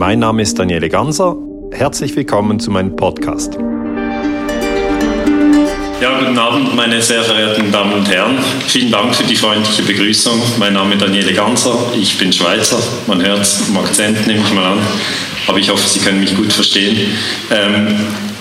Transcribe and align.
Mein 0.00 0.20
Name 0.20 0.40
ist 0.40 0.58
Daniele 0.58 0.88
Ganser. 0.88 1.36
Herzlich 1.72 2.16
willkommen 2.16 2.58
zu 2.58 2.70
meinem 2.70 2.96
Podcast. 2.96 3.58
Ja, 6.00 6.18
guten 6.18 6.38
Abend, 6.38 6.74
meine 6.74 7.02
sehr 7.02 7.22
verehrten 7.22 7.70
Damen 7.70 7.92
und 7.92 8.08
Herren. 8.08 8.38
Vielen 8.66 8.90
Dank 8.90 9.14
für 9.14 9.24
die 9.24 9.36
freundliche 9.36 9.82
Begrüßung. 9.82 10.40
Mein 10.58 10.72
Name 10.72 10.94
ist 10.94 11.02
Daniele 11.02 11.34
Ganser, 11.34 11.74
ich 11.94 12.16
bin 12.16 12.32
Schweizer. 12.32 12.78
Man 13.06 13.20
hört 13.22 13.42
es 13.42 13.68
im 13.68 13.76
Akzent, 13.76 14.26
nehme 14.26 14.40
ich 14.40 14.54
mal 14.54 14.72
an. 14.72 14.78
Aber 15.46 15.58
ich 15.58 15.68
hoffe, 15.68 15.86
Sie 15.86 16.00
können 16.00 16.20
mich 16.20 16.34
gut 16.34 16.50
verstehen. 16.50 16.96
Ähm, 17.50 17.88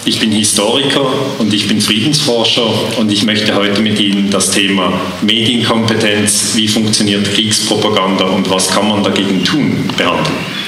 ich 0.06 0.18
bin 0.18 0.32
Historiker 0.32 1.12
und 1.40 1.54
ich 1.54 1.68
bin 1.68 1.82
Friedensforscher 1.82 2.98
und 2.98 3.12
ich 3.12 3.26
möchte 3.26 3.54
heute 3.54 3.82
mit 3.82 4.00
Ihnen 4.00 4.30
das 4.30 4.52
Thema 4.52 4.94
Medienkompetenz, 5.24 6.54
wie 6.56 6.70
funktioniert 6.70 7.30
Kriegspropaganda 7.34 8.28
und 8.28 8.50
was 8.50 8.70
kann 8.70 8.88
man 8.88 9.04
dagegen 9.04 9.44
tun, 9.44 9.90
behandeln. 9.98 10.59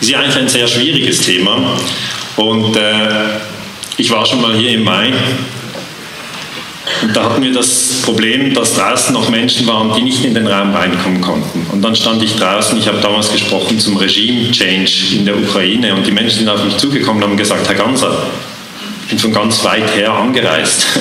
Ist 0.00 0.10
ja 0.10 0.20
eigentlich 0.20 0.36
ein 0.36 0.48
sehr 0.48 0.66
schwieriges 0.66 1.20
Thema. 1.20 1.76
Und 2.36 2.76
äh, 2.76 3.38
ich 3.98 4.10
war 4.10 4.24
schon 4.24 4.40
mal 4.40 4.54
hier 4.54 4.72
im 4.72 4.84
Mai. 4.84 5.12
Und 7.02 7.14
da 7.14 7.24
hatten 7.24 7.42
wir 7.42 7.52
das 7.52 8.00
Problem, 8.02 8.52
dass 8.54 8.74
draußen 8.74 9.12
noch 9.12 9.28
Menschen 9.28 9.66
waren, 9.66 9.94
die 9.94 10.02
nicht 10.02 10.24
in 10.24 10.34
den 10.34 10.46
Raum 10.46 10.74
reinkommen 10.74 11.20
konnten. 11.20 11.66
Und 11.70 11.82
dann 11.82 11.94
stand 11.94 12.22
ich 12.22 12.34
draußen, 12.36 12.78
ich 12.78 12.88
habe 12.88 12.98
damals 13.00 13.30
gesprochen 13.30 13.78
zum 13.78 13.96
Regime-Change 13.96 15.16
in 15.16 15.24
der 15.26 15.36
Ukraine. 15.36 15.94
Und 15.94 16.06
die 16.06 16.12
Menschen 16.12 16.40
sind 16.40 16.48
auf 16.48 16.64
mich 16.64 16.76
zugekommen 16.78 17.22
und 17.22 17.30
haben 17.30 17.36
gesagt, 17.36 17.68
Herr 17.68 17.74
Ganser, 17.74 18.26
ich 19.02 19.10
bin 19.10 19.18
von 19.18 19.32
ganz 19.32 19.62
weit 19.64 19.94
her 19.94 20.12
angereist. 20.12 20.86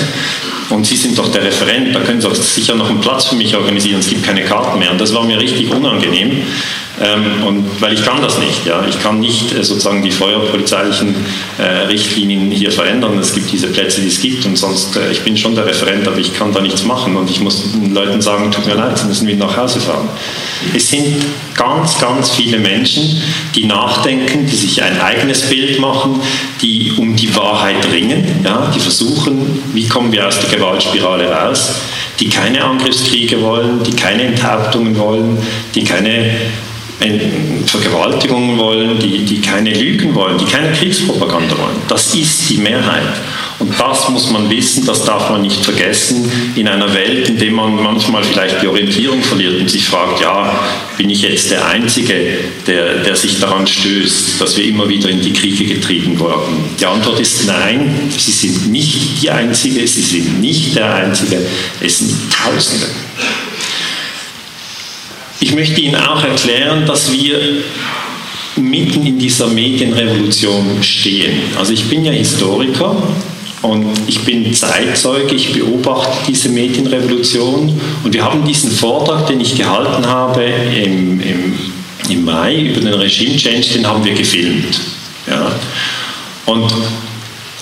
Und 0.69 0.85
Sie 0.85 0.95
sind 0.95 1.17
doch 1.17 1.31
der 1.31 1.43
Referent, 1.43 1.95
da 1.95 1.99
können 2.01 2.21
Sie 2.21 2.27
doch 2.27 2.35
sicher 2.35 2.75
noch 2.75 2.91
einen 2.91 3.01
Platz 3.01 3.25
für 3.25 3.35
mich 3.35 3.55
organisieren, 3.55 4.01
es 4.01 4.07
gibt 4.07 4.23
keine 4.23 4.43
Karten 4.43 4.77
mehr. 4.77 4.91
Und 4.91 5.01
das 5.01 5.15
war 5.15 5.23
mir 5.23 5.39
richtig 5.39 5.71
unangenehm, 5.71 6.43
ähm, 7.01 7.43
und 7.47 7.81
weil 7.81 7.93
ich 7.93 8.03
kann 8.03 8.21
das 8.21 8.37
nicht. 8.39 8.65
Ja. 8.65 8.83
Ich 8.87 9.01
kann 9.01 9.19
nicht 9.19 9.53
äh, 9.53 9.63
sozusagen 9.63 10.03
die 10.03 10.11
feuerpolizeilichen 10.11 11.15
äh, 11.57 11.63
Richtlinien 11.87 12.51
hier 12.51 12.71
verändern. 12.71 13.17
Es 13.19 13.33
gibt 13.33 13.51
diese 13.51 13.67
Plätze, 13.67 14.01
die 14.01 14.07
es 14.07 14.19
gibt 14.19 14.45
und 14.45 14.57
sonst, 14.57 14.97
äh, 14.97 15.11
ich 15.11 15.21
bin 15.21 15.37
schon 15.37 15.55
der 15.55 15.65
Referent, 15.65 16.07
aber 16.07 16.17
ich 16.17 16.33
kann 16.33 16.51
da 16.51 16.59
nichts 16.61 16.83
machen 16.83 17.15
und 17.15 17.29
ich 17.29 17.39
muss 17.39 17.71
den 17.71 17.93
Leuten 17.93 18.21
sagen, 18.21 18.51
tut 18.51 18.65
mir 18.65 18.75
leid, 18.75 18.97
sie 18.97 19.05
müssen 19.07 19.27
wieder 19.27 19.45
nach 19.45 19.55
Hause 19.55 19.79
fahren. 19.79 20.09
Es 20.75 20.89
sind 20.89 21.25
ganz, 21.55 21.97
ganz 21.99 22.31
viele 22.31 22.59
Menschen, 22.59 23.21
die 23.55 23.65
nachdenken, 23.65 24.45
die 24.45 24.55
sich 24.55 24.83
ein 24.83 24.99
eigenes 24.99 25.43
Bild 25.43 25.79
machen, 25.79 26.19
die 26.61 26.91
um 26.97 27.15
die 27.15 27.33
Wahrheit 27.33 27.89
ringen, 27.93 28.25
ja, 28.43 28.69
die 28.75 28.79
versuchen, 28.79 29.63
wie 29.73 29.87
kommen 29.87 30.11
wir 30.11 30.27
aus 30.27 30.39
der 30.39 30.49
Gewaltspirale 30.49 31.31
raus, 31.31 31.75
die 32.19 32.27
keine 32.27 32.61
Angriffskriege 32.61 33.41
wollen, 33.41 33.83
die 33.83 33.93
keine 33.93 34.23
Enthauptungen 34.23 34.97
wollen, 34.97 35.37
die 35.73 35.85
keine 35.85 36.31
Vergewaltigungen 37.65 38.57
wollen, 38.57 38.99
die, 38.99 39.19
die 39.19 39.39
keine 39.39 39.73
Lügen 39.73 40.13
wollen, 40.13 40.37
die 40.37 40.45
keine 40.45 40.73
Kriegspropaganda 40.73 41.57
wollen. 41.57 41.81
Das 41.87 42.13
ist 42.13 42.49
die 42.49 42.57
Mehrheit. 42.57 43.03
Und 43.59 43.77
das 43.77 44.07
muss 44.09 44.31
man 44.31 44.49
wissen, 44.49 44.85
das 44.85 45.03
darf 45.03 45.29
man 45.29 45.41
nicht 45.41 45.63
vergessen 45.63 46.31
in 46.55 46.67
einer 46.67 46.93
Welt, 46.93 47.27
in 47.27 47.37
der 47.37 47.51
man 47.51 47.75
manchmal 47.75 48.23
vielleicht 48.23 48.61
die 48.61 48.67
Orientierung 48.67 49.21
verliert 49.21 49.59
und 49.59 49.69
sich 49.69 49.85
fragt, 49.85 50.21
ja, 50.21 50.59
bin 50.97 51.09
ich 51.09 51.21
jetzt 51.21 51.51
der 51.51 51.65
Einzige, 51.67 52.13
der, 52.67 52.99
der 53.03 53.15
sich 53.17 53.39
daran 53.39 53.67
stößt, 53.67 54.39
dass 54.39 54.55
wir 54.55 54.63
immer 54.63 54.87
wieder 54.87 55.09
in 55.09 55.21
die 55.21 55.33
Kriege 55.33 55.65
getrieben 55.65 56.17
wurden? 56.19 56.69
Die 56.79 56.85
Antwort 56.85 57.19
ist 57.19 57.45
nein, 57.47 58.09
Sie 58.17 58.31
sind 58.31 58.71
nicht 58.71 59.21
die 59.21 59.29
Einzige, 59.29 59.85
Sie 59.85 60.01
sind 60.01 60.39
nicht 60.39 60.75
der 60.75 60.93
Einzige, 60.95 61.37
es 61.81 61.99
sind 61.99 62.11
Tausende. 62.31 62.87
Ich 65.41 65.53
möchte 65.53 65.79
Ihnen 65.79 65.95
auch 65.95 66.21
erklären, 66.23 66.85
dass 66.85 67.11
wir 67.11 67.39
mitten 68.57 69.05
in 69.05 69.17
dieser 69.17 69.47
Medienrevolution 69.47 70.83
stehen. 70.83 71.39
Also 71.57 71.71
ich 71.71 71.85
bin 71.85 72.03
ja 72.03 72.11
Historiker 72.11 73.01
und 73.61 73.87
ich 74.07 74.19
bin 74.19 74.53
Zeitzeuge, 74.53 75.33
ich 75.35 75.53
beobachte 75.53 76.17
diese 76.27 76.49
Medienrevolution 76.49 77.79
und 78.03 78.13
wir 78.13 78.23
haben 78.23 78.45
diesen 78.45 78.71
Vortrag, 78.71 79.27
den 79.27 79.39
ich 79.39 79.55
gehalten 79.55 80.05
habe 80.05 80.43
im, 80.43 81.21
im, 81.21 81.53
im 82.09 82.25
Mai 82.25 82.57
über 82.57 82.81
den 82.81 82.93
Regime 82.93 83.37
Change, 83.37 83.67
den 83.75 83.87
haben 83.87 84.03
wir 84.03 84.13
gefilmt. 84.13 84.79
Ja. 85.25 85.53
Und 86.45 86.69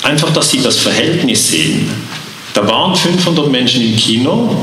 einfach, 0.02 0.32
dass 0.32 0.50
Sie 0.50 0.62
das 0.62 0.78
Verhältnis 0.78 1.52
sehen. 1.52 1.90
Da 2.56 2.68
waren 2.68 2.96
500 2.96 3.52
Menschen 3.52 3.84
im 3.84 3.96
Kino 3.96 4.56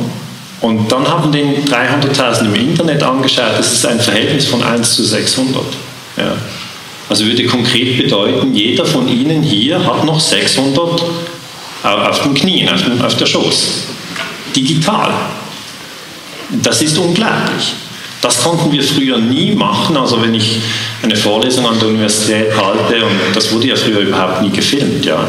und 0.64 0.90
dann 0.90 1.06
haben 1.06 1.30
den 1.30 1.62
300.000 1.66 2.46
im 2.46 2.54
Internet 2.54 3.02
angeschaut, 3.02 3.52
das 3.58 3.70
ist 3.70 3.84
ein 3.84 4.00
Verhältnis 4.00 4.46
von 4.46 4.62
1 4.62 4.94
zu 4.94 5.04
600. 5.04 5.62
Ja. 6.16 6.36
Also 7.10 7.26
würde 7.26 7.44
konkret 7.44 7.98
bedeuten, 7.98 8.54
jeder 8.54 8.86
von 8.86 9.06
Ihnen 9.06 9.42
hier 9.42 9.84
hat 9.84 10.04
noch 10.04 10.18
600 10.18 11.02
auf 11.82 12.22
den 12.22 12.32
Knien, 12.32 12.70
auf, 12.70 12.82
dem, 12.82 13.02
auf 13.02 13.14
der 13.14 13.26
Schoß. 13.26 13.88
Digital. 14.56 15.12
Das 16.62 16.80
ist 16.80 16.96
unglaublich. 16.96 17.74
Das 18.22 18.42
konnten 18.42 18.72
wir 18.72 18.82
früher 18.82 19.18
nie 19.18 19.54
machen. 19.54 19.98
Also 19.98 20.22
wenn 20.22 20.32
ich 20.32 20.60
eine 21.02 21.14
Vorlesung 21.14 21.66
an 21.66 21.78
der 21.78 21.88
Universität 21.88 22.56
halte, 22.56 23.04
und 23.04 23.36
das 23.36 23.52
wurde 23.52 23.66
ja 23.66 23.76
früher 23.76 24.00
überhaupt 24.00 24.40
nie 24.40 24.50
gefilmt, 24.50 25.04
ja. 25.04 25.26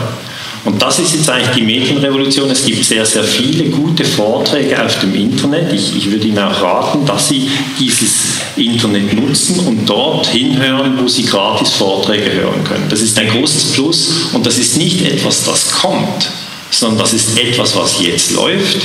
Und 0.65 0.81
das 0.81 0.97
ist 0.97 1.13
jetzt 1.13 1.29
eigentlich 1.29 1.55
die 1.55 1.61
Medienrevolution. 1.61 2.49
Es 2.49 2.65
gibt 2.65 2.83
sehr, 2.83 3.05
sehr 3.05 3.23
viele 3.23 3.65
gute 3.65 4.03
Vorträge 4.03 4.83
auf 4.83 4.99
dem 4.99 5.13
Internet. 5.13 5.71
Ich, 5.71 5.95
ich 5.95 6.11
würde 6.11 6.27
Ihnen 6.27 6.39
auch 6.39 6.59
raten, 6.59 7.05
dass 7.05 7.29
Sie 7.29 7.47
dieses 7.79 8.39
Internet 8.55 9.13
nutzen 9.13 9.59
und 9.59 9.85
dort 9.85 10.25
hinhören, 10.27 10.97
wo 10.99 11.07
Sie 11.07 11.23
gratis 11.23 11.69
Vorträge 11.69 12.33
hören 12.33 12.63
können. 12.63 12.85
Das 12.89 13.01
ist 13.01 13.17
ein 13.19 13.29
großes 13.29 13.73
Plus 13.73 14.09
und 14.33 14.45
das 14.45 14.57
ist 14.57 14.77
nicht 14.77 15.05
etwas, 15.05 15.43
das 15.43 15.71
kommt, 15.71 16.31
sondern 16.71 16.99
das 16.99 17.13
ist 17.13 17.37
etwas, 17.39 17.75
was 17.75 18.01
jetzt 18.01 18.31
läuft 18.31 18.81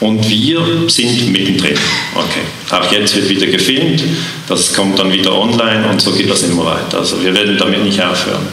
und 0.00 0.26
wir 0.26 0.88
sind 0.88 1.30
mittendrin. 1.30 1.74
Okay. 2.14 2.40
Auch 2.70 2.90
jetzt 2.90 3.14
wird 3.14 3.28
wieder 3.28 3.46
gefilmt, 3.46 4.02
das 4.48 4.72
kommt 4.72 4.98
dann 4.98 5.12
wieder 5.12 5.34
online 5.38 5.86
und 5.88 6.00
so 6.00 6.12
geht 6.12 6.30
das 6.30 6.42
immer 6.44 6.64
weiter. 6.64 6.98
Also 6.98 7.22
wir 7.22 7.34
werden 7.34 7.58
damit 7.58 7.84
nicht 7.84 8.02
aufhören. 8.02 8.48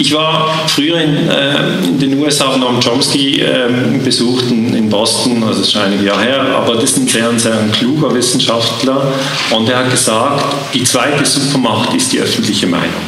Ich 0.00 0.14
war 0.14 0.48
früher 0.66 0.98
in, 0.98 1.28
äh, 1.28 1.74
in 1.84 1.98
den 1.98 2.18
USA, 2.18 2.56
Noam 2.56 2.80
Chomsky 2.80 3.38
äh, 3.38 3.68
besucht 4.02 4.46
in, 4.50 4.72
in, 4.74 4.88
Boston, 4.88 5.44
also 5.44 5.62
schon 5.62 5.82
einige 5.82 6.06
Jahre 6.06 6.22
her, 6.22 6.40
aber 6.40 6.76
das 6.76 6.84
ist 6.84 6.96
ein 6.96 7.06
sehr, 7.06 7.38
sehr 7.38 7.58
ein 7.58 7.70
kluger 7.70 8.14
Wissenschaftler 8.14 9.12
und 9.50 9.68
er 9.68 9.80
hat 9.80 9.90
gesagt, 9.90 10.42
die 10.72 10.84
zweite 10.84 11.26
Supermacht 11.26 11.92
ist 11.92 12.14
die 12.14 12.18
öffentliche 12.18 12.66
Meinung. 12.66 13.02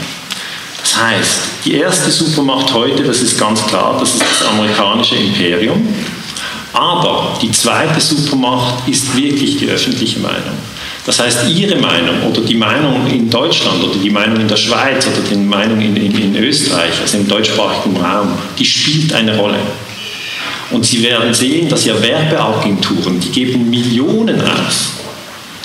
Das 0.82 1.02
heißt, 1.02 1.40
die 1.64 1.76
erste 1.76 2.10
Supermacht 2.10 2.74
heute, 2.74 3.04
das 3.04 3.22
ist 3.22 3.40
ganz 3.40 3.66
klar, 3.66 3.96
das 3.98 4.12
ist 4.12 4.24
das 4.30 4.46
amerikanische 4.46 5.16
Imperium, 5.16 5.88
aber 6.74 7.38
die 7.40 7.52
zweite 7.52 8.02
Supermacht 8.02 8.86
ist 8.86 9.16
wirklich 9.16 9.56
die 9.56 9.68
öffentliche 9.70 10.20
Meinung. 10.20 10.58
Das 11.04 11.18
heißt, 11.18 11.48
Ihre 11.48 11.76
Meinung 11.76 12.22
oder 12.28 12.42
die 12.42 12.54
Meinung 12.54 13.06
in 13.08 13.28
Deutschland 13.28 13.82
oder 13.82 13.98
die 13.98 14.10
Meinung 14.10 14.40
in 14.40 14.48
der 14.48 14.56
Schweiz 14.56 15.06
oder 15.06 15.28
die 15.28 15.34
Meinung 15.34 15.80
in, 15.80 15.96
in, 15.96 16.16
in 16.16 16.36
Österreich, 16.36 16.92
also 17.00 17.18
im 17.18 17.26
deutschsprachigen 17.26 17.96
Raum, 17.96 18.38
die 18.56 18.64
spielt 18.64 19.12
eine 19.12 19.36
Rolle. 19.36 19.58
Und 20.70 20.86
Sie 20.86 21.02
werden 21.02 21.34
sehen, 21.34 21.68
dass 21.68 21.84
ja 21.84 22.00
Werbeagenturen, 22.00 23.18
die 23.18 23.30
geben 23.30 23.68
Millionen 23.68 24.40
aus 24.40 24.91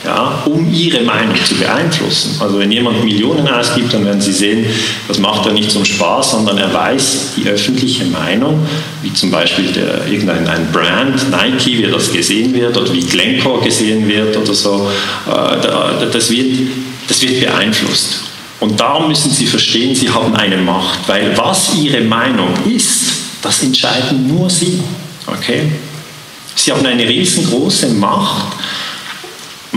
ja, 0.08 0.42
um 0.46 0.74
ihre 0.74 1.02
Meinung 1.02 1.36
zu 1.46 1.56
beeinflussen. 1.56 2.38
Also 2.40 2.60
wenn 2.60 2.72
jemand 2.72 3.04
Millionen 3.04 3.46
ausgibt, 3.46 3.94
dann 3.94 4.06
werden 4.06 4.22
Sie 4.22 4.32
sehen, 4.32 4.66
das 5.08 5.20
macht 5.20 5.46
er 5.46 5.52
nicht 5.52 5.70
zum 5.70 5.84
Spaß, 5.84 6.32
sondern 6.32 6.58
er 6.58 6.74
weiß 6.74 7.34
die 7.36 7.48
öffentliche 7.48 8.06
Meinung, 8.06 8.66
wie 9.04 9.14
zum 9.14 9.30
Beispiel 9.32 9.66
der, 9.66 10.08
irgendein 10.08 10.48
ein 10.48 10.72
Brand, 10.72 11.30
Nike, 11.30 11.80
wie 11.80 11.92
das 11.92 12.12
gesehen 12.12 12.54
wird 12.54 12.78
oder 12.78 12.94
wie 12.94 13.02
Glencore 13.02 13.62
gesehen 13.62 14.08
wird 14.08 14.38
oder 14.38 14.54
so, 14.54 14.90
äh, 15.28 16.10
das, 16.12 16.32
wird, 16.32 16.58
das 17.10 17.22
wird 17.22 17.42
beeinflusst. 17.42 18.22
Und 18.62 18.80
darum 18.80 19.10
müssen 19.10 19.30
Sie 19.30 19.46
verstehen, 19.46 19.94
Sie 19.94 20.10
haben 20.10 20.34
eine 20.36 20.58
Macht, 20.58 21.00
weil 21.08 21.38
was 21.38 21.76
Ihre 21.76 22.02
Meinung 22.02 22.50
ist, 22.66 23.12
das 23.42 23.62
entscheiden 23.62 24.26
nur 24.28 24.50
Sie. 24.50 24.80
Okay? 25.28 25.64
Sie 26.56 26.72
haben 26.72 26.86
eine 26.86 27.08
riesengroße 27.08 27.90
Macht 27.90 28.56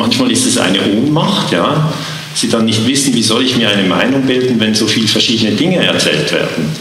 Manchmal 0.01 0.33
ist 0.33 0.47
es 0.47 0.57
eine 0.57 0.79
Ohnmacht, 0.81 1.53
ja. 1.53 1.93
Sie 2.35 2.49
dann 2.49 2.65
nicht 2.65 2.87
wissen, 2.87 3.13
wie 3.13 3.23
soll 3.23 3.43
ich 3.43 3.59
mir 3.59 3.69
eine 3.69 3.87
Meinung 3.87 4.23
bilden, 4.23 4.59
wenn 4.59 4.75
so 4.75 4.87
viele 4.87 5.07
verschiedene 5.07 5.51
Dinge 5.51 5.85
erzählt 5.85 6.33
werden. 6.33 6.75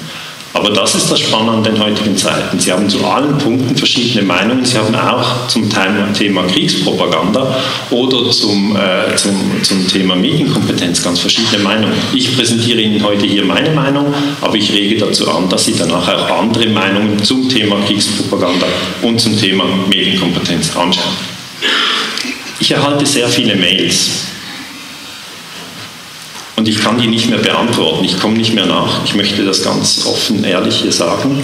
Aber 0.53 0.69
das 0.69 0.95
ist 0.95 1.11
das 1.11 1.19
Spannende 1.19 1.69
in 1.69 1.75
den 1.75 1.83
heutigen 1.83 2.15
Zeiten. 2.15 2.57
Sie 2.57 2.71
haben 2.71 2.89
zu 2.89 3.03
allen 3.03 3.37
Punkten 3.37 3.75
verschiedene 3.75 4.25
Meinungen. 4.25 4.63
Sie 4.63 4.77
haben 4.77 4.95
auch 4.95 5.47
zum 5.49 5.69
Thema 6.13 6.43
Kriegspropaganda 6.43 7.55
oder 7.91 8.31
zum, 8.31 8.75
äh, 8.77 9.15
zum, 9.17 9.35
zum 9.63 9.85
Thema 9.87 10.15
Medienkompetenz 10.15 11.03
ganz 11.03 11.19
verschiedene 11.19 11.61
Meinungen. 11.61 11.93
Ich 12.13 12.35
präsentiere 12.37 12.79
Ihnen 12.79 13.03
heute 13.03 13.25
hier 13.25 13.43
meine 13.43 13.71
Meinung, 13.71 14.13
aber 14.39 14.55
ich 14.55 14.71
rege 14.71 14.97
dazu 14.97 15.29
an, 15.29 15.49
dass 15.49 15.65
Sie 15.65 15.75
danach 15.77 16.07
auch 16.07 16.39
andere 16.39 16.67
Meinungen 16.69 17.21
zum 17.21 17.49
Thema 17.49 17.75
Kriegspropaganda 17.85 18.65
und 19.01 19.19
zum 19.19 19.37
Thema 19.37 19.65
Medienkompetenz 19.89 20.75
anschauen. 20.77 21.28
Ich 22.69 22.75
erhalte 22.75 23.03
sehr 23.03 23.27
viele 23.27 23.55
Mails. 23.55 24.09
Und 26.55 26.67
ich 26.67 26.79
kann 26.79 26.99
die 26.99 27.07
nicht 27.07 27.27
mehr 27.27 27.39
beantworten. 27.39 28.05
Ich 28.05 28.19
komme 28.19 28.37
nicht 28.37 28.53
mehr 28.53 28.67
nach. 28.67 29.03
Ich 29.03 29.15
möchte 29.15 29.43
das 29.43 29.63
ganz 29.63 30.05
offen, 30.05 30.43
ehrlich 30.43 30.75
hier 30.75 30.91
sagen. 30.91 31.41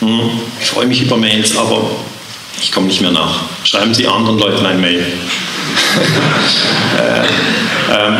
Hm, 0.00 0.30
ich 0.60 0.66
freue 0.66 0.84
mich 0.84 1.00
über 1.00 1.16
Mails, 1.16 1.56
aber 1.56 1.90
ich 2.60 2.70
komme 2.70 2.88
nicht 2.88 3.00
mehr 3.00 3.12
nach. 3.12 3.40
Schreiben 3.64 3.94
Sie 3.94 4.06
anderen 4.06 4.38
Leuten 4.38 4.66
ein 4.66 4.82
Mail. 4.82 5.06
äh, 6.98 7.96
ähm, 7.98 8.16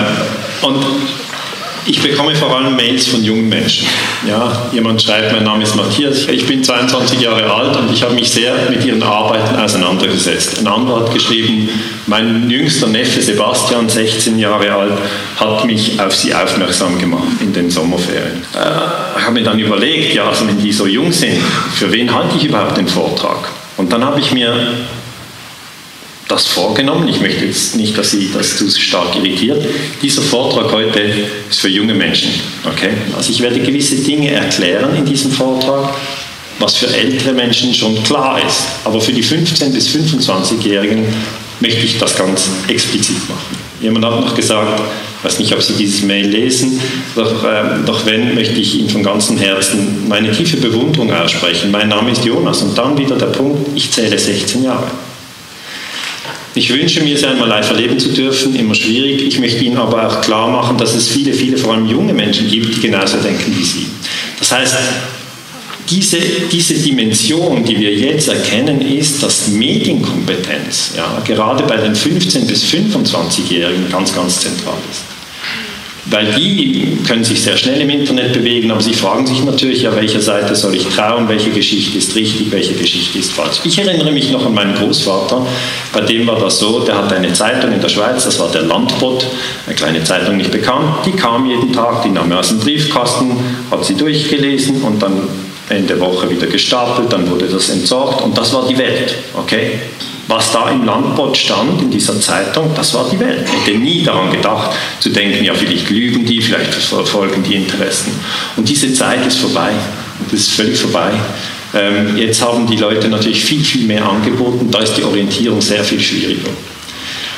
und 0.62 0.82
ich 1.86 2.02
bekomme 2.02 2.34
vor 2.34 2.56
allem 2.56 2.76
Mails 2.76 3.06
von 3.06 3.22
jungen 3.22 3.48
Menschen. 3.48 3.86
Ja, 4.26 4.68
jemand 4.72 5.02
schreibt, 5.02 5.32
mein 5.32 5.44
Name 5.44 5.62
ist 5.62 5.74
Matthias, 5.76 6.28
ich 6.28 6.46
bin 6.46 6.64
22 6.64 7.20
Jahre 7.20 7.52
alt 7.52 7.76
und 7.76 7.92
ich 7.92 8.02
habe 8.02 8.14
mich 8.14 8.30
sehr 8.30 8.54
mit 8.70 8.84
ihren 8.84 9.02
Arbeiten 9.02 9.56
auseinandergesetzt. 9.56 10.58
Ein 10.58 10.66
anderer 10.66 11.00
hat 11.00 11.12
geschrieben, 11.12 11.68
mein 12.06 12.48
jüngster 12.48 12.86
Neffe 12.86 13.20
Sebastian, 13.20 13.88
16 13.88 14.38
Jahre 14.38 14.72
alt, 14.72 14.92
hat 15.36 15.64
mich 15.64 16.00
auf 16.00 16.14
sie 16.14 16.34
aufmerksam 16.34 16.98
gemacht 16.98 17.40
in 17.40 17.52
den 17.52 17.70
Sommerferien. 17.70 18.42
Äh, 18.54 19.18
ich 19.18 19.24
habe 19.24 19.32
mir 19.32 19.42
dann 19.42 19.58
überlegt, 19.58 20.14
ja, 20.14 20.28
also 20.28 20.46
wenn 20.46 20.58
die 20.58 20.72
so 20.72 20.86
jung 20.86 21.12
sind, 21.12 21.38
für 21.74 21.92
wen 21.92 22.14
halte 22.14 22.36
ich 22.36 22.44
überhaupt 22.44 22.76
den 22.76 22.88
Vortrag? 22.88 23.50
Und 23.76 23.92
dann 23.92 24.04
habe 24.04 24.20
ich 24.20 24.32
mir 24.32 24.54
das 26.28 26.46
vorgenommen. 26.46 27.08
Ich 27.08 27.20
möchte 27.20 27.44
jetzt 27.44 27.76
nicht, 27.76 27.96
dass 27.96 28.10
Sie 28.10 28.30
das 28.32 28.56
zu 28.56 28.68
stark 28.70 29.14
irritiert. 29.16 29.64
Dieser 30.02 30.22
Vortrag 30.22 30.72
heute 30.72 31.00
ist 31.50 31.60
für 31.60 31.68
junge 31.68 31.94
Menschen. 31.94 32.30
Okay? 32.64 32.90
Also 33.16 33.30
ich 33.30 33.40
werde 33.40 33.60
gewisse 33.60 33.96
Dinge 33.96 34.30
erklären 34.30 34.94
in 34.96 35.04
diesem 35.04 35.30
Vortrag, 35.30 35.94
was 36.58 36.76
für 36.76 36.94
ältere 36.94 37.32
Menschen 37.32 37.74
schon 37.74 38.02
klar 38.04 38.40
ist. 38.44 38.64
Aber 38.84 39.00
für 39.00 39.12
die 39.12 39.24
15- 39.24 39.70
bis 39.70 39.88
25-Jährigen 39.88 41.04
möchte 41.60 41.84
ich 41.84 41.98
das 41.98 42.16
ganz 42.16 42.48
explizit 42.68 43.28
machen. 43.28 43.56
Jemand 43.80 44.04
hat 44.06 44.20
noch 44.20 44.34
gesagt, 44.34 44.80
ich 45.18 45.24
weiß 45.24 45.38
nicht, 45.38 45.52
ob 45.52 45.62
Sie 45.62 45.74
dieses 45.74 46.02
Mail 46.02 46.26
lesen, 46.26 46.80
doch, 47.14 47.44
äh, 47.44 47.82
doch 47.84 48.04
wenn, 48.06 48.34
möchte 48.34 48.60
ich 48.60 48.78
Ihnen 48.78 48.90
von 48.90 49.02
ganzem 49.02 49.38
Herzen 49.38 50.06
meine 50.08 50.32
tiefe 50.32 50.58
Bewunderung 50.58 51.12
aussprechen. 51.12 51.70
Mein 51.70 51.88
Name 51.88 52.10
ist 52.10 52.24
Jonas 52.24 52.62
und 52.62 52.76
dann 52.76 52.96
wieder 52.96 53.16
der 53.16 53.26
Punkt, 53.26 53.68
ich 53.74 53.90
zähle 53.90 54.18
16 54.18 54.64
Jahre. 54.64 54.86
Ich 56.56 56.72
wünsche 56.72 57.02
mir, 57.02 57.16
es 57.16 57.24
einmal 57.24 57.48
live 57.48 57.68
erleben 57.70 57.98
zu 57.98 58.10
dürfen, 58.10 58.54
immer 58.54 58.74
schwierig. 58.74 59.22
Ich 59.22 59.40
möchte 59.40 59.64
Ihnen 59.64 59.76
aber 59.76 60.06
auch 60.06 60.20
klar 60.20 60.48
machen, 60.48 60.78
dass 60.78 60.94
es 60.94 61.08
viele, 61.08 61.32
viele, 61.32 61.56
vor 61.56 61.74
allem 61.74 61.86
junge 61.86 62.12
Menschen 62.12 62.48
gibt, 62.48 62.76
die 62.76 62.80
genauso 62.80 63.16
denken 63.16 63.52
wie 63.58 63.64
Sie. 63.64 63.86
Das 64.38 64.52
heißt, 64.52 64.74
diese, 65.90 66.18
diese 66.52 66.74
Dimension, 66.74 67.64
die 67.64 67.78
wir 67.78 67.92
jetzt 67.92 68.28
erkennen, 68.28 68.80
ist, 68.80 69.22
dass 69.22 69.48
Medienkompetenz 69.48 70.92
ja, 70.96 71.20
gerade 71.26 71.64
bei 71.64 71.76
den 71.76 71.94
15- 71.94 72.46
bis 72.46 72.64
25-Jährigen 72.64 73.90
ganz, 73.90 74.14
ganz 74.14 74.40
zentral 74.40 74.78
ist 74.90 75.13
weil 76.06 76.26
die 76.34 76.98
können 77.06 77.24
sich 77.24 77.42
sehr 77.42 77.56
schnell 77.56 77.80
im 77.80 77.90
Internet 77.90 78.32
bewegen, 78.32 78.70
aber 78.70 78.80
sie 78.80 78.92
fragen 78.92 79.26
sich 79.26 79.42
natürlich, 79.42 79.82
ja, 79.82 79.94
welcher 79.94 80.20
Seite 80.20 80.54
soll 80.54 80.74
ich 80.74 80.86
trauen, 80.86 81.28
welche 81.28 81.50
Geschichte 81.50 81.96
ist 81.96 82.14
richtig, 82.14 82.50
welche 82.50 82.74
Geschichte 82.74 83.18
ist 83.18 83.32
falsch. 83.32 83.60
Ich 83.64 83.78
erinnere 83.78 84.12
mich 84.12 84.30
noch 84.30 84.44
an 84.44 84.54
meinen 84.54 84.74
Großvater, 84.74 85.46
bei 85.92 86.00
dem 86.02 86.26
war 86.26 86.38
das 86.38 86.58
so, 86.58 86.80
der 86.80 86.96
hatte 86.96 87.16
eine 87.16 87.32
Zeitung 87.32 87.72
in 87.72 87.80
der 87.80 87.88
Schweiz, 87.88 88.24
das 88.24 88.38
war 88.38 88.50
der 88.50 88.62
Landbot, 88.62 89.26
eine 89.66 89.74
kleine 89.74 90.04
Zeitung 90.04 90.36
nicht 90.36 90.50
bekannt, 90.50 91.06
die 91.06 91.12
kam 91.12 91.46
jeden 91.46 91.72
Tag, 91.72 92.02
die 92.02 92.10
nahm 92.10 92.30
er 92.30 92.40
aus 92.40 92.48
dem 92.48 92.60
Briefkasten, 92.60 93.36
hat 93.70 93.84
sie 93.84 93.94
durchgelesen 93.94 94.82
und 94.82 95.02
dann 95.02 95.28
Ende 95.70 95.98
Woche 95.98 96.28
wieder 96.28 96.46
gestapelt, 96.46 97.10
dann 97.10 97.30
wurde 97.30 97.46
das 97.46 97.70
entsorgt 97.70 98.20
und 98.22 98.36
das 98.36 98.52
war 98.52 98.68
die 98.68 98.76
Welt, 98.76 99.14
okay? 99.34 99.78
Was 100.26 100.52
da 100.52 100.70
im 100.70 100.84
Landbot 100.84 101.36
stand, 101.36 101.82
in 101.82 101.90
dieser 101.90 102.18
Zeitung, 102.20 102.70
das 102.74 102.94
war 102.94 103.08
die 103.10 103.20
Welt. 103.20 103.46
Ich 103.46 103.66
hätte 103.66 103.78
nie 103.78 104.02
daran 104.02 104.30
gedacht, 104.30 104.70
zu 105.00 105.10
denken, 105.10 105.44
ja, 105.44 105.54
vielleicht 105.54 105.90
lügen 105.90 106.24
die, 106.24 106.40
vielleicht 106.40 106.72
verfolgen 106.74 107.42
die 107.42 107.56
Interessen. 107.56 108.12
Und 108.56 108.68
diese 108.68 108.92
Zeit 108.94 109.26
ist 109.26 109.38
vorbei. 109.38 109.70
Das 110.30 110.40
ist 110.40 110.52
völlig 110.52 110.78
vorbei. 110.78 111.10
Ähm, 111.74 112.16
jetzt 112.16 112.40
haben 112.40 112.66
die 112.66 112.76
Leute 112.76 113.08
natürlich 113.08 113.44
viel, 113.44 113.62
viel 113.62 113.84
mehr 113.84 114.08
angeboten. 114.08 114.70
Da 114.70 114.78
ist 114.78 114.94
die 114.94 115.02
Orientierung 115.02 115.60
sehr 115.60 115.84
viel 115.84 116.00
schwieriger. 116.00 116.50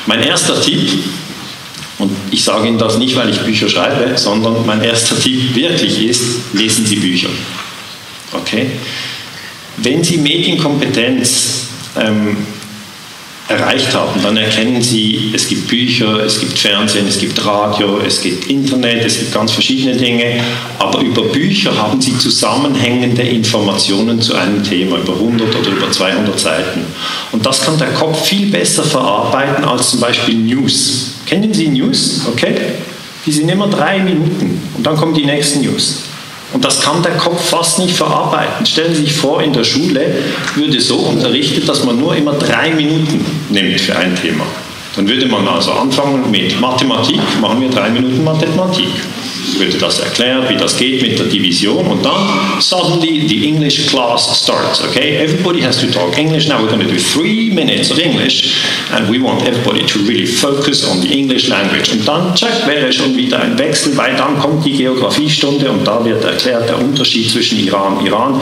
Mein 0.05 0.23
erster 0.23 0.61
Tipp, 0.61 0.89
und 1.97 2.11
ich 2.31 2.43
sage 2.43 2.67
Ihnen 2.67 2.77
das 2.77 2.97
nicht, 2.97 3.15
weil 3.15 3.29
ich 3.29 3.39
Bücher 3.39 3.67
schreibe, 3.67 4.17
sondern 4.17 4.65
mein 4.65 4.81
erster 4.81 5.19
Tipp 5.19 5.55
wirklich 5.55 6.07
ist, 6.07 6.23
lesen 6.53 6.85
Sie 6.85 6.97
Bücher. 6.97 7.29
Okay? 8.31 8.67
Wenn 9.77 10.03
Sie 10.03 10.17
Medienkompetenz 10.17 11.67
ähm, 11.99 12.37
erreicht 13.47 13.93
haben, 13.93 14.21
dann 14.21 14.35
erkennen 14.35 14.81
Sie, 14.81 15.31
es 15.33 15.47
gibt 15.47 15.67
Bücher, 15.67 16.23
es 16.25 16.39
gibt 16.39 16.57
Fernsehen, 16.57 17.07
es 17.07 17.17
gibt 17.17 17.43
Radio, 17.45 17.99
es 18.05 18.21
gibt 18.21 18.47
Internet, 18.49 19.05
es 19.05 19.19
gibt 19.19 19.33
ganz 19.33 19.51
verschiedene 19.51 19.95
Dinge, 19.95 20.41
aber 20.79 20.99
über 20.99 21.23
Bücher 21.23 21.75
haben 21.75 22.01
Sie 22.01 22.17
zusammenhängende 22.17 23.21
Informationen 23.21 24.21
zu 24.21 24.35
einem 24.35 24.63
Thema, 24.63 24.97
über 24.97 25.13
100 25.13 25.55
oder 25.55 25.69
über 25.69 25.89
200 25.89 26.37
Seiten. 26.39 26.81
Und 27.31 27.45
das 27.45 27.61
kann 27.61 27.77
der 27.77 27.93
Kopf 27.93 28.25
viel 28.25 28.47
besser 28.47 28.83
verarbeiten 28.83 29.63
als 29.63 29.91
zum 29.91 30.01
Beispiel 30.01 30.35
News. 30.35 31.13
Kennen 31.25 31.53
Sie 31.53 31.69
News? 31.69 32.21
Okay? 32.27 32.55
Die 33.25 33.31
sind 33.31 33.49
immer 33.49 33.67
drei 33.67 33.99
Minuten 33.99 34.61
und 34.75 34.85
dann 34.85 34.95
kommen 34.97 35.13
die 35.13 35.25
nächsten 35.25 35.61
News. 35.61 36.06
Und 36.53 36.63
das 36.63 36.81
kann 36.81 37.03
der 37.03 37.17
Kopf 37.17 37.49
fast 37.49 37.79
nicht 37.79 37.95
verarbeiten. 37.95 38.65
Stellen 38.65 38.95
Sie 38.95 39.01
sich 39.01 39.13
vor, 39.13 39.41
in 39.41 39.51
der 39.51 39.65
Schule 39.65 40.15
würde 40.55 40.79
so 40.79 40.97
unterrichtet, 40.97 41.67
dass 41.67 41.83
man 41.83 41.99
nur 41.99 42.15
immer 42.15 42.33
drei 42.33 42.71
Minuten 42.71 43.25
nimmt 43.49 43.79
für 43.81 43.95
ein 43.95 44.15
Thema. 44.15 44.45
Dann 44.95 45.07
würde 45.07 45.27
man 45.27 45.47
also 45.47 45.71
anfangen 45.71 46.31
mit 46.31 46.59
Mathematik, 46.59 47.19
machen 47.41 47.61
wir 47.61 47.69
drei 47.69 47.89
Minuten 47.89 48.23
Mathematik 48.23 48.87
würde 49.59 49.77
das 49.77 49.99
erklärt, 49.99 50.49
wie 50.49 50.57
das 50.57 50.77
geht 50.77 51.01
mit 51.01 51.17
der 51.17 51.27
Division 51.27 51.87
und 51.87 52.03
dann 52.03 52.27
suddenly 52.59 53.27
the 53.27 53.47
English 53.47 53.87
class 53.87 54.41
starts. 54.43 54.81
Okay, 54.81 55.17
everybody 55.17 55.61
has 55.61 55.77
to 55.77 55.87
talk 55.87 56.17
English. 56.17 56.47
Now 56.47 56.59
we're 56.59 56.69
going 56.69 56.81
to 56.81 56.87
do 56.87 56.99
three 56.99 57.49
minutes 57.49 57.91
of 57.91 57.99
English 57.99 58.63
and 58.93 59.09
we 59.09 59.19
want 59.19 59.43
everybody 59.43 59.85
to 59.85 59.99
really 59.99 60.25
focus 60.25 60.85
on 60.85 61.01
the 61.01 61.11
English 61.11 61.47
language. 61.47 61.91
Und 61.91 62.07
dann, 62.07 62.35
check, 62.35 62.65
wäre 62.65 62.91
schon 62.91 63.15
wieder 63.15 63.39
ein 63.39 63.57
Wechsel, 63.57 63.95
weil 63.97 64.15
dann 64.15 64.39
kommt 64.39 64.65
die 64.65 64.73
Geografiestunde 64.73 65.69
und 65.69 65.85
da 65.87 66.03
wird 66.03 66.23
erklärt 66.23 66.69
der 66.69 66.79
Unterschied 66.79 67.29
zwischen 67.29 67.59
Iran 67.59 67.97
und 67.97 68.05
Iran 68.05 68.41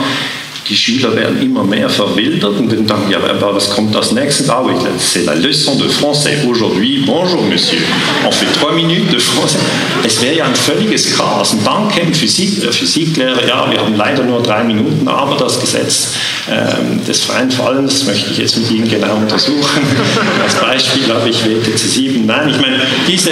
die 0.68 0.76
Schüler 0.76 1.14
werden 1.14 1.40
immer 1.40 1.62
mehr 1.62 1.88
verwildert 1.88 2.58
und 2.58 2.70
dann 2.70 2.86
denken, 2.86 3.10
ja, 3.10 3.18
aber 3.18 3.54
was 3.54 3.70
kommt 3.70 3.94
als 3.94 4.12
nächstes? 4.12 4.48
Ah 4.50 4.62
oui, 4.64 4.72
c'est 4.98 5.24
la 5.24 5.34
leçon 5.34 5.76
de 5.76 5.88
français. 5.88 6.38
Aujourd'hui, 6.48 7.04
bonjour 7.06 7.42
monsieur, 7.42 7.78
on 8.26 8.32
fait 8.32 8.52
trois 8.58 8.72
minutes 8.72 9.10
de 9.10 9.18
français. 9.18 9.58
Es 10.04 10.20
wäre 10.22 10.36
ja 10.36 10.44
ein 10.44 10.56
völliges 10.56 11.16
Chaos. 11.16 11.52
Und 11.52 11.64
dann 11.64 11.88
käme 11.88 12.12
Physik, 12.12 12.60
der 12.60 12.72
Physiklehrer, 12.72 13.46
ja, 13.46 13.70
wir 13.70 13.78
haben 13.78 13.94
leider 13.96 14.24
nur 14.24 14.42
drei 14.42 14.64
Minuten, 14.64 15.06
aber 15.06 15.36
das 15.36 15.60
Gesetz 15.60 16.08
ähm, 16.50 17.04
des 17.06 17.22
freien 17.22 17.50
Fallens 17.50 18.04
möchte 18.04 18.30
ich 18.32 18.38
jetzt 18.38 18.56
mit 18.56 18.70
Ihnen 18.70 18.88
genau 18.88 19.16
untersuchen. 19.16 19.82
Als 20.42 20.54
Beispiel 20.56 21.12
habe 21.12 21.28
ich 21.28 21.44
WTC 21.44 21.78
7. 21.78 22.26
Nein, 22.26 22.48
ich 22.48 22.60
meine, 22.60 22.80
diese, 23.06 23.30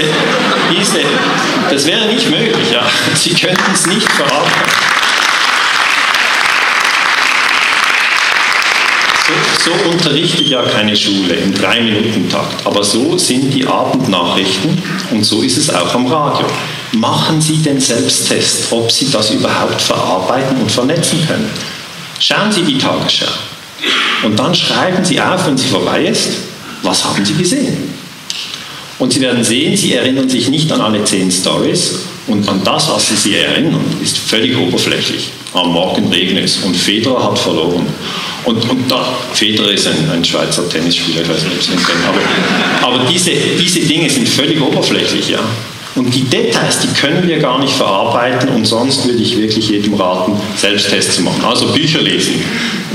diese, 0.71 1.01
das 1.71 1.87
wäre 1.87 2.07
nicht 2.07 2.31
möglich. 2.31 2.71
Ja. 2.73 2.87
Sie 3.15 3.31
könnten 3.31 3.73
es 3.73 3.87
nicht 3.87 4.11
verarbeiten. 4.13 4.94
So, 9.65 9.91
unterrichtet 9.91 10.49
ja 10.49 10.63
keine 10.63 10.95
Schule 10.97 11.35
im 11.35 11.55
Drei-Minuten-Takt. 11.55 12.67
Aber 12.67 12.85
so 12.85 13.17
sind 13.17 13.53
die 13.53 13.67
Abendnachrichten 13.67 14.83
und 15.11 15.25
so 15.25 15.43
ist 15.43 15.57
es 15.57 15.71
auch 15.71 15.95
am 15.95 16.07
Radio. 16.07 16.47
Machen 16.93 17.41
Sie 17.41 17.57
den 17.57 17.81
Selbsttest, 17.81 18.71
ob 18.71 18.91
Sie 18.93 19.11
das 19.11 19.31
überhaupt 19.31 19.81
verarbeiten 19.81 20.61
und 20.61 20.71
vernetzen 20.71 21.27
können. 21.27 21.51
Schauen 22.21 22.53
Sie 22.53 22.63
die 22.63 22.79
Tagesschau. 22.79 23.33
Und 24.23 24.39
dann 24.39 24.55
schreiben 24.55 25.05
Sie 25.05 25.21
auf, 25.21 25.47
wenn 25.47 25.57
sie 25.57 25.69
vorbei 25.69 26.05
ist, 26.07 26.29
was 26.83 27.05
haben 27.05 27.25
Sie 27.25 27.35
gesehen? 27.35 27.95
Und 28.99 29.13
Sie 29.13 29.21
werden 29.21 29.43
sehen, 29.43 29.77
Sie 29.77 29.95
erinnern 29.95 30.29
sich 30.29 30.49
nicht 30.49 30.71
an 30.73 30.81
alle 30.81 31.05
zehn 31.05 31.31
Stories 31.31 31.97
und 32.27 32.49
an 32.49 32.63
das, 32.65 32.89
was 32.91 33.09
Sie 33.09 33.17
sich 33.17 33.35
erinnern, 33.35 33.85
ist 34.03 34.19
völlig 34.19 34.57
oberflächlich. 34.57 35.31
Am 35.53 35.73
Morgen 35.73 36.09
regnet 36.09 36.45
es 36.45 36.59
und 36.59 36.77
Federer 36.77 37.23
hat 37.23 37.39
verloren. 37.39 37.87
Und, 38.45 38.71
und 38.71 38.91
da, 38.91 39.17
Federer 39.33 39.73
ist 39.73 39.87
ein, 39.87 40.11
ein, 40.13 40.25
Schweizer 40.25 40.69
Tennisspieler, 40.69 41.23
ich 41.23 41.29
weiß 41.29 41.45
nicht, 41.45 41.57
ob 41.57 41.63
Sie 41.63 41.73
ihn 41.73 41.79
kennen, 41.79 42.05
aber, 42.07 42.87
aber 42.87 43.05
diese, 43.11 43.31
diese 43.59 43.81
Dinge 43.81 44.11
sind 44.11 44.29
völlig 44.29 44.61
oberflächlich, 44.61 45.31
ja. 45.31 45.41
Und 45.95 46.13
die 46.13 46.25
Details, 46.25 46.81
die 46.81 46.89
können 46.89 47.27
wir 47.27 47.39
gar 47.39 47.61
nicht 47.61 47.73
verarbeiten 47.73 48.49
und 48.49 48.67
sonst 48.67 49.07
würde 49.07 49.23
ich 49.23 49.37
wirklich 49.39 49.69
jedem 49.69 49.95
raten, 49.95 50.37
Selbsttests 50.57 51.17
zu 51.17 51.23
machen. 51.23 51.45
Also 51.45 51.69
Bücher 51.69 52.03
lesen. 52.03 52.43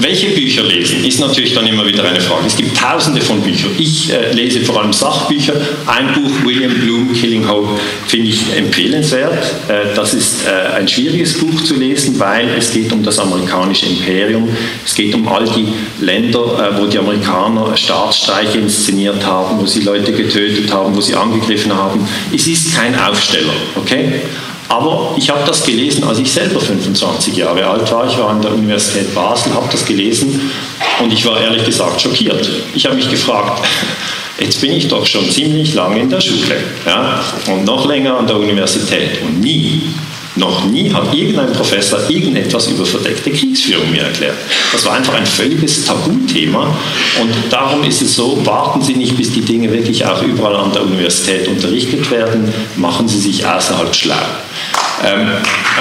Welche 0.01 0.29
Bücher 0.29 0.63
lesen, 0.63 1.03
ist 1.05 1.19
natürlich 1.19 1.53
dann 1.53 1.67
immer 1.67 1.85
wieder 1.85 2.03
eine 2.03 2.19
Frage. 2.21 2.43
Es 2.47 2.55
gibt 2.55 2.77
tausende 2.77 3.21
von 3.21 3.41
Büchern. 3.41 3.71
Ich 3.77 4.11
äh, 4.11 4.31
lese 4.33 4.61
vor 4.61 4.81
allem 4.81 4.93
Sachbücher. 4.93 5.53
Ein 5.85 6.13
Buch, 6.13 6.31
William 6.45 6.73
Bloom, 6.73 7.13
Killing 7.13 7.47
Hope, 7.47 7.79
finde 8.07 8.29
ich 8.29 8.41
empfehlenswert. 8.55 9.43
Äh, 9.67 9.93
das 9.95 10.13
ist 10.13 10.45
äh, 10.45 10.75
ein 10.75 10.87
schwieriges 10.87 11.37
Buch 11.37 11.63
zu 11.63 11.75
lesen, 11.75 12.19
weil 12.19 12.49
es 12.57 12.71
geht 12.71 12.91
um 12.91 13.03
das 13.03 13.19
amerikanische 13.19 13.87
Imperium. 13.87 14.49
Es 14.85 14.95
geht 14.95 15.13
um 15.13 15.27
all 15.27 15.45
die 15.45 15.67
Länder, 16.03 16.39
äh, 16.39 16.79
wo 16.79 16.85
die 16.85 16.97
Amerikaner 16.97 17.75
Staatsstreiche 17.75 18.59
inszeniert 18.59 19.25
haben, 19.25 19.59
wo 19.59 19.65
sie 19.65 19.81
Leute 19.81 20.11
getötet 20.11 20.71
haben, 20.71 20.95
wo 20.95 21.01
sie 21.01 21.15
angegriffen 21.15 21.73
haben. 21.73 22.07
Es 22.33 22.47
ist 22.47 22.75
kein 22.75 22.97
Aufsteller, 22.97 23.53
okay? 23.75 24.21
Aber 24.69 25.15
ich 25.17 25.29
habe 25.31 25.41
das 25.45 25.63
gelesen, 25.63 26.03
als 26.03 26.19
ich 26.19 26.31
selber 26.31 26.59
25 26.59 27.35
Jahre 27.35 27.65
alt 27.65 27.91
war. 27.91 28.07
Ich 28.07 28.17
war 28.19 28.29
an 28.29 28.41
der 28.41 28.53
Universität 28.53 29.13
Basel, 29.15 29.53
habe 29.53 29.67
das 29.71 29.83
gelesen 29.83 30.51
und 31.01 31.11
ich 31.11 31.25
war 31.25 31.41
ehrlich 31.41 31.65
gesagt 31.65 31.99
schockiert. 31.99 32.47
Ich 32.75 32.85
habe 32.85 32.95
mich 32.95 33.09
gefragt, 33.09 33.65
jetzt 34.39 34.61
bin 34.61 34.71
ich 34.71 34.87
doch 34.87 35.05
schon 35.07 35.29
ziemlich 35.29 35.73
lange 35.73 35.99
in 35.99 36.09
der 36.09 36.21
Schule 36.21 36.57
ja, 36.85 37.19
und 37.47 37.65
noch 37.65 37.87
länger 37.87 38.17
an 38.17 38.27
der 38.27 38.37
Universität 38.37 39.19
und 39.23 39.41
nie 39.41 39.81
noch 40.39 40.65
nie 40.65 40.91
hat 40.91 41.13
irgendein 41.13 41.51
Professor 41.53 41.99
irgendetwas 42.09 42.67
über 42.67 42.85
verdeckte 42.85 43.31
Kriegsführung 43.31 43.91
mir 43.91 44.03
erklärt. 44.03 44.37
Das 44.71 44.85
war 44.85 44.93
einfach 44.93 45.13
ein 45.13 45.25
völliges 45.25 45.85
Tabuthema 45.85 46.75
und 47.21 47.33
darum 47.49 47.83
ist 47.83 48.01
es 48.01 48.15
so, 48.15 48.43
warten 48.45 48.81
Sie 48.81 48.95
nicht, 48.95 49.17
bis 49.17 49.31
die 49.33 49.41
Dinge 49.41 49.71
wirklich 49.71 50.05
auch 50.05 50.21
überall 50.23 50.55
an 50.55 50.71
der 50.71 50.83
Universität 50.83 51.47
unterrichtet 51.47 52.09
werden, 52.09 52.51
machen 52.77 53.07
Sie 53.07 53.19
sich 53.19 53.45
außerhalb 53.45 53.93
schlau. 53.93 54.15
Ähm, 55.05 55.29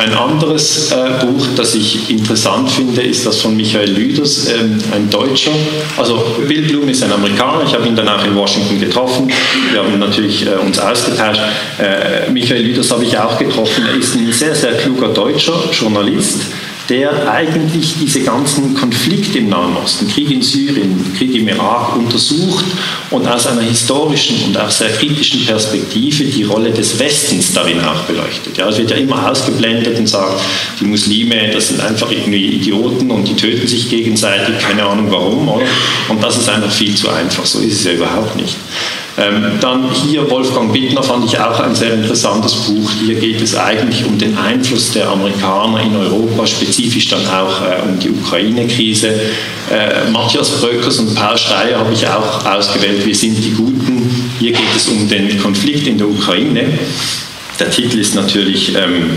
ein 0.01 0.15
anderes 0.15 0.93
äh, 0.93 1.25
Buch, 1.25 1.47
das 1.57 1.75
ich 1.75 2.09
interessant 2.09 2.71
finde, 2.71 3.03
ist 3.03 3.27
das 3.27 3.41
von 3.41 3.57
Michael 3.57 3.91
Lüders, 3.91 4.49
ähm, 4.49 4.79
ein 4.93 5.11
Deutscher. 5.11 5.51
Also 5.97 6.37
Bill 6.47 6.63
Bloom 6.63 6.89
ist 6.89 7.03
ein 7.03 7.13
Amerikaner, 7.13 7.65
ich 7.65 7.75
habe 7.75 7.87
ihn 7.89 7.97
danach 7.97 8.25
in 8.25 8.37
Washington 8.37 8.79
getroffen. 8.79 9.29
Wir 9.73 9.83
haben 9.83 9.99
natürlich 9.99 10.47
äh, 10.47 10.51
uns 10.51 10.79
ausgetauscht. 10.79 11.41
Äh, 11.79 12.31
Michael 12.31 12.63
Lüders 12.63 12.91
habe 12.93 13.05
ich 13.05 13.19
auch 13.19 13.37
getroffen. 13.39 13.87
Er 13.89 13.99
ist 13.99 14.15
ein 14.15 14.33
sehr, 14.33 14.55
sehr 14.55 14.75
kluger 14.75 15.09
deutscher 15.09 15.65
Journalist 15.73 16.43
der 16.89 17.31
eigentlich 17.31 17.97
diese 18.01 18.21
ganzen 18.21 18.75
Konflikte 18.75 19.39
im 19.39 19.51
Nahen 19.51 19.77
Osten, 19.77 20.09
Krieg 20.09 20.31
in 20.31 20.41
Syrien, 20.41 21.15
Krieg 21.17 21.35
im 21.35 21.49
Irak 21.49 21.97
untersucht 21.97 22.65
und 23.11 23.27
aus 23.29 23.47
einer 23.47 23.63
historischen 23.63 24.43
und 24.47 24.59
auch 24.59 24.71
sehr 24.71 24.91
kritischen 24.91 25.45
Perspektive 25.45 26.25
die 26.25 26.45
Rolle 26.45 26.71
des 26.71 26.99
Westens 26.99 27.53
darin 27.53 27.81
auch 27.81 28.03
beleuchtet. 28.05 28.57
Ja, 28.57 28.69
es 28.69 28.79
wird 28.79 28.91
ja 28.91 28.97
immer 28.97 29.31
ausgeblendet 29.31 29.99
und 29.99 30.07
sagt, 30.07 30.41
die 30.81 30.85
Muslime, 30.87 31.51
das 31.53 31.69
sind 31.69 31.81
einfach 31.81 32.11
irgendwie 32.11 32.55
Idioten 32.55 33.11
und 33.11 33.29
die 33.29 33.37
töten 33.37 33.67
sich 33.67 33.91
gegenseitig, 33.91 34.59
keine 34.59 34.85
Ahnung 34.85 35.11
warum, 35.11 35.47
oder? 35.49 35.67
Und 36.09 36.23
das 36.23 36.39
ist 36.39 36.49
einfach 36.49 36.73
viel 36.73 36.95
zu 36.95 37.11
einfach, 37.11 37.45
so 37.45 37.59
ist 37.59 37.81
es 37.81 37.85
ja 37.85 37.93
überhaupt 37.93 38.37
nicht. 38.37 38.57
Ähm, 39.19 39.59
dann 39.61 39.91
hier 39.91 40.31
Wolfgang 40.31 40.73
Bittner 40.73 41.03
fand 41.03 41.25
ich 41.25 41.39
auch 41.41 41.59
ein 41.59 41.75
sehr 41.75 41.95
interessantes 41.95 42.55
Buch. 42.55 42.89
Hier 43.05 43.17
geht 43.17 43.41
es 43.41 43.57
eigentlich 43.57 44.05
um 44.05 44.17
den 44.17 44.39
Einfluss 44.39 44.93
der 44.93 45.09
Amerikaner 45.09 45.83
in 45.83 45.97
Europa, 45.97 46.47
spezifisch 46.47 47.09
dann 47.09 47.27
auch 47.27 47.61
äh, 47.63 47.83
um 47.83 47.99
die 47.99 48.11
Ukraine-Krise. 48.11 49.09
Äh, 49.09 50.11
Matthias 50.11 50.51
Bröckers 50.61 50.99
und 51.01 51.15
Paul 51.17 51.37
Steyer 51.37 51.81
habe 51.81 51.93
ich 51.93 52.07
auch 52.07 52.47
ausgewählt. 52.47 53.05
Wir 53.05 53.15
sind 53.15 53.43
die 53.43 53.51
Guten. 53.51 54.09
Hier 54.39 54.53
geht 54.53 54.77
es 54.77 54.87
um 54.87 55.09
den 55.09 55.37
Konflikt 55.43 55.89
in 55.89 55.99
der 55.99 56.09
Ukraine. 56.09 56.79
Der 57.59 57.71
Titel 57.71 57.99
ist 57.99 58.15
natürlich 58.15 58.73
ähm, 58.77 59.11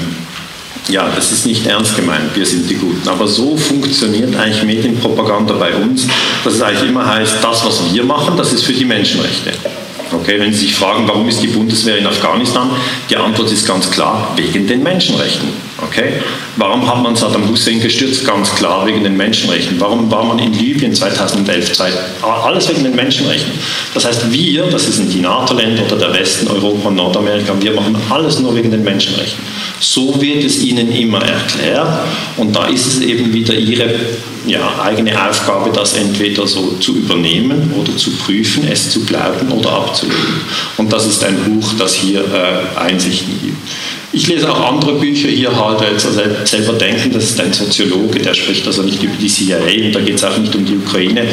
ja, 0.89 1.08
das 1.15 1.31
ist 1.31 1.46
nicht 1.46 1.67
ernst 1.67 1.96
gemeint, 1.96 2.36
wir 2.36 2.46
sind 2.46 2.67
die 2.67 2.74
Guten. 2.74 3.08
Aber 3.08 3.27
so 3.27 3.55
funktioniert 3.55 4.36
eigentlich 4.36 4.63
Medienpropaganda 4.63 5.53
bei 5.53 5.74
uns, 5.75 6.08
dass 6.43 6.55
es 6.55 6.62
eigentlich 6.62 6.89
immer 6.89 7.05
heißt, 7.05 7.38
das, 7.41 7.63
was 7.63 7.93
wir 7.93 8.03
machen, 8.03 8.36
das 8.36 8.51
ist 8.51 8.63
für 8.63 8.74
die 8.74 8.84
Menschenrechte. 8.84 9.51
Okay, 10.13 10.39
wenn 10.39 10.53
Sie 10.53 10.60
sich 10.60 10.75
fragen, 10.75 11.08
warum 11.08 11.27
ist 11.27 11.41
die 11.41 11.48
Bundeswehr 11.48 11.98
in 11.98 12.08
Afghanistan, 12.08 12.70
die 13.10 13.15
Antwort 13.15 13.51
ist 13.51 13.65
ganz 13.65 13.89
klar, 13.89 14.34
wegen 14.36 14.68
den 14.68 14.84
Menschenrechten. 14.84 15.50
Okay? 15.83 16.13
Warum 16.57 16.88
hat 16.88 17.01
man 17.01 17.15
Saddam 17.15 17.47
Hussein 17.50 17.81
gestürzt? 17.81 18.25
Ganz 18.25 18.53
klar, 18.55 18.85
wegen 18.85 19.03
den 19.03 19.17
Menschenrechten. 19.17 19.79
Warum 19.79 20.11
war 20.11 20.23
man 20.23 20.39
in 20.39 20.53
Libyen 20.53 20.93
2011? 20.93 21.79
Alles 22.21 22.69
wegen 22.69 22.83
den 22.83 22.95
Menschenrechten. 22.95 23.51
Das 23.93 24.05
heißt, 24.05 24.31
wir, 24.31 24.65
das 24.67 24.83
sind 24.85 25.11
die 25.11 25.19
NATO-Länder 25.19 25.83
oder 25.85 25.97
der 25.97 26.13
Westen, 26.13 26.47
Europa 26.47 26.89
und 26.89 26.95
Nordamerika, 26.95 27.53
wir 27.59 27.73
machen 27.73 27.95
alles 28.09 28.39
nur 28.39 28.55
wegen 28.55 28.69
den 28.69 28.83
Menschenrechten. 28.83 29.43
So 29.79 30.21
wird 30.21 30.43
es 30.43 30.61
ihnen 30.61 30.91
immer 30.91 31.23
erklärt 31.23 32.05
und 32.38 32.55
da 32.55 32.67
ist 32.67 32.85
es 32.85 33.00
eben 33.01 33.33
wieder 33.33 33.53
ihre 33.53 33.95
ja, 34.45 34.79
eigene 34.81 35.29
Aufgabe, 35.29 35.71
das 35.71 35.93
entweder 35.93 36.47
so 36.47 36.73
zu 36.79 36.95
übernehmen 36.95 37.73
oder 37.79 37.95
zu 37.95 38.11
prüfen, 38.11 38.67
es 38.71 38.89
zu 38.91 39.05
glauben 39.05 39.51
oder 39.51 39.71
abzulehnen. 39.71 40.41
Und 40.77 40.91
das 40.91 41.05
ist 41.05 41.23
ein 41.23 41.38
Buch, 41.43 41.73
das 41.77 41.93
hier 41.93 42.21
äh, 42.21 42.79
Einsichten 42.79 43.39
gibt. 43.41 43.57
Ich 44.13 44.27
lese 44.27 44.51
auch 44.51 44.60
andere 44.60 44.96
Bücher 44.96 45.30
hier 45.30 45.56
halt 45.56 45.82
also 45.82 46.10
selber 46.44 46.74
denken, 46.74 47.12
das 47.13 47.32
ist 47.32 47.39
ein 47.39 47.53
Soziologe, 47.53 48.20
der 48.20 48.34
spricht 48.34 48.68
also 48.68 48.84
nicht 48.84 49.01
über 49.01 49.15
die 49.15 49.27
CIA 49.27 49.86
und 49.86 49.96
da 49.96 50.01
geht 50.01 50.15
es 50.15 50.24
auch 50.24 50.38
nicht 50.38 50.53
um 50.53 50.65
die 50.65 50.75
Ukraine. 50.75 51.27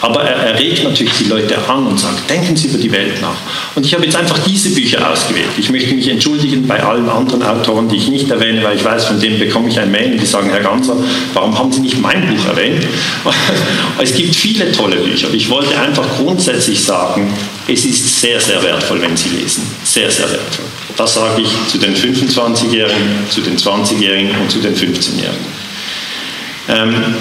Aber 0.00 0.22
er, 0.22 0.36
er 0.36 0.58
regt 0.58 0.84
natürlich 0.84 1.12
die 1.14 1.24
Leute 1.24 1.56
an 1.68 1.86
und 1.86 1.98
sagt, 1.98 2.28
denken 2.28 2.56
Sie 2.56 2.68
über 2.68 2.78
die 2.78 2.92
Welt 2.92 3.20
nach. 3.20 3.36
Und 3.74 3.86
ich 3.86 3.94
habe 3.94 4.04
jetzt 4.04 4.16
einfach 4.16 4.38
diese 4.46 4.70
Bücher 4.70 5.10
ausgewählt. 5.10 5.48
Ich 5.56 5.70
möchte 5.70 5.94
mich 5.94 6.08
entschuldigen 6.08 6.66
bei 6.66 6.82
allen 6.82 7.08
anderen 7.08 7.42
Autoren, 7.42 7.88
die 7.88 7.96
ich 7.96 8.08
nicht 8.08 8.30
erwähne, 8.30 8.62
weil 8.62 8.76
ich 8.76 8.84
weiß, 8.84 9.06
von 9.06 9.20
denen 9.20 9.38
bekomme 9.38 9.68
ich 9.68 9.78
ein 9.78 9.90
Mail 9.90 10.12
und 10.12 10.20
die 10.20 10.26
sagen, 10.26 10.50
Herr 10.50 10.60
Ganser, 10.60 10.96
warum 11.32 11.58
haben 11.58 11.72
Sie 11.72 11.80
nicht 11.80 12.00
mein 12.00 12.26
Buch 12.28 12.46
erwähnt? 12.46 12.84
es 13.98 14.14
gibt 14.14 14.34
viele 14.34 14.70
tolle 14.72 14.96
Bücher. 14.96 15.28
Ich 15.32 15.48
wollte 15.50 15.78
einfach 15.78 16.06
grundsätzlich 16.16 16.82
sagen, 16.82 17.32
es 17.66 17.84
ist 17.84 18.20
sehr, 18.20 18.40
sehr 18.40 18.62
wertvoll, 18.62 19.00
wenn 19.00 19.16
Sie 19.16 19.30
lesen. 19.30 19.62
Sehr, 19.84 20.10
sehr 20.10 20.30
wertvoll. 20.30 20.66
Das 20.96 21.14
sage 21.14 21.42
ich 21.42 21.48
zu 21.68 21.78
den 21.78 21.94
25-Jährigen, 21.94 23.28
zu 23.28 23.40
den 23.40 23.56
20-Jährigen 23.56 24.30
und 24.40 24.50
zu 24.50 24.60
den 24.60 24.74
15-Jährigen. 24.74 25.46
Ähm, 26.68 27.14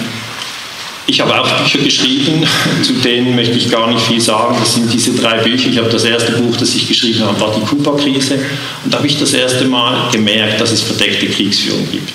ich 1.06 1.20
habe 1.20 1.40
auch 1.40 1.50
Bücher 1.60 1.80
geschrieben, 1.80 2.46
zu 2.82 2.94
denen 2.94 3.36
möchte 3.36 3.58
ich 3.58 3.70
gar 3.70 3.92
nicht 3.92 4.02
viel 4.02 4.22
sagen. 4.22 4.56
Das 4.60 4.76
sind 4.76 4.92
diese 4.92 5.14
drei 5.14 5.40
Bücher. 5.40 5.70
Ich 5.70 5.78
habe 5.78 5.90
das 5.90 6.06
erste 6.06 6.32
Buch, 6.34 6.56
das 6.58 6.74
ich 6.76 6.88
geschrieben 6.88 7.26
habe, 7.26 7.40
war 7.42 7.54
die 7.54 7.66
Kuba-Krise. 7.66 8.36
Und 8.84 8.94
da 8.94 8.98
habe 8.98 9.08
ich 9.08 9.20
das 9.20 9.34
erste 9.34 9.66
Mal 9.66 10.10
gemerkt, 10.12 10.62
dass 10.62 10.72
es 10.72 10.82
verdeckte 10.82 11.28
Kriegsführung 11.28 11.88
gibt. 11.92 12.14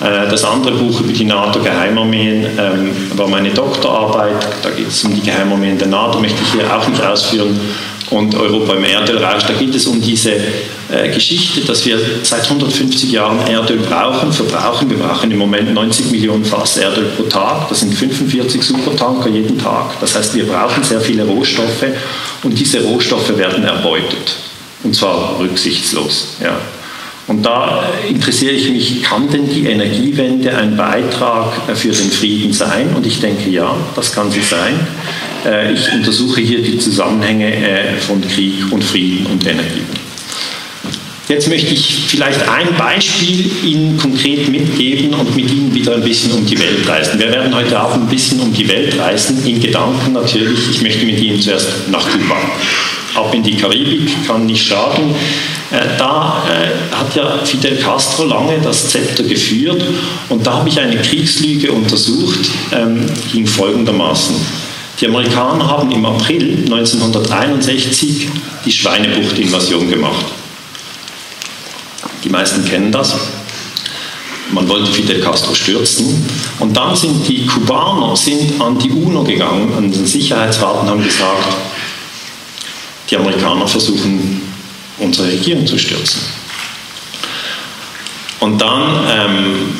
Äh, 0.00 0.28
das 0.28 0.44
andere 0.44 0.74
Buch 0.74 1.00
über 1.00 1.12
die 1.12 1.24
NATO-Geheimarmeen 1.24 2.46
ähm, 2.58 2.90
war 3.14 3.28
meine 3.28 3.50
Doktorarbeit. 3.50 4.46
Da 4.62 4.70
geht 4.70 4.88
es 4.88 5.02
um 5.04 5.14
die 5.14 5.22
Geheimarmeen 5.22 5.78
der 5.78 5.88
NATO, 5.88 6.20
möchte 6.20 6.42
ich 6.42 6.52
hier 6.52 6.76
auch 6.76 6.86
nicht 6.86 7.02
ausführen 7.02 7.58
und 8.10 8.34
Europa 8.34 8.74
im 8.74 8.84
Erdölrausch. 8.84 9.44
Da 9.44 9.54
geht 9.54 9.74
es 9.74 9.86
um 9.86 10.00
diese 10.00 10.32
Geschichte, 11.12 11.60
dass 11.62 11.84
wir 11.84 11.98
seit 12.22 12.44
150 12.44 13.12
Jahren 13.12 13.46
Erdöl 13.46 13.78
brauchen, 13.78 14.32
verbrauchen. 14.32 14.88
Wir 14.88 14.96
brauchen 14.96 15.30
im 15.30 15.38
Moment 15.38 15.74
90 15.74 16.10
Millionen 16.10 16.44
Fass 16.44 16.78
Erdöl 16.78 17.10
pro 17.16 17.24
Tag. 17.24 17.68
Das 17.68 17.80
sind 17.80 17.92
45 17.92 18.62
Supertanker 18.62 19.28
jeden 19.28 19.58
Tag. 19.58 20.00
Das 20.00 20.14
heißt, 20.14 20.34
wir 20.34 20.46
brauchen 20.46 20.82
sehr 20.82 21.00
viele 21.00 21.24
Rohstoffe 21.24 21.84
und 22.42 22.58
diese 22.58 22.82
Rohstoffe 22.82 23.36
werden 23.36 23.64
erbeutet. 23.64 24.36
Und 24.82 24.94
zwar 24.94 25.38
rücksichtslos. 25.38 26.36
Ja. 26.42 26.56
Und 27.26 27.44
da 27.44 27.84
interessiere 28.08 28.52
ich 28.52 28.70
mich, 28.70 29.02
kann 29.02 29.28
denn 29.30 29.46
die 29.46 29.66
Energiewende 29.66 30.56
ein 30.56 30.76
Beitrag 30.76 31.52
für 31.74 31.88
den 31.88 32.10
Frieden 32.10 32.54
sein? 32.54 32.88
Und 32.96 33.06
ich 33.06 33.20
denke, 33.20 33.50
ja, 33.50 33.76
das 33.94 34.12
kann 34.14 34.30
sie 34.30 34.40
sein. 34.40 34.74
Äh, 35.44 35.74
ich 35.74 35.92
untersuche 35.92 36.40
hier 36.40 36.62
die 36.62 36.78
Zusammenhänge 36.78 37.54
äh, 37.54 37.96
von 37.98 38.22
Krieg 38.22 38.72
und 38.72 38.82
Frieden 38.82 39.26
und 39.26 39.46
Energie. 39.46 39.82
Jetzt 41.28 41.46
möchte 41.46 41.74
ich 41.74 41.94
vielleicht 42.06 42.40
ein 42.48 42.74
Beispiel 42.78 43.50
Ihnen 43.62 43.98
konkret 43.98 44.48
mitgeben 44.48 45.12
und 45.12 45.36
mit 45.36 45.50
Ihnen 45.52 45.74
wieder 45.74 45.94
ein 45.94 46.02
bisschen 46.02 46.32
um 46.32 46.46
die 46.46 46.58
Welt 46.58 46.88
reisen. 46.88 47.18
Wir 47.18 47.30
werden 47.30 47.54
heute 47.54 47.78
Abend 47.78 48.04
ein 48.04 48.08
bisschen 48.08 48.40
um 48.40 48.50
die 48.50 48.66
Welt 48.66 48.98
reisen, 48.98 49.46
in 49.46 49.60
Gedanken 49.60 50.14
natürlich. 50.14 50.70
Ich 50.70 50.80
möchte 50.80 51.04
mit 51.04 51.20
Ihnen 51.20 51.38
zuerst 51.38 51.68
nach 51.90 52.08
Kuba. 52.10 52.36
Ab 53.14 53.34
in 53.34 53.42
die 53.42 53.56
Karibik, 53.56 54.26
kann 54.26 54.46
nicht 54.46 54.66
schaden. 54.66 55.14
Äh, 55.70 55.98
da 55.98 56.44
hat 56.92 57.14
ja 57.14 57.44
Fidel 57.44 57.76
Castro 57.76 58.24
lange 58.24 58.58
das 58.62 58.88
Zepter 58.88 59.22
geführt 59.22 59.84
und 60.30 60.46
da 60.46 60.54
habe 60.54 60.68
ich 60.70 60.80
eine 60.80 60.96
Kriegslüge 60.96 61.72
untersucht, 61.72 62.38
ähm, 62.72 63.04
ging 63.32 63.46
folgendermaßen. 63.46 64.34
Die 64.98 65.06
Amerikaner 65.06 65.66
haben 65.66 65.90
im 65.90 66.06
April 66.06 66.64
1961 66.64 68.28
die 68.64 68.72
Schweinebucht-Invasion 68.72 69.90
gemacht. 69.90 70.24
Die 72.24 72.28
meisten 72.28 72.64
kennen 72.64 72.90
das. 72.90 73.14
Man 74.50 74.68
wollte 74.68 74.90
Fidel 74.90 75.20
Castro 75.20 75.54
stürzen. 75.54 76.26
Und 76.58 76.76
dann 76.76 76.96
sind 76.96 77.28
die 77.28 77.46
Kubaner 77.46 78.16
sind 78.16 78.60
an 78.60 78.78
die 78.78 78.90
UNO 78.90 79.22
gegangen, 79.22 79.72
an 79.76 79.92
den 79.92 80.06
Sicherheitsrat 80.06 80.82
und 80.82 80.88
haben 80.88 81.04
gesagt, 81.04 81.56
die 83.10 83.16
Amerikaner 83.16 83.68
versuchen, 83.68 84.40
unsere 84.98 85.28
Regierung 85.28 85.66
zu 85.66 85.78
stürzen. 85.78 86.20
Und 88.40 88.60
dann 88.60 89.06
ähm, 89.10 89.74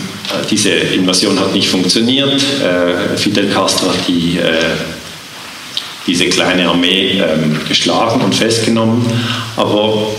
diese 0.51 0.71
Invasion 0.71 1.39
hat 1.39 1.53
nicht 1.53 1.69
funktioniert. 1.69 2.43
Fidel 3.17 3.49
Castro 3.49 3.89
hat 3.89 4.07
die 4.07 4.39
diese 6.09 6.27
kleine 6.31 6.69
Armee 6.69 7.21
ähm, 7.21 7.61
geschlagen 7.69 8.23
und 8.23 8.35
festgenommen. 8.35 9.07
Aber 9.57 10.11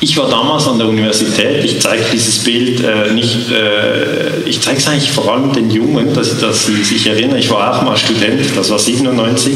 ich 0.00 0.16
war 0.18 0.28
damals 0.28 0.66
an 0.66 0.78
der 0.78 0.88
Universität, 0.88 1.64
ich 1.64 1.80
zeige 1.80 2.04
dieses 2.12 2.40
Bild 2.40 2.82
äh, 2.84 3.12
nicht, 3.12 3.50
äh, 3.50 4.40
ich 4.44 4.60
zeige 4.60 4.78
es 4.78 4.86
eigentlich 4.86 5.10
vor 5.10 5.32
allem 5.32 5.52
den 5.52 5.70
Jungen, 5.70 6.12
dass, 6.12 6.38
dass, 6.38 6.66
sie 6.66 6.82
sich 6.84 7.06
erinnern, 7.06 7.38
ich 7.38 7.50
war 7.50 7.78
auch 7.78 7.82
mal 7.82 7.96
Student, 7.96 8.42
das 8.54 8.70
war 8.70 8.78
97, 8.78 9.54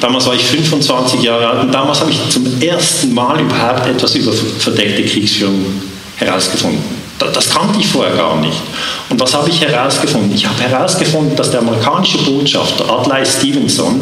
damals 0.00 0.26
war 0.26 0.34
ich 0.34 0.44
25 0.44 1.22
Jahre 1.22 1.46
alt 1.48 1.60
und 1.62 1.72
damals 1.72 2.00
habe 2.00 2.10
ich 2.10 2.18
zum 2.28 2.60
ersten 2.60 3.14
Mal 3.14 3.40
überhaupt 3.40 3.86
etwas 3.86 4.14
über 4.16 4.32
verdeckte 4.32 5.04
Kriegsführung 5.04 5.64
herausgefunden. 6.16 6.82
Das 7.18 7.50
kannte 7.50 7.80
ich 7.80 7.86
vorher 7.88 8.14
gar 8.14 8.40
nicht. 8.40 8.56
Und 9.08 9.20
was 9.20 9.34
habe 9.34 9.50
ich 9.50 9.60
herausgefunden? 9.60 10.32
Ich 10.32 10.46
habe 10.46 10.60
herausgefunden, 10.60 11.34
dass 11.34 11.50
der 11.50 11.60
amerikanische 11.60 12.18
Botschafter 12.18 12.88
Adlai 12.88 13.24
Stevenson 13.24 14.00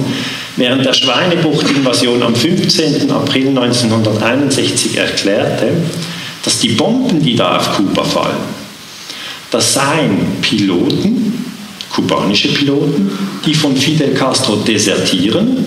während 0.57 0.85
der 0.85 0.95
Schweinebucht-Invasion 0.95 2.23
am 2.23 2.35
15. 2.35 3.11
April 3.11 3.49
1961 3.49 4.97
erklärte, 4.97 5.69
dass 6.43 6.59
die 6.59 6.71
Bomben, 6.71 7.23
die 7.23 7.37
da 7.37 7.57
auf 7.57 7.77
Kuba 7.77 8.05
fallen, 8.05 8.37
das 9.51 9.75
seien 9.75 10.39
Piloten, 10.41 11.45
kubanische 11.91 12.49
Piloten, 12.49 13.11
die 13.45 13.55
von 13.55 13.77
Fidel 13.77 14.13
Castro 14.15 14.57
desertieren 14.57 15.65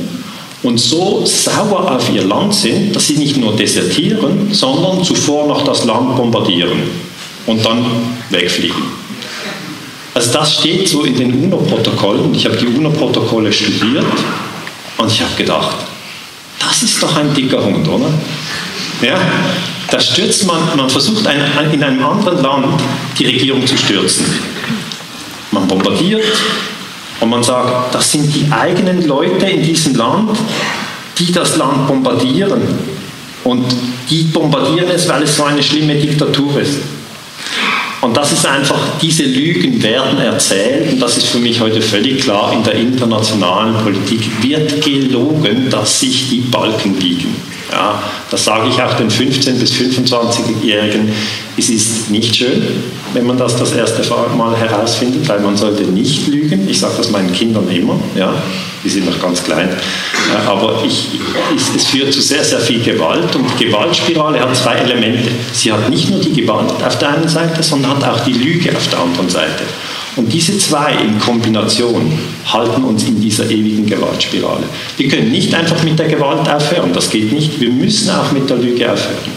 und 0.63 0.77
so 0.77 1.25
sauer 1.25 1.91
auf 1.95 2.13
ihr 2.13 2.23
Land 2.23 2.53
sind, 2.53 2.95
dass 2.95 3.07
sie 3.07 3.15
nicht 3.15 3.37
nur 3.37 3.55
desertieren, 3.55 4.49
sondern 4.51 5.03
zuvor 5.03 5.47
noch 5.47 5.63
das 5.63 5.85
Land 5.85 6.15
bombardieren 6.17 6.83
und 7.45 7.65
dann 7.65 7.85
wegfliegen. 8.29 8.99
Also 10.13 10.33
das 10.33 10.55
steht 10.55 10.87
so 10.89 11.03
in 11.03 11.15
den 11.15 11.45
UNO-Protokollen. 11.45 12.33
Ich 12.35 12.45
habe 12.45 12.57
die 12.57 12.67
UNO-Protokolle 12.67 13.53
studiert 13.53 14.05
und 14.99 15.11
ich 15.11 15.21
habe 15.21 15.33
gedacht, 15.35 15.77
das 16.59 16.83
ist 16.83 17.01
doch 17.01 17.15
ein 17.15 17.33
dicker 17.33 17.63
Hund, 17.63 17.87
oder? 17.87 18.09
Ja, 19.01 19.17
da 19.89 19.99
stürzt 19.99 20.45
man, 20.45 20.75
man 20.75 20.89
versucht 20.89 21.25
ein, 21.25 21.41
ein, 21.57 21.71
in 21.71 21.81
einem 21.81 22.05
anderen 22.05 22.43
Land 22.43 22.81
die 23.17 23.25
Regierung 23.25 23.65
zu 23.65 23.77
stürzen. 23.77 24.25
Man 25.51 25.67
bombardiert 25.67 26.25
und 27.21 27.29
man 27.29 27.41
sagt, 27.41 27.95
das 27.95 28.11
sind 28.11 28.35
die 28.35 28.51
eigenen 28.51 29.07
Leute 29.07 29.45
in 29.45 29.63
diesem 29.63 29.95
Land, 29.95 30.37
die 31.17 31.31
das 31.31 31.55
Land 31.55 31.87
bombardieren. 31.87 32.61
Und 33.45 33.65
die 34.09 34.23
bombardieren 34.23 34.89
es, 34.89 35.07
weil 35.07 35.23
es 35.23 35.37
so 35.37 35.45
eine 35.45 35.63
schlimme 35.63 35.95
Diktatur 35.95 36.59
ist. 36.59 36.79
Und 38.01 38.15
das 38.15 38.31
ist 38.31 38.45
einfach, 38.45 38.79
diese 39.01 39.23
Lügen 39.23 39.81
werden 39.83 40.19
erzählt 40.19 40.93
und 40.93 41.01
das 41.01 41.17
ist 41.17 41.27
für 41.27 41.39
mich 41.39 41.59
heute 41.59 41.81
völlig 41.81 42.21
klar, 42.23 42.53
in 42.53 42.63
der 42.63 42.75
internationalen 42.75 43.75
Politik 43.83 44.21
wird 44.41 44.81
gelogen, 44.81 45.69
dass 45.69 45.99
sich 45.99 46.29
die 46.29 46.39
Balken 46.39 46.95
biegen. 46.95 47.35
Ja, 47.71 48.01
das 48.31 48.45
sage 48.45 48.69
ich 48.69 48.81
auch 48.81 48.93
den 48.95 49.09
15- 49.09 49.59
bis 49.59 49.73
25-Jährigen. 49.73 51.11
Es 51.57 51.69
ist 51.69 52.09
nicht 52.09 52.35
schön, 52.35 52.63
wenn 53.13 53.27
man 53.27 53.37
das 53.37 53.55
das 53.57 53.73
erste 53.73 54.01
Mal 54.35 54.55
herausfindet, 54.55 55.27
weil 55.27 55.39
man 55.39 55.55
sollte 55.55 55.83
nicht 55.83 56.27
lügen. 56.27 56.67
Ich 56.67 56.79
sage 56.79 56.95
das 56.97 57.11
meinen 57.11 57.31
Kindern 57.31 57.69
immer. 57.69 57.99
Ja, 58.15 58.33
die 58.83 58.89
sind 58.89 59.05
noch 59.05 59.21
ganz 59.21 59.43
klein. 59.43 59.69
Aber 60.47 60.83
ich, 60.85 61.19
es, 61.55 61.75
es 61.75 61.87
führt 61.87 62.13
zu 62.13 62.21
sehr, 62.21 62.43
sehr 62.43 62.59
viel 62.59 62.81
Gewalt 62.81 63.35
und 63.35 63.45
die 63.59 63.65
Gewaltspirale 63.65 64.39
hat 64.39 64.55
zwei 64.55 64.75
Elemente. 64.75 65.29
Sie 65.53 65.71
hat 65.71 65.89
nicht 65.89 66.09
nur 66.09 66.21
die 66.21 66.33
Gewalt 66.33 66.71
auf 66.83 66.97
der 66.97 67.09
einen 67.09 67.27
Seite, 67.27 67.61
sondern 67.61 67.97
hat 67.97 68.03
auch 68.03 68.23
die 68.23 68.33
Lüge 68.33 68.75
auf 68.75 68.87
der 68.87 68.99
anderen 68.99 69.29
Seite. 69.29 69.63
Und 70.15 70.31
diese 70.31 70.57
zwei 70.57 70.93
in 70.93 71.19
Kombination 71.19 72.11
halten 72.51 72.83
uns 72.83 73.03
in 73.03 73.21
dieser 73.21 73.49
ewigen 73.49 73.85
Gewaltspirale. 73.85 74.63
Wir 74.97 75.07
können 75.07 75.31
nicht 75.31 75.53
einfach 75.53 75.81
mit 75.83 75.97
der 75.99 76.07
Gewalt 76.07 76.49
aufhören, 76.49 76.91
das 76.93 77.09
geht 77.09 77.31
nicht. 77.31 77.59
Wir 77.59 77.69
müssen 77.69 78.09
auch 78.09 78.31
mit 78.31 78.49
der 78.49 78.57
Lüge 78.57 78.91
aufhören. 78.91 79.31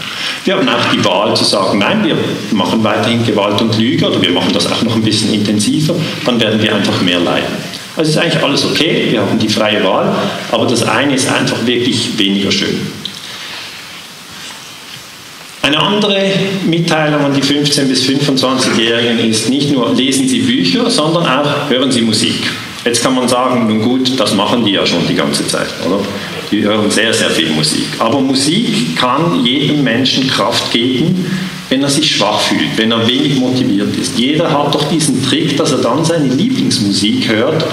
Wir 0.45 0.57
haben 0.57 0.67
auch 0.67 0.91
die 0.93 1.05
Wahl 1.05 1.35
zu 1.35 1.45
sagen, 1.45 1.79
nein, 1.79 2.03
wir 2.03 2.17
machen 2.51 2.83
weiterhin 2.83 3.25
Gewalt 3.25 3.61
und 3.61 3.77
Lüge 3.77 4.07
oder 4.07 4.21
wir 4.21 4.31
machen 4.31 4.51
das 4.51 4.69
auch 4.69 4.81
noch 4.83 4.95
ein 4.95 5.01
bisschen 5.01 5.33
intensiver, 5.33 5.95
dann 6.25 6.39
werden 6.39 6.61
wir 6.61 6.75
einfach 6.75 7.01
mehr 7.01 7.19
leiden. 7.19 7.47
Also 7.95 8.11
ist 8.11 8.17
eigentlich 8.17 8.43
alles 8.43 8.65
okay, 8.65 9.07
wir 9.09 9.21
haben 9.21 9.37
die 9.39 9.47
freie 9.47 9.83
Wahl, 9.83 10.13
aber 10.51 10.65
das 10.65 10.83
eine 10.83 11.13
ist 11.13 11.31
einfach 11.31 11.65
wirklich 11.65 12.17
weniger 12.17 12.51
schön. 12.51 13.02
Eine 15.63 15.79
andere 15.79 16.29
Mitteilung 16.65 17.21
an 17.21 17.33
die 17.33 17.41
15- 17.41 17.85
bis 17.85 18.03
25-Jährigen 18.03 19.17
ist 19.29 19.49
nicht 19.49 19.71
nur 19.71 19.93
lesen 19.93 20.27
Sie 20.27 20.39
Bücher, 20.39 20.89
sondern 20.89 21.25
auch 21.25 21.69
hören 21.69 21.89
Sie 21.89 22.01
Musik. 22.01 22.51
Jetzt 22.83 23.01
kann 23.01 23.15
man 23.15 23.29
sagen, 23.29 23.65
nun 23.69 23.81
gut, 23.81 24.19
das 24.19 24.33
machen 24.33 24.65
die 24.65 24.71
ja 24.71 24.85
schon 24.85 25.07
die 25.07 25.15
ganze 25.15 25.47
Zeit, 25.47 25.69
oder? 25.87 25.99
Die 26.51 26.63
hören 26.63 26.91
sehr, 26.91 27.13
sehr 27.13 27.29
viel 27.29 27.49
Musik. 27.51 27.85
Aber 27.99 28.19
Musik 28.19 28.97
kann 28.97 29.45
jedem 29.45 29.85
Menschen 29.85 30.27
Kraft 30.27 30.69
geben, 30.73 31.31
wenn 31.69 31.81
er 31.81 31.89
sich 31.89 32.13
schwach 32.13 32.41
fühlt, 32.41 32.77
wenn 32.77 32.91
er 32.91 33.07
wenig 33.07 33.37
motiviert 33.37 33.95
ist. 33.95 34.19
Jeder 34.19 34.51
hat 34.51 34.75
doch 34.75 34.89
diesen 34.89 35.23
Trick, 35.23 35.55
dass 35.55 35.71
er 35.71 35.77
dann 35.77 36.03
seine 36.03 36.27
Lieblingsmusik 36.27 37.29
hört 37.29 37.65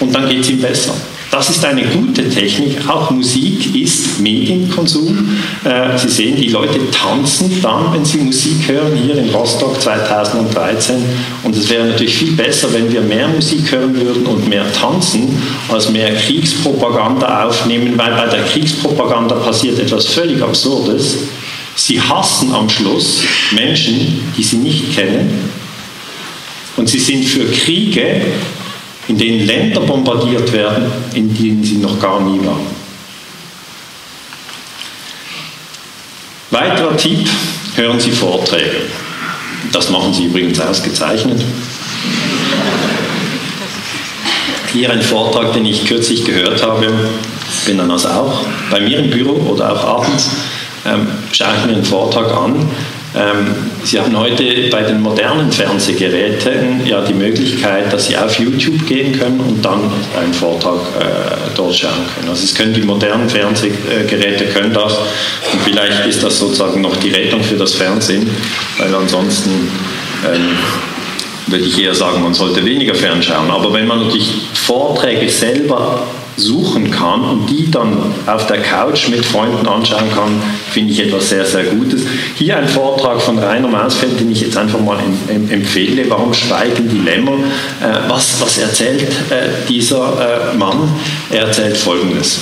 und 0.00 0.12
dann 0.12 0.28
geht 0.28 0.40
es 0.40 0.50
ihm 0.50 0.60
besser. 0.60 0.94
Das 1.30 1.48
ist 1.48 1.64
eine 1.64 1.84
gute 1.84 2.28
Technik. 2.28 2.88
Auch 2.88 3.10
Musik 3.12 3.76
ist 3.76 4.18
Medienkonsum. 4.20 5.38
Äh, 5.62 5.96
sie 5.96 6.08
sehen, 6.08 6.36
die 6.36 6.48
Leute 6.48 6.80
tanzen 6.90 7.62
dann, 7.62 7.92
wenn 7.92 8.04
sie 8.04 8.18
Musik 8.18 8.66
hören, 8.66 8.96
hier 8.96 9.16
in 9.16 9.30
Rostock 9.30 9.80
2013. 9.80 10.96
Und 11.44 11.56
es 11.56 11.70
wäre 11.70 11.86
natürlich 11.86 12.16
viel 12.16 12.32
besser, 12.32 12.72
wenn 12.72 12.92
wir 12.92 13.00
mehr 13.02 13.28
Musik 13.28 13.70
hören 13.70 13.94
würden 13.94 14.26
und 14.26 14.48
mehr 14.48 14.64
tanzen, 14.72 15.40
als 15.68 15.88
mehr 15.90 16.12
Kriegspropaganda 16.16 17.46
aufnehmen, 17.46 17.96
weil 17.96 18.12
bei 18.12 18.26
der 18.26 18.42
Kriegspropaganda 18.42 19.36
passiert 19.36 19.78
etwas 19.78 20.06
völlig 20.06 20.42
Absurdes. 20.42 21.18
Sie 21.76 22.00
hassen 22.00 22.52
am 22.52 22.68
Schluss 22.68 23.22
Menschen, 23.52 24.20
die 24.36 24.42
sie 24.42 24.56
nicht 24.56 24.96
kennen. 24.96 25.48
Und 26.76 26.88
sie 26.88 26.98
sind 26.98 27.24
für 27.24 27.44
Kriege 27.44 28.22
in 29.10 29.18
denen 29.18 29.44
Länder 29.44 29.80
bombardiert 29.80 30.52
werden, 30.52 30.84
in 31.14 31.34
denen 31.34 31.64
sie 31.64 31.78
noch 31.78 31.98
gar 31.98 32.20
nie 32.20 32.38
waren. 32.46 32.80
Weiterer 36.50 36.96
Tipp, 36.96 37.28
hören 37.74 37.98
Sie 37.98 38.12
Vorträge. 38.12 38.82
Das 39.72 39.90
machen 39.90 40.14
Sie 40.14 40.26
übrigens 40.26 40.60
ausgezeichnet. 40.60 41.42
Hier 44.72 44.90
ein 44.90 45.02
Vortrag, 45.02 45.54
den 45.54 45.66
ich 45.66 45.86
kürzlich 45.86 46.24
gehört 46.24 46.62
habe, 46.62 46.86
bin 47.66 47.78
dann 47.78 47.90
also 47.90 48.08
auch 48.08 48.44
bei 48.70 48.80
mir 48.80 49.00
im 49.00 49.10
Büro 49.10 49.32
oder 49.50 49.72
auch 49.72 50.02
abends, 50.02 50.30
ähm, 50.86 51.08
schaue 51.32 51.54
ich 51.58 51.66
mir 51.66 51.72
einen 51.72 51.84
Vortrag 51.84 52.32
an 52.32 52.70
Sie 53.82 53.98
haben 53.98 54.16
heute 54.16 54.68
bei 54.70 54.82
den 54.82 55.00
modernen 55.00 55.50
Fernsehgeräten 55.50 56.86
ja 56.86 57.02
die 57.02 57.14
Möglichkeit, 57.14 57.92
dass 57.92 58.06
Sie 58.06 58.16
auf 58.16 58.38
YouTube 58.38 58.86
gehen 58.86 59.18
können 59.18 59.40
und 59.40 59.64
dann 59.64 59.90
einen 60.16 60.32
Vortrag 60.32 60.80
äh, 61.00 61.50
dort 61.56 61.74
schauen 61.74 62.06
können. 62.14 62.28
Also 62.28 62.44
es 62.44 62.54
können 62.54 62.72
die 62.72 62.82
modernen 62.82 63.28
Fernsehgeräte 63.28 64.46
können 64.46 64.72
das 64.72 64.92
und 65.52 65.60
vielleicht 65.64 66.06
ist 66.06 66.22
das 66.22 66.38
sozusagen 66.38 66.80
noch 66.82 66.96
die 66.96 67.10
Rettung 67.10 67.42
für 67.42 67.56
das 67.56 67.74
Fernsehen, 67.74 68.30
weil 68.78 68.94
ansonsten 68.94 69.50
ähm, 70.32 70.56
würde 71.46 71.64
ich 71.64 71.82
eher 71.82 71.94
sagen, 71.94 72.22
man 72.22 72.34
sollte 72.34 72.64
weniger 72.64 72.94
fernschauen. 72.94 73.50
Aber 73.50 73.72
wenn 73.72 73.88
man 73.88 74.04
natürlich 74.04 74.32
Vorträge 74.54 75.28
selber 75.28 76.06
suchen 76.36 76.90
kann 76.90 77.22
und 77.22 77.46
die 77.50 77.70
dann 77.70 78.14
auf 78.26 78.46
der 78.46 78.58
Couch 78.58 79.08
mit 79.08 79.24
Freunden 79.24 79.66
anschauen 79.66 80.10
kann, 80.14 80.42
finde 80.70 80.92
ich 80.92 81.00
etwas 81.00 81.28
sehr, 81.28 81.44
sehr 81.44 81.64
Gutes. 81.64 82.02
Hier 82.34 82.56
ein 82.56 82.68
Vortrag 82.68 83.20
von 83.20 83.38
Rainer 83.38 83.68
Mausfeld, 83.68 84.18
den 84.18 84.30
ich 84.30 84.40
jetzt 84.40 84.56
einfach 84.56 84.80
mal 84.80 84.98
empfehle. 85.28 86.08
Warum 86.08 86.32
schweigen 86.32 86.88
die 86.88 86.98
Lämmer? 86.98 87.32
Äh, 87.32 88.08
was, 88.08 88.40
was 88.40 88.58
erzählt 88.58 89.02
äh, 89.30 89.66
dieser 89.68 90.52
äh, 90.52 90.56
Mann? 90.56 90.88
Er 91.30 91.46
erzählt 91.46 91.76
Folgendes. 91.76 92.40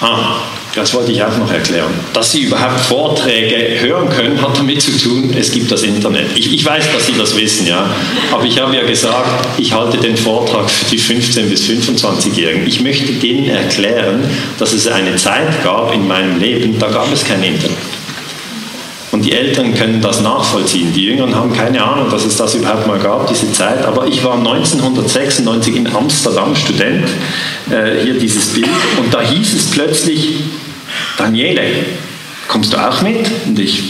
Ah, 0.00 0.36
das 0.74 0.92
wollte 0.94 1.12
ich 1.12 1.22
auch 1.22 1.36
noch 1.38 1.50
erklären. 1.52 1.92
Dass 2.12 2.32
Sie 2.32 2.42
überhaupt 2.42 2.80
Vorträge 2.80 3.80
hören 3.80 4.08
können, 4.08 4.40
hat 4.42 4.58
damit 4.58 4.82
zu 4.82 4.90
tun, 4.98 5.34
es 5.38 5.50
gibt 5.50 5.70
das 5.70 5.82
Internet. 5.82 6.26
Ich, 6.34 6.52
ich, 6.52 6.64
weiß, 6.64 6.92
dass 6.92 7.06
Sie 7.06 7.14
das 7.16 7.36
wissen, 7.36 7.66
ja. 7.66 7.88
Aber 8.32 8.44
ich 8.44 8.60
habe 8.60 8.74
ja 8.74 8.82
gesagt, 8.82 9.46
ich 9.58 9.72
halte 9.72 9.98
den 9.98 10.16
Vortrag 10.16 10.68
für 10.70 10.84
die 10.86 11.00
15- 11.00 11.42
bis 11.44 11.62
25-Jährigen. 11.64 12.66
Ich 12.66 12.80
möchte 12.80 13.12
denen 13.12 13.48
erklären, 13.48 14.24
dass 14.58 14.72
es 14.72 14.86
eine 14.86 15.16
Zeit 15.16 15.62
gab 15.62 15.94
in 15.94 16.06
meinem 16.06 16.38
Leben, 16.38 16.78
da 16.78 16.88
gab 16.88 17.12
es 17.12 17.24
kein 17.24 17.42
Internet. 17.42 17.78
Und 19.14 19.24
die 19.24 19.30
Älteren 19.30 19.74
können 19.74 20.00
das 20.00 20.20
nachvollziehen. 20.22 20.92
Die 20.92 21.04
Jüngeren 21.04 21.36
haben 21.36 21.52
keine 21.52 21.84
Ahnung, 21.84 22.10
dass 22.10 22.24
es 22.24 22.36
das 22.36 22.56
überhaupt 22.56 22.88
mal 22.88 22.98
gab, 22.98 23.28
diese 23.28 23.52
Zeit. 23.52 23.84
Aber 23.84 24.08
ich 24.08 24.24
war 24.24 24.36
1996 24.36 25.76
in 25.76 25.86
Amsterdam 25.86 26.56
Student, 26.56 27.08
äh, 27.70 28.02
hier 28.02 28.14
dieses 28.14 28.46
Bild, 28.46 28.66
und 28.98 29.14
da 29.14 29.20
hieß 29.20 29.54
es 29.54 29.70
plötzlich, 29.70 30.30
Daniele, 31.16 31.84
kommst 32.48 32.72
du 32.72 32.76
auch 32.76 33.02
mit? 33.02 33.30
Und 33.46 33.58
ich, 33.58 33.82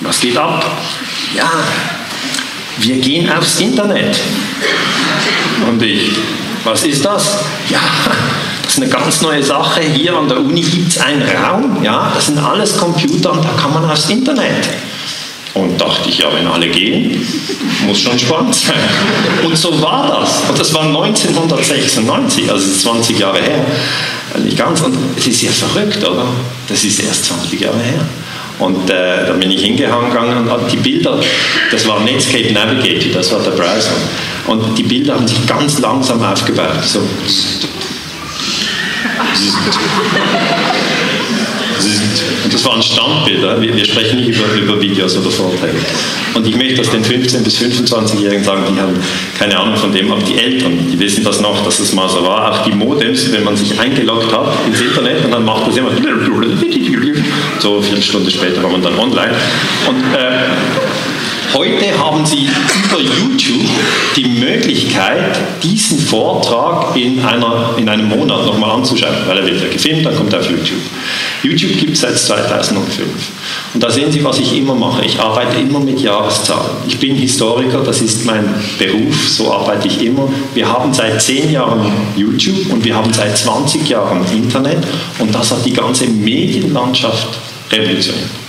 was 0.00 0.20
geht 0.20 0.36
ab? 0.36 0.64
Ja, 1.34 1.50
wir 2.78 2.96
gehen 2.96 3.30
aufs 3.30 3.60
Internet. 3.60 4.18
Und 5.68 5.82
ich, 5.82 6.12
was 6.64 6.84
ist 6.84 7.04
das? 7.04 7.38
Ja, 7.68 7.80
das 8.62 8.72
ist 8.74 8.82
eine 8.82 8.90
ganz 8.90 9.20
neue 9.22 9.42
Sache. 9.42 9.80
Hier 9.80 10.16
an 10.16 10.28
der 10.28 10.38
Uni 10.38 10.62
gibt 10.62 10.88
es 10.88 10.98
einen 10.98 11.22
Raum, 11.22 11.82
ja, 11.82 12.12
das 12.14 12.26
sind 12.26 12.38
alles 12.38 12.76
Computer 12.76 13.32
und 13.32 13.44
da 13.44 13.50
kann 13.60 13.72
man 13.72 13.90
aufs 13.90 14.08
Internet. 14.10 14.68
Und 15.58 15.80
dachte 15.80 16.08
ich, 16.08 16.18
ja, 16.18 16.32
wenn 16.32 16.46
alle 16.46 16.68
gehen, 16.68 17.20
muss 17.84 18.00
schon 18.00 18.16
spannend 18.16 18.54
sein. 18.54 18.76
Und 19.44 19.56
so 19.56 19.82
war 19.82 20.20
das. 20.20 20.48
Und 20.48 20.58
das 20.58 20.72
war 20.72 20.82
1996, 20.82 22.48
also 22.48 22.70
20 22.70 23.18
Jahre 23.18 23.40
her. 23.40 23.66
Nicht 24.44 24.56
ganz. 24.56 24.82
Und 24.82 24.96
es 25.16 25.26
ist 25.26 25.42
ja 25.42 25.50
verrückt, 25.50 26.06
oder? 26.06 26.26
Das 26.68 26.84
ist 26.84 27.02
erst 27.02 27.24
20 27.24 27.60
Jahre 27.60 27.80
her. 27.80 28.06
Und 28.60 28.88
äh, 28.88 29.26
da 29.26 29.32
bin 29.32 29.50
ich 29.50 29.62
hingegangen 29.62 30.48
und 30.48 30.72
die 30.72 30.76
Bilder, 30.76 31.20
das 31.70 31.86
war 31.86 32.00
Netscape 32.00 32.52
Navigator, 32.52 33.12
das 33.12 33.32
war 33.32 33.40
der 33.40 33.52
Browser. 33.52 33.92
Und 34.46 34.76
die 34.76 34.82
Bilder 34.82 35.14
haben 35.14 35.28
sich 35.28 35.46
ganz 35.46 35.78
langsam 35.78 36.22
aufgebaut. 36.22 36.84
So. 36.84 37.00
Und 42.44 42.52
das 42.52 42.64
waren 42.64 42.82
Standbilder. 42.82 43.60
Wir, 43.60 43.74
wir 43.74 43.84
sprechen 43.84 44.16
nicht 44.16 44.28
über, 44.28 44.44
über, 44.54 44.80
Videos 44.80 45.16
oder 45.16 45.30
Vorträge. 45.30 45.78
Und 46.34 46.46
ich 46.46 46.56
möchte 46.56 46.76
das 46.76 46.90
den 46.90 47.04
15- 47.04 47.42
bis 47.42 47.58
25-Jährigen 47.58 48.44
sagen, 48.44 48.62
die 48.74 48.80
haben 48.80 48.94
keine 49.38 49.58
Ahnung 49.58 49.76
von 49.76 49.92
dem, 49.92 50.10
aber 50.10 50.22
die 50.22 50.38
Eltern, 50.38 50.78
die 50.90 50.98
wissen 50.98 51.24
das 51.24 51.40
noch, 51.40 51.64
dass 51.64 51.78
es 51.78 51.92
mal 51.92 52.08
so 52.08 52.22
war. 52.22 52.52
Auch 52.52 52.64
die 52.64 52.72
Modems, 52.72 53.32
wenn 53.32 53.44
man 53.44 53.56
sich 53.56 53.78
eingeloggt 53.78 54.32
hat 54.32 54.52
ins 54.66 54.80
Internet 54.80 55.24
und 55.24 55.30
dann 55.30 55.44
macht 55.44 55.68
das 55.68 55.76
immer 55.76 55.90
so 57.60 57.82
eine 57.90 58.02
Stunde 58.02 58.30
später 58.30 58.62
war 58.62 58.70
man 58.70 58.82
dann 58.82 58.98
online. 58.98 59.34
Und 59.88 60.14
äh, 60.14 60.97
Heute 61.54 61.98
haben 61.98 62.26
Sie 62.26 62.46
über 62.84 63.00
YouTube 63.00 63.68
die 64.16 64.26
Möglichkeit, 64.26 65.38
diesen 65.62 65.98
Vortrag 65.98 66.94
in, 66.94 67.24
einer, 67.24 67.74
in 67.78 67.88
einem 67.88 68.08
Monat 68.08 68.44
nochmal 68.44 68.72
anzuschauen, 68.72 69.14
weil 69.26 69.38
er 69.38 69.46
wird 69.46 69.62
ja 69.62 69.68
gefilmt, 69.68 70.04
dann 70.04 70.14
kommt 70.14 70.32
er 70.32 70.40
auf 70.40 70.50
YouTube. 70.50 70.80
YouTube 71.42 71.78
gibt 71.78 71.92
es 71.92 72.00
seit 72.00 72.18
2005. 72.18 73.06
Und 73.72 73.82
da 73.82 73.90
sehen 73.90 74.12
Sie, 74.12 74.22
was 74.22 74.38
ich 74.38 74.56
immer 74.56 74.74
mache. 74.74 75.04
Ich 75.04 75.18
arbeite 75.18 75.58
immer 75.58 75.80
mit 75.80 76.00
Jahreszahlen. 76.00 76.70
Ich 76.86 76.98
bin 76.98 77.16
Historiker, 77.16 77.82
das 77.82 78.02
ist 78.02 78.26
mein 78.26 78.44
Beruf, 78.78 79.28
so 79.28 79.52
arbeite 79.52 79.88
ich 79.88 80.02
immer. 80.04 80.28
Wir 80.54 80.70
haben 80.70 80.92
seit 80.92 81.20
10 81.22 81.50
Jahren 81.50 81.90
YouTube 82.16 82.70
und 82.70 82.84
wir 82.84 82.94
haben 82.94 83.12
seit 83.12 83.36
20 83.38 83.88
Jahren 83.88 84.24
Internet 84.32 84.86
und 85.18 85.34
das 85.34 85.50
hat 85.50 85.64
die 85.64 85.72
ganze 85.72 86.06
Medienlandschaft 86.06 87.28
revolutioniert. 87.72 88.47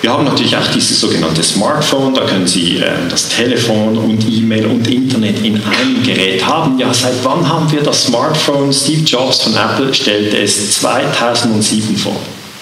Wir 0.00 0.10
haben 0.10 0.24
natürlich 0.24 0.56
auch 0.56 0.66
dieses 0.74 0.98
sogenannte 0.98 1.42
Smartphone, 1.42 2.14
da 2.14 2.24
können 2.24 2.46
Sie 2.46 2.78
äh, 2.78 2.90
das 3.10 3.28
Telefon 3.28 3.98
und 3.98 4.26
E-Mail 4.26 4.66
und 4.66 4.88
Internet 4.88 5.44
in 5.44 5.56
einem 5.62 6.02
Gerät 6.02 6.44
haben. 6.46 6.78
Ja, 6.78 6.92
seit 6.94 7.22
wann 7.22 7.46
haben 7.46 7.70
wir 7.70 7.82
das 7.82 8.04
Smartphone? 8.04 8.72
Steve 8.72 9.02
Jobs 9.02 9.42
von 9.42 9.54
Apple 9.54 9.92
stellte 9.92 10.38
es 10.38 10.76
2007 10.80 11.96
vor. 11.96 12.16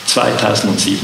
2007. 0.06 0.98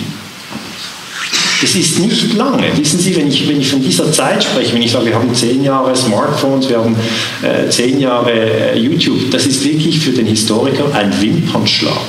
Das 1.61 1.75
ist 1.77 2.01
nicht 2.01 2.35
lange. 2.35 2.77
Wissen 2.77 2.99
Sie, 2.99 3.15
wenn 3.15 3.29
ich, 3.29 3.49
wenn 3.49 3.61
ich 3.61 3.71
von 3.71 3.81
dieser 3.81 4.11
Zeit 4.11 4.43
spreche, 4.43 4.75
wenn 4.75 4.83
ich 4.83 4.91
sage, 4.91 5.07
wir 5.07 5.15
haben 5.15 5.33
zehn 5.33 5.63
Jahre 5.63 5.95
Smartphones, 5.95 6.69
wir 6.69 6.79
haben 6.79 6.97
äh, 7.43 7.71
zehn 7.71 8.01
Jahre 8.01 8.33
äh, 8.33 8.79
YouTube, 8.79 9.31
das 9.31 9.47
ist 9.47 9.65
wirklich 9.65 10.01
für 10.01 10.11
den 10.11 10.27
Historiker 10.27 10.93
ein 10.95 11.13
Wimpernschlag 11.23 12.03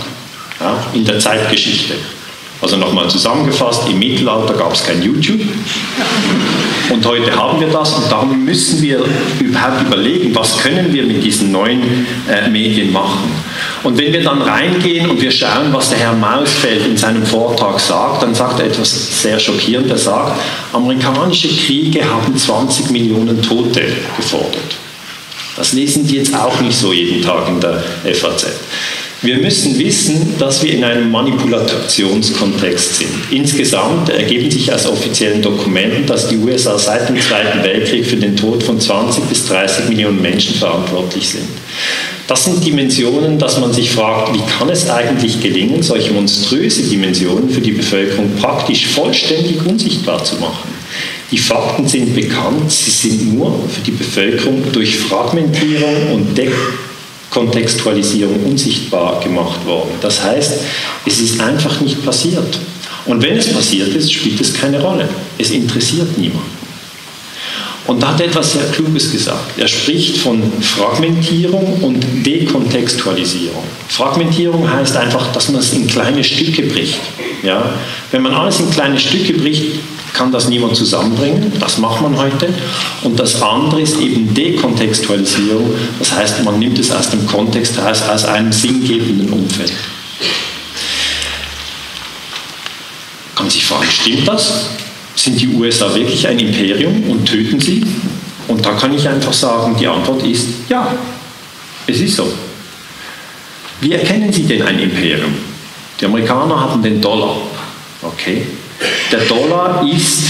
ja, 0.59 0.83
in 0.93 1.05
der 1.05 1.19
Zeitgeschichte. 1.19 1.93
Also 2.61 2.77
nochmal 2.77 3.09
zusammengefasst, 3.09 3.87
im 3.89 3.99
Mittelalter 3.99 4.53
gab 4.53 4.73
es 4.73 4.83
kein 4.83 5.01
YouTube 5.01 5.41
und 6.91 7.05
heute 7.05 7.35
haben 7.35 7.59
wir 7.59 7.67
das 7.67 7.93
und 7.93 8.11
darum 8.11 8.45
müssen 8.45 8.81
wir 8.81 9.03
überhaupt 9.39 9.81
überlegen, 9.81 10.33
was 10.35 10.57
können 10.57 10.93
wir 10.93 11.03
mit 11.03 11.23
diesen 11.23 11.51
neuen 11.51 11.81
äh, 12.29 12.47
Medien 12.49 12.91
machen. 12.91 13.31
Und 13.83 13.97
wenn 13.97 14.13
wir 14.13 14.23
dann 14.23 14.41
reingehen 14.41 15.09
und 15.09 15.21
wir 15.21 15.31
schauen, 15.31 15.71
was 15.71 15.89
der 15.89 15.99
Herr 15.99 16.13
Mausfeld 16.13 16.85
in 16.85 16.97
seinem 16.97 17.25
Vortrag 17.25 17.79
sagt, 17.79 18.23
dann 18.23 18.35
sagt 18.35 18.59
er 18.59 18.67
etwas 18.67 19.21
sehr 19.21 19.39
schockierend. 19.39 19.89
Er 19.89 19.97
sagt, 19.97 20.39
amerikanische 20.73 21.49
Kriege 21.49 22.03
haben 22.07 22.35
20 22.37 22.91
Millionen 22.91 23.41
Tote 23.41 23.81
gefordert. 24.15 24.77
Das 25.55 25.73
lesen 25.73 26.05
die 26.05 26.17
jetzt 26.17 26.35
auch 26.35 26.59
nicht 26.59 26.77
so 26.77 26.91
jeden 26.91 27.23
Tag 27.23 27.47
in 27.47 27.59
der 27.59 27.81
FAZ. 28.13 28.47
Wir 29.25 29.37
müssen 29.37 29.79
wissen, 29.79 30.35
dass 30.37 30.61
wir 30.61 30.71
in 30.71 30.83
einem 30.83 31.09
Manipulationskontext 31.09 32.97
sind. 32.97 33.09
Insgesamt 33.31 34.07
ergeben 34.09 34.51
sich 34.51 34.71
aus 34.71 34.85
offiziellen 34.85 35.41
Dokumenten, 35.41 36.05
dass 36.05 36.27
die 36.27 36.37
USA 36.37 36.77
seit 36.77 37.09
dem 37.09 37.19
Zweiten 37.19 37.63
Weltkrieg 37.63 38.05
für 38.05 38.17
den 38.17 38.35
Tod 38.35 38.61
von 38.61 38.79
20 38.79 39.23
bis 39.23 39.47
30 39.47 39.89
Millionen 39.89 40.21
Menschen 40.21 40.53
verantwortlich 40.53 41.27
sind. 41.27 41.47
Das 42.27 42.45
sind 42.45 42.63
Dimensionen, 42.63 43.39
dass 43.39 43.59
man 43.59 43.73
sich 43.73 43.89
fragt, 43.89 44.31
wie 44.35 44.45
kann 44.59 44.69
es 44.69 44.87
eigentlich 44.91 45.41
gelingen, 45.41 45.81
solche 45.81 46.13
monströse 46.13 46.83
Dimensionen 46.83 47.49
für 47.49 47.61
die 47.61 47.71
Bevölkerung 47.71 48.29
praktisch 48.39 48.85
vollständig 48.85 49.65
unsichtbar 49.65 50.23
zu 50.23 50.35
machen. 50.35 50.69
Die 51.31 51.39
Fakten 51.39 51.87
sind 51.87 52.13
bekannt, 52.13 52.71
sie 52.71 52.91
sind 52.91 53.33
nur 53.33 53.59
für 53.73 53.81
die 53.81 53.91
Bevölkerung 53.91 54.61
durch 54.71 54.95
Fragmentierung 54.97 56.13
und 56.13 56.37
Deckung 56.37 56.84
Kontextualisierung 57.35 58.45
unsichtbar 58.45 59.19
gemacht 59.19 59.65
worden. 59.65 59.91
Das 59.99 60.23
heißt, 60.23 60.53
es 61.05 61.19
ist 61.19 61.41
einfach 61.41 61.81
nicht 61.81 62.03
passiert. 62.05 62.59
Und 63.05 63.21
wenn 63.21 63.37
es 63.37 63.51
passiert 63.51 63.89
ist, 63.89 64.11
spielt 64.11 64.39
es 64.39 64.53
keine 64.53 64.81
Rolle. 64.81 65.09
Es 65.37 65.51
interessiert 65.51 66.17
niemanden. 66.17 66.55
Und 67.87 68.01
da 68.01 68.13
hat 68.13 68.21
er 68.21 68.27
etwas 68.27 68.53
sehr 68.53 68.63
Kluges 68.71 69.11
gesagt. 69.11 69.59
Er 69.59 69.67
spricht 69.67 70.17
von 70.17 70.41
Fragmentierung 70.61 71.81
und 71.81 72.25
Dekontextualisierung. 72.25 73.63
Fragmentierung 73.89 74.71
heißt 74.71 74.95
einfach, 74.95 75.31
dass 75.33 75.49
man 75.49 75.59
es 75.59 75.73
in 75.73 75.85
kleine 75.87 76.23
Stücke 76.23 76.63
bricht. 76.63 76.99
Ja? 77.43 77.69
Wenn 78.11 78.23
man 78.23 78.33
alles 78.33 78.61
in 78.61 78.71
kleine 78.71 78.97
Stücke 78.97 79.33
bricht, 79.33 79.65
kann 80.15 80.31
das 80.31 80.47
niemand 80.47 80.75
zusammenbringen. 80.75 81.51
Das 81.59 81.77
macht 81.77 82.01
man 82.01 82.17
heute. 82.17 82.49
Und 83.03 83.19
das 83.19 83.41
andere 83.41 83.81
ist 83.81 83.99
eben 83.99 84.33
Dekontextualisierung. 84.33 85.71
Das 85.99 86.13
heißt, 86.13 86.43
man 86.43 86.57
nimmt 86.57 86.79
es 86.79 86.91
aus 86.91 87.09
dem 87.09 87.27
Kontext 87.27 87.77
heraus, 87.77 88.01
aus 88.01 88.25
einem 88.25 88.51
sinngebenden 88.51 89.29
Umfeld. 89.29 89.73
Kann 93.35 93.45
man 93.45 93.51
sich 93.51 93.65
fragen, 93.65 93.85
stimmt 93.89 94.27
das? 94.27 94.69
Sind 95.15 95.39
die 95.39 95.49
USA 95.49 95.93
wirklich 95.93 96.27
ein 96.27 96.39
Imperium 96.39 97.09
und 97.09 97.25
töten 97.25 97.59
sie? 97.59 97.85
Und 98.47 98.65
da 98.65 98.71
kann 98.71 98.93
ich 98.93 99.07
einfach 99.07 99.33
sagen, 99.33 99.75
die 99.79 99.87
Antwort 99.87 100.23
ist 100.23 100.47
ja. 100.69 100.93
Es 101.87 101.99
ist 101.99 102.15
so. 102.15 102.31
Wie 103.81 103.91
erkennen 103.91 104.31
Sie 104.31 104.43
denn 104.43 104.61
ein 104.63 104.79
Imperium? 104.79 105.33
Die 105.99 106.05
Amerikaner 106.05 106.59
hatten 106.59 106.81
den 106.81 107.01
Dollar. 107.01 107.37
Okay. 108.01 108.45
Der 109.11 109.19
Dollar 109.21 109.87
ist 109.89 110.23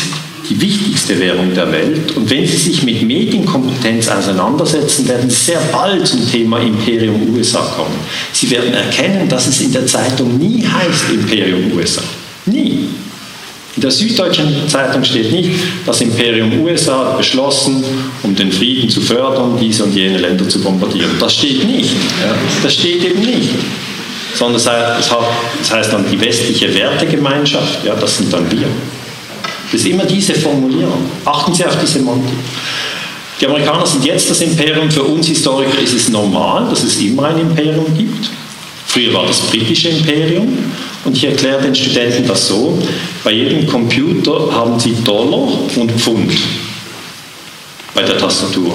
die 0.50 0.62
wichtigste 0.62 1.20
Währung 1.20 1.54
der 1.54 1.72
Welt. 1.72 2.16
Und 2.16 2.30
wenn 2.30 2.46
Sie 2.46 2.58
sich 2.58 2.84
mit 2.84 3.02
Medienkompetenz 3.02 4.08
auseinandersetzen, 4.08 5.08
werden 5.08 5.30
Sie 5.30 5.36
sehr 5.36 5.60
bald 5.72 6.06
zum 6.08 6.30
Thema 6.30 6.60
Imperium 6.60 7.34
USA 7.34 7.62
kommen. 7.76 7.96
Sie 8.32 8.50
werden 8.52 8.74
erkennen, 8.74 9.28
dass 9.28 9.48
es 9.48 9.62
in 9.62 9.74
der 9.74 9.86
Zeitung 9.88 10.38
nie 10.38 10.64
heißt 10.64 11.06
Imperium 11.12 11.72
USA. 11.76 12.04
Nie. 12.46 12.90
In 13.76 13.82
der 13.82 13.92
Süddeutschen 13.92 14.70
Zeitung 14.70 15.04
steht 15.04 15.32
nicht, 15.32 15.50
das 15.86 16.00
Imperium 16.00 16.62
USA 16.62 17.08
hat 17.08 17.18
beschlossen, 17.18 17.84
um 18.24 18.34
den 18.34 18.52
Frieden 18.52 18.90
zu 18.90 19.02
fördern, 19.02 19.58
diese 19.60 19.84
und 19.84 19.94
jene 19.94 20.18
Länder 20.18 20.48
zu 20.48 20.62
bombardieren. 20.62 21.12
Das 21.20 21.34
steht 21.34 21.66
nicht. 21.66 21.92
Das 22.64 22.74
steht 22.74 23.04
eben 23.04 23.20
nicht 23.20 23.50
sondern 24.36 24.56
es 24.58 25.72
heißt, 25.72 25.94
dann 25.94 26.06
die 26.10 26.20
westliche 26.20 26.74
Wertegemeinschaft, 26.74 27.84
ja, 27.84 27.96
das 27.96 28.18
sind 28.18 28.32
dann 28.32 28.50
wir. 28.52 28.68
Das 29.72 29.82
ist 29.82 29.88
immer 29.88 30.06
diese 30.06 30.36
Formulierung. 30.36 31.10
Achten 31.26 31.54
Sie 31.54 31.66
auf 31.66 31.78
diese 31.80 31.94
Semantik. 31.94 32.38
Die 33.40 33.48
Amerikaner 33.48 33.86
sind 33.86 34.06
jetzt 34.06 34.30
das 34.30 34.42
Imperium, 34.42 34.90
für 34.90 35.04
uns 35.04 35.28
Historiker 35.28 35.80
ist 35.80 35.94
es 35.94 36.10
normal, 36.10 36.68
dass 36.70 36.84
es 36.84 36.98
immer 37.02 37.26
ein 37.26 37.40
Imperium 37.40 37.86
gibt. 37.98 38.30
Früher 38.88 39.14
war 39.14 39.26
das 39.26 39.42
britische 39.42 39.90
Imperium 39.90 40.58
und 41.04 41.18
ich 41.18 41.26
erkläre 41.26 41.62
den 41.62 41.76
Studenten 41.76 42.26
das 42.28 42.48
so, 42.48 42.82
bei 43.24 43.32
jedem 43.32 43.68
Computer 43.68 44.54
haben 44.54 44.80
sie 44.80 44.96
Dollar 45.04 45.50
und 45.76 45.92
Pfund 45.92 46.32
bei 47.94 48.04
der 48.04 48.18
Tastatur. 48.18 48.74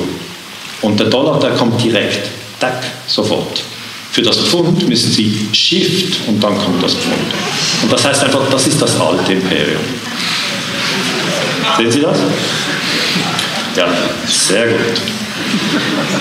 Und 0.82 1.00
der 1.00 1.06
Dollar, 1.06 1.38
der 1.40 1.50
kommt 1.50 1.82
direkt, 1.82 2.28
tack, 2.58 2.82
sofort. 3.06 3.62
Für 4.12 4.22
das 4.22 4.38
Pfund 4.38 4.88
müssen 4.88 5.12
Sie 5.12 5.48
Shift 5.52 6.20
und 6.26 6.42
dann 6.42 6.58
kommt 6.58 6.82
das 6.82 6.94
Pfund. 6.94 7.14
Und 7.82 7.92
das 7.92 8.04
heißt 8.04 8.24
einfach, 8.24 8.48
das 8.50 8.66
ist 8.66 8.82
das 8.82 8.98
alte 9.00 9.32
Imperium. 9.32 9.80
Sehen 11.76 11.90
Sie 11.90 12.00
das? 12.00 12.18
Ja, 13.76 13.86
sehr 14.26 14.66
gut. 14.66 15.00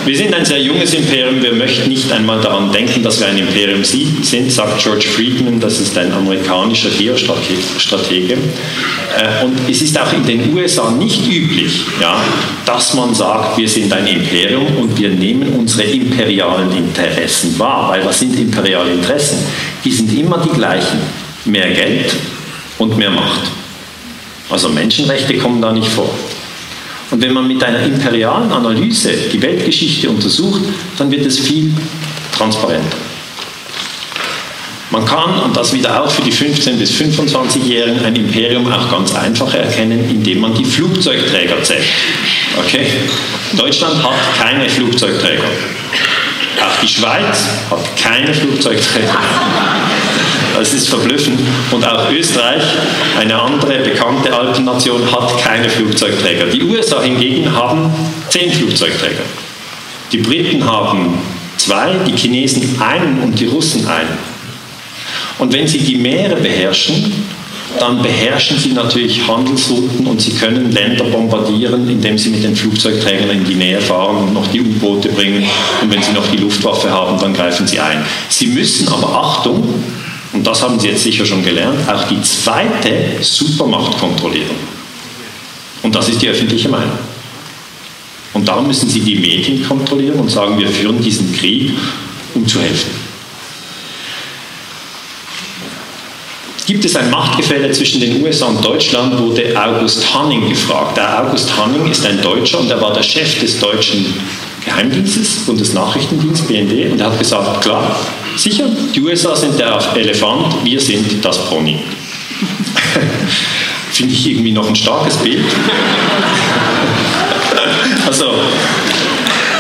Wir 0.05 0.17
sind 0.17 0.33
ein 0.33 0.45
sehr 0.45 0.61
junges 0.61 0.93
Imperium, 0.93 1.41
wir 1.41 1.53
möchten 1.53 1.89
nicht 1.89 2.11
einmal 2.11 2.41
daran 2.41 2.71
denken, 2.71 3.03
dass 3.03 3.19
wir 3.19 3.27
ein 3.27 3.37
Imperium 3.37 3.83
sind, 3.83 4.51
sagt 4.51 4.81
George 4.81 5.07
Friedman, 5.07 5.59
das 5.59 5.79
ist 5.79 5.97
ein 5.97 6.11
amerikanischer 6.11 6.89
Geostratege. 6.89 8.33
Äh, 8.33 9.45
und 9.45 9.69
es 9.69 9.81
ist 9.81 9.99
auch 9.99 10.11
in 10.13 10.25
den 10.25 10.53
USA 10.53 10.91
nicht 10.91 11.27
üblich, 11.27 11.81
ja, 12.01 12.23
dass 12.65 12.93
man 12.93 13.13
sagt, 13.13 13.57
wir 13.57 13.67
sind 13.67 13.91
ein 13.91 14.07
Imperium 14.07 14.77
und 14.77 14.97
wir 14.97 15.09
nehmen 15.09 15.53
unsere 15.57 15.83
imperialen 15.83 16.71
Interessen 16.75 17.57
wahr. 17.59 17.89
Weil 17.89 18.05
was 18.05 18.19
sind 18.19 18.37
imperiale 18.39 18.91
Interessen? 18.93 19.37
Die 19.83 19.91
sind 19.91 20.11
immer 20.17 20.37
die 20.39 20.49
gleichen. 20.49 20.99
Mehr 21.45 21.69
Geld 21.69 22.15
und 22.77 22.97
mehr 22.97 23.11
Macht. 23.11 23.41
Also 24.49 24.69
Menschenrechte 24.69 25.37
kommen 25.37 25.61
da 25.61 25.71
nicht 25.71 25.87
vor. 25.87 26.09
Und 27.11 27.21
wenn 27.21 27.33
man 27.33 27.47
mit 27.47 27.63
einer 27.63 27.79
imperialen 27.79 28.51
Analyse 28.51 29.11
die 29.31 29.41
Weltgeschichte 29.41 30.09
untersucht, 30.09 30.61
dann 30.97 31.09
wird 31.09 31.25
es 31.25 31.39
viel 31.39 31.73
transparenter. 32.37 32.97
Man 34.91 35.05
kann, 35.05 35.39
und 35.39 35.55
das 35.55 35.71
wieder 35.71 36.01
auch 36.01 36.09
für 36.09 36.23
die 36.23 36.31
15- 36.31 36.77
bis 36.77 36.91
25-Jährigen, 36.93 38.03
ein 38.03 38.15
Imperium 38.15 38.71
auch 38.71 38.89
ganz 38.89 39.13
einfach 39.13 39.53
erkennen, 39.53 40.09
indem 40.09 40.39
man 40.39 40.55
die 40.55 40.65
Flugzeugträger 40.65 41.61
zählt. 41.61 41.85
Okay? 42.57 42.87
Deutschland 43.55 44.03
hat 44.03 44.15
keine 44.39 44.67
Flugzeugträger. 44.67 45.43
Auch 46.59 46.81
die 46.81 46.87
Schweiz 46.87 47.47
hat 47.69 47.97
keine 47.97 48.33
Flugzeugträger. 48.33 49.17
Das 50.59 50.73
ist 50.73 50.89
verblüffend. 50.89 51.39
Und 51.71 51.87
auch 51.87 52.11
Österreich, 52.11 52.61
eine 53.17 53.41
andere 53.41 53.79
bekannte 53.79 54.37
Alpennation, 54.37 55.09
hat 55.09 55.41
keine 55.41 55.69
Flugzeugträger. 55.69 56.47
Die 56.47 56.61
USA 56.61 57.01
hingegen 57.01 57.55
haben 57.55 57.89
zehn 58.27 58.51
Flugzeugträger. 58.51 59.23
Die 60.11 60.17
Briten 60.17 60.65
haben 60.69 61.17
zwei, 61.55 61.93
die 62.05 62.11
Chinesen 62.11 62.81
einen 62.81 63.21
und 63.21 63.39
die 63.39 63.45
Russen 63.45 63.87
einen. 63.87 64.17
Und 65.37 65.53
wenn 65.53 65.65
sie 65.65 65.79
die 65.79 65.95
Meere 65.95 66.35
beherrschen, 66.35 67.13
dann 67.79 68.01
beherrschen 68.01 68.59
sie 68.59 68.73
natürlich 68.73 69.25
Handelsrouten 69.25 70.07
und 70.07 70.19
sie 70.19 70.33
können 70.33 70.73
Länder 70.73 71.05
bombardieren, 71.05 71.89
indem 71.89 72.17
sie 72.17 72.31
mit 72.31 72.43
den 72.43 72.55
Flugzeugträgern 72.57 73.29
in 73.29 73.45
die 73.45 73.55
Nähe 73.55 73.79
fahren 73.79 74.17
und 74.17 74.33
noch 74.33 74.47
die 74.47 74.59
U-Boote 74.59 75.07
bringen. 75.07 75.45
Und 75.81 75.89
wenn 75.89 76.03
sie 76.03 76.11
noch 76.11 76.27
die 76.27 76.37
Luftwaffe 76.37 76.91
haben, 76.91 77.17
dann 77.17 77.33
greifen 77.33 77.65
sie 77.65 77.79
ein. 77.79 78.03
Sie 78.27 78.47
müssen 78.47 78.89
aber, 78.89 79.07
Achtung, 79.07 79.63
und 80.33 80.45
das 80.45 80.61
haben 80.61 80.79
Sie 80.79 80.87
jetzt 80.87 81.03
sicher 81.03 81.25
schon 81.25 81.43
gelernt, 81.43 81.79
auch 81.89 82.03
die 82.07 82.21
zweite 82.21 83.21
Supermacht 83.21 83.97
kontrollieren. 83.97 84.55
Und 85.81 85.95
das 85.95 86.09
ist 86.09 86.21
die 86.21 86.29
öffentliche 86.29 86.69
Meinung. 86.69 86.99
Und 88.33 88.47
darum 88.47 88.67
müssen 88.67 88.87
Sie 88.87 88.99
die 88.99 89.15
Medien 89.15 89.67
kontrollieren 89.67 90.19
und 90.19 90.29
sagen, 90.29 90.57
wir 90.59 90.67
führen 90.67 91.01
diesen 91.01 91.35
Krieg, 91.35 91.71
um 92.35 92.47
zu 92.47 92.61
helfen. 92.61 92.91
Gibt 96.67 96.85
es 96.85 96.95
ein 96.95 97.09
Machtgefälle 97.09 97.71
zwischen 97.71 97.99
den 97.99 98.23
USA 98.23 98.45
und 98.45 98.63
Deutschland, 98.63 99.17
wurde 99.17 99.59
August 99.59 100.13
Hanning 100.13 100.49
gefragt. 100.49 100.97
Der 100.97 101.23
August 101.23 101.57
Hanning 101.57 101.89
ist 101.89 102.05
ein 102.05 102.21
Deutscher 102.21 102.59
und 102.59 102.69
er 102.69 102.79
war 102.79 102.93
der 102.93 103.01
Chef 103.01 103.39
des 103.39 103.59
deutschen 103.59 104.05
Geheimdienstes, 104.63 105.45
Bundesnachrichtendienst, 105.47 106.47
BND, 106.47 106.91
und 106.91 107.01
er 107.01 107.07
hat 107.07 107.17
gesagt, 107.17 107.61
klar, 107.61 107.99
sicher, 108.39 108.69
die 108.95 109.01
USA 109.01 109.35
sind 109.35 109.59
der 109.59 109.77
Elefant, 109.95 110.63
wir 110.63 110.79
sind 110.79 111.23
das 111.23 111.49
Pony. 111.49 111.79
Finde 113.91 114.13
ich 114.13 114.27
irgendwie 114.27 114.51
noch 114.51 114.67
ein 114.67 114.75
starkes 114.75 115.17
Bild. 115.17 115.45
also, 118.07 118.31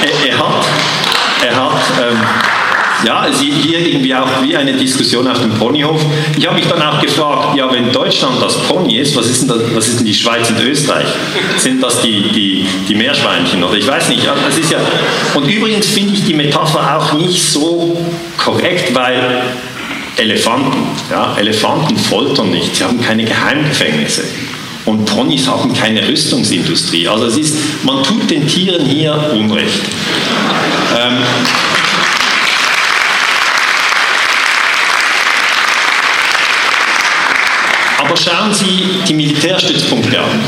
er, 0.01 0.29
er 0.29 0.39
hat, 0.39 0.65
er 1.45 1.55
hat 1.55 1.81
ähm, 1.99 2.17
ja, 3.05 3.27
hier 3.39 3.79
irgendwie 3.79 4.13
auch 4.13 4.41
wie 4.41 4.55
eine 4.55 4.73
Diskussion 4.73 5.27
auf 5.27 5.39
dem 5.39 5.51
Ponyhof. 5.51 6.01
Ich 6.37 6.45
habe 6.45 6.55
mich 6.55 6.67
dann 6.67 6.81
auch 6.81 7.01
gefragt, 7.01 7.57
ja, 7.57 7.71
wenn 7.71 7.91
Deutschland 7.91 8.41
das 8.41 8.57
Pony 8.63 8.97
ist, 8.97 9.15
was 9.15 9.27
ist 9.27 9.41
denn, 9.41 9.49
das, 9.49 9.59
was 9.73 9.87
ist 9.87 9.99
denn 9.99 10.05
die 10.05 10.13
Schweiz 10.13 10.49
und 10.49 10.59
Österreich? 10.59 11.07
Sind 11.57 11.81
das 11.81 12.01
die, 12.01 12.29
die, 12.29 12.65
die 12.87 12.95
Meerschweinchen 12.95 13.63
oder 13.63 13.75
ich 13.75 13.87
weiß 13.87 14.09
nicht. 14.09 14.25
Das 14.25 14.57
ist 14.57 14.71
ja, 14.71 14.79
und 15.35 15.47
übrigens 15.47 15.87
finde 15.87 16.13
ich 16.13 16.25
die 16.25 16.33
Metapher 16.33 16.97
auch 16.97 17.13
nicht 17.13 17.41
so 17.41 17.97
korrekt, 18.39 18.93
weil 18.95 19.41
Elefanten, 20.17 20.87
ja, 21.09 21.35
Elefanten 21.37 21.97
foltern 21.97 22.51
nicht, 22.51 22.75
sie 22.75 22.83
haben 22.83 22.99
keine 23.01 23.25
Geheimgefängnisse. 23.25 24.23
Und 24.85 25.05
Ponys 25.05 25.47
haben 25.47 25.73
keine 25.73 26.07
Rüstungsindustrie. 26.07 27.07
Also 27.07 27.25
es 27.25 27.37
ist, 27.37 27.55
man 27.83 28.01
tut 28.03 28.29
den 28.29 28.47
Tieren 28.47 28.85
hier 28.85 29.13
Unrecht. 29.33 29.81
Ähm, 30.97 31.17
Aber 37.99 38.17
schauen 38.17 38.51
Sie 38.51 38.85
die 39.07 39.13
Militärstützpunkte 39.13 40.19
an. 40.19 40.39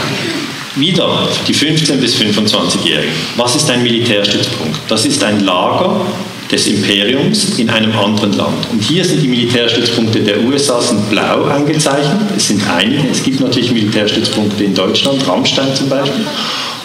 Wieder 0.75 1.27
die 1.47 1.53
15- 1.53 1.97
bis 1.97 2.15
25-Jährigen. 2.15 3.13
Was 3.35 3.55
ist 3.55 3.69
ein 3.69 3.83
Militärstützpunkt? 3.83 4.79
Das 4.87 5.05
ist 5.05 5.23
ein 5.23 5.41
Lager 5.41 6.07
des 6.51 6.67
Imperiums 6.67 7.57
in 7.57 7.69
einem 7.69 7.97
anderen 7.97 8.33
Land. 8.33 8.67
Und 8.71 8.81
hier 8.81 9.05
sind 9.05 9.23
die 9.23 9.27
Militärstützpunkte 9.27 10.19
der 10.19 10.43
USA 10.43 10.81
sind 10.81 11.09
blau 11.09 11.45
eingezeichnet. 11.45 12.19
Es 12.35 12.47
sind 12.47 12.61
einige. 12.69 13.07
Es 13.09 13.23
gibt 13.23 13.39
natürlich 13.39 13.71
Militärstützpunkte 13.71 14.63
in 14.63 14.73
Deutschland, 14.73 15.25
Rammstein 15.27 15.73
zum 15.75 15.89
Beispiel. 15.89 16.25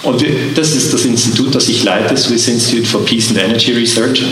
Und 0.03 0.25
das 0.55 0.77
ist 0.77 0.95
das 0.95 1.05
Institut, 1.05 1.55
das 1.55 1.69
ich 1.69 1.83
leite, 1.83 2.17
Swiss 2.17 2.47
Institute 2.47 2.87
for 2.87 3.05
Peace 3.05 3.31
and 3.31 3.39
Energy 3.39 3.73
Research. 3.73 4.23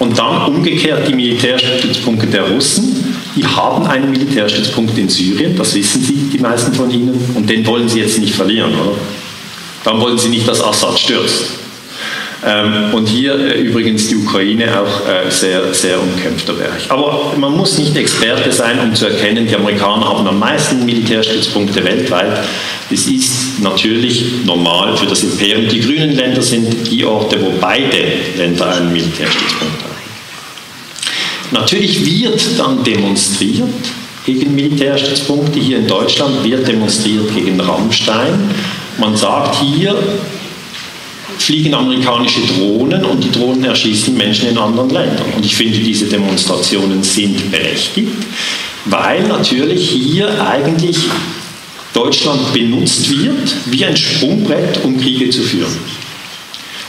Und 0.00 0.18
dann 0.18 0.46
umgekehrt 0.46 1.06
die 1.06 1.14
Militärstützpunkte 1.14 2.26
der 2.26 2.48
Russen 2.48 3.00
die 3.36 3.46
haben 3.46 3.86
einen 3.86 4.10
Militärstützpunkt 4.10 4.98
in 4.98 5.08
Syrien, 5.08 5.56
das 5.56 5.74
wissen 5.74 6.02
Sie, 6.02 6.28
die 6.32 6.38
meisten 6.38 6.74
von 6.74 6.90
Ihnen, 6.90 7.14
und 7.34 7.48
den 7.48 7.64
wollen 7.66 7.88
Sie 7.88 8.00
jetzt 8.00 8.18
nicht 8.18 8.34
verlieren, 8.34 8.72
oder? 8.74 8.96
Dann 9.84 10.00
wollen 10.00 10.18
Sie 10.18 10.28
nicht, 10.28 10.46
dass 10.46 10.60
Assad 10.60 10.98
stürzt. 10.98 11.59
Ähm, 12.46 12.94
und 12.94 13.06
hier 13.06 13.34
äh, 13.34 13.60
übrigens 13.60 14.08
die 14.08 14.16
Ukraine 14.16 14.80
auch 14.80 15.06
äh, 15.06 15.30
sehr, 15.30 15.74
sehr 15.74 16.00
umkämpfter 16.00 16.54
Bereich. 16.54 16.90
Aber 16.90 17.34
man 17.36 17.54
muss 17.54 17.76
nicht 17.76 17.94
Experte 17.96 18.50
sein, 18.50 18.78
um 18.80 18.94
zu 18.94 19.06
erkennen, 19.06 19.46
die 19.46 19.54
Amerikaner 19.54 20.08
haben 20.08 20.26
am 20.26 20.38
meisten 20.38 20.86
Militärstützpunkte 20.86 21.84
weltweit. 21.84 22.44
Das 22.88 23.06
ist 23.06 23.60
natürlich 23.60 24.44
normal 24.46 24.96
für 24.96 25.06
das 25.06 25.22
Imperium. 25.22 25.68
Die 25.68 25.80
grünen 25.80 26.16
Länder 26.16 26.40
sind 26.40 26.90
die 26.90 27.04
Orte, 27.04 27.40
wo 27.42 27.52
beide 27.60 28.04
Länder 28.36 28.74
einen 28.74 28.92
Militärstützpunkt 28.92 29.82
haben. 29.84 29.90
Natürlich 31.50 32.04
wird 32.06 32.58
dann 32.58 32.82
demonstriert 32.82 33.68
gegen 34.24 34.54
Militärstützpunkte. 34.54 35.60
Hier 35.60 35.78
in 35.78 35.86
Deutschland 35.86 36.42
wird 36.42 36.66
demonstriert 36.66 37.34
gegen 37.34 37.60
Rammstein. 37.60 38.50
Man 38.98 39.16
sagt 39.16 39.56
hier, 39.62 39.96
fliegen 41.40 41.74
amerikanische 41.74 42.40
Drohnen 42.42 43.04
und 43.04 43.24
die 43.24 43.30
Drohnen 43.30 43.64
erschießen 43.64 44.16
Menschen 44.16 44.48
in 44.48 44.58
anderen 44.58 44.90
Ländern. 44.90 45.32
Und 45.34 45.44
ich 45.44 45.56
finde, 45.56 45.78
diese 45.78 46.06
Demonstrationen 46.06 47.02
sind 47.02 47.50
berechtigt, 47.50 48.12
weil 48.84 49.26
natürlich 49.26 49.90
hier 49.90 50.46
eigentlich 50.46 50.98
Deutschland 51.94 52.52
benutzt 52.52 53.10
wird 53.10 53.54
wie 53.66 53.84
ein 53.84 53.96
Sprungbrett, 53.96 54.84
um 54.84 55.00
Kriege 55.00 55.30
zu 55.30 55.42
führen. 55.42 55.76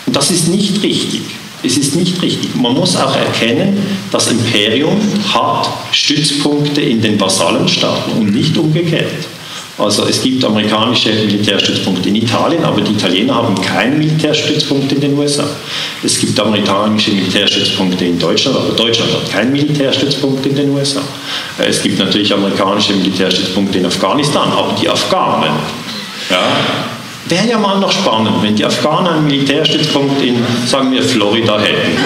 Und 0.06 0.16
das 0.16 0.30
ist 0.32 0.50
nicht 0.50 0.84
richtig. 0.84 1.22
Es 1.64 1.78
ist 1.78 1.96
nicht 1.96 2.22
richtig. 2.22 2.56
Man 2.56 2.74
muss 2.74 2.96
auch 2.96 3.16
erkennen, 3.16 3.78
das 4.12 4.32
Imperium 4.32 5.00
hat 5.34 5.70
Stützpunkte 5.92 6.82
in 6.82 7.02
den 7.02 7.20
Vasallenstaaten 7.20 8.14
und 8.14 8.34
nicht 8.34 8.58
umgekehrt. 8.58 9.28
Also 9.82 10.06
es 10.06 10.22
gibt 10.22 10.46
amerikanische 10.46 11.10
Militärstützpunkte 11.10 12.10
in 12.10 12.16
Italien, 12.16 12.64
aber 12.64 12.82
die 12.82 12.92
Italiener 12.92 13.36
haben 13.36 13.60
keinen 13.60 13.98
Militärstützpunkt 13.98 14.92
in 14.92 15.02
den 15.02 15.18
USA. 15.18 15.46
Es 16.04 16.20
gibt 16.20 16.40
amerikanische 16.40 17.12
Militärstützpunkte 17.12 18.06
in 18.06 18.20
Deutschland, 18.20 18.58
aber 18.58 18.76
Deutschland 18.76 19.12
hat 19.12 19.32
keinen 19.32 19.52
Militärstützpunkt 19.52 20.46
in 20.46 20.56
den 20.56 20.70
USA. 20.70 21.02
Es 21.58 21.82
gibt 21.82 21.98
natürlich 21.98 22.32
amerikanische 22.32 22.94
Militärstützpunkte 22.94 23.80
in 23.80 23.88
Afghanistan, 23.88 24.52
aber 24.52 24.76
die 24.80 24.88
Afghanen 24.88 25.54
ja, 26.30 26.44
Wäre 27.26 27.48
ja 27.48 27.58
mal 27.58 27.80
noch 27.80 27.92
spannend, 27.92 28.44
wenn 28.44 28.56
die 28.56 28.66
Afghanen 28.66 29.08
einen 29.08 29.26
Militärstützpunkt 29.26 30.22
in, 30.22 30.44
sagen 30.66 30.92
wir, 30.92 31.02
Florida 31.02 31.60
hätten. 31.60 31.98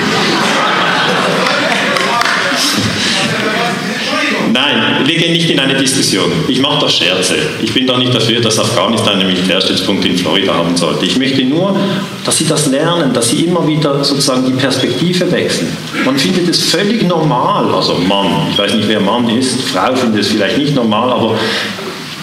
Nein, 4.54 4.85
wir 5.06 5.18
gehen 5.18 5.34
nicht 5.34 5.50
in 5.50 5.60
eine 5.60 5.76
Diskussion. 5.76 6.32
Ich 6.48 6.60
mache 6.60 6.80
doch 6.80 6.90
Scherze. 6.90 7.36
Ich 7.62 7.74
bin 7.74 7.86
doch 7.86 7.98
nicht 7.98 8.14
dafür, 8.14 8.42
dass 8.42 8.60
Afghanistan 8.60 9.20
einen 9.20 9.28
Militärstützpunkt 9.28 10.06
in 10.06 10.18
Florida 10.18 10.54
haben 10.54 10.76
sollte. 10.76 11.06
Ich 11.06 11.18
möchte 11.18 11.44
nur, 11.44 11.76
dass 12.24 12.38
Sie 12.38 12.48
das 12.48 12.68
lernen, 12.68 13.14
dass 13.14 13.30
Sie 13.30 13.46
immer 13.46 13.68
wieder 13.68 14.04
sozusagen 14.04 14.46
die 14.46 14.54
Perspektive 14.54 15.32
wechseln. 15.32 15.76
Man 16.06 16.18
findet 16.18 16.48
es 16.50 16.62
völlig 16.64 17.04
normal, 17.04 17.74
also 17.74 17.96
Mann, 17.96 18.48
ich 18.52 18.58
weiß 18.58 18.74
nicht, 18.76 18.88
wer 18.88 19.00
Mann 19.00 19.30
ist, 19.30 19.62
Frau 19.62 19.96
findet 19.96 20.22
es 20.22 20.28
vielleicht 20.30 20.58
nicht 20.58 20.76
normal, 20.76 21.12
aber 21.12 21.36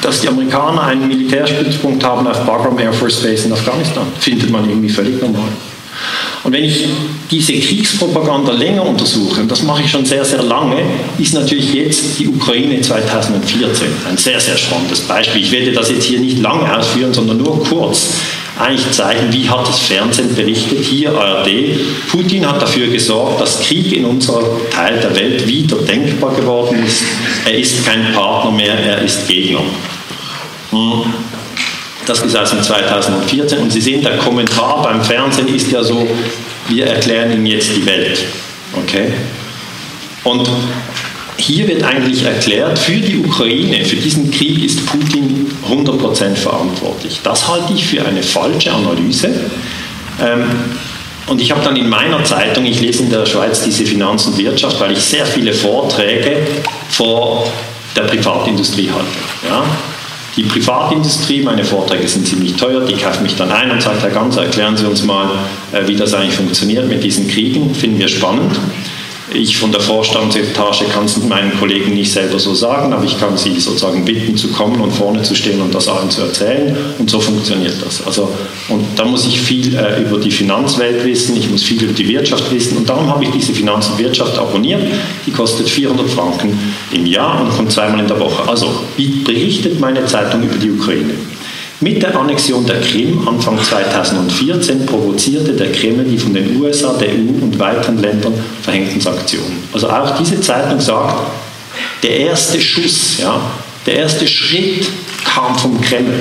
dass 0.01 0.21
die 0.21 0.29
Amerikaner 0.29 0.83
einen 0.83 1.07
Militärstützpunkt 1.07 2.05
haben 2.05 2.27
auf 2.27 2.45
Bagram 2.45 2.79
Air 2.79 2.93
Force 2.93 3.23
Base 3.23 3.47
in 3.47 3.53
Afghanistan. 3.53 4.05
Findet 4.19 4.51
man 4.51 4.69
irgendwie 4.69 4.89
völlig 4.89 5.21
normal. 5.21 5.49
Und 6.45 6.53
wenn 6.53 6.65
ich 6.65 6.87
diese 7.31 7.53
Kriegspropaganda 7.53 8.53
länger 8.53 8.85
untersuche, 8.85 9.43
und 9.43 9.51
das 9.51 9.63
mache 9.63 9.83
ich 9.83 9.91
schon 9.91 10.05
sehr, 10.05 10.25
sehr 10.25 10.43
lange, 10.43 10.77
ist 11.19 11.35
natürlich 11.35 11.73
jetzt 11.73 12.19
die 12.19 12.29
Ukraine 12.29 12.81
2014 12.81 13.87
ein 14.09 14.17
sehr, 14.17 14.41
sehr 14.41 14.57
spannendes 14.57 15.01
Beispiel. 15.03 15.43
Ich 15.43 15.53
werde 15.53 15.73
das 15.73 15.91
jetzt 15.91 16.05
hier 16.05 16.19
nicht 16.19 16.41
lange 16.41 16.77
ausführen, 16.77 17.15
sondern 17.15 17.39
nur 17.39 17.63
kurz 17.63 18.15
eigentlich 18.59 18.91
zeigen, 18.91 19.33
wie 19.33 19.49
hat 19.49 19.67
das 19.67 19.81
Fernsehen 19.81 20.35
berichtet, 20.35 20.85
hier 20.85 21.17
ARD. 21.17 21.49
Putin 22.11 22.47
hat 22.47 22.61
dafür 22.61 22.89
gesorgt, 22.89 23.41
dass 23.41 23.61
Krieg 23.61 23.93
in 23.93 24.05
unserer 24.05 24.45
Teil 24.71 24.99
der 25.01 25.15
Welt 25.15 25.47
wieder 25.47 25.77
denkbar 25.79 26.35
geworden 26.35 26.83
ist. 26.85 27.03
Er 27.47 27.59
ist 27.59 27.85
kein 27.85 28.13
Partner 28.13 28.51
mehr, 28.51 28.75
er 28.75 29.03
ist 29.03 29.27
Gegner. 29.27 29.61
Hm. 30.71 31.05
Das 32.07 32.21
ist 32.21 32.35
dem 32.35 32.63
2014 32.63 33.59
und 33.59 33.73
Sie 33.73 33.81
sehen, 33.81 34.03
der 34.03 34.19
Kommentar 34.19 34.83
beim 34.83 35.03
Fernsehen 35.03 35.55
ist 35.55 35.71
ja 35.71 35.83
so, 35.83 36.07
wir 36.69 36.87
erklären 36.87 37.33
Ihnen 37.33 37.47
jetzt 37.47 37.71
die 37.77 37.87
Welt. 37.87 38.25
Okay? 38.75 39.13
Und 40.25 40.49
hier 41.37 41.67
wird 41.69 41.83
eigentlich 41.83 42.25
erklärt, 42.25 42.79
für 42.79 42.97
die 42.97 43.19
Ukraine, 43.19 43.85
für 43.85 43.97
diesen 43.97 44.31
Krieg 44.31 44.65
ist 44.65 44.85
Putin 44.87 45.51
100% 45.69 46.35
verantwortlich. 46.35 47.21
Das 47.23 47.49
halte 47.49 47.73
ich 47.73 47.87
für 47.87 48.05
eine 48.05 48.23
falsche 48.23 48.73
Analyse. 48.73 49.29
Ähm, 50.21 50.45
und 51.27 51.41
ich 51.41 51.51
habe 51.51 51.63
dann 51.63 51.77
in 51.77 51.89
meiner 51.89 52.23
Zeitung, 52.25 52.65
ich 52.67 52.81
lese 52.81 53.05
in 53.05 53.11
der 53.11 53.27
Schweiz 53.27 53.63
diese 53.63 53.85
Finanz 53.85 54.27
und 54.27 54.37
Wirtschaft, 54.39 54.81
weil 54.81 54.93
ich 54.93 55.01
sehr 55.01 55.25
viele 55.25 55.53
Vorträge 55.53 56.47
vor 56.91 57.51
der 57.97 58.03
Privatindustrie 58.03 58.91
halte. 58.91 59.49
Ja? 59.49 59.65
Die 60.37 60.45
Privatindustrie, 60.45 61.43
meine 61.43 61.65
Vorträge 61.65 62.09
sind 62.09 62.27
ziemlich 62.27 62.55
teuer, 62.57 62.87
die 62.87 62.95
kauft 62.95 63.21
mich 63.21 63.37
dann 63.37 63.53
ein 63.53 63.71
und 63.71 63.83
sagt, 63.83 64.03
Herr 64.03 64.11
Ganser, 64.11 64.45
erklären 64.45 64.77
Sie 64.77 64.87
uns 64.87 65.03
mal, 65.03 65.29
äh, 65.73 65.87
wie 65.87 65.95
das 65.95 66.15
eigentlich 66.15 66.35
funktioniert 66.35 66.89
mit 66.89 67.05
diesen 67.05 67.29
Kriegen, 67.29 67.75
finden 67.75 67.99
wir 67.99 68.09
spannend. 68.09 68.59
Ich 69.35 69.57
von 69.57 69.73
der 69.73 69.81
Vorstandsetage 69.81 70.85
kann 70.93 71.07
es 71.07 71.17
meinen 71.23 71.59
Kollegen 71.59 71.95
nicht 71.95 72.13
selber 72.13 72.39
so 72.39 72.55
sagen, 72.55 72.93
aber 72.93 73.05
ich 73.05 73.19
kann 73.19 73.37
sie 73.37 73.59
sozusagen 73.59 74.05
bitten 74.05 74.37
zu 74.37 74.49
kommen 74.49 74.81
und 74.81 74.91
vorne 74.93 75.23
zu 75.23 75.35
stehen 75.35 75.61
und 75.61 75.75
das 75.75 75.89
allen 75.89 76.11
zu 76.11 76.23
erzählen. 76.23 76.77
Und 76.99 77.09
so 77.09 77.21
funktioniert 77.21 77.77
das. 77.85 78.07
Also, 78.07 78.31
und 78.69 78.85
da 78.97 79.05
muss 79.05 79.27
ich 79.27 79.41
viel 79.41 79.75
äh, 79.75 80.03
über 80.03 80.19
die 80.19 80.31
Finanzwelt 80.31 81.05
wissen, 81.05 81.37
ich 81.37 81.51
muss 81.51 81.63
viel 81.63 81.83
über 81.83 81.93
die 81.93 82.09
Wirtschaft 82.09 82.51
wissen. 82.53 82.77
Und 82.77 82.89
darum 82.89 83.09
habe 83.09 83.25
ich 83.25 83.31
diese 83.31 83.53
Finanz 83.53 83.89
und 83.89 83.99
Wirtschaft 83.99 84.39
abonniert. 84.39 84.83
Die 85.27 85.31
kostet 85.31 85.69
400 85.69 86.11
Franken 86.11 86.59
im 86.93 87.07
Jahr 87.07 87.41
und 87.41 87.51
kommt 87.51 87.73
zweimal 87.73 88.01
in 88.01 88.09
der 88.09 88.21
Woche. 88.21 88.49
Also, 88.49 88.73
wie 88.97 89.09
berichtet 89.09 89.81
meine 89.81 90.05
Zeitung 90.07 90.43
über 90.43 90.57
die 90.57 90.71
Ukraine? 90.71 91.15
Mit 91.83 92.01
der 92.01 92.17
Annexion 92.17 92.65
der 92.65 92.81
Krim 92.81 93.27
Anfang 93.27 93.61
2014 93.61 94.87
provozierte 94.87 95.53
der 95.53 95.73
Kreml 95.73 96.05
die 96.05 96.17
von 96.17 96.33
den 96.33 96.63
USA, 96.63 96.93
der 96.93 97.09
EU 97.09 97.43
und 97.43 97.59
weiteren 97.59 98.01
Ländern 98.01 98.35
verhängten 98.63 99.01
Sanktionen. 99.01 99.65
Also 99.73 99.91
auch 99.91 100.17
diese 100.17 100.41
Zeitung 100.41 100.79
sagt, 100.79 101.27
der 102.05 102.19
erste 102.19 102.61
Schuss, 102.61 103.19
ja, 103.19 103.41
der 103.85 103.97
erste 103.97 104.29
Schritt 104.29 104.87
kam 105.25 105.59
vom 105.59 105.81
Kreml. 105.81 106.21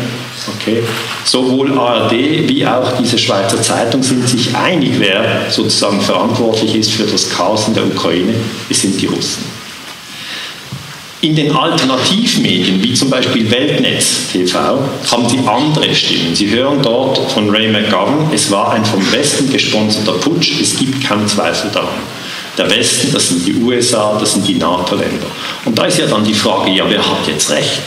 Okay. 0.60 0.82
Sowohl 1.26 1.78
ARD 1.78 2.12
wie 2.12 2.65
auch 2.65 2.97
diese 3.00 3.19
Schweizer 3.19 3.62
Zeitung 3.62 4.02
sind 4.02 4.28
sich 4.28 4.56
einig, 4.56 4.93
wer 4.97 5.45
sozusagen 5.52 6.02
verantwortlich 6.02 6.74
ist 6.74 6.91
für 6.91 7.04
das 7.04 7.30
Chaos 7.30 7.67
in 7.67 7.76
der 7.76 7.86
Ukraine. 7.86 8.34
Es 8.67 8.82
sind 8.82 9.00
die 9.00 9.06
Russen. 9.06 9.61
In 11.23 11.36
den 11.36 11.55
Alternativmedien, 11.55 12.81
wie 12.81 12.95
zum 12.95 13.12
Beispiel 13.12 13.49
Weltnetz 13.51 14.31
TV, 14.31 14.57
haben 15.12 15.29
Sie 15.29 15.38
andere 15.47 15.93
Stimmen. 15.93 16.34
Sie 16.34 16.49
hören 16.49 16.81
dort 16.81 17.31
von 17.31 17.47
Ray 17.51 17.71
McGovern, 17.71 18.31
es 18.34 18.49
war 18.49 18.73
ein 18.73 18.84
vom 18.84 18.99
Westen 19.12 19.51
gesponserter 19.51 20.13
Putsch, 20.13 20.60
es 20.60 20.75
gibt 20.75 21.03
keinen 21.03 21.27
Zweifel 21.27 21.69
daran. 21.71 21.89
Der 22.57 22.67
Westen, 22.71 23.13
das 23.13 23.29
sind 23.29 23.45
die 23.45 23.53
USA, 23.62 24.17
das 24.19 24.34
sind 24.34 24.47
die 24.47 24.55
NATO-Länder. 24.55 25.27
Und 25.63 25.77
da 25.77 25.86
ist 25.86 25.99
ja 25.99 26.07
dann 26.07 26.23
die 26.23 26.34
Frage, 26.34 26.71
ja, 26.71 26.86
wer 26.89 27.07
hat 27.07 27.27
jetzt 27.27 27.51
recht? 27.51 27.84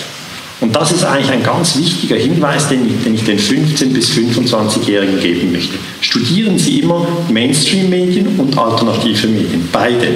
Und 0.61 0.77
das 0.77 0.93
ist 0.93 1.05
eigentlich 1.05 1.33
ein 1.33 1.43
ganz 1.43 1.77
wichtiger 1.77 2.17
Hinweis, 2.17 2.69
den 2.69 2.87
ich, 2.87 3.03
den, 3.03 3.17
ich 3.17 3.25
den 3.25 3.39
15- 3.39 3.93
bis 3.93 4.11
25-Jährigen 4.11 5.19
geben 5.19 5.51
möchte. 5.51 5.75
Studieren 6.01 6.57
Sie 6.57 6.79
immer 6.79 7.05
Mainstream-Medien 7.29 8.39
und 8.39 8.57
alternative 8.57 9.27
Medien, 9.27 9.69
beide 9.73 10.07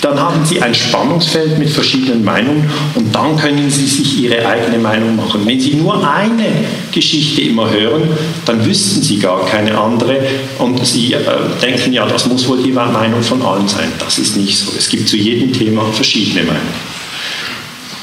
dann 0.00 0.20
haben 0.20 0.44
Sie 0.44 0.60
ein 0.60 0.74
Spannungsfeld 0.74 1.58
mit 1.58 1.70
verschiedenen 1.70 2.24
Meinungen 2.24 2.70
und 2.94 3.14
dann 3.14 3.36
können 3.36 3.70
Sie 3.70 3.86
sich 3.86 4.18
Ihre 4.20 4.46
eigene 4.46 4.78
Meinung 4.78 5.16
machen. 5.16 5.42
Wenn 5.44 5.60
Sie 5.60 5.74
nur 5.74 6.06
eine 6.08 6.46
Geschichte 6.92 7.42
immer 7.42 7.70
hören, 7.70 8.02
dann 8.44 8.64
wüssten 8.64 9.02
Sie 9.02 9.18
gar 9.18 9.44
keine 9.46 9.76
andere 9.78 10.18
und 10.58 10.84
Sie 10.86 11.12
äh, 11.12 11.20
denken, 11.62 11.92
ja, 11.92 12.06
das 12.06 12.26
muss 12.26 12.46
wohl 12.48 12.62
die 12.62 12.72
Meinung 12.72 13.22
von 13.22 13.42
allen 13.42 13.68
sein. 13.68 13.92
Das 13.98 14.18
ist 14.18 14.36
nicht 14.36 14.56
so. 14.58 14.72
Es 14.76 14.88
gibt 14.88 15.08
zu 15.08 15.16
jedem 15.16 15.52
Thema 15.52 15.84
verschiedene 15.92 16.42
Meinungen. 16.42 16.95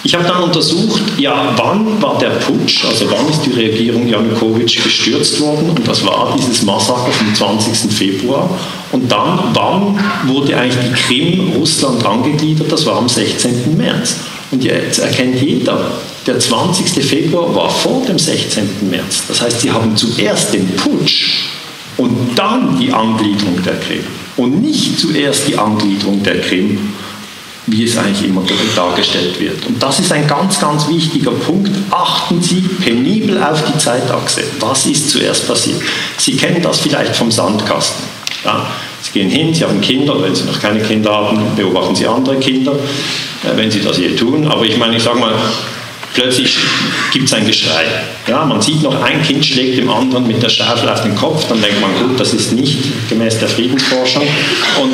Ich 0.05 0.13
habe 0.13 0.25
dann 0.25 0.43
untersucht, 0.43 1.01
ja, 1.17 1.53
wann 1.55 2.01
war 2.01 2.17
der 2.17 2.31
Putsch, 2.31 2.83
also 2.83 3.09
wann 3.09 3.27
ist 3.29 3.41
die 3.45 3.51
Regierung 3.51 4.05
Janukowitsch 4.05 4.83
gestürzt 4.83 5.39
worden 5.39 5.69
und 5.69 5.87
das 5.87 6.05
war 6.05 6.35
dieses 6.37 6.61
Massaker 6.63 7.11
vom 7.11 7.33
20. 7.33 7.89
Februar. 7.89 8.49
Und 8.91 9.09
dann, 9.09 9.39
wann 9.53 9.97
wurde 10.27 10.57
eigentlich 10.57 10.89
die 10.89 10.93
Krim 10.93 11.53
Russland 11.53 12.05
angegliedert, 12.05 12.69
das 12.69 12.85
war 12.85 12.97
am 12.97 13.07
16. 13.07 13.77
März. 13.77 14.17
Und 14.51 14.63
jetzt 14.63 14.99
erkennt 14.99 15.41
jeder, 15.41 15.79
der 16.27 16.37
20. 16.37 17.03
Februar 17.03 17.55
war 17.55 17.69
vor 17.69 18.03
dem 18.05 18.19
16. 18.19 18.89
März. 18.89 19.23
Das 19.29 19.41
heißt, 19.41 19.61
sie 19.61 19.71
haben 19.71 19.95
zuerst 19.95 20.53
den 20.53 20.67
Putsch 20.75 21.45
und 21.95 22.35
dann 22.35 22.77
die 22.77 22.91
Angliederung 22.91 23.63
der 23.63 23.75
Krim 23.79 24.03
und 24.35 24.61
nicht 24.61 24.99
zuerst 24.99 25.47
die 25.47 25.57
Angliederung 25.57 26.21
der 26.23 26.41
Krim 26.41 26.93
wie 27.67 27.85
es 27.85 27.97
eigentlich 27.97 28.27
immer 28.27 28.43
dargestellt 28.75 29.39
wird. 29.39 29.65
Und 29.65 29.81
das 29.81 29.99
ist 29.99 30.11
ein 30.11 30.27
ganz, 30.27 30.59
ganz 30.59 30.87
wichtiger 30.89 31.31
Punkt. 31.31 31.71
Achten 31.91 32.41
Sie 32.41 32.61
penibel 32.61 33.41
auf 33.41 33.63
die 33.63 33.77
Zeitachse. 33.77 34.43
Was 34.59 34.85
ist 34.85 35.09
zuerst 35.09 35.47
passiert? 35.47 35.81
Sie 36.17 36.35
kennen 36.35 36.61
das 36.61 36.79
vielleicht 36.79 37.15
vom 37.15 37.31
Sandkasten. 37.31 38.03
Ja, 38.43 38.67
Sie 39.01 39.11
gehen 39.11 39.29
hin, 39.29 39.53
Sie 39.53 39.63
haben 39.63 39.79
Kinder, 39.79 40.21
wenn 40.21 40.35
Sie 40.35 40.43
noch 40.43 40.59
keine 40.59 40.81
Kinder 40.81 41.11
haben, 41.11 41.55
beobachten 41.55 41.95
Sie 41.95 42.05
andere 42.05 42.37
Kinder, 42.37 42.73
äh, 42.73 43.55
wenn 43.55 43.71
Sie 43.71 43.81
das 43.81 43.97
je 43.97 44.15
tun. 44.15 44.47
Aber 44.47 44.65
ich 44.65 44.77
meine, 44.77 44.97
ich 44.97 45.03
sage 45.03 45.19
mal, 45.19 45.33
plötzlich 46.13 46.57
gibt 47.13 47.25
es 47.25 47.33
ein 47.33 47.45
Geschrei. 47.45 47.85
Ja, 48.27 48.43
man 48.45 48.61
sieht 48.61 48.81
noch, 48.81 49.01
ein 49.01 49.21
Kind 49.21 49.45
schlägt 49.45 49.77
dem 49.77 49.89
anderen 49.89 50.27
mit 50.27 50.43
der 50.43 50.49
Schaufel 50.49 50.89
auf 50.89 51.01
den 51.01 51.15
Kopf, 51.15 51.47
dann 51.47 51.61
denkt 51.61 51.79
man, 51.79 51.91
gut, 51.95 52.19
das 52.19 52.33
ist 52.33 52.51
nicht 52.53 53.09
gemäß 53.09 53.39
der 53.39 53.47
Friedensforschung. 53.49 54.23
Und 54.81 54.93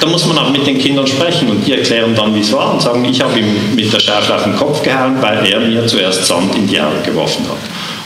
da 0.00 0.06
muss 0.06 0.26
man 0.26 0.38
auch 0.38 0.50
mit 0.50 0.66
den 0.66 0.78
Kindern 0.78 1.06
sprechen 1.06 1.48
und 1.48 1.66
die 1.66 1.72
erklären 1.72 2.14
dann, 2.14 2.34
wie 2.34 2.40
es 2.40 2.52
war 2.52 2.74
und 2.74 2.82
sagen, 2.82 3.04
ich 3.04 3.20
habe 3.20 3.38
ihm 3.38 3.74
mit 3.74 3.92
der 3.92 4.00
Schaufel 4.00 4.34
auf 4.34 4.44
den 4.44 4.56
Kopf 4.56 4.82
gehauen, 4.82 5.16
weil 5.20 5.46
er 5.46 5.60
mir 5.60 5.86
zuerst 5.86 6.24
Sand 6.24 6.54
in 6.54 6.66
die 6.66 6.80
Augen 6.80 7.02
geworfen 7.04 7.44
hat. 7.48 7.58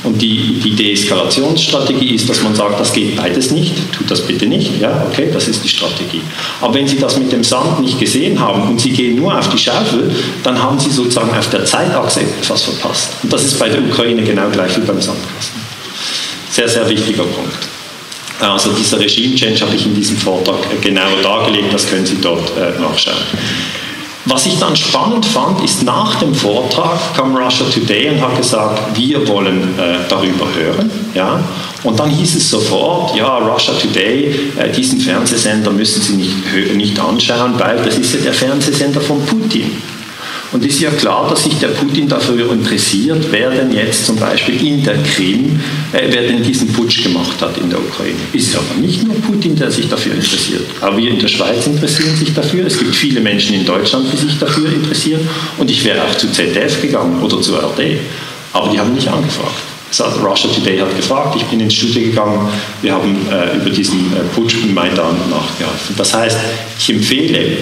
Und 0.04 0.22
die, 0.22 0.60
die 0.62 0.76
Deeskalationsstrategie 0.76 2.14
ist, 2.14 2.30
dass 2.30 2.40
man 2.42 2.54
sagt, 2.54 2.78
das 2.78 2.92
geht 2.92 3.16
beides 3.16 3.50
nicht, 3.50 3.74
tut 3.92 4.08
das 4.10 4.24
bitte 4.24 4.46
nicht. 4.46 4.80
Ja, 4.80 5.04
okay, 5.10 5.28
das 5.32 5.48
ist 5.48 5.64
die 5.64 5.68
Strategie. 5.68 6.22
Aber 6.60 6.74
wenn 6.74 6.86
Sie 6.86 6.98
das 6.98 7.18
mit 7.18 7.32
dem 7.32 7.42
Sand 7.42 7.80
nicht 7.80 7.98
gesehen 7.98 8.38
haben 8.38 8.62
und 8.62 8.80
Sie 8.80 8.90
gehen 8.90 9.16
nur 9.16 9.36
auf 9.36 9.48
die 9.48 9.58
Schaufel, 9.58 10.14
dann 10.44 10.62
haben 10.62 10.78
Sie 10.78 10.90
sozusagen 10.90 11.36
auf 11.36 11.50
der 11.50 11.64
Zeitachse 11.64 12.20
etwas 12.20 12.62
verpasst. 12.62 13.10
Und 13.24 13.32
das 13.32 13.44
ist 13.44 13.58
bei 13.58 13.68
der 13.68 13.82
Ukraine 13.82 14.22
genau 14.22 14.48
gleich 14.50 14.76
wie 14.76 14.82
beim 14.82 15.00
Sandkasten. 15.00 15.60
Sehr, 16.50 16.68
sehr 16.68 16.88
wichtiger 16.88 17.24
Punkt. 17.24 17.77
Also 18.40 18.70
dieser 18.72 19.00
Regime-Change 19.00 19.60
habe 19.62 19.74
ich 19.74 19.86
in 19.86 19.94
diesem 19.94 20.16
Vortrag 20.16 20.80
genauer 20.80 21.20
dargelegt, 21.22 21.72
das 21.72 21.88
können 21.88 22.06
Sie 22.06 22.20
dort 22.20 22.50
äh, 22.56 22.78
nachschauen. 22.80 23.16
Was 24.30 24.44
ich 24.44 24.58
dann 24.58 24.76
spannend 24.76 25.24
fand, 25.24 25.64
ist 25.64 25.84
nach 25.84 26.16
dem 26.16 26.34
Vortrag 26.34 27.16
kam 27.16 27.34
Russia 27.34 27.66
Today 27.72 28.10
und 28.10 28.20
hat 28.20 28.36
gesagt, 28.36 28.94
wir 28.94 29.26
wollen 29.26 29.78
äh, 29.78 30.00
darüber 30.06 30.46
hören. 30.54 30.90
Ja? 31.14 31.42
Und 31.82 31.98
dann 31.98 32.10
hieß 32.10 32.34
es 32.36 32.50
sofort, 32.50 33.16
ja, 33.16 33.38
Russia 33.38 33.72
Today, 33.72 34.50
äh, 34.58 34.70
diesen 34.70 35.00
Fernsehsender 35.00 35.70
müssen 35.70 36.02
Sie 36.02 36.12
nicht, 36.14 36.74
nicht 36.74 37.00
anschauen, 37.00 37.54
weil 37.58 37.78
das 37.82 37.96
ist 37.96 38.14
ja 38.14 38.20
der 38.20 38.34
Fernsehsender 38.34 39.00
von 39.00 39.24
Putin. 39.24 39.80
Und 40.50 40.64
es 40.64 40.74
ist 40.74 40.80
ja 40.80 40.90
klar, 40.90 41.28
dass 41.28 41.44
sich 41.44 41.58
der 41.58 41.68
Putin 41.68 42.08
dafür 42.08 42.52
interessiert, 42.52 43.26
wer 43.30 43.50
denn 43.50 43.70
jetzt 43.70 44.06
zum 44.06 44.16
Beispiel 44.16 44.64
in 44.64 44.82
der 44.82 44.96
Krim, 45.02 45.60
äh, 45.92 46.08
wer 46.10 46.22
denn 46.22 46.42
diesen 46.42 46.68
Putsch 46.68 47.02
gemacht 47.02 47.40
hat 47.40 47.58
in 47.58 47.68
der 47.68 47.78
Ukraine. 47.78 48.16
Es 48.32 48.48
ist 48.48 48.56
aber 48.56 48.80
nicht 48.80 49.04
nur 49.04 49.14
Putin, 49.16 49.54
der 49.56 49.70
sich 49.70 49.88
dafür 49.88 50.14
interessiert. 50.14 50.62
Auch 50.80 50.96
wir 50.96 51.10
in 51.10 51.18
der 51.18 51.28
Schweiz 51.28 51.66
interessieren 51.66 52.16
sich 52.16 52.32
dafür. 52.32 52.66
Es 52.66 52.78
gibt 52.78 52.94
viele 52.94 53.20
Menschen 53.20 53.56
in 53.56 53.66
Deutschland, 53.66 54.06
die 54.10 54.16
sich 54.16 54.38
dafür 54.38 54.72
interessieren. 54.72 55.20
Und 55.58 55.70
ich 55.70 55.84
wäre 55.84 56.02
auch 56.02 56.14
zu 56.16 56.30
ZDF 56.32 56.80
gegangen 56.80 57.22
oder 57.22 57.40
zu 57.42 57.54
RD. 57.54 57.98
Aber 58.54 58.70
die 58.72 58.78
haben 58.80 58.94
mich 58.94 59.08
angefragt. 59.08 59.54
Russia 60.22 60.50
Today 60.50 60.78
hat 60.78 60.94
gefragt, 60.96 61.36
ich 61.36 61.44
bin 61.44 61.60
ins 61.60 61.74
Studio 61.74 62.02
gegangen, 62.02 62.48
wir 62.82 62.92
haben 62.92 63.26
äh, 63.30 63.56
über 63.56 63.70
diesen 63.70 64.12
äh, 64.14 64.20
Putsch 64.34 64.56
in 64.62 64.74
Maidan 64.74 65.16
nachgeholfen. 65.30 65.94
Das 65.96 66.12
heißt, 66.12 66.38
ich 66.78 66.90
empfehle 66.90 67.56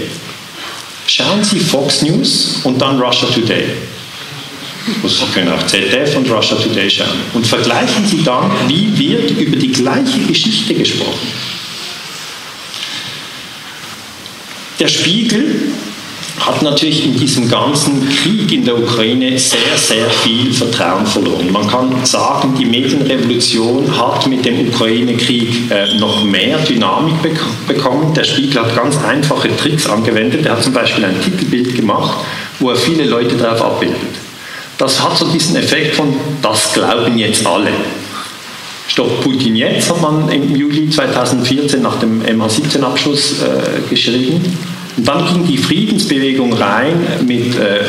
Schauen 1.07 1.45
Sie 1.45 1.61
Fox 1.61 2.03
News 2.03 2.61
und 2.65 2.81
dann 2.81 3.01
Russia 3.01 3.29
Today. 3.29 3.65
Sie 5.05 5.25
können 5.35 5.53
auch 5.53 5.67
ZDF 5.67 6.17
und 6.17 6.31
Russia 6.31 6.57
Today 6.57 6.89
schauen. 6.91 7.21
Und 7.35 7.47
vergleichen 7.47 8.07
Sie 8.07 8.23
dann, 8.23 8.51
wie 8.69 8.97
wird 8.97 9.31
über 9.33 9.57
die 9.57 9.73
gleiche 9.73 10.21
Geschichte 10.21 10.75
gesprochen. 10.75 11.29
Der 14.79 14.89
Spiegel 14.89 15.73
hat 16.41 16.63
natürlich 16.63 17.05
in 17.05 17.17
diesem 17.17 17.49
ganzen 17.49 18.09
Krieg 18.09 18.53
in 18.53 18.65
der 18.65 18.79
Ukraine 18.79 19.39
sehr, 19.39 19.77
sehr 19.77 20.09
viel 20.11 20.53
Vertrauen 20.53 21.07
verloren. 21.07 21.51
Man 21.51 21.67
kann 21.67 22.05
sagen, 22.05 22.55
die 22.59 22.65
Medienrevolution 22.65 23.97
hat 23.97 24.27
mit 24.27 24.45
dem 24.45 24.69
Ukraine-Krieg 24.69 25.71
äh, 25.71 25.95
noch 25.99 26.25
mehr 26.25 26.59
Dynamik 26.59 27.23
bek 27.23 27.41
bekommen. 27.67 28.13
Der 28.15 28.25
Spiegel 28.25 28.63
hat 28.63 28.75
ganz 28.77 28.97
einfache 29.03 29.55
Tricks 29.57 29.87
angewendet. 29.87 30.45
Er 30.47 30.53
hat 30.53 30.63
zum 30.63 30.73
Beispiel 30.73 31.05
ein 31.05 31.21
Titelbild 31.21 31.75
gemacht, 31.75 32.19
wo 32.61 32.71
er 32.71 32.77
viele 32.77 33.05
Leute 33.05 33.37
darauf 33.37 33.63
abbildet. 33.63 33.97
Das 34.79 35.03
hat 35.03 35.17
so 35.17 35.27
diesen 35.29 35.57
Effekt 35.57 35.97
von, 35.97 36.15
das 36.43 36.75
glauben 36.75 37.17
jetzt 37.17 37.47
alle. 37.47 37.71
Stopp 38.89 39.23
Putin 39.23 39.57
jetzt 39.57 39.91
hat 39.91 40.01
man 40.01 40.29
im 40.29 40.55
Juli 40.55 40.89
2014 40.89 41.83
nach 41.83 41.99
dem 41.99 42.23
MH17-Abschluss 42.23 43.43
äh, 43.43 43.89
geschrieben. 43.91 44.57
Und 44.97 45.07
dann 45.07 45.27
ging 45.27 45.47
die 45.47 45.59
Friedensbewegung 45.59 46.55
rein 46.55 47.25
mit 47.27 47.55
äh, 47.57 47.85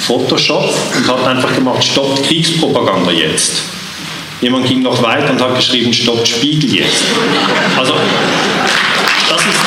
Photoshop 0.00 0.74
und 0.96 1.06
hat 1.06 1.26
einfach 1.26 1.54
gemacht, 1.54 1.84
stoppt 1.84 2.24
Kriegspropaganda 2.24 3.12
jetzt. 3.12 3.62
Jemand 4.40 4.66
ging 4.66 4.82
noch 4.82 5.02
weiter 5.02 5.32
und 5.32 5.40
hat 5.40 5.56
geschrieben, 5.56 5.92
stoppt 5.92 6.28
Spiegel 6.28 6.74
jetzt. 6.74 7.04
Also, 7.76 7.94
das 9.28 9.40
ist... 9.40 9.60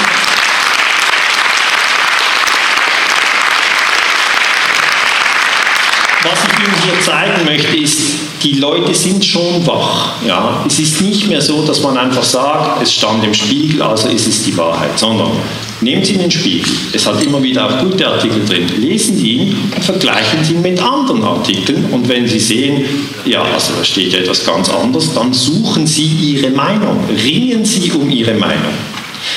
Was 6.21 6.39
ich 6.43 6.59
Ihnen 6.59 6.75
hier 6.83 7.01
zeigen 7.01 7.45
möchte, 7.45 7.77
ist, 7.77 7.99
die 8.43 8.53
Leute 8.55 8.93
sind 8.93 9.23
schon 9.23 9.65
wach. 9.65 10.21
Ja? 10.25 10.63
Es 10.67 10.79
ist 10.79 11.01
nicht 11.01 11.27
mehr 11.27 11.41
so, 11.41 11.65
dass 11.65 11.81
man 11.81 11.97
einfach 11.97 12.23
sagt, 12.23 12.81
es 12.81 12.93
stand 12.93 13.23
im 13.23 13.33
Spiegel, 13.33 13.81
also 13.81 14.09
ist 14.09 14.27
es 14.27 14.43
die 14.43 14.55
Wahrheit, 14.57 14.97
sondern 14.99 15.31
Nehmen 15.81 16.03
Sie 16.03 16.17
den 16.17 16.29
Spiegel, 16.29 16.73
es 16.91 17.05
hat 17.07 17.23
immer 17.23 17.41
wieder 17.41 17.65
auch 17.65 17.83
gute 17.83 18.05
Artikel 18.05 18.43
drin, 18.45 18.67
lesen 18.81 19.17
Sie 19.17 19.31
ihn 19.31 19.55
und 19.73 19.83
vergleichen 19.83 20.43
Sie 20.43 20.53
ihn 20.55 20.61
mit 20.61 20.81
anderen 20.81 21.23
Artikeln. 21.23 21.85
Und 21.91 22.09
wenn 22.09 22.27
Sie 22.27 22.39
sehen, 22.39 22.83
ja, 23.25 23.43
also 23.43 23.73
da 23.77 23.83
steht 23.83 24.11
ja 24.11 24.19
etwas 24.19 24.45
ganz 24.45 24.69
anderes, 24.69 25.13
dann 25.13 25.31
suchen 25.33 25.87
Sie 25.87 26.05
Ihre 26.05 26.49
Meinung, 26.49 27.05
ringen 27.23 27.63
Sie 27.63 27.91
um 27.93 28.09
Ihre 28.09 28.33
Meinung. 28.33 28.73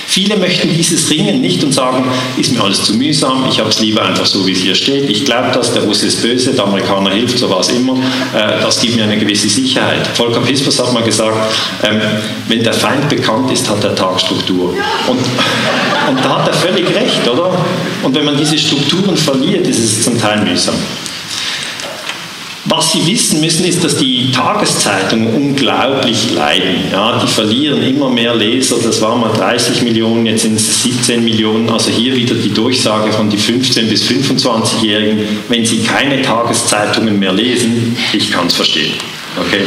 Viele 0.07 0.37
möchten 0.37 0.73
dieses 0.73 1.11
Ringen 1.11 1.41
nicht 1.41 1.63
und 1.65 1.73
sagen, 1.73 2.05
ist 2.37 2.53
mir 2.53 2.63
alles 2.63 2.83
zu 2.83 2.95
mühsam, 2.95 3.47
ich 3.49 3.59
habe 3.59 3.71
es 3.71 3.81
lieber 3.81 4.03
einfach 4.03 4.27
so, 4.27 4.47
wie 4.47 4.53
es 4.53 4.61
hier 4.61 4.75
steht. 4.75 5.09
Ich 5.09 5.25
glaube 5.25 5.51
das, 5.53 5.73
der 5.73 5.83
Russe 5.83 6.07
ist 6.07 6.23
böse, 6.23 6.53
der 6.53 6.65
Amerikaner 6.65 7.11
hilft, 7.11 7.39
so 7.39 7.49
war 7.51 7.61
es 7.61 7.69
immer. 7.69 7.95
Äh, 7.95 8.61
das 8.61 8.81
gibt 8.81 8.97
mir 8.97 9.05
eine 9.05 9.19
gewisse 9.19 9.49
Sicherheit. 9.49 10.07
Volker 10.15 10.41
Pispers 10.41 10.79
hat 10.79 10.93
mal 10.93 11.03
gesagt, 11.03 11.37
ähm, 11.83 12.01
wenn 12.49 12.63
der 12.63 12.75
Feind 12.75 13.09
bekannt 13.09 13.51
ist, 13.51 13.69
hat 13.69 13.83
der 13.83 13.95
Tag 13.95 14.21
Struktur. 14.21 14.75
Und, 15.09 15.19
und 15.19 16.25
da 16.25 16.39
hat 16.39 16.49
er 16.49 16.55
völlig 16.55 16.89
recht, 16.95 17.27
oder? 17.29 17.65
Und 18.03 18.15
wenn 18.15 18.25
man 18.25 18.37
diese 18.37 18.59
Strukturen 18.59 19.17
verliert, 19.17 19.67
ist 19.67 19.79
es 19.79 20.03
zum 20.05 20.19
Teil 20.21 20.45
mühsam. 20.45 20.75
Was 22.75 22.91
Sie 22.93 23.07
wissen 23.07 23.43
müssen, 23.43 23.67
ist, 23.67 23.85
dass 23.85 23.99
die 23.99 24.33
Tageszeitungen 24.33 25.35
unglaublich 25.35 26.33
leiden. 26.33 26.77
Ja, 26.91 27.21
die 27.23 27.27
verlieren 27.27 27.83
immer 27.83 28.09
mehr 28.09 28.35
Leser. 28.35 28.77
Das 28.83 29.03
waren 29.03 29.21
mal 29.21 29.31
30 29.35 29.83
Millionen, 29.83 30.25
jetzt 30.25 30.41
sind 30.41 30.55
es 30.55 30.83
17 30.83 31.23
Millionen. 31.23 31.69
Also 31.69 31.91
hier 31.91 32.17
wieder 32.17 32.35
die 32.35 32.49
Durchsage 32.49 33.13
von 33.13 33.29
die 33.29 33.37
15- 33.37 33.91
bis 33.91 34.05
25-Jährigen. 34.05 35.19
Wenn 35.51 35.67
sie 35.67 35.83
keine 35.83 36.23
Tageszeitungen 36.23 37.19
mehr 37.19 37.35
lesen, 37.35 37.95
ich 38.15 38.31
kann 38.31 38.47
es 38.47 38.55
verstehen. 38.55 38.95
Okay? 39.39 39.67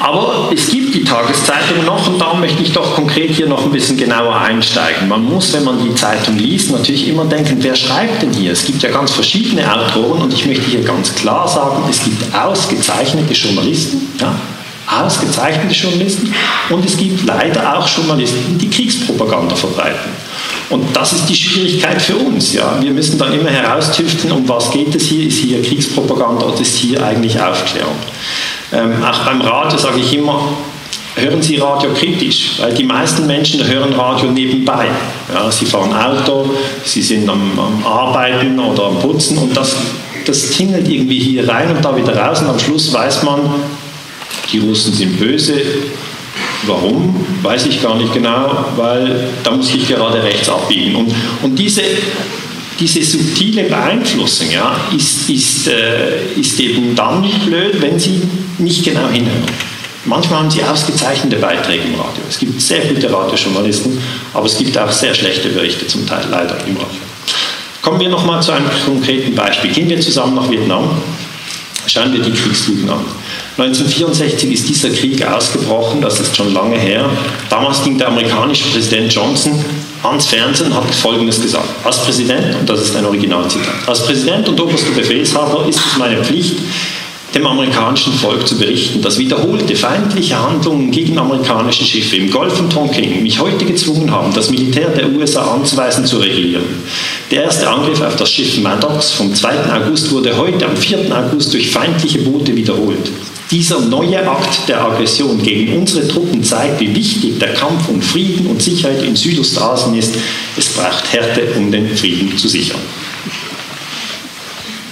Aber 0.00 0.50
es 0.52 0.68
gibt 0.68 0.94
die 0.94 1.04
Tageszeitung 1.04 1.84
noch 1.86 2.08
und 2.08 2.20
da 2.20 2.34
möchte 2.34 2.62
ich 2.62 2.72
doch 2.72 2.94
konkret 2.94 3.30
hier 3.30 3.46
noch 3.46 3.64
ein 3.64 3.70
bisschen 3.70 3.96
genauer 3.96 4.34
einsteigen. 4.36 5.08
Man 5.08 5.24
muss, 5.24 5.52
wenn 5.52 5.64
man 5.64 5.82
die 5.82 5.94
Zeitung 5.94 6.36
liest, 6.36 6.72
natürlich 6.72 7.08
immer 7.08 7.24
denken, 7.24 7.56
wer 7.60 7.76
schreibt 7.76 8.22
denn 8.22 8.32
hier? 8.32 8.52
Es 8.52 8.64
gibt 8.64 8.82
ja 8.82 8.90
ganz 8.90 9.12
verschiedene 9.12 9.62
Autoren 9.72 10.22
und 10.22 10.32
ich 10.34 10.46
möchte 10.46 10.64
hier 10.64 10.82
ganz 10.82 11.14
klar 11.14 11.46
sagen, 11.46 11.84
es 11.88 12.02
gibt 12.02 12.22
ausgezeichnete 12.34 13.32
Journalisten, 13.32 14.00
ja, 14.20 14.34
ausgezeichnete 14.86 15.74
Journalisten 15.74 16.34
und 16.70 16.84
es 16.84 16.96
gibt 16.96 17.24
leider 17.24 17.78
auch 17.78 17.88
Journalisten, 17.88 18.58
die 18.58 18.68
Kriegspropaganda 18.68 19.54
verbreiten. 19.54 20.10
Und 20.70 20.94
das 20.96 21.12
ist 21.12 21.26
die 21.26 21.34
Schwierigkeit 21.34 22.00
für 22.00 22.16
uns. 22.16 22.52
Ja. 22.52 22.78
Wir 22.80 22.92
müssen 22.92 23.18
dann 23.18 23.32
immer 23.32 23.50
heraustüften, 23.50 24.32
um 24.32 24.48
was 24.48 24.70
geht 24.70 24.94
es 24.94 25.04
hier? 25.04 25.28
Ist 25.28 25.38
hier 25.38 25.62
Kriegspropaganda 25.62 26.46
oder 26.46 26.60
ist 26.60 26.76
hier 26.76 27.02
eigentlich 27.04 27.40
Aufklärung? 27.40 27.96
Ähm, 28.74 29.02
auch 29.04 29.24
beim 29.24 29.40
Radio 29.40 29.78
sage 29.78 30.00
ich 30.00 30.14
immer, 30.14 30.48
hören 31.14 31.40
Sie 31.40 31.56
Radio 31.56 31.90
kritisch, 31.90 32.54
weil 32.58 32.74
die 32.74 32.82
meisten 32.82 33.26
Menschen 33.26 33.64
hören 33.64 33.92
Radio 33.92 34.30
nebenbei. 34.30 34.86
Ja, 35.32 35.50
sie 35.50 35.64
fahren 35.64 35.94
Auto, 35.94 36.50
sie 36.84 37.02
sind 37.02 37.28
am, 37.28 37.58
am, 37.58 37.86
Arbeiten 37.86 38.58
oder 38.58 38.86
am 38.86 38.98
Putzen 38.98 39.38
und 39.38 39.56
das, 39.56 39.76
das 40.26 40.50
tingelt 40.50 40.88
irgendwie 40.88 41.20
hier 41.20 41.48
rein 41.48 41.74
und 41.76 41.84
da 41.84 41.96
wieder 41.96 42.16
raus 42.16 42.40
und 42.40 42.48
am 42.48 42.58
Schluss 42.58 42.92
weiß 42.92 43.22
man, 43.22 43.40
die 44.52 44.58
Russen 44.58 44.92
sind 44.92 45.18
böse. 45.18 45.54
Warum? 46.66 47.24
Weiß 47.42 47.66
ich 47.66 47.80
gar 47.82 47.96
nicht 47.96 48.12
genau, 48.12 48.64
weil 48.76 49.28
da 49.44 49.52
muss 49.52 49.72
ich 49.72 49.86
gerade 49.86 50.22
rechts 50.22 50.48
abbiegen. 50.48 50.96
Und, 50.96 51.14
und 51.42 51.56
diese, 51.58 51.82
diese 52.78 53.02
subtile 53.02 53.64
Beeinflussung 53.64 54.50
ja, 54.50 54.76
ist, 54.96 55.28
ist, 55.30 55.68
äh, 55.68 56.32
ist 56.36 56.58
eben 56.60 56.94
dann 56.94 57.22
blöd, 57.46 57.80
wenn 57.80 57.98
Sie 57.98 58.20
nicht 58.58 58.84
genau 58.84 59.08
hinhören. 59.08 59.44
Manchmal 60.06 60.40
haben 60.40 60.50
sie 60.50 60.62
ausgezeichnete 60.62 61.36
Beiträge 61.36 61.84
im 61.84 61.94
Radio. 61.94 62.22
Es 62.28 62.38
gibt 62.38 62.60
sehr 62.60 62.80
gute 62.80 63.10
Radiojournalisten, 63.10 63.98
aber 64.34 64.44
es 64.44 64.58
gibt 64.58 64.76
auch 64.76 64.92
sehr 64.92 65.14
schlechte 65.14 65.48
Berichte 65.48 65.86
zum 65.86 66.06
Teil 66.06 66.26
leider 66.30 66.56
im 66.66 66.76
Radio. 66.76 67.00
Kommen 67.80 68.00
wir 68.00 68.10
nochmal 68.10 68.42
zu 68.42 68.52
einem 68.52 68.68
konkreten 68.84 69.34
Beispiel. 69.34 69.72
Gehen 69.72 69.88
wir 69.88 70.00
zusammen 70.00 70.34
nach 70.34 70.50
Vietnam. 70.50 70.90
Schauen 71.86 72.12
wir 72.12 72.20
die 72.20 72.32
Kriegslügen 72.32 72.88
an. 72.88 73.04
1964 73.56 74.52
ist 74.52 74.68
dieser 74.68 74.90
Krieg 74.90 75.24
ausgebrochen, 75.26 76.00
das 76.00 76.18
ist 76.18 76.36
schon 76.36 76.52
lange 76.52 76.76
her. 76.76 77.08
Damals 77.48 77.82
ging 77.82 77.96
der 77.96 78.08
amerikanische 78.08 78.64
Präsident 78.68 79.12
Johnson 79.12 79.64
ans 80.04 80.26
Fernsehen 80.26 80.74
hat 80.74 80.94
Folgendes 80.94 81.40
gesagt. 81.40 81.68
Als 81.84 82.02
Präsident, 82.02 82.54
und 82.60 82.68
das 82.68 82.82
ist 82.82 82.96
ein 82.96 83.06
Originalzitat, 83.06 83.74
als 83.86 84.04
Präsident 84.04 84.48
und 84.48 84.60
oberster 84.60 84.90
Befehlshaber 84.90 85.66
ist 85.68 85.78
es 85.78 85.98
meine 85.98 86.22
Pflicht, 86.22 86.56
dem 87.34 87.46
amerikanischen 87.46 88.12
Volk 88.12 88.46
zu 88.46 88.56
berichten, 88.56 89.02
dass 89.02 89.18
wiederholte 89.18 89.74
feindliche 89.74 90.40
Handlungen 90.40 90.90
gegen 90.90 91.18
amerikanische 91.18 91.84
Schiffe 91.84 92.16
im 92.16 92.30
Golf 92.30 92.56
von 92.56 92.70
Tonkin 92.70 93.22
mich 93.22 93.40
heute 93.40 93.64
gezwungen 93.64 94.10
haben, 94.10 94.32
das 94.32 94.50
Militär 94.50 94.88
der 94.90 95.10
USA 95.10 95.52
anzuweisen 95.52 96.06
zu 96.06 96.18
regieren. 96.18 96.62
Der 97.30 97.44
erste 97.44 97.68
Angriff 97.68 98.00
auf 98.00 98.14
das 98.16 98.30
Schiff 98.30 98.58
Maddox 98.58 99.10
vom 99.12 99.34
2. 99.34 99.72
August 99.72 100.12
wurde 100.12 100.36
heute 100.36 100.66
am 100.66 100.76
4. 100.76 101.10
August 101.10 101.52
durch 101.52 101.70
feindliche 101.70 102.20
Boote 102.20 102.54
wiederholt. 102.54 103.10
Dieser 103.50 103.80
neue 103.80 104.26
Akt 104.26 104.68
der 104.68 104.80
Aggression 104.80 105.40
gegen 105.42 105.78
unsere 105.78 106.08
Truppen 106.08 106.42
zeigt, 106.42 106.80
wie 106.80 106.94
wichtig 106.94 107.38
der 107.38 107.52
Kampf 107.54 107.88
um 107.88 108.00
Frieden 108.00 108.46
und 108.46 108.62
Sicherheit 108.62 109.02
in 109.02 109.14
Südostasien 109.14 109.94
ist. 109.94 110.14
Es 110.56 110.68
braucht 110.70 111.12
Härte, 111.12 111.52
um 111.56 111.70
den 111.70 111.94
Frieden 111.94 112.36
zu 112.38 112.48
sichern. 112.48 112.80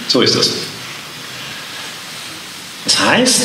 So 0.07 0.21
ist 0.21 0.35
das. 0.35 0.51
Das 2.85 2.99
heißt, 2.99 3.41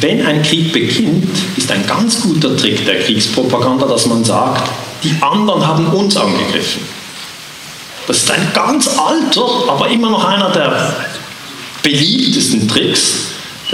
wenn 0.00 0.24
ein 0.24 0.42
Krieg 0.42 0.72
beginnt, 0.72 1.28
ist 1.56 1.70
ein 1.70 1.86
ganz 1.86 2.20
guter 2.22 2.56
Trick 2.56 2.84
der 2.86 3.00
Kriegspropaganda, 3.00 3.86
dass 3.86 4.06
man 4.06 4.24
sagt, 4.24 4.70
die 5.02 5.14
anderen 5.20 5.66
haben 5.66 5.86
uns 5.88 6.16
angegriffen. 6.16 6.82
Das 8.06 8.18
ist 8.18 8.30
ein 8.30 8.50
ganz 8.54 8.88
alter, 8.88 9.68
aber 9.68 9.88
immer 9.88 10.10
noch 10.10 10.24
einer 10.24 10.50
der 10.50 10.96
beliebtesten 11.82 12.66
Tricks 12.66 13.23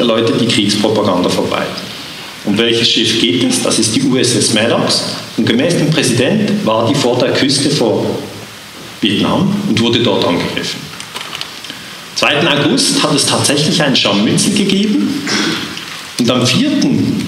der 0.01 0.07
Leute, 0.07 0.33
die 0.33 0.47
Kriegspropaganda 0.47 1.29
verbreiten. 1.29 1.75
Um 2.47 2.57
welches 2.57 2.89
Schiff 2.89 3.21
geht 3.21 3.45
es? 3.45 3.63
Das 3.63 3.79
ist 3.79 3.95
die 3.95 4.03
USS 4.03 4.55
Maddox. 4.55 5.05
Und 5.37 5.47
gemäß 5.47 5.77
dem 5.77 5.91
Präsident 5.91 6.65
war 6.65 6.89
die 6.89 6.95
vor 6.95 7.19
der 7.19 7.33
Küste 7.33 7.71
vor 7.71 8.07
Vietnam 9.03 9.55
und 9.69 9.79
wurde 9.79 10.01
dort 10.01 10.25
angegriffen. 10.25 10.81
2. 12.17 12.49
August 12.49 13.03
hat 13.03 13.15
es 13.15 13.27
tatsächlich 13.27 13.83
ein 13.83 13.95
Scharmützel 13.95 14.55
gegeben. 14.55 15.23
Und 16.19 16.31
am 16.31 16.47
4. 16.47 16.71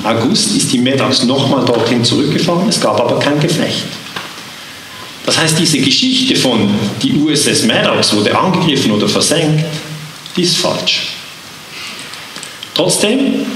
August 0.04 0.56
ist 0.56 0.72
die 0.72 0.78
Medax 0.78 1.24
nochmal 1.24 1.64
dorthin 1.64 2.02
zurückgefahren. 2.02 2.68
Es 2.68 2.80
gab 2.80 2.98
aber 3.00 3.18
kein 3.18 3.38
Gefecht. 3.38 3.84
Das 5.26 5.38
heißt, 5.38 5.58
diese 5.58 5.78
Geschichte 5.78 6.36
von 6.36 6.70
die 7.02 7.14
USS 7.16 7.64
Maddox 7.64 8.14
wurde 8.14 8.36
angegriffen 8.36 8.90
oder 8.92 9.08
versenkt, 9.08 9.64
die 10.36 10.42
ist 10.42 10.56
falsch. 10.56 11.21
Trotzdem 12.74 13.46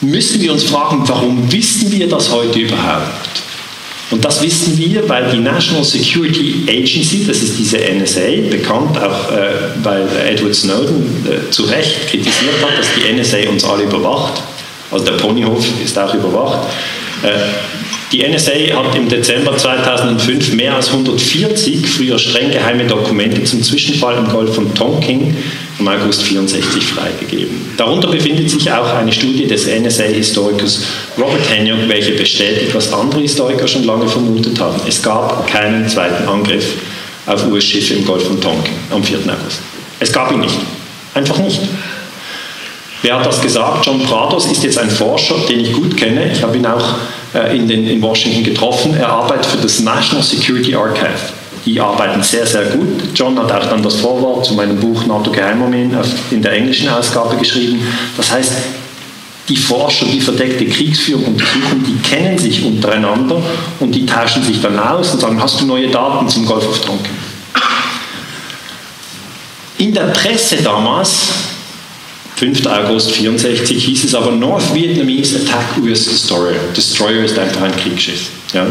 müssen 0.00 0.40
wir 0.40 0.52
uns 0.52 0.64
fragen, 0.64 1.02
warum 1.06 1.50
wissen 1.50 1.90
wir 1.90 2.08
das 2.08 2.30
heute 2.30 2.60
überhaupt? 2.60 3.42
Und 4.10 4.24
das 4.24 4.40
wissen 4.40 4.78
wir, 4.78 5.08
weil 5.08 5.30
die 5.32 5.38
National 5.38 5.82
Security 5.82 6.62
Agency, 6.68 7.24
das 7.26 7.38
ist 7.38 7.58
diese 7.58 7.78
NSA, 7.78 8.48
bekannt 8.48 8.96
auch, 8.98 9.32
äh, 9.32 9.48
weil 9.82 10.06
Edward 10.24 10.54
Snowden 10.54 11.26
äh, 11.26 11.50
zu 11.50 11.64
Recht 11.64 12.08
kritisiert 12.08 12.62
hat, 12.62 12.78
dass 12.78 12.86
die 12.94 13.12
NSA 13.12 13.50
uns 13.50 13.64
alle 13.64 13.82
überwacht. 13.82 14.40
Also 14.92 15.04
der 15.04 15.14
Ponyhof 15.14 15.66
ist 15.84 15.98
auch 15.98 16.14
überwacht. 16.14 16.68
Äh, 17.24 17.30
die 18.12 18.22
NSA 18.22 18.52
hat 18.52 18.94
im 18.94 19.08
Dezember 19.08 19.56
2005 19.56 20.52
mehr 20.52 20.76
als 20.76 20.90
140 20.90 21.88
früher 21.88 22.18
streng 22.20 22.52
geheime 22.52 22.86
Dokumente 22.86 23.42
zum 23.42 23.60
Zwischenfall 23.64 24.18
im 24.18 24.28
Golf 24.28 24.54
von 24.54 24.72
Tonkin 24.72 25.36
im 25.78 25.88
August 25.88 26.22
64 26.22 26.84
freigegeben. 26.84 27.74
Darunter 27.76 28.08
befindet 28.08 28.50
sich 28.50 28.70
auch 28.70 28.94
eine 28.94 29.12
Studie 29.12 29.46
des 29.46 29.66
NSA-Historikers 29.66 30.82
Robert 31.18 31.50
Hanyok, 31.50 31.88
welche 31.88 32.12
bestätigt, 32.12 32.74
was 32.74 32.92
andere 32.92 33.20
Historiker 33.20 33.68
schon 33.68 33.84
lange 33.84 34.08
vermutet 34.08 34.58
haben. 34.58 34.80
Es 34.86 35.02
gab 35.02 35.46
keinen 35.46 35.88
zweiten 35.88 36.26
Angriff 36.28 36.74
auf 37.26 37.46
US-Schiffe 37.46 37.94
im 37.94 38.04
Golf 38.04 38.24
von 38.24 38.40
Tonkin 38.40 38.74
am 38.90 39.02
4. 39.02 39.18
August. 39.18 39.60
Es 40.00 40.12
gab 40.12 40.32
ihn 40.32 40.40
nicht. 40.40 40.56
Einfach 41.14 41.38
nicht. 41.38 41.60
Wer 43.02 43.18
hat 43.18 43.26
das 43.26 43.40
gesagt? 43.40 43.86
John 43.86 44.02
Prados 44.02 44.46
ist 44.46 44.64
jetzt 44.64 44.78
ein 44.78 44.90
Forscher, 44.90 45.36
den 45.48 45.60
ich 45.60 45.72
gut 45.72 45.96
kenne. 45.96 46.30
Ich 46.32 46.42
habe 46.42 46.56
ihn 46.56 46.66
auch 46.66 46.96
äh, 47.34 47.56
in, 47.56 47.68
den, 47.68 47.86
in 47.86 48.02
Washington 48.02 48.42
getroffen. 48.42 48.94
Er 48.94 49.08
arbeitet 49.08 49.46
für 49.46 49.58
das 49.58 49.80
National 49.80 50.24
Security 50.24 50.74
Archive. 50.74 51.32
Die 51.66 51.80
arbeiten 51.80 52.22
sehr, 52.22 52.46
sehr 52.46 52.66
gut. 52.66 53.02
John 53.12 53.36
hat 53.38 53.50
auch 53.50 53.68
dann 53.68 53.82
das 53.82 53.96
Vorwort 53.96 54.46
zu 54.46 54.54
meinem 54.54 54.78
Buch 54.78 55.04
NATO 55.04 55.32
Geheimarmeen 55.32 55.90
in 56.30 56.40
der 56.40 56.52
englischen 56.52 56.88
Ausgabe 56.88 57.36
geschrieben. 57.36 57.80
Das 58.16 58.30
heißt, 58.30 58.52
die 59.48 59.56
Forscher, 59.56 60.06
die 60.06 60.20
verdeckte 60.20 60.64
Kriegsführung 60.64 61.24
untersuchen, 61.24 61.84
die 61.84 62.08
kennen 62.08 62.38
sich 62.38 62.64
untereinander 62.64 63.42
und 63.80 63.92
die 63.92 64.06
tauschen 64.06 64.42
sich 64.44 64.60
dann 64.60 64.78
aus 64.78 65.12
und 65.12 65.20
sagen, 65.20 65.42
hast 65.42 65.60
du 65.60 65.66
neue 65.66 65.88
Daten 65.88 66.28
zum 66.28 66.46
Golf 66.46 66.68
of 66.68 66.80
Tonkin? 66.80 67.12
In 69.78 69.92
der 69.92 70.04
Presse 70.04 70.56
damals 70.62 71.28
5. 72.36 72.66
August 72.66 73.12
64 73.12 73.84
hieß 73.84 74.04
es 74.04 74.14
aber 74.14 74.30
North 74.30 74.74
Vietnamese 74.74 75.36
Attack 75.36 75.78
US 75.82 76.06
Destroyer. 76.06 76.58
Destroyer 76.76 77.24
ist 77.24 77.38
einfach 77.38 77.62
ein 77.62 77.76
Kriegsschiff. 77.76 78.28
Ja? 78.52 78.66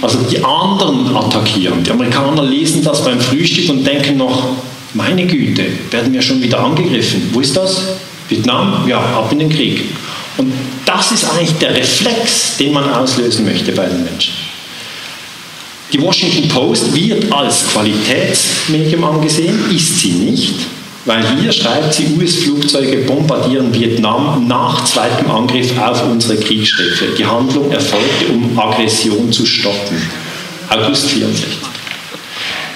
Also 0.00 0.18
die 0.18 0.42
anderen 0.44 1.14
attackieren. 1.16 1.82
Die 1.82 1.90
Amerikaner 1.90 2.42
lesen 2.42 2.82
das 2.84 3.04
beim 3.04 3.20
Frühstück 3.20 3.68
und 3.70 3.84
denken 3.84 4.16
noch, 4.16 4.56
meine 4.94 5.26
Güte, 5.26 5.64
werden 5.90 6.12
wir 6.12 6.22
schon 6.22 6.40
wieder 6.40 6.60
angegriffen. 6.60 7.30
Wo 7.32 7.40
ist 7.40 7.56
das? 7.56 7.82
Vietnam? 8.28 8.86
Ja, 8.88 8.98
ab 8.98 9.30
in 9.32 9.40
den 9.40 9.50
Krieg. 9.50 9.84
Und 10.36 10.52
das 10.84 11.12
ist 11.12 11.24
eigentlich 11.24 11.52
der 11.54 11.74
Reflex, 11.74 12.56
den 12.58 12.72
man 12.72 12.88
auslösen 12.90 13.44
möchte 13.44 13.72
bei 13.72 13.86
den 13.86 14.04
Menschen. 14.04 14.34
Die 15.92 16.00
Washington 16.00 16.48
Post 16.48 16.94
wird 16.94 17.32
als 17.32 17.66
Qualitätsmedium 17.68 19.04
angesehen, 19.04 19.58
ist 19.74 19.98
sie 20.00 20.12
nicht. 20.12 20.54
Weil 21.08 21.24
hier 21.40 21.50
schreibt 21.50 21.94
sie, 21.94 22.18
US-Flugzeuge 22.18 22.98
bombardieren 22.98 23.72
Vietnam 23.72 24.46
nach 24.46 24.84
zweitem 24.84 25.30
Angriff 25.30 25.72
auf 25.78 26.04
unsere 26.04 26.36
Kriegsschiffe. 26.36 27.06
Die 27.16 27.24
Handlung 27.24 27.72
erfolgte, 27.72 28.26
um 28.30 28.58
Aggression 28.58 29.32
zu 29.32 29.46
stoppen. 29.46 29.96
August 30.68 31.06
64. 31.06 31.46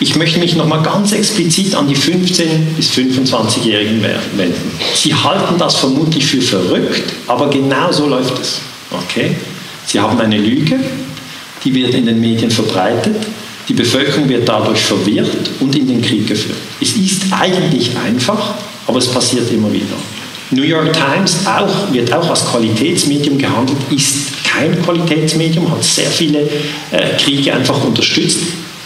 Ich 0.01 0.17
möchte 0.17 0.39
mich 0.39 0.57
nochmal 0.57 0.83
ganz 0.83 1.13
explizit 1.13 1.75
an 1.75 1.87
die 1.87 1.95
15- 1.95 2.75
bis 2.75 2.89
25-Jährigen 2.93 4.03
wenden. 4.03 4.79
Sie 4.95 5.15
halten 5.15 5.59
das 5.59 5.77
vermutlich 5.77 6.25
für 6.25 6.41
verrückt, 6.41 7.13
aber 7.27 7.51
genau 7.51 7.93
so 7.93 8.07
läuft 8.07 8.41
es. 8.41 8.63
Okay? 8.91 9.37
Sie 9.85 10.01
haben 10.01 10.19
eine 10.19 10.39
Lüge, 10.39 10.81
die 11.65 11.75
wird 11.75 11.93
in 11.93 12.07
den 12.07 12.19
Medien 12.19 12.51
verbreitet 12.51 13.17
die 13.69 13.75
Bevölkerung 13.75 14.29
wird 14.29 14.49
dadurch 14.49 14.81
verwirrt 14.81 15.29
und 15.61 15.75
in 15.77 15.87
den 15.87 16.03
Krieg 16.03 16.27
geführt. 16.27 16.59
Es 16.81 16.97
ist 16.97 17.23
eigentlich 17.31 17.91
einfach, 17.97 18.55
aber 18.87 18.99
es 18.99 19.07
passiert 19.09 19.51
immer 19.53 19.73
wieder. 19.73 19.97
New 20.51 20.65
York 20.65 20.93
Times 20.93 21.47
auch, 21.47 21.93
wird 21.93 22.13
auch 22.13 22.29
als 22.29 22.45
Qualitätsmedium 22.45 23.39
gehandelt, 23.39 23.79
ist 23.91 24.45
kein 24.45 24.81
Qualitätsmedium, 24.83 25.71
hat 25.71 25.83
sehr 25.83 26.11
viele 26.11 26.41
äh, 26.91 27.17
Kriege 27.19 27.55
einfach 27.55 27.83
unterstützt. 27.83 28.39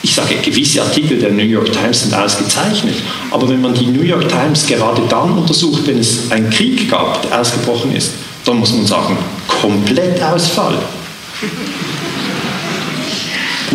Ich 0.02 0.14
sage, 0.14 0.36
gewisse 0.36 0.82
Artikel 0.82 1.18
der 1.18 1.32
New 1.32 1.42
York 1.42 1.72
Times 1.72 2.02
sind 2.02 2.14
ausgezeichnet, 2.14 2.94
aber 3.32 3.48
wenn 3.48 3.60
man 3.60 3.74
die 3.74 3.86
New 3.86 4.02
York 4.02 4.28
Times 4.28 4.64
gerade 4.66 5.02
dann 5.08 5.32
untersucht, 5.32 5.82
wenn 5.86 5.98
es 5.98 6.30
einen 6.30 6.50
Krieg 6.50 6.88
gab, 6.88 7.22
der 7.22 7.40
ausgebrochen 7.40 7.96
ist, 7.96 8.12
dann 8.44 8.58
muss 8.58 8.72
man 8.72 8.86
sagen, 8.86 9.16
komplett 9.48 10.22
Ausfall. 10.22 10.78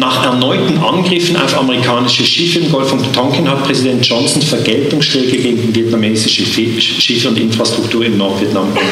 Nach 0.02 0.26
erneuten 0.26 0.80
Angriffen 0.80 1.38
auf 1.38 1.56
amerikanische 1.56 2.26
Schiffe 2.26 2.58
im 2.58 2.72
Golf 2.72 2.90
von 2.90 3.14
Tonkin 3.14 3.48
hat 3.48 3.64
Präsident 3.64 4.04
Johnson 4.04 4.42
Vergeltungsschläge 4.42 5.38
gegen 5.38 5.76
vietnamesische 5.76 6.44
Schiffe 6.44 7.28
und 7.28 7.38
Infrastruktur 7.38 8.04
in 8.04 8.18
Nordvietnam 8.18 8.66
angedroht. 8.66 8.88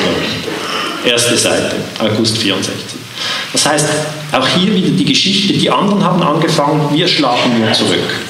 Erste 1.03 1.36
Seite, 1.36 1.78
August 1.97 2.38
64. 2.38 2.76
Das 3.51 3.66
heißt, 3.66 3.88
auch 4.34 4.47
hier 4.49 4.76
wieder 4.76 4.89
die 4.89 5.05
Geschichte, 5.05 5.53
die 5.53 5.72
anderen 5.72 6.03
haben 6.03 6.22
angefangen, 6.22 6.93
wir 6.93 7.07
schlagen 7.07 7.60
nur 7.60 7.74
zurück. 7.74 8.22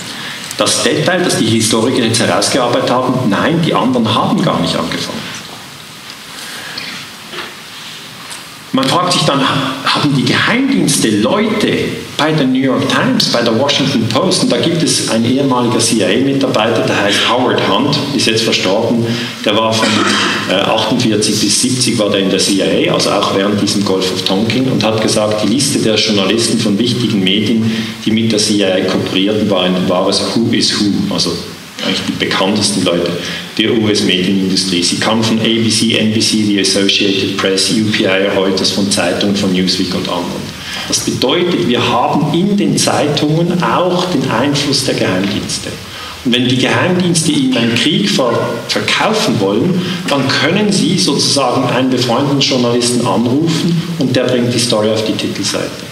Das 0.57 0.81
Detail, 0.81 1.21
das 1.21 1.37
die 1.37 1.47
Historiker 1.47 2.01
jetzt 2.01 2.21
herausgearbeitet 2.21 2.91
haben, 2.91 3.29
nein, 3.29 3.61
die 3.61 3.73
anderen 3.73 4.15
haben 4.15 4.41
gar 4.41 4.61
nicht 4.61 4.77
angefangen. 4.77 5.19
Man 8.71 8.85
fragt 8.85 9.13
sich 9.13 9.23
dann, 9.23 9.41
haben 9.41 10.15
die 10.15 10.25
Geheimdienste 10.25 11.09
Leute 11.21 11.73
bei 12.17 12.31
der 12.31 12.45
New 12.45 12.59
York 12.59 12.83
Times, 12.87 13.29
bei 13.29 13.41
der 13.41 13.57
Washington 13.59 14.07
Post, 14.09 14.43
und 14.43 14.51
da 14.51 14.57
gibt 14.57 14.83
es 14.83 15.09
ein 15.09 15.25
ehemaliger 15.25 15.79
CIA-Mitarbeiter, 15.79 16.81
der 16.81 17.01
heißt 17.01 17.17
Howard 17.31 17.59
Hunt, 17.67 17.97
ist 18.15 18.27
jetzt 18.27 18.43
verstorben, 18.43 19.03
der 19.43 19.55
war 19.57 19.73
von 19.73 19.87
äh, 20.51 20.53
48 20.53 21.39
bis 21.39 21.61
70 21.61 21.97
war 21.97 22.11
der 22.11 22.19
in 22.19 22.29
der 22.29 22.37
CIA, 22.37 22.93
also 22.93 23.09
auch 23.09 23.35
während 23.35 23.59
diesem 23.59 23.83
Golf 23.83 24.11
of 24.11 24.21
Tonkin, 24.23 24.69
und 24.69 24.83
hat 24.83 25.01
gesagt, 25.01 25.43
die 25.43 25.47
Liste 25.47 25.79
der 25.79 25.95
Journalisten 25.95 26.59
von 26.59 26.77
wichtigen 26.77 27.23
Medien, 27.23 27.71
die 28.05 28.11
mit 28.11 28.31
der 28.31 28.39
CIA 28.39 28.81
kooperierten, 28.81 29.49
war, 29.49 29.63
ein, 29.63 29.73
war 29.87 30.07
es 30.09 30.21
Who 30.35 30.47
is 30.51 30.79
Who, 30.79 31.13
also 31.13 31.31
eigentlich 31.85 32.01
die 32.07 32.25
bekanntesten 32.25 32.83
Leute 32.83 33.11
der 33.57 33.77
US-Medienindustrie. 33.77 34.83
Sie 34.83 34.97
kamen 34.97 35.23
von 35.23 35.39
ABC, 35.39 35.97
NBC, 35.97 36.47
die 36.47 36.59
Associated 36.59 37.37
Press, 37.37 37.71
UPI, 37.71 38.27
Reuters, 38.35 38.71
von 38.71 38.89
Zeitungen, 38.91 39.35
von 39.35 39.53
Newsweek 39.53 39.93
und 39.95 40.07
anderen. 40.07 40.59
Das 40.87 41.01
bedeutet, 41.01 41.67
wir 41.67 41.87
haben 41.87 42.33
in 42.33 42.57
den 42.57 42.77
Zeitungen 42.77 43.61
auch 43.61 44.05
den 44.11 44.29
Einfluss 44.29 44.85
der 44.85 44.95
Geheimdienste. 44.95 45.69
Und 46.25 46.33
wenn 46.33 46.47
die 46.47 46.57
Geheimdienste 46.57 47.31
Ihnen 47.31 47.57
einen 47.57 47.75
Krieg 47.75 48.09
verkaufen 48.09 49.39
wollen, 49.39 49.81
dann 50.07 50.27
können 50.27 50.71
Sie 50.71 50.97
sozusagen 50.97 51.63
einen 51.69 51.89
befreundeten 51.89 52.41
Journalisten 52.41 53.05
anrufen 53.05 53.81
und 53.99 54.15
der 54.15 54.23
bringt 54.23 54.53
die 54.53 54.59
Story 54.59 54.89
auf 54.89 55.05
die 55.05 55.13
Titelseite. 55.13 55.88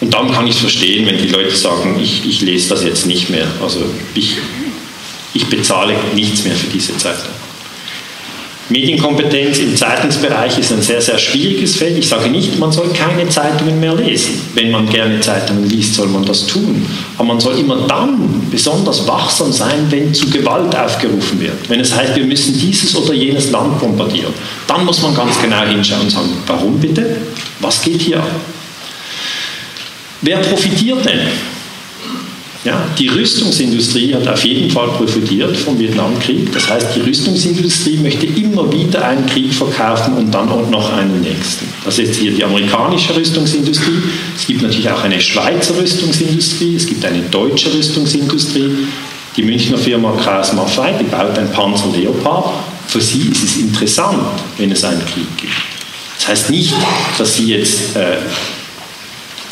Und 0.00 0.14
dann 0.14 0.30
kann 0.32 0.46
ich 0.46 0.54
es 0.54 0.60
verstehen, 0.60 1.06
wenn 1.06 1.18
die 1.18 1.28
Leute 1.28 1.54
sagen, 1.56 1.98
ich, 2.00 2.24
ich 2.26 2.40
lese 2.40 2.68
das 2.68 2.84
jetzt 2.84 3.06
nicht 3.06 3.30
mehr. 3.30 3.46
Also 3.60 3.80
ich, 4.14 4.36
ich 5.34 5.46
bezahle 5.46 5.96
nichts 6.14 6.44
mehr 6.44 6.54
für 6.54 6.68
diese 6.68 6.96
Zeitung. 6.96 7.32
Medienkompetenz 8.70 9.58
im 9.60 9.74
Zeitungsbereich 9.74 10.58
ist 10.58 10.72
ein 10.72 10.82
sehr, 10.82 11.00
sehr 11.00 11.16
schwieriges 11.16 11.76
Feld. 11.76 11.96
Ich 11.96 12.06
sage 12.06 12.28
nicht, 12.28 12.58
man 12.58 12.70
soll 12.70 12.90
keine 12.90 13.26
Zeitungen 13.30 13.80
mehr 13.80 13.94
lesen. 13.94 14.42
Wenn 14.52 14.70
man 14.70 14.86
gerne 14.90 15.20
Zeitungen 15.20 15.68
liest, 15.70 15.94
soll 15.94 16.08
man 16.08 16.22
das 16.26 16.46
tun. 16.46 16.86
Aber 17.16 17.28
man 17.28 17.40
soll 17.40 17.58
immer 17.58 17.86
dann 17.86 18.46
besonders 18.50 19.08
wachsam 19.08 19.50
sein, 19.52 19.86
wenn 19.88 20.12
zu 20.12 20.28
Gewalt 20.28 20.76
aufgerufen 20.76 21.40
wird. 21.40 21.68
Wenn 21.68 21.80
es 21.80 21.96
heißt, 21.96 22.14
wir 22.14 22.24
müssen 22.24 22.58
dieses 22.58 22.94
oder 22.94 23.14
jenes 23.14 23.50
Land 23.50 23.80
bombardieren. 23.80 24.34
Dann 24.66 24.84
muss 24.84 25.00
man 25.00 25.14
ganz 25.14 25.40
genau 25.40 25.62
hinschauen 25.62 26.02
und 26.02 26.10
sagen, 26.10 26.36
warum 26.46 26.78
bitte? 26.78 27.16
Was 27.60 27.80
geht 27.80 28.02
hier 28.02 28.18
ab? 28.18 28.30
Wer 30.22 30.38
profitiert 30.38 31.04
denn? 31.04 31.20
Ja, 32.64 32.84
die 32.98 33.06
Rüstungsindustrie 33.06 34.14
hat 34.14 34.26
auf 34.26 34.44
jeden 34.44 34.68
Fall 34.68 34.88
profitiert 34.88 35.56
vom 35.56 35.78
Vietnamkrieg. 35.78 36.52
Das 36.52 36.68
heißt, 36.68 36.88
die 36.96 37.00
Rüstungsindustrie 37.00 37.98
möchte 37.98 38.26
immer 38.26 38.70
wieder 38.72 39.06
einen 39.06 39.24
Krieg 39.26 39.54
verkaufen 39.54 40.14
und 40.14 40.32
dann 40.32 40.48
auch 40.48 40.68
noch 40.68 40.92
einen 40.92 41.20
nächsten. 41.20 41.66
Das 41.84 42.00
ist 42.00 42.16
hier 42.16 42.32
die 42.32 42.44
amerikanische 42.44 43.14
Rüstungsindustrie. 43.14 44.02
Es 44.36 44.46
gibt 44.46 44.62
natürlich 44.62 44.90
auch 44.90 45.02
eine 45.04 45.20
Schweizer 45.20 45.78
Rüstungsindustrie. 45.78 46.74
Es 46.74 46.84
gibt 46.84 47.04
eine 47.04 47.22
deutsche 47.22 47.72
Rüstungsindustrie. 47.72 48.70
Die 49.36 49.42
Münchner 49.44 49.78
Firma 49.78 50.12
Kraus 50.20 50.52
Maffei, 50.52 50.94
die 51.00 51.04
baut 51.04 51.38
ein 51.38 51.52
Panzer 51.52 51.92
Leopard. 51.96 52.54
Für 52.88 53.00
sie 53.00 53.28
ist 53.30 53.44
es 53.44 53.56
interessant, 53.58 54.18
wenn 54.56 54.72
es 54.72 54.82
einen 54.82 55.04
Krieg 55.06 55.28
gibt. 55.36 55.52
Das 56.18 56.28
heißt 56.28 56.50
nicht, 56.50 56.74
dass 57.16 57.36
sie 57.36 57.54
jetzt 57.54 57.94
äh, 57.94 58.16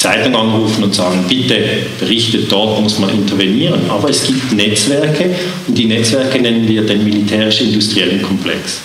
Zeitung 0.07 0.37
anrufen 0.37 0.85
und 0.85 0.95
sagen, 0.95 1.25
bitte 1.29 1.57
berichtet, 1.99 2.51
dort 2.53 2.81
muss 2.81 3.01
man 3.01 3.11
intervenieren. 3.11 3.81
Aber 3.89 4.09
es 4.09 4.23
gibt 4.23 4.53
Netzwerke 4.53 5.35
und 5.67 5.77
die 5.77 5.87
Netzwerke 5.87 6.39
nennen 6.39 6.69
wir 6.69 6.83
den 6.83 7.03
militärisch-industriellen 7.03 8.23
Komplex. 8.23 8.83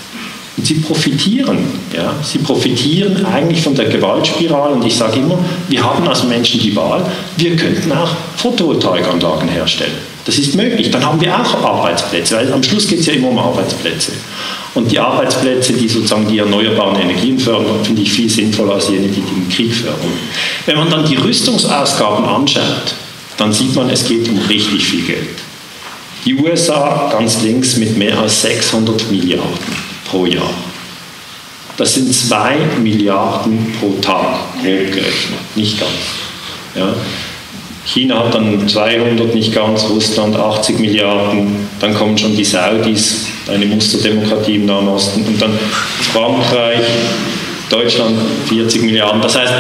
Und 0.58 0.66
sie 0.66 0.76
profitieren. 0.76 1.60
Ja? 1.96 2.16
Sie 2.24 2.40
profitieren 2.40 3.24
eigentlich 3.24 3.62
von 3.62 3.76
der 3.76 3.86
Gewaltspirale. 3.86 4.74
Und 4.74 4.86
ich 4.86 4.96
sage 4.96 5.20
immer, 5.20 5.38
wir 5.70 5.84
haben 5.84 6.08
als 6.08 6.24
Menschen 6.24 6.60
die 6.60 6.76
Wahl, 6.76 7.06
wir 7.38 7.56
könnten 7.56 7.92
auch 7.92 8.10
Photovoltaikanlagen 8.38 9.48
herstellen. 9.48 10.11
Das 10.26 10.38
ist 10.38 10.56
möglich. 10.56 10.92
Dann 10.92 11.04
haben 11.04 11.20
wir 11.20 11.34
auch 11.36 11.64
Arbeitsplätze, 11.64 12.36
weil 12.36 12.54
am 12.54 12.62
Schluss 12.62 12.88
geht 12.88 13.00
es 13.00 13.08
ja 13.08 13.14
immer 13.14 13.30
um 13.30 13.40
Arbeitsplätze. 13.40 14.12
Und 14.76 14.92
die 14.92 15.00
Arbeitsplätze, 15.00 15.74
die 15.74 15.90
sozusagen 15.90 16.28
die 16.28 16.38
erneuerbaren 16.38 17.00
Energien 17.00 17.40
fördern, 17.40 17.84
finde 17.84 18.04
ich 18.04 18.12
viel 18.12 18.30
sinnvoller 18.30 18.76
als 18.76 18.90
jene, 18.90 19.08
die 19.08 19.22
den 19.22 19.50
Krieg 19.50 19.74
fördern. 19.74 20.14
Wenn 20.66 20.78
man 20.78 20.90
dann 20.90 21.06
die 21.06 21.16
Rüstungsausgaben 21.16 22.26
anschaut, 22.26 22.94
dann 23.38 23.52
sieht 23.52 23.76
man, 23.76 23.90
es 23.90 24.08
geht 24.08 24.30
um 24.30 24.38
richtig 24.48 24.86
viel 24.86 25.02
Geld. 25.02 25.40
Die 26.24 26.36
USA 26.36 27.10
ganz 27.12 27.42
links 27.42 27.78
mit 27.78 27.98
mehr 27.98 28.18
als 28.20 28.44
600 28.44 29.10
Milliarden 29.10 29.58
pro 30.08 30.28
Jahr. 30.28 30.52
Das 31.78 31.96
sind 31.96 32.14
2 32.14 32.58
Milliarden 32.80 33.74
pro 33.80 33.94
Tag, 34.02 34.40
grob 34.54 34.92
gerechnet, 34.92 35.56
nicht 35.56 35.80
ganz. 35.80 35.92
Ja. 36.76 36.94
China 37.86 38.26
hat 38.26 38.36
dann 38.36 38.68
200, 38.68 39.34
nicht 39.34 39.54
ganz, 39.54 39.86
Russland 39.90 40.36
80 40.36 40.80
Milliarden, 40.80 41.68
dann 41.80 41.94
kommen 41.94 42.18
schon 42.18 42.36
die 42.36 42.46
Saudis, 42.46 43.26
eine 43.48 43.66
Musterdemokratie 43.66 44.56
im 44.56 44.66
Nahen 44.66 44.88
Osten, 44.88 45.26
und 45.26 45.42
dann 45.42 45.58
Frankreich, 46.14 46.86
Deutschland 47.70 48.18
40 48.48 48.84
Milliarden. 48.84 49.22
Das 49.22 49.38
heißt, 49.38 49.54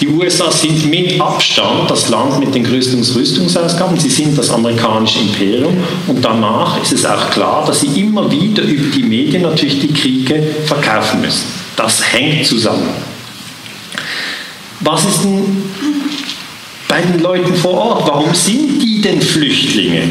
die 0.00 0.08
USA 0.08 0.50
sind 0.50 0.88
mit 0.88 1.20
Abstand 1.20 1.90
das 1.90 2.08
Land 2.08 2.40
mit 2.40 2.54
den 2.54 2.64
größten 2.64 3.02
Rüstungsausgaben. 3.02 3.98
Sie 4.00 4.08
sind 4.08 4.38
das 4.38 4.48
amerikanische 4.50 5.20
Imperium. 5.20 5.76
Und 6.06 6.24
danach 6.24 6.82
ist 6.82 6.92
es 6.92 7.04
auch 7.04 7.28
klar, 7.28 7.64
dass 7.66 7.80
sie 7.80 8.00
immer 8.00 8.30
wieder 8.30 8.62
über 8.62 8.96
die 8.96 9.02
Medien 9.02 9.42
natürlich 9.42 9.80
die 9.80 9.92
Kriege 9.92 10.42
verkaufen 10.64 11.20
müssen. 11.20 11.44
Das 11.76 12.00
hängt 12.10 12.46
zusammen. 12.46 12.88
Was 14.80 15.04
ist 15.04 15.24
denn 15.24 15.62
bei 16.88 17.02
den 17.02 17.20
Leuten 17.20 17.54
vor 17.54 17.74
Ort? 17.74 18.08
Warum 18.08 18.34
sind 18.34 18.82
die 18.82 19.00
denn 19.00 19.20
Flüchtlinge? 19.20 20.08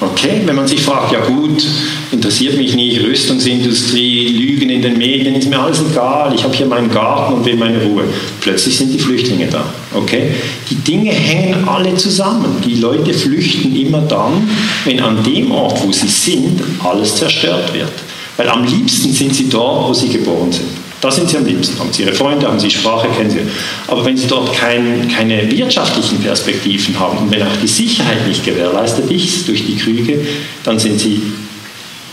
Okay, 0.00 0.42
wenn 0.44 0.56
man 0.56 0.66
sich 0.66 0.82
fragt, 0.82 1.12
ja 1.12 1.20
gut, 1.20 1.64
interessiert 2.12 2.56
mich 2.58 2.74
nicht, 2.74 3.00
Rüstungsindustrie, 3.00 4.28
Lügen 4.28 4.68
in 4.68 4.82
den 4.82 4.98
Medien, 4.98 5.34
ist 5.34 5.48
mir 5.48 5.58
alles 5.58 5.80
egal, 5.88 6.34
ich 6.34 6.42
habe 6.42 6.54
hier 6.54 6.66
meinen 6.66 6.90
Garten 6.90 7.34
und 7.34 7.44
will 7.44 7.56
meine 7.56 7.82
Ruhe. 7.82 8.04
Plötzlich 8.40 8.76
sind 8.76 8.92
die 8.92 8.98
Flüchtlinge 8.98 9.46
da. 9.46 9.64
Okay? 9.94 10.32
Die 10.68 10.74
Dinge 10.74 11.12
hängen 11.12 11.66
alle 11.66 11.94
zusammen. 11.94 12.56
Die 12.64 12.74
Leute 12.74 13.14
flüchten 13.14 13.74
immer 13.74 14.00
dann, 14.02 14.48
wenn 14.84 15.00
an 15.00 15.22
dem 15.22 15.52
Ort, 15.52 15.82
wo 15.82 15.92
sie 15.92 16.08
sind, 16.08 16.60
alles 16.82 17.16
zerstört 17.16 17.72
wird. 17.72 17.92
Weil 18.36 18.48
am 18.48 18.64
liebsten 18.64 19.12
sind 19.12 19.34
sie 19.34 19.48
dort, 19.48 19.88
wo 19.88 19.94
sie 19.94 20.08
geboren 20.08 20.50
sind. 20.50 20.83
Da 21.00 21.10
sind 21.10 21.28
sie 21.28 21.36
am 21.36 21.44
liebsten. 21.44 21.78
Haben 21.78 21.92
sie 21.92 22.02
ihre 22.02 22.14
Freunde, 22.14 22.46
haben 22.46 22.58
sie 22.58 22.70
Sprache, 22.70 23.08
kennen 23.08 23.30
sie. 23.30 23.40
Aber 23.88 24.04
wenn 24.04 24.16
sie 24.16 24.26
dort 24.26 24.54
kein, 24.54 25.08
keine 25.08 25.50
wirtschaftlichen 25.50 26.22
Perspektiven 26.22 26.98
haben 26.98 27.18
und 27.18 27.30
wenn 27.30 27.42
auch 27.42 27.56
die 27.62 27.68
Sicherheit 27.68 28.26
nicht 28.26 28.44
gewährleistet 28.44 29.10
ist 29.10 29.46
durch 29.46 29.66
die 29.66 29.76
Kriege, 29.76 30.26
dann 30.64 30.78
sind 30.78 30.98
sie 30.98 31.20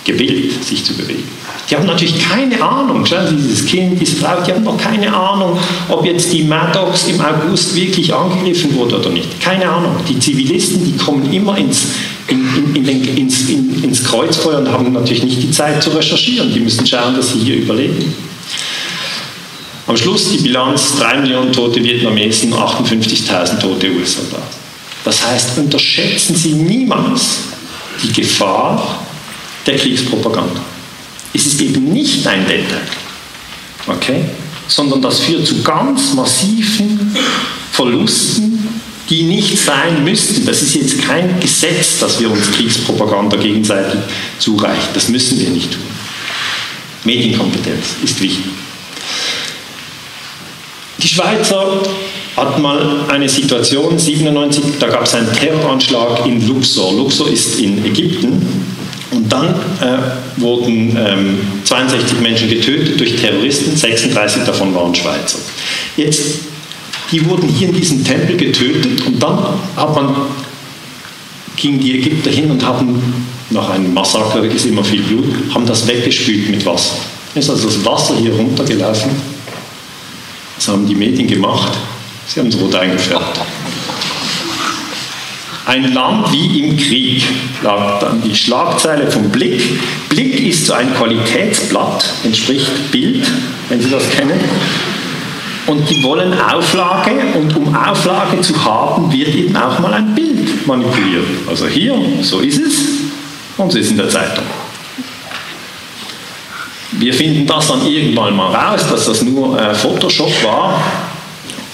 gewillt, 0.03 0.63
sich 0.63 0.83
zu 0.83 0.93
bewegen. 0.93 1.23
Die 1.69 1.75
haben 1.75 1.85
natürlich 1.85 2.19
keine 2.19 2.61
Ahnung, 2.61 3.05
schauen 3.05 3.27
Sie, 3.29 3.35
dieses 3.35 3.65
Kind, 3.65 3.99
diese 4.01 4.17
Frau, 4.17 4.41
die 4.45 4.51
haben 4.51 4.63
noch 4.63 4.77
keine 4.77 5.13
Ahnung, 5.13 5.57
ob 5.87 6.05
jetzt 6.05 6.33
die 6.33 6.43
Maddox 6.43 7.07
im 7.07 7.21
August 7.21 7.75
wirklich 7.75 8.13
angegriffen 8.13 8.75
wurde 8.75 8.99
oder 8.99 9.09
nicht. 9.09 9.39
Keine 9.39 9.69
Ahnung. 9.69 9.95
Die 10.09 10.19
Zivilisten, 10.19 10.83
die 10.83 10.97
kommen 10.97 11.31
immer 11.31 11.57
ins, 11.57 11.85
in, 12.27 12.75
in, 12.75 12.85
in 12.85 13.17
ins, 13.17 13.47
ins 13.49 14.03
Kreuzfeuer 14.03 14.59
und 14.59 14.69
haben 14.69 14.91
natürlich 14.91 15.23
nicht 15.23 15.43
die 15.43 15.51
Zeit 15.51 15.81
zu 15.81 15.91
recherchieren. 15.91 16.51
Die 16.53 16.59
müssen 16.59 16.85
schauen, 16.85 17.15
dass 17.15 17.31
sie 17.31 17.39
hier 17.39 17.55
überleben. 17.55 18.13
Am 19.91 19.97
Schluss 19.97 20.29
die 20.29 20.37
Bilanz 20.37 20.95
3 20.99 21.17
Millionen 21.17 21.51
tote 21.51 21.83
Vietnamesen, 21.83 22.53
58.000 22.53 23.59
tote 23.59 23.91
US-Soldaten. 23.91 24.55
Das 25.03 25.27
heißt, 25.27 25.57
unterschätzen 25.57 26.33
Sie 26.33 26.53
niemals 26.53 27.39
die 28.01 28.13
Gefahr 28.13 29.03
der 29.67 29.75
Kriegspropaganda. 29.75 30.63
Es 31.33 31.45
ist 31.45 31.59
eben 31.59 31.91
nicht 31.91 32.25
ein 32.25 32.47
Detail, 32.47 32.87
okay? 33.85 34.23
sondern 34.65 35.01
das 35.01 35.19
führt 35.19 35.45
zu 35.45 35.61
ganz 35.61 36.13
massiven 36.13 37.13
Verlusten, 37.73 38.69
die 39.09 39.23
nicht 39.23 39.57
sein 39.57 40.05
müssten. 40.05 40.45
Das 40.45 40.61
ist 40.61 40.73
jetzt 40.73 41.01
kein 41.01 41.37
Gesetz, 41.41 41.99
dass 41.99 42.17
wir 42.17 42.31
uns 42.31 42.49
Kriegspropaganda 42.49 43.35
gegenseitig 43.35 43.99
zureichen. 44.39 44.87
Das 44.93 45.09
müssen 45.09 45.37
wir 45.37 45.49
nicht 45.49 45.69
tun. 45.69 45.81
Medienkompetenz 47.03 47.87
ist 48.01 48.21
wichtig. 48.21 48.45
Die 51.01 51.07
Schweizer 51.07 51.81
hatten 52.37 52.61
mal 52.61 53.05
eine 53.07 53.27
Situation, 53.27 53.97
97, 53.97 54.63
da 54.79 54.87
gab 54.87 55.03
es 55.03 55.15
einen 55.15 55.31
Terroranschlag 55.33 56.25
in 56.25 56.47
Luxor. 56.47 56.93
Luxor 56.93 57.29
ist 57.29 57.59
in 57.59 57.83
Ägypten. 57.83 58.69
Und 59.11 59.31
dann 59.31 59.47
äh, 59.81 60.41
wurden 60.41 60.95
ähm, 60.95 61.39
62 61.65 62.19
Menschen 62.21 62.49
getötet 62.49 62.99
durch 62.99 63.15
Terroristen, 63.17 63.75
36 63.75 64.43
davon 64.43 64.73
waren 64.73 64.95
Schweizer. 64.95 65.39
Jetzt, 65.97 66.21
die 67.11 67.25
wurden 67.25 67.49
hier 67.49 67.69
in 67.69 67.75
diesem 67.75 68.05
Tempel 68.05 68.37
getötet 68.37 69.05
und 69.05 69.21
dann 69.21 69.39
hat 69.75 69.95
man, 69.95 70.15
gingen 71.57 71.79
die 71.79 71.99
Ägypter 71.99 72.29
hin 72.29 72.49
und 72.51 72.65
haben, 72.65 73.25
nach 73.49 73.71
einem 73.71 73.93
Massaker 73.93 74.45
ist 74.45 74.65
immer 74.65 74.83
viel 74.83 75.01
Blut, 75.01 75.25
haben 75.53 75.65
das 75.65 75.85
weggespült 75.85 76.49
mit 76.49 76.65
Wasser. 76.65 76.95
Ist 77.35 77.49
also 77.49 77.67
das 77.67 77.83
Wasser 77.83 78.15
hier 78.15 78.33
runtergelaufen 78.33 79.30
was 80.61 80.67
haben 80.67 80.85
die 80.85 80.93
Medien 80.93 81.27
gemacht? 81.27 81.75
Sie 82.27 82.39
haben 82.39 82.49
es 82.49 82.59
rot 82.59 82.75
eingefärbt. 82.75 83.41
Ein 85.65 85.91
Land 85.91 86.31
wie 86.31 86.59
im 86.59 86.77
Krieg, 86.77 87.23
lag 87.63 87.99
dann 87.99 88.21
die 88.21 88.35
Schlagzeile 88.35 89.09
vom 89.09 89.29
Blick. 89.29 89.59
Blick 90.09 90.39
ist 90.39 90.67
so 90.67 90.73
ein 90.73 90.93
Qualitätsblatt, 90.93 92.05
entspricht 92.23 92.91
Bild, 92.91 93.27
wenn 93.69 93.81
Sie 93.81 93.89
das 93.89 94.07
kennen. 94.11 94.39
Und 95.65 95.89
die 95.89 96.03
wollen 96.03 96.31
Auflage 96.39 97.11
und 97.33 97.55
um 97.55 97.75
Auflage 97.75 98.39
zu 98.41 98.63
haben, 98.63 99.11
wird 99.11 99.33
eben 99.33 99.57
auch 99.57 99.79
mal 99.79 99.95
ein 99.95 100.13
Bild 100.13 100.67
manipuliert. 100.67 101.25
Also 101.49 101.65
hier, 101.65 101.95
so 102.21 102.39
ist 102.39 102.59
es 102.59 102.73
und 103.57 103.71
so 103.71 103.79
ist 103.79 103.85
es 103.85 103.91
in 103.91 103.97
der 103.97 104.09
Zeitung. 104.09 104.45
Wir 107.01 107.13
finden 107.15 107.47
das 107.47 107.67
dann 107.67 107.83
irgendwann 107.83 108.35
mal 108.35 108.53
raus, 108.53 108.85
dass 108.87 109.07
das 109.07 109.23
nur 109.23 109.59
äh, 109.59 109.73
Photoshop 109.73 110.31
war. 110.43 110.79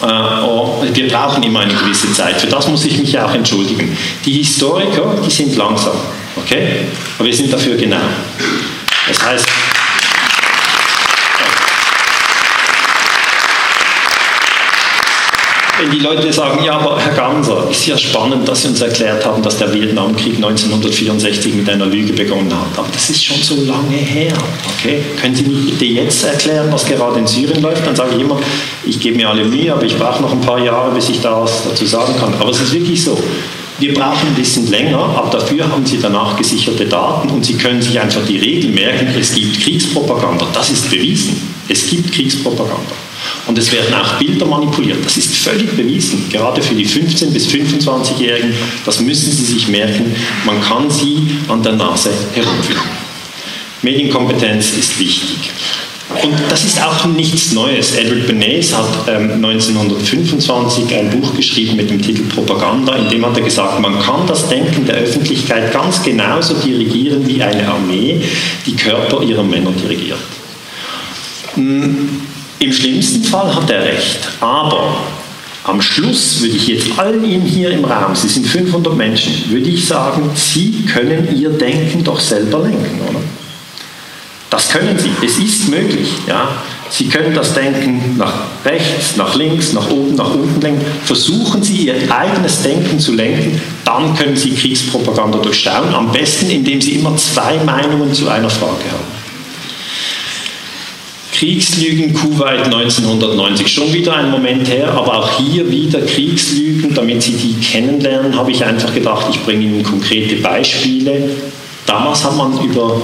Äh, 0.01 0.41
oh, 0.45 0.81
wir 0.81 1.07
brauchen 1.09 1.43
immer 1.43 1.59
eine 1.59 1.73
gewisse 1.73 2.13
Zeit. 2.13 2.39
Für 2.39 2.47
das 2.47 2.65
muss 2.69 2.85
ich 2.85 2.97
mich 2.97 3.19
auch 3.19 3.33
entschuldigen. 3.33 3.97
Die 4.25 4.31
Historiker, 4.31 5.15
die 5.25 5.29
sind 5.29 5.57
langsam, 5.57 5.97
okay? 6.37 6.85
Aber 7.17 7.27
wir 7.27 7.33
sind 7.33 7.51
dafür 7.51 7.75
genau. 7.75 7.97
Das 9.05 9.25
heißt, 9.25 9.45
wenn 15.79 15.91
die 15.91 15.99
Leute 15.99 16.31
sagen, 16.33 16.63
ja, 16.63 16.73
aber 16.73 16.99
Herr 16.99 17.13
Ganser, 17.13 17.67
ist 17.69 17.85
ja 17.85 17.97
spannend, 17.97 18.47
dass 18.47 18.63
Sie 18.63 18.69
uns 18.69 18.81
erklärt 18.81 19.23
haben, 19.25 19.41
dass 19.43 19.57
der 19.57 19.71
Vietnamkrieg 19.73 20.35
1964 20.35 21.53
mit 21.53 21.69
einer 21.69 21.85
Lüge 21.85 22.13
begonnen 22.13 22.51
hat. 22.51 22.77
Aber 22.77 22.87
das 22.91 23.09
ist 23.09 23.23
schon 23.23 23.41
so 23.41 23.55
lange 23.63 23.95
her. 23.95 24.33
Okay? 24.77 25.03
Können 25.21 25.35
Sie 25.35 25.43
mir 25.43 25.59
bitte 25.59 25.85
jetzt 25.85 26.23
erklären, 26.23 26.67
was 26.71 26.85
gerade 26.85 27.19
in 27.19 27.27
Syrien 27.27 27.61
läuft? 27.61 27.85
Dann 27.85 27.95
sage 27.95 28.15
ich 28.15 28.21
immer, 28.21 28.39
ich 28.85 28.99
gebe 28.99 29.17
mir 29.17 29.29
alle 29.29 29.45
Mühe, 29.45 29.71
aber 29.71 29.83
ich 29.83 29.97
brauche 29.97 30.21
noch 30.21 30.31
ein 30.31 30.41
paar 30.41 30.59
Jahre, 30.59 30.93
bis 30.93 31.09
ich 31.09 31.21
da 31.21 31.41
was 31.41 31.63
dazu 31.63 31.85
sagen 31.85 32.15
kann. 32.19 32.33
Aber 32.39 32.49
es 32.49 32.59
ist 32.59 32.73
wirklich 32.73 33.03
so. 33.03 33.17
Wir 33.79 33.93
brauchen 33.93 34.29
ein 34.29 34.33
bisschen 34.33 34.67
länger, 34.71 34.97
aber 34.97 35.29
dafür 35.29 35.69
haben 35.69 35.85
Sie 35.85 35.99
danach 36.01 36.35
gesicherte 36.35 36.85
Daten 36.85 37.29
und 37.29 37.45
Sie 37.45 37.53
können 37.53 37.79
sich 37.79 37.99
einfach 37.99 38.25
die 38.25 38.37
Regel 38.37 38.71
merken, 38.71 39.09
es 39.19 39.35
gibt 39.35 39.61
Kriegspropaganda. 39.61 40.47
Das 40.51 40.71
ist 40.71 40.89
bewiesen. 40.89 41.39
Es 41.69 41.87
gibt 41.87 42.11
Kriegspropaganda. 42.11 43.06
Und 43.45 43.57
es 43.57 43.71
werden 43.71 43.93
auch 43.93 44.15
Bilder 44.15 44.45
manipuliert. 44.45 45.05
Das 45.05 45.15
ist 45.15 45.35
völlig 45.37 45.71
bewiesen, 45.75 46.29
gerade 46.29 46.61
für 46.61 46.75
die 46.75 46.87
15- 46.87 47.31
bis 47.31 47.47
25-Jährigen. 47.47 48.53
Das 48.85 48.99
müssen 48.99 49.31
Sie 49.31 49.45
sich 49.45 49.67
merken. 49.67 50.13
Man 50.45 50.61
kann 50.61 50.89
sie 50.89 51.29
an 51.47 51.63
der 51.63 51.73
Nase 51.73 52.09
herumführen. 52.33 52.81
Medienkompetenz 53.81 54.71
ist 54.71 54.99
wichtig. 54.99 55.51
Und 56.23 56.33
das 56.49 56.63
ist 56.63 56.81
auch 56.81 57.05
nichts 57.05 57.51
Neues. 57.51 57.95
Edward 57.95 58.27
Bernays 58.27 58.73
hat 58.73 59.07
ähm, 59.09 59.43
1925 59.43 60.95
ein 60.95 61.09
Buch 61.09 61.35
geschrieben 61.35 61.75
mit 61.75 61.89
dem 61.89 62.01
Titel 62.01 62.23
Propaganda, 62.23 62.95
in 62.95 63.09
dem 63.09 63.25
hat 63.25 63.37
er 63.37 63.43
gesagt, 63.43 63.79
man 63.81 63.99
kann 63.99 64.25
das 64.25 64.47
Denken 64.47 64.85
der 64.85 64.95
Öffentlichkeit 64.95 65.73
ganz 65.73 66.01
genauso 66.01 66.53
dirigieren 66.55 67.27
wie 67.27 67.41
eine 67.41 67.67
Armee 67.67 68.21
die 68.65 68.75
Körper 68.75 69.21
ihrer 69.21 69.43
Männer 69.43 69.71
dirigiert. 69.71 70.19
Hm, 71.55 72.21
im 72.59 72.73
schlimmsten 72.73 73.23
Fall 73.23 73.53
hat 73.53 73.69
er 73.69 73.83
recht, 73.83 74.19
aber 74.39 74.97
am 75.63 75.81
Schluss 75.81 76.41
würde 76.41 76.55
ich 76.55 76.67
jetzt 76.67 76.97
allen 76.97 77.23
Ihnen 77.23 77.45
hier 77.45 77.71
im 77.71 77.83
Raum, 77.83 78.15
Sie 78.15 78.27
sind 78.27 78.47
500 78.47 78.95
Menschen, 78.95 79.49
würde 79.49 79.69
ich 79.69 79.85
sagen, 79.85 80.29
Sie 80.33 80.85
können 80.85 81.37
Ihr 81.37 81.49
Denken 81.49 82.03
doch 82.03 82.19
selber 82.19 82.59
lenken, 82.59 83.01
oder? 83.09 83.19
Das 84.49 84.69
können 84.69 84.97
Sie. 84.97 85.11
Es 85.25 85.37
ist 85.37 85.69
möglich. 85.69 86.09
Ja. 86.25 86.49
Sie 86.89 87.09
können 87.09 87.35
das 87.35 87.53
Denken 87.53 88.15
nach 88.17 88.33
rechts, 88.63 89.17
nach 89.17 89.35
links, 89.35 89.73
nach 89.73 89.89
oben, 89.89 90.15
nach 90.15 90.33
unten 90.33 90.61
lenken. 90.61 90.85
Versuchen 91.03 91.61
Sie, 91.61 91.87
Ihr 91.87 91.95
eigenes 92.09 92.63
Denken 92.63 92.97
zu 92.97 93.13
lenken. 93.13 93.61
Dann 93.83 94.15
können 94.15 94.37
Sie 94.37 94.51
Kriegspropaganda 94.55 95.39
durchschauen. 95.39 95.93
Am 95.93 96.11
besten, 96.13 96.49
indem 96.49 96.79
Sie 96.79 96.93
immer 96.93 97.17
zwei 97.17 97.57
Meinungen 97.65 98.13
zu 98.13 98.29
einer 98.29 98.49
Frage 98.49 98.85
haben. 98.89 99.16
Kriegslügen 101.37 102.15
Kuwait 102.15 102.65
1990, 102.65 103.67
schon 103.71 103.93
wieder 103.93 104.15
ein 104.15 104.31
Moment 104.31 104.67
her, 104.67 104.91
aber 104.91 105.19
auch 105.19 105.37
hier 105.37 105.69
wieder 105.69 106.01
Kriegslügen, 106.01 106.95
damit 106.95 107.21
Sie 107.21 107.33
die 107.33 107.53
kennenlernen, 107.61 108.35
habe 108.35 108.49
ich 108.49 108.65
einfach 108.65 108.91
gedacht, 108.91 109.27
ich 109.29 109.39
bringe 109.43 109.65
Ihnen 109.65 109.83
konkrete 109.83 110.37
Beispiele. 110.37 111.29
Damals 111.85 112.23
hat 112.23 112.35
man 112.35 112.59
über 112.65 112.99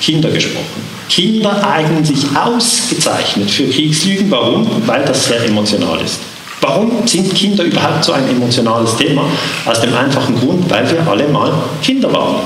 Kinder 0.00 0.30
gesprochen. 0.30 0.82
Kinder 1.10 1.62
eignen 1.62 2.02
sich 2.02 2.24
ausgezeichnet 2.34 3.50
für 3.50 3.68
Kriegslügen. 3.68 4.30
Warum? 4.30 4.66
Weil 4.86 5.04
das 5.04 5.26
sehr 5.26 5.44
emotional 5.44 6.00
ist. 6.02 6.20
Warum 6.62 7.06
sind 7.06 7.34
Kinder 7.34 7.64
überhaupt 7.64 8.02
so 8.02 8.12
ein 8.12 8.26
emotionales 8.30 8.96
Thema? 8.96 9.26
Aus 9.66 9.82
dem 9.82 9.94
einfachen 9.94 10.40
Grund, 10.40 10.70
weil 10.70 10.90
wir 10.90 11.06
alle 11.06 11.28
mal 11.28 11.52
Kinder 11.82 12.10
waren. 12.10 12.36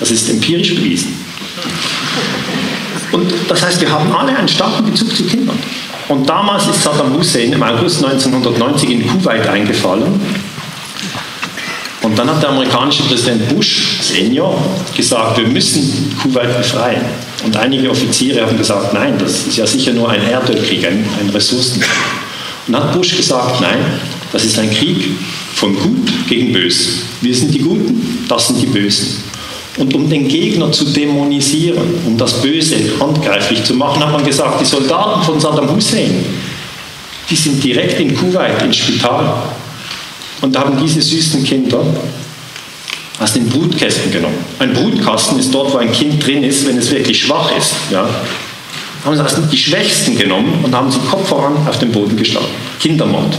Das 0.00 0.10
ist 0.10 0.28
empirisch 0.28 0.74
bewiesen. 0.74 1.27
Und 3.12 3.32
das 3.48 3.62
heißt, 3.62 3.80
wir 3.80 3.90
haben 3.90 4.14
alle 4.14 4.36
einen 4.36 4.48
starken 4.48 4.84
Bezug 4.84 5.16
zu 5.16 5.24
Kindern. 5.24 5.58
Und 6.08 6.28
damals 6.28 6.66
ist 6.66 6.82
Saddam 6.82 7.14
Hussein 7.14 7.52
im 7.52 7.62
August 7.62 8.04
1990 8.04 8.90
in 8.90 9.06
Kuwait 9.06 9.46
eingefallen 9.46 10.20
und 12.08 12.18
dann 12.18 12.30
hat 12.30 12.42
der 12.42 12.48
amerikanische 12.48 13.02
Präsident 13.02 13.48
Bush 13.48 13.98
Senior 14.00 14.58
gesagt, 14.96 15.36
wir 15.38 15.46
müssen 15.46 16.16
Kuwait 16.22 16.56
befreien. 16.56 17.02
Und 17.44 17.54
einige 17.56 17.90
Offiziere 17.90 18.46
haben 18.46 18.56
gesagt, 18.56 18.94
nein, 18.94 19.18
das 19.18 19.46
ist 19.46 19.58
ja 19.58 19.66
sicher 19.66 19.92
nur 19.92 20.08
ein 20.08 20.22
Erdölkrieg, 20.22 20.86
ein, 20.86 21.04
ein 21.20 21.28
Ressourcenkrieg. 21.28 21.90
Und 22.66 22.72
dann 22.72 22.84
hat 22.84 22.94
Bush 22.94 23.14
gesagt, 23.14 23.60
nein, 23.60 23.78
das 24.32 24.44
ist 24.44 24.58
ein 24.58 24.70
Krieg 24.70 25.04
von 25.54 25.74
Gut 25.76 26.10
gegen 26.26 26.52
Böse. 26.52 26.90
Wir 27.20 27.34
sind 27.34 27.52
die 27.52 27.60
Guten, 27.60 28.24
das 28.26 28.48
sind 28.48 28.62
die 28.62 28.66
Bösen. 28.66 29.27
Und 29.78 29.94
um 29.94 30.08
den 30.08 30.26
Gegner 30.26 30.70
zu 30.72 30.84
dämonisieren, 30.86 31.94
um 32.04 32.18
das 32.18 32.42
Böse 32.42 32.76
handgreiflich 33.00 33.62
zu 33.62 33.74
machen, 33.74 34.04
hat 34.04 34.12
man 34.12 34.24
gesagt, 34.24 34.60
die 34.60 34.64
Soldaten 34.64 35.22
von 35.22 35.40
Saddam 35.40 35.74
Hussein, 35.74 36.24
die 37.30 37.36
sind 37.36 37.62
direkt 37.62 38.00
in 38.00 38.16
Kuwait 38.16 38.60
ins 38.62 38.76
Spital 38.76 39.42
und 40.40 40.58
haben 40.58 40.76
diese 40.82 41.00
süßen 41.00 41.44
Kinder 41.44 41.80
aus 43.20 43.32
den 43.32 43.48
Brutkästen 43.48 44.10
genommen. 44.10 44.38
Ein 44.58 44.72
Brutkasten 44.72 45.38
ist 45.38 45.52
dort, 45.52 45.72
wo 45.72 45.78
ein 45.78 45.92
Kind 45.92 46.24
drin 46.24 46.42
ist, 46.42 46.66
wenn 46.66 46.78
es 46.78 46.90
wirklich 46.90 47.20
schwach 47.20 47.50
ist. 47.56 47.74
Ja? 47.90 48.08
Haben 49.04 49.16
sie 49.16 49.22
also 49.22 49.42
die 49.42 49.56
Schwächsten 49.56 50.16
genommen 50.16 50.60
und 50.64 50.74
haben 50.74 50.90
sie 50.90 50.98
Kopf 51.10 51.28
voran 51.28 51.56
auf 51.68 51.78
den 51.78 51.92
Boden 51.92 52.16
geschlagen. 52.16 52.46
Kindermord. 52.80 53.36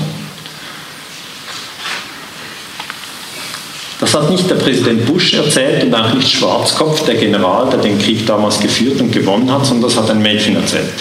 Das 3.99 4.13
hat 4.13 4.29
nicht 4.29 4.49
der 4.49 4.55
Präsident 4.55 5.05
Bush 5.05 5.33
erzählt 5.33 5.83
und 5.83 5.93
auch 5.93 6.13
nicht 6.13 6.31
Schwarzkopf, 6.31 7.03
der 7.05 7.15
General, 7.15 7.69
der 7.69 7.79
den 7.79 7.99
Krieg 7.99 8.25
damals 8.25 8.59
geführt 8.59 9.01
und 9.01 9.11
gewonnen 9.11 9.51
hat, 9.51 9.65
sondern 9.65 9.89
das 9.89 9.99
hat 9.99 10.09
ein 10.09 10.21
Mädchen 10.21 10.55
erzählt. 10.55 10.93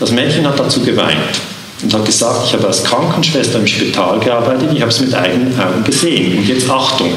Das 0.00 0.10
Mädchen 0.10 0.46
hat 0.46 0.58
dazu 0.58 0.80
geweint 0.80 1.16
und 1.82 1.94
hat 1.94 2.04
gesagt, 2.04 2.46
ich 2.46 2.54
habe 2.54 2.66
als 2.66 2.82
Krankenschwester 2.82 3.60
im 3.60 3.66
Spital 3.66 4.18
gearbeitet, 4.18 4.70
ich 4.74 4.80
habe 4.80 4.90
es 4.90 5.00
mit 5.00 5.14
eigenen 5.14 5.58
Augen 5.58 5.84
gesehen. 5.84 6.38
Und 6.38 6.48
jetzt 6.48 6.68
Achtung, 6.68 7.12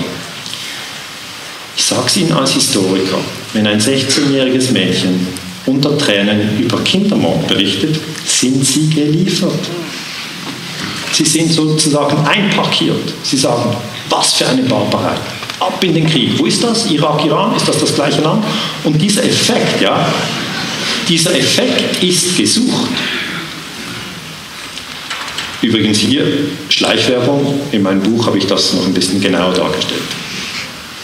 ich 1.76 1.84
sage 1.84 2.04
es 2.06 2.18
Ihnen 2.18 2.34
als 2.34 2.52
Historiker, 2.52 3.18
wenn 3.54 3.66
ein 3.66 3.80
16-jähriges 3.80 4.72
Mädchen 4.74 5.28
unter 5.66 5.98
Tränen 5.98 6.60
über 6.60 6.80
Kindermord 6.82 7.48
berichtet, 7.48 8.00
sind 8.26 8.64
sie 8.64 8.90
geliefert. 8.90 9.60
Sie 11.12 11.26
sind 11.26 11.52
sozusagen 11.52 12.26
einparkiert. 12.28 13.14
Sie 13.24 13.38
sagen, 13.38 13.76
was 14.10 14.34
für 14.34 14.48
eine 14.48 14.64
Barbarei. 14.64 15.16
Ab 15.60 15.84
in 15.84 15.94
den 15.96 16.08
Krieg. 16.08 16.38
Wo 16.38 16.46
ist 16.46 16.64
das? 16.64 16.90
Irak, 16.92 17.26
Iran? 17.26 17.56
Ist 17.56 17.68
das 17.68 17.80
das 17.80 17.96
gleiche 17.96 18.22
Land? 18.22 18.44
Und 18.84 19.02
dieser 19.02 19.24
Effekt, 19.24 19.82
ja, 19.82 20.08
dieser 21.08 21.36
Effekt 21.36 22.04
ist 22.04 22.38
gesucht. 22.38 22.92
Übrigens 25.62 25.98
hier 25.98 26.24
Schleichwerbung, 26.70 27.60
in 27.72 27.82
meinem 27.82 28.02
Buch 28.02 28.28
habe 28.28 28.38
ich 28.38 28.46
das 28.46 28.74
noch 28.74 28.86
ein 28.86 28.94
bisschen 28.94 29.20
genauer 29.20 29.54
dargestellt. 29.54 30.04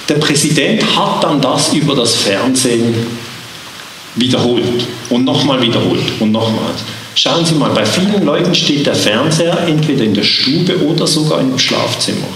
Der 0.07 0.15
Präsident 0.15 0.83
hat 0.95 1.23
dann 1.23 1.41
das 1.41 1.73
über 1.73 1.95
das 1.95 2.15
Fernsehen 2.15 2.93
wiederholt 4.15 4.85
und 5.09 5.23
nochmal 5.23 5.61
wiederholt 5.61 6.03
und 6.19 6.31
nochmals. 6.31 6.83
Schauen 7.15 7.45
Sie 7.45 7.55
mal, 7.55 7.71
bei 7.71 7.85
vielen 7.85 8.23
Leuten 8.23 8.53
steht 8.53 8.85
der 8.85 8.95
Fernseher 8.95 9.57
entweder 9.67 10.03
in 10.03 10.13
der 10.13 10.23
Stube 10.23 10.83
oder 10.85 11.07
sogar 11.07 11.39
im 11.39 11.57
Schlafzimmer. 11.57 12.27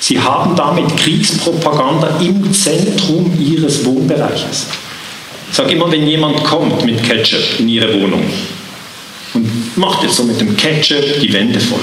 Sie 0.00 0.18
haben 0.18 0.56
damit 0.56 0.96
Kriegspropaganda 0.96 2.18
im 2.20 2.52
Zentrum 2.52 3.38
Ihres 3.38 3.84
Wohnbereiches. 3.84 4.66
Ich 5.50 5.56
sage 5.56 5.72
immer, 5.72 5.90
wenn 5.92 6.06
jemand 6.06 6.42
kommt 6.42 6.84
mit 6.84 7.02
Ketchup 7.02 7.60
in 7.60 7.68
Ihre 7.68 8.00
Wohnung, 8.00 8.24
und 9.34 9.76
macht 9.76 10.02
jetzt 10.02 10.16
so 10.16 10.24
mit 10.24 10.40
dem 10.40 10.56
Ketchup 10.56 11.20
die 11.20 11.32
Wände 11.32 11.60
voll. 11.60 11.78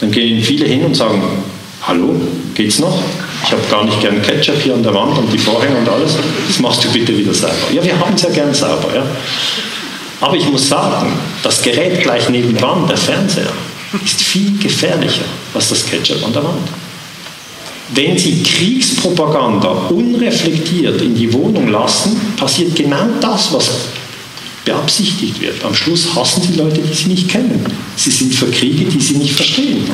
Dann 0.00 0.10
gehen 0.10 0.42
viele 0.42 0.66
hin 0.66 0.84
und 0.84 0.96
sagen, 0.96 1.22
hallo, 1.86 2.20
geht's 2.54 2.78
noch? 2.78 2.98
Ich 3.44 3.52
habe 3.52 3.62
gar 3.70 3.84
nicht 3.84 4.00
gern 4.00 4.20
Ketchup 4.22 4.60
hier 4.62 4.74
an 4.74 4.82
der 4.82 4.94
Wand 4.94 5.16
und 5.18 5.32
die 5.32 5.38
Vorhänge 5.38 5.76
und 5.76 5.88
alles. 5.88 6.16
Das 6.46 6.58
machst 6.58 6.84
du 6.84 6.88
bitte 6.90 7.16
wieder 7.16 7.34
sauber. 7.34 7.54
Ja, 7.72 7.84
wir 7.84 7.98
haben 7.98 8.14
es 8.14 8.22
ja 8.22 8.30
gern 8.30 8.52
sauber. 8.52 8.94
Ja. 8.94 9.04
Aber 10.20 10.36
ich 10.36 10.46
muss 10.48 10.68
sagen, 10.68 11.12
das 11.42 11.62
Gerät 11.62 12.02
gleich 12.02 12.28
nebenan, 12.28 12.86
der 12.86 12.96
Fernseher, 12.96 13.52
ist 14.04 14.22
viel 14.22 14.58
gefährlicher 14.58 15.24
als 15.54 15.68
das 15.68 15.86
Ketchup 15.86 16.24
an 16.24 16.32
der 16.32 16.44
Wand. 16.44 16.68
Wenn 17.94 18.16
Sie 18.16 18.42
Kriegspropaganda 18.42 19.68
unreflektiert 19.90 21.00
in 21.02 21.14
die 21.14 21.32
Wohnung 21.32 21.68
lassen, 21.68 22.20
passiert 22.36 22.76
genau 22.76 23.06
das, 23.20 23.52
was 23.52 23.70
beabsichtigt 24.64 25.40
wird. 25.40 25.64
Am 25.64 25.74
Schluss 25.74 26.14
hassen 26.14 26.42
Sie 26.42 26.54
Leute, 26.54 26.80
die 26.80 26.94
Sie 26.94 27.08
nicht 27.08 27.28
kennen. 27.28 27.64
Sie 27.96 28.10
sind 28.10 28.34
für 28.34 28.46
Kriege, 28.46 28.84
die 28.84 29.00
Sie 29.00 29.16
nicht 29.16 29.34
verstehen. 29.34 29.90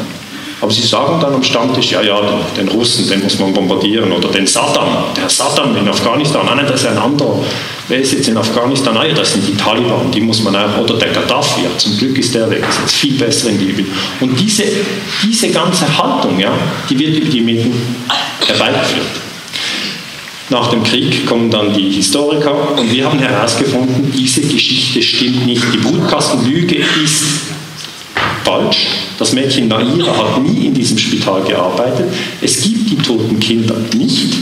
Aber 0.61 0.70
Sie 0.70 0.86
sagen 0.86 1.20
dann 1.20 1.34
am 1.34 1.42
Stammtisch, 1.42 1.92
ja, 1.92 2.03
ja, 2.03 2.20
den, 2.57 2.68
Russen, 2.68 3.09
den 3.09 3.22
muss 3.22 3.38
man 3.38 3.53
bombardieren. 3.53 4.11
Oder 4.12 4.28
den 4.28 4.47
Saddam, 4.47 5.05
der 5.16 5.28
Saddam 5.28 5.76
in 5.76 5.88
Afghanistan. 5.88 6.47
Nein, 6.47 6.57
nein, 6.59 6.66
das 6.66 6.80
ist 6.80 6.86
ein 6.86 6.99
anderer. 6.99 7.42
Wer 7.89 8.01
ist 8.01 8.12
jetzt 8.12 8.28
in 8.28 8.37
Afghanistan? 8.37 8.97
Ah 8.97 9.07
ja, 9.07 9.14
das 9.14 9.34
sind 9.34 9.47
die 9.47 9.55
Taliban, 9.55 10.11
die 10.11 10.20
muss 10.20 10.43
man 10.43 10.57
auch. 10.57 10.78
Oder 10.78 10.95
der 10.95 11.11
Gaddafi, 11.11 11.62
ja, 11.62 11.78
zum 11.78 11.97
Glück 11.97 12.18
ist 12.18 12.34
der 12.34 12.51
weg. 12.51 12.64
Das 12.66 12.78
ist 12.78 12.97
viel 12.97 13.14
besser 13.14 13.51
in 13.51 13.61
Libyen. 13.61 13.87
Und 14.20 14.39
diese, 14.41 14.64
diese 15.24 15.51
ganze 15.51 15.87
Haltung, 15.97 16.39
ja, 16.39 16.53
die 16.91 16.99
wird 16.99 17.16
über 17.16 17.30
die 17.30 17.41
Medien 17.41 17.74
herbeigeführt. 18.45 19.07
Nach 20.49 20.68
dem 20.70 20.82
Krieg 20.82 21.26
kommen 21.26 21.51
dann 21.51 21.74
die 21.74 21.91
Historiker 21.91 22.78
und 22.78 22.93
wir 22.93 23.05
haben 23.05 23.18
herausgefunden, 23.18 24.12
diese 24.16 24.41
Geschichte 24.43 25.03
stimmt 25.03 25.45
nicht. 25.45 25.62
Die 25.72 25.78
Brutkastenlüge 25.78 26.76
ist 27.03 27.24
falsch. 28.45 28.87
Das 29.18 29.32
Mädchen 29.32 29.66
Naira 29.68 30.16
hat 30.16 30.43
nie 30.43 30.66
in 30.66 30.74
diesem 30.74 30.99
Spital 30.99 31.43
gearbeitet. 31.43 32.12
Es 32.41 32.61
gibt 32.61 32.91
die 32.91 32.97
toten 32.97 33.41
Kinder 33.41 33.76
nicht. 33.97 34.34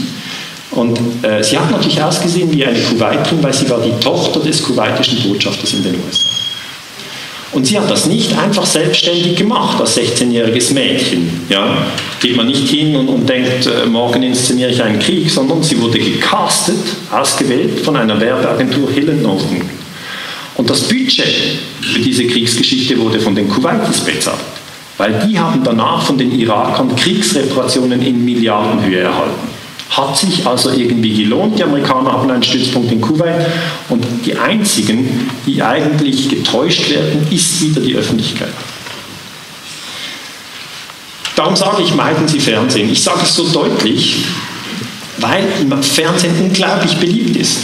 Und 0.75 0.99
äh, 1.23 1.41
sie 1.41 1.57
hat 1.57 1.71
natürlich 1.71 2.01
ausgesehen 2.01 2.51
wie 2.51 2.65
eine 2.65 2.79
Kuwaiterin, 2.79 3.41
weil 3.41 3.53
sie 3.53 3.69
war 3.69 3.81
die 3.81 3.97
Tochter 4.03 4.41
des 4.41 4.61
kuwaitischen 4.61 5.23
Botschafters 5.23 5.73
in 5.73 5.83
den 5.83 5.95
USA. 5.95 6.27
Und 7.53 7.65
sie 7.65 7.79
hat 7.79 7.89
das 7.89 8.05
nicht 8.05 8.37
einfach 8.37 8.65
selbstständig 8.65 9.37
gemacht 9.37 9.79
als 9.79 9.97
16-jähriges 9.97 10.73
Mädchen. 10.73 11.45
Ja? 11.47 11.77
Geht 12.19 12.35
man 12.35 12.47
nicht 12.47 12.67
hin 12.67 12.97
und, 12.97 13.07
und 13.07 13.29
denkt, 13.29 13.67
äh, 13.67 13.85
morgen 13.85 14.23
inszeniere 14.23 14.71
ich 14.71 14.83
einen 14.83 14.99
Krieg, 14.99 15.29
sondern 15.29 15.63
sie 15.63 15.81
wurde 15.81 15.97
gecastet, 15.97 16.75
ausgewählt 17.09 17.79
von 17.79 17.95
einer 17.95 18.19
Werbeagentur 18.19 18.91
Hill 18.91 19.13
Norton. 19.13 19.61
Und 20.55 20.69
das 20.69 20.81
Budget 20.81 21.59
für 21.81 21.99
diese 21.99 22.27
Kriegsgeschichte 22.27 22.97
wurde 22.99 23.21
von 23.21 23.33
den 23.33 23.47
Kuwaitis 23.47 24.01
bezahlt, 24.01 24.39
weil 24.97 25.13
die 25.25 25.39
haben 25.39 25.63
danach 25.63 26.05
von 26.05 26.17
den 26.17 26.37
Irakern 26.37 26.93
Kriegsreparationen 26.93 28.01
in 28.01 28.25
Milliardenhöhe 28.25 28.99
erhalten. 28.99 29.54
Hat 29.89 30.17
sich 30.17 30.45
also 30.45 30.71
irgendwie 30.71 31.23
gelohnt. 31.23 31.57
Die 31.59 31.63
Amerikaner 31.63 32.11
haben 32.11 32.29
einen 32.29 32.43
Stützpunkt 32.43 32.91
in 32.91 32.99
Kuwait 32.99 33.45
und 33.89 34.03
die 34.25 34.35
einzigen, 34.35 35.29
die 35.45 35.61
eigentlich 35.61 36.27
getäuscht 36.27 36.89
werden, 36.89 37.27
ist 37.31 37.61
wieder 37.61 37.81
die 37.81 37.95
Öffentlichkeit. 37.95 38.53
Darum 41.35 41.55
sage 41.55 41.83
ich, 41.83 41.93
meiden 41.93 42.27
Sie 42.27 42.39
Fernsehen. 42.39 42.89
Ich 42.89 43.03
sage 43.03 43.19
es 43.23 43.35
so 43.35 43.47
deutlich, 43.49 44.23
weil 45.17 45.43
Fernsehen 45.81 46.33
unglaublich 46.41 46.97
beliebt 46.97 47.35
ist. 47.35 47.59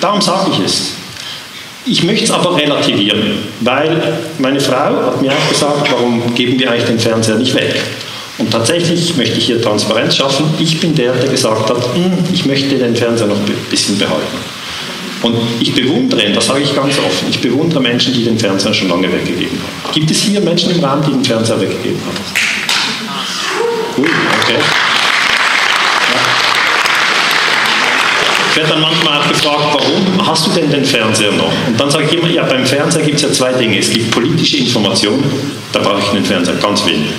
Darum 0.00 0.20
sage 0.20 0.50
ich 0.52 0.58
es. 0.64 0.92
Ich 1.86 2.02
möchte 2.02 2.24
es 2.24 2.30
aber 2.30 2.56
relativieren, 2.56 3.38
weil 3.60 4.18
meine 4.38 4.60
Frau 4.60 5.06
hat 5.06 5.22
mir 5.22 5.30
auch 5.32 5.48
gesagt, 5.48 5.90
warum 5.92 6.34
geben 6.34 6.58
wir 6.58 6.70
eigentlich 6.70 6.86
den 6.86 6.98
Fernseher 6.98 7.36
nicht 7.36 7.54
weg? 7.54 7.80
Und 8.38 8.50
tatsächlich 8.50 9.16
möchte 9.16 9.38
ich 9.38 9.46
hier 9.46 9.62
Transparenz 9.62 10.16
schaffen. 10.16 10.46
Ich 10.58 10.78
bin 10.78 10.94
der, 10.94 11.12
der 11.14 11.30
gesagt 11.30 11.70
hat, 11.70 11.94
hm, 11.94 12.12
ich 12.32 12.44
möchte 12.44 12.76
den 12.76 12.94
Fernseher 12.94 13.28
noch 13.28 13.36
ein 13.36 13.46
bisschen 13.70 13.98
behalten. 13.98 14.36
Und 15.22 15.34
ich 15.60 15.74
bewundere, 15.74 16.30
das 16.32 16.46
sage 16.46 16.60
ich 16.60 16.74
ganz 16.74 16.98
offen, 16.98 17.28
ich 17.30 17.40
bewundere 17.40 17.80
Menschen, 17.80 18.12
die 18.12 18.24
den 18.24 18.38
Fernseher 18.38 18.74
schon 18.74 18.88
lange 18.88 19.10
weggegeben 19.10 19.58
haben. 19.58 19.92
Gibt 19.94 20.10
es 20.10 20.22
hier 20.22 20.40
Menschen 20.40 20.72
im 20.72 20.84
Raum, 20.84 21.02
die 21.06 21.12
den 21.12 21.24
Fernseher 21.24 21.60
weggegeben 21.60 22.00
haben? 22.06 22.16
Gut, 23.96 24.10
okay. 24.42 24.60
Ich 28.50 28.56
werde 28.56 28.70
dann 28.70 28.82
manchmal 28.82 29.20
auch 29.20 29.28
gefragt, 29.28 29.64
warum 29.72 30.26
hast 30.26 30.46
du 30.46 30.50
denn 30.50 30.70
den 30.70 30.84
Fernseher 30.84 31.32
noch? 31.32 31.52
Und 31.66 31.78
dann 31.78 31.90
sage 31.90 32.04
ich 32.10 32.18
immer, 32.18 32.30
ja, 32.30 32.44
beim 32.44 32.64
Fernseher 32.64 33.02
gibt 33.02 33.16
es 33.16 33.22
ja 33.22 33.32
zwei 33.32 33.52
Dinge. 33.52 33.78
Es 33.78 33.90
gibt 33.90 34.10
politische 34.10 34.58
Informationen, 34.58 35.24
da 35.72 35.80
brauche 35.80 36.00
ich 36.00 36.06
den 36.06 36.24
Fernseher 36.24 36.54
ganz 36.54 36.84
wenig, 36.86 37.10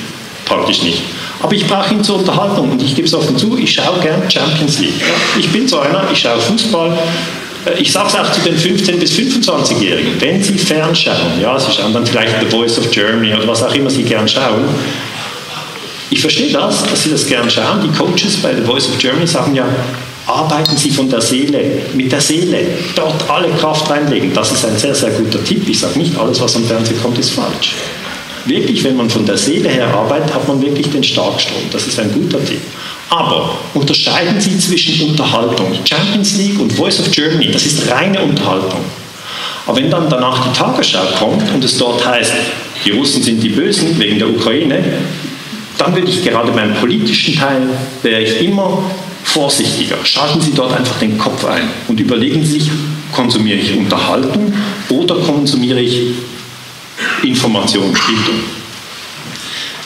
praktisch 0.48 0.84
nicht. 0.84 1.02
Aber 1.42 1.54
ich 1.54 1.68
brauche 1.68 1.94
ihn 1.94 2.04
zur 2.04 2.18
Unterhaltung 2.18 2.72
und 2.72 2.82
ich 2.82 2.96
gebe 2.96 3.08
es 3.08 3.14
offen 3.14 3.38
zu, 3.38 3.58
ich 3.58 3.72
schaue 3.72 4.00
gern 4.00 4.30
Champions 4.30 4.80
League. 4.80 5.02
Ich 5.38 5.50
bin 5.50 5.68
so 5.68 5.80
einer, 5.80 6.04
ich 6.12 6.20
schaue 6.20 6.40
Fußball. 6.40 6.98
Äh, 7.66 7.82
ich 7.82 7.92
sage 7.92 8.08
es 8.08 8.16
auch 8.16 8.32
zu 8.32 8.42
den 8.42 8.58
15- 8.58 8.98
bis 8.98 9.14
25-Jährigen, 9.14 10.20
wenn 10.20 10.42
sie 10.42 10.58
fernschauen, 10.58 11.40
ja, 11.42 11.60
sie 11.60 11.72
schauen 11.72 11.94
dann 11.94 12.06
vielleicht 12.06 12.40
The 12.40 12.48
Voice 12.48 12.80
of 12.80 12.90
Germany 12.92 13.34
oder 13.36 13.48
was 13.48 13.64
auch 13.64 13.74
immer 13.74 13.90
sie 13.90 14.04
gern 14.04 14.28
schauen, 14.28 14.66
ich 16.10 16.22
verstehe 16.22 16.52
das, 16.52 16.84
dass 16.86 17.04
Sie 17.04 17.12
das 17.12 17.26
gern 17.26 17.50
schauen. 17.50 17.82
Die 17.82 17.90
Coaches 17.90 18.38
bei 18.38 18.56
The 18.56 18.62
Voice 18.62 18.88
of 18.88 18.98
Germany 18.98 19.28
sagen 19.28 19.54
ja, 19.56 19.66
arbeiten 20.26 20.78
Sie 20.78 20.90
von 20.90 21.10
der 21.10 21.22
Seele, 21.22 21.82
mit 21.94 22.12
der 22.12 22.22
Seele, 22.22 22.60
dort 22.96 23.30
alle 23.30 23.50
Kraft 23.50 23.90
reinlegen. 23.90 24.34
Das 24.34 24.52
ist 24.52 24.66
ein 24.66 24.78
sehr, 24.78 24.96
sehr 24.96 25.12
guter 25.12 25.44
Tipp. 25.44 25.68
Ich 25.68 25.80
sage 25.80 26.00
nicht, 26.00 26.18
alles, 26.18 26.40
was 26.40 26.56
am 26.56 26.64
Fernsehen 26.66 27.02
kommt, 27.02 27.18
ist 27.18 27.32
falsch. 27.32 27.76
Wirklich, 28.48 28.84
wenn 28.84 28.96
man 28.96 29.10
von 29.10 29.26
der 29.26 29.38
Seele 29.38 29.70
her 29.70 29.88
arbeitet, 29.88 30.34
hat 30.34 30.48
man 30.48 30.62
wirklich 30.62 30.90
den 30.90 31.04
Starkstrom. 31.04 31.62
Das 31.72 31.86
ist 31.86 32.00
ein 32.00 32.12
guter 32.12 32.44
Tipp. 32.44 32.62
Aber 33.10 33.58
unterscheiden 33.74 34.40
Sie 34.40 34.58
zwischen 34.58 35.10
Unterhaltung. 35.10 35.74
Champions 35.84 36.38
League 36.38 36.60
und 36.60 36.72
Voice 36.74 37.00
of 37.00 37.12
Germany, 37.12 37.52
das 37.52 37.66
ist 37.66 37.90
reine 37.90 38.22
Unterhaltung. 38.22 38.82
Aber 39.66 39.78
wenn 39.78 39.90
dann 39.90 40.10
danach 40.10 40.48
die 40.48 40.58
Tagesschau 40.58 41.04
kommt 41.20 41.44
und 41.54 41.64
es 41.64 41.78
dort 41.78 42.06
heißt, 42.06 42.34
die 42.86 42.92
Russen 42.92 43.22
sind 43.22 43.44
die 43.44 43.50
Bösen 43.50 44.00
wegen 44.00 44.18
der 44.18 44.30
Ukraine, 44.30 44.82
dann 45.78 45.94
würde 45.94 46.10
ich 46.10 46.24
gerade 46.24 46.52
beim 46.52 46.74
politischen 46.76 47.36
Teil, 47.36 47.64
wäre 48.02 48.22
ich 48.22 48.42
immer 48.42 48.82
vorsichtiger. 49.24 49.98
Schalten 50.04 50.40
Sie 50.42 50.54
dort 50.54 50.74
einfach 50.74 50.98
den 51.00 51.18
Kopf 51.18 51.44
ein 51.46 51.70
und 51.88 52.00
überlegen 52.00 52.44
Sie 52.46 52.60
sich, 52.60 52.72
konsumiere 53.12 53.60
ich 53.60 53.76
Unterhaltung 53.76 54.54
oder 54.90 55.16
konsumiere 55.16 55.82
ich 55.82 56.02
Information. 57.24 57.96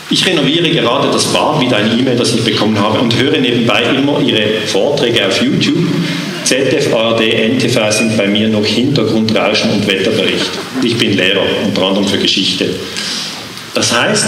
Ich 0.10 0.26
renoviere 0.26 0.70
gerade 0.70 1.10
das 1.10 1.26
Bad, 1.26 1.62
wieder 1.62 1.78
eine 1.78 1.94
E-Mail, 1.94 2.18
das 2.18 2.36
ich 2.36 2.44
bekommen 2.44 2.78
habe, 2.78 3.00
und 3.00 3.16
höre 3.18 3.38
nebenbei 3.38 3.84
immer 3.96 4.20
Ihre 4.20 4.62
Vorträge 4.68 5.26
auf 5.26 5.42
YouTube. 5.42 5.88
ZDF, 6.44 6.94
ARD, 6.94 7.22
NTV 7.22 7.92
sind 7.92 8.18
bei 8.18 8.28
mir 8.28 8.50
noch 8.50 8.66
Hintergrundrauschen 8.66 9.72
und 9.72 9.88
Wetterbericht. 9.88 10.50
Ich 10.84 10.98
bin 10.98 11.16
Lehrer, 11.16 11.44
unter 11.66 11.84
anderem 11.84 12.08
für 12.08 12.18
Geschichte. 12.18 12.76
Das 13.74 13.98
heißt, 13.98 14.26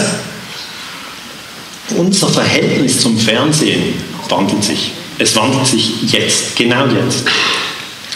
unser 1.98 2.30
Verhältnis 2.30 3.02
zum 3.02 3.18
Fernsehen 3.18 3.96
wandelt 4.30 4.64
sich. 4.64 4.92
Es 5.20 5.36
wandelt 5.36 5.68
sich 5.68 6.12
jetzt, 6.12 6.56
genau 6.56 6.86
jetzt. 6.88 7.26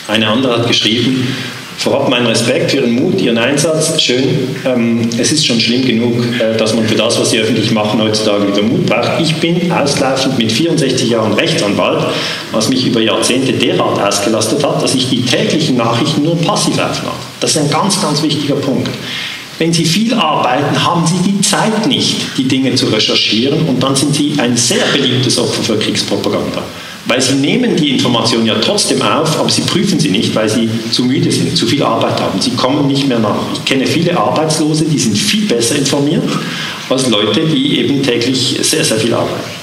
Eine 0.07 0.28
andere 0.28 0.59
hat 0.59 0.68
geschrieben, 0.68 1.36
vorab 1.78 2.09
meinen 2.09 2.25
Respekt 2.25 2.71
für 2.71 2.78
Ihren 2.78 2.95
Mut, 2.95 3.21
Ihren 3.21 3.38
Einsatz. 3.38 4.01
Schön, 4.01 4.55
ähm, 4.65 5.09
es 5.17 5.32
ist 5.32 5.45
schon 5.45 5.59
schlimm 5.59 5.86
genug, 5.86 6.23
äh, 6.39 6.57
dass 6.57 6.73
man 6.73 6.86
für 6.88 6.95
das, 6.95 7.19
was 7.19 7.30
Sie 7.30 7.39
öffentlich 7.39 7.71
machen, 7.71 8.01
heutzutage 8.01 8.47
wieder 8.47 8.63
Mut 8.63 8.86
braucht. 8.86 9.21
Ich 9.21 9.36
bin 9.36 9.71
auslaufend 9.71 10.38
mit 10.38 10.51
64 10.51 11.09
Jahren 11.09 11.34
Rechtsanwalt, 11.34 12.05
was 12.51 12.69
mich 12.69 12.86
über 12.86 12.99
Jahrzehnte 12.99 13.53
derart 13.53 14.01
ausgelastet 14.01 14.63
hat, 14.65 14.82
dass 14.82 14.95
ich 14.95 15.09
die 15.09 15.21
täglichen 15.21 15.78
Nachrichten 15.78 16.23
nur 16.23 16.38
passiv 16.41 16.73
aufnahm. 16.73 17.15
Das 17.39 17.51
ist 17.51 17.57
ein 17.57 17.69
ganz, 17.69 18.01
ganz 18.01 18.23
wichtiger 18.23 18.55
Punkt. 18.55 18.89
Wenn 19.59 19.73
Sie 19.73 19.86
viel 19.86 20.13
arbeiten, 20.13 20.84
haben 20.84 21.05
Sie 21.07 21.32
die 21.32 21.41
Zeit 21.41 21.88
nicht, 21.88 22.38
die 22.38 22.47
Dinge 22.47 22.75
zu 22.75 22.88
recherchieren 22.88 23.67
und 23.67 23.82
dann 23.82 23.95
sind 23.95 24.15
Sie 24.15 24.36
ein 24.38 24.55
sehr 24.55 24.84
beliebtes 24.93 25.39
Opfer 25.39 25.63
für 25.63 25.78
Kriegspropaganda. 25.78 26.63
Weil 27.07 27.21
Sie 27.21 27.35
nehmen 27.35 27.75
die 27.75 27.91
Information 27.91 28.45
ja 28.45 28.55
trotzdem 28.55 29.01
auf, 29.01 29.39
aber 29.39 29.49
Sie 29.49 29.61
prüfen 29.61 29.99
sie 29.99 30.09
nicht, 30.09 30.35
weil 30.35 30.49
Sie 30.49 30.69
zu 30.91 31.03
müde 31.03 31.31
sind, 31.31 31.57
zu 31.57 31.65
viel 31.65 31.81
Arbeit 31.81 32.19
haben. 32.19 32.41
Sie 32.41 32.51
kommen 32.51 32.87
nicht 32.87 33.07
mehr 33.07 33.19
nach. 33.19 33.37
Ich 33.53 33.63
kenne 33.65 33.87
viele 33.87 34.17
Arbeitslose, 34.17 34.85
die 34.85 34.99
sind 34.99 35.17
viel 35.17 35.45
besser 35.45 35.75
informiert 35.75 36.23
als 36.89 37.09
Leute, 37.09 37.41
die 37.45 37.79
eben 37.79 38.03
täglich 38.03 38.59
sehr, 38.61 38.83
sehr 38.83 38.97
viel 38.97 39.13
arbeiten. 39.13 39.56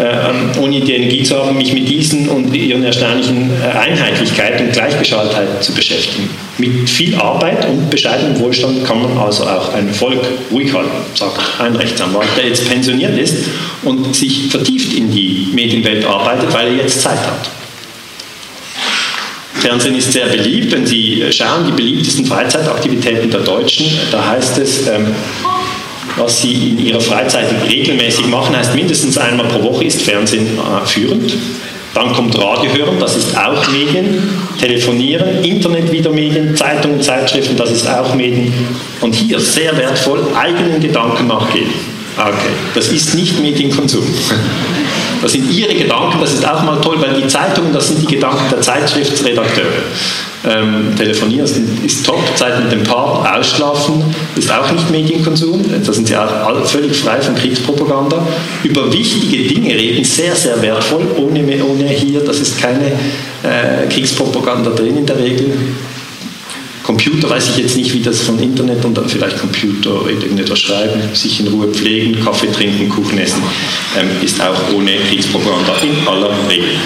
Äh, 0.00 0.58
ohne 0.58 0.80
die 0.80 0.94
Energie 0.94 1.22
zu 1.22 1.36
haben, 1.36 1.58
mich 1.58 1.74
mit 1.74 1.86
diesen 1.86 2.26
und 2.30 2.54
ihren 2.54 2.82
erstaunlichen 2.82 3.50
Einheitlichkeit 3.62 4.58
und 4.58 4.72
Gleichgeschaltheit 4.72 5.62
zu 5.62 5.74
beschäftigen. 5.74 6.30
Mit 6.56 6.88
viel 6.88 7.14
Arbeit 7.16 7.68
und 7.68 7.90
bescheidenem 7.90 8.40
Wohlstand 8.40 8.82
kann 8.86 9.02
man 9.02 9.18
also 9.18 9.44
auch 9.44 9.74
ein 9.74 9.92
Volk 9.92 10.26
ruhig 10.50 10.72
halten, 10.72 10.90
sagt 11.14 11.38
ein 11.58 11.76
Rechtsanwalt, 11.76 12.30
der 12.38 12.46
jetzt 12.46 12.66
pensioniert 12.66 13.18
ist 13.18 13.44
und 13.82 14.16
sich 14.16 14.48
vertieft 14.48 14.94
in 14.94 15.10
die 15.10 15.48
Medienwelt 15.52 16.06
arbeitet, 16.06 16.50
weil 16.54 16.68
er 16.68 16.76
jetzt 16.76 17.02
Zeit 17.02 17.18
hat. 17.18 17.50
Fernsehen 19.60 19.96
ist 19.96 20.12
sehr 20.12 20.26
beliebt. 20.26 20.72
Wenn 20.72 20.86
Sie 20.86 21.26
schauen, 21.30 21.66
die 21.66 21.72
beliebtesten 21.72 22.24
Freizeitaktivitäten 22.24 23.30
der 23.30 23.40
Deutschen, 23.40 23.86
da 24.10 24.30
heißt 24.30 24.56
es, 24.56 24.86
ähm, 24.86 25.14
was 26.16 26.42
sie 26.42 26.70
in 26.70 26.86
ihrer 26.86 27.00
Freizeit 27.00 27.46
regelmäßig 27.68 28.26
machen, 28.26 28.56
heißt 28.56 28.74
mindestens 28.74 29.18
einmal 29.18 29.46
pro 29.46 29.62
Woche 29.62 29.84
ist 29.84 30.02
Fernsehen 30.02 30.46
äh, 30.46 30.86
führend. 30.86 31.36
Dann 31.94 32.12
kommt 32.12 32.38
Radio 32.38 32.72
hören, 32.72 33.00
das 33.00 33.16
ist 33.16 33.36
auch 33.36 33.68
Medien. 33.68 34.22
Telefonieren, 34.60 35.42
Internet 35.42 35.90
wieder 35.90 36.10
Medien, 36.10 36.56
Zeitungen, 36.56 37.02
Zeitschriften, 37.02 37.56
das 37.56 37.72
ist 37.72 37.88
auch 37.88 38.14
Medien. 38.14 38.52
Und 39.00 39.14
hier 39.14 39.40
sehr 39.40 39.76
wertvoll, 39.76 40.24
eigenen 40.38 40.80
Gedanken 40.80 41.26
nachgehen. 41.26 41.70
Okay, 42.16 42.52
das 42.74 42.88
ist 42.88 43.14
nicht 43.14 43.40
Medienkonsum. 43.40 44.04
Das 45.22 45.32
sind 45.32 45.50
Ihre 45.50 45.74
Gedanken, 45.74 46.18
das 46.20 46.32
ist 46.32 46.48
auch 46.48 46.62
mal 46.62 46.80
toll, 46.80 46.96
weil 47.00 47.20
die 47.20 47.26
Zeitungen, 47.26 47.72
das 47.72 47.88
sind 47.88 48.02
die 48.02 48.14
Gedanken 48.14 48.44
der 48.50 48.60
Zeitschriftsredakteure. 48.60 49.66
Ähm, 50.42 50.96
telefonieren 50.96 51.46
ist, 51.84 52.06
top, 52.06 52.18
Zeit 52.34 52.62
mit 52.62 52.72
dem 52.72 52.82
Partner, 52.82 53.38
ausschlafen 53.38 54.02
ist 54.36 54.50
auch 54.50 54.72
nicht 54.72 54.90
Medienkonsum, 54.90 55.62
da 55.84 55.92
sind 55.92 56.08
sie 56.08 56.16
auch 56.16 56.64
völlig 56.64 56.96
frei 56.96 57.20
von 57.20 57.34
Kriegspropaganda. 57.34 58.26
Über 58.64 58.90
wichtige 58.90 59.36
Dinge 59.36 59.74
reden, 59.74 60.02
sehr, 60.02 60.34
sehr 60.34 60.62
wertvoll, 60.62 61.06
ohne, 61.18 61.42
ohne 61.62 61.86
hier, 61.88 62.20
das 62.20 62.40
ist 62.40 62.58
keine 62.58 62.86
äh, 63.42 63.86
Kriegspropaganda 63.90 64.70
drin 64.70 64.96
in 64.96 65.04
der 65.04 65.18
Regel. 65.18 65.52
Computer 66.84 67.28
weiß 67.28 67.50
ich 67.50 67.58
jetzt 67.58 67.76
nicht, 67.76 67.92
wie 67.92 68.00
das 68.00 68.22
von 68.22 68.38
Internet 68.42 68.82
und 68.84 68.96
dann 68.96 69.08
vielleicht 69.08 69.38
Computer 69.38 70.08
irgendetwas 70.08 70.58
schreiben, 70.58 71.02
sich 71.12 71.38
in 71.40 71.48
Ruhe 71.48 71.68
pflegen, 71.68 72.24
Kaffee 72.24 72.50
trinken, 72.50 72.88
Kuchen 72.88 73.18
essen, 73.18 73.42
ähm, 73.98 74.08
ist 74.22 74.40
auch 74.40 74.74
ohne 74.74 74.96
Kriegspropaganda 75.08 75.74
in 75.82 76.08
aller 76.08 76.30
Regel. 76.48 76.76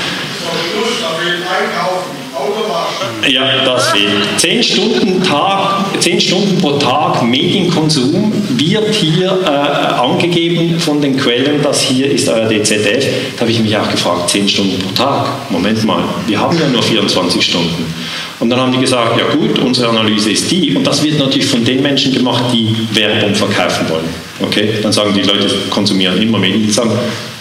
Ja, 3.29 3.65
das 3.65 3.91
fehlt. 3.91 4.11
Zehn 4.37 4.63
Stunden, 4.63 5.23
Tag, 5.23 5.85
zehn 6.01 6.21
Stunden 6.21 6.59
pro 6.61 6.73
Tag 6.73 7.23
Medienkonsum 7.23 8.33
wird 8.57 8.95
hier 8.95 9.39
äh, 9.45 9.49
angegeben 9.49 10.79
von 10.79 11.01
den 11.01 11.17
Quellen, 11.17 11.63
das 11.63 11.81
hier 11.81 12.11
ist 12.11 12.29
euer 12.29 12.49
DZF. 12.49 13.07
Da 13.37 13.43
habe 13.43 13.51
ich 13.51 13.61
mich 13.61 13.77
auch 13.77 13.91
gefragt, 13.91 14.31
zehn 14.31 14.49
Stunden 14.49 14.79
pro 14.79 14.91
Tag. 14.91 15.51
Moment 15.51 15.83
mal, 15.85 16.03
wir 16.27 16.39
haben 16.39 16.59
ja 16.59 16.69
nur 16.69 16.83
24 16.83 17.43
Stunden. 17.43 17.95
Und 18.41 18.51
dann 18.51 18.61
haben 18.61 18.73
die 18.73 18.79
gesagt, 18.79 19.19
ja 19.19 19.35
gut, 19.35 19.59
unsere 19.61 19.89
Analyse 19.89 20.33
ist 20.33 20.51
die. 20.51 20.75
Und 20.75 20.87
das 20.87 21.03
wird 21.03 21.19
natürlich 21.19 21.47
von 21.47 21.65
den 21.65 21.83
Menschen 21.83 22.13
gemacht, 22.13 22.45
die 22.53 22.77
Werbung 22.93 23.35
verkaufen 23.35 23.89
wollen. 23.89 24.09
Okay? 24.43 24.75
Dann 24.83 24.93
sagen 24.93 25.15
die 25.15 25.23
Leute, 25.23 25.49
konsumieren 25.71 26.21
immer 26.21 26.39
Medien. 26.39 26.63
Die 26.67 26.73
sagen, 26.73 26.91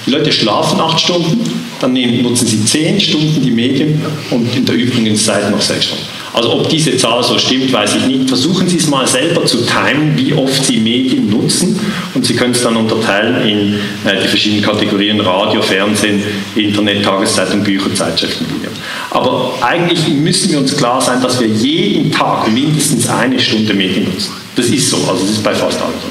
die 0.05 0.11
Leute 0.11 0.31
schlafen 0.31 0.79
acht 0.79 0.99
Stunden, 0.99 1.43
dann 1.83 2.21
nutzen 2.21 2.47
sie 2.47 2.63
zehn 2.65 2.99
Stunden 2.99 3.41
die 3.41 3.51
Medien 3.51 4.01
und 4.31 4.55
in 4.55 4.65
der 4.65 4.75
übrigen 4.75 5.15
Zeit 5.15 5.51
noch 5.51 5.61
sechs 5.61 5.85
Stunden. 5.85 6.03
Also 6.33 6.53
ob 6.53 6.67
diese 6.67 6.97
Zahl 6.97 7.23
so 7.23 7.37
stimmt, 7.37 7.71
weiß 7.71 7.95
ich 7.95 8.05
nicht. 8.07 8.27
Versuchen 8.27 8.67
Sie 8.67 8.77
es 8.77 8.87
mal 8.87 9.05
selber 9.05 9.45
zu 9.45 9.57
timen, 9.57 10.17
wie 10.17 10.33
oft 10.33 10.65
Sie 10.65 10.77
Medien 10.77 11.29
nutzen 11.29 11.79
und 12.15 12.25
Sie 12.25 12.35
können 12.35 12.53
es 12.53 12.63
dann 12.63 12.75
unterteilen 12.75 13.47
in 13.47 13.73
äh, 14.09 14.19
die 14.23 14.27
verschiedenen 14.27 14.63
Kategorien 14.63 15.21
Radio, 15.21 15.61
Fernsehen, 15.61 16.23
Internet, 16.55 17.03
Tageszeitung, 17.03 17.63
Bücher, 17.63 17.93
Zeitschriften, 17.93 18.47
Video. 18.47 18.71
Aber 19.11 19.53
eigentlich 19.61 20.07
müssen 20.07 20.51
wir 20.51 20.57
uns 20.57 20.75
klar 20.75 20.99
sein, 20.99 21.21
dass 21.21 21.39
wir 21.39 21.47
jeden 21.47 22.11
Tag 22.11 22.51
mindestens 22.51 23.07
eine 23.07 23.39
Stunde 23.39 23.75
Medien 23.75 24.05
nutzen. 24.05 24.31
Das 24.55 24.65
ist 24.67 24.89
so, 24.89 24.97
also 25.07 25.21
das 25.21 25.35
ist 25.35 25.43
bei 25.43 25.53
fast 25.53 25.79
allen 25.81 25.93
so. 26.01 26.07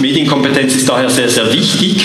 Medienkompetenz 0.00 0.76
ist 0.76 0.88
daher 0.88 1.10
sehr, 1.10 1.28
sehr 1.28 1.52
wichtig. 1.52 2.04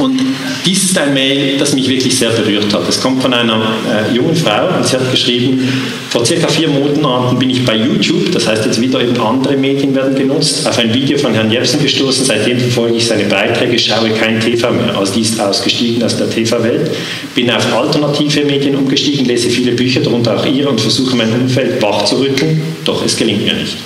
Und 0.00 0.18
dies 0.64 0.84
ist 0.84 0.98
ein 0.98 1.12
Mail, 1.12 1.58
das 1.58 1.74
mich 1.74 1.88
wirklich 1.88 2.16
sehr 2.16 2.30
berührt 2.30 2.72
hat. 2.72 2.88
Es 2.88 3.00
kommt 3.00 3.20
von 3.20 3.34
einer 3.34 3.60
äh, 3.86 4.14
jungen 4.14 4.34
Frau 4.34 4.76
und 4.76 4.86
sie 4.86 4.96
hat 4.96 5.10
geschrieben, 5.10 5.68
vor 6.08 6.24
circa 6.24 6.48
vier 6.48 6.68
Monaten 6.68 7.38
bin 7.38 7.50
ich 7.50 7.64
bei 7.64 7.76
YouTube, 7.76 8.32
das 8.32 8.48
heißt 8.48 8.64
jetzt 8.64 8.80
wieder 8.80 9.02
eben 9.02 9.20
andere 9.20 9.56
Medien 9.56 9.94
werden 9.94 10.14
genutzt, 10.14 10.66
auf 10.66 10.78
ein 10.78 10.92
Video 10.94 11.18
von 11.18 11.34
Herrn 11.34 11.50
Jepsen 11.50 11.82
gestoßen. 11.82 12.24
Seitdem 12.24 12.58
verfolge 12.58 12.96
ich 12.96 13.06
seine 13.06 13.24
Beiträge, 13.24 13.78
schaue 13.78 14.10
kein 14.10 14.40
TV 14.40 14.70
mehr. 14.70 14.96
Also 14.96 15.12
die 15.14 15.20
ist 15.20 15.38
ausgestiegen 15.38 16.02
aus 16.02 16.16
der 16.16 16.30
TV-Welt. 16.30 16.90
Bin 17.34 17.50
auf 17.50 17.70
alternative 17.74 18.44
Medien 18.46 18.76
umgestiegen, 18.76 19.26
lese 19.26 19.50
viele 19.50 19.72
Bücher, 19.72 20.00
darunter 20.00 20.38
auch 20.38 20.46
ihre 20.46 20.70
und 20.70 20.80
versuche 20.80 21.14
mein 21.14 21.32
Umfeld 21.32 21.82
wach 21.82 22.04
zu 22.06 22.16
rütteln, 22.16 22.62
doch 22.86 23.04
es 23.04 23.16
gelingt 23.16 23.44
mir 23.44 23.54
nicht. 23.54 23.76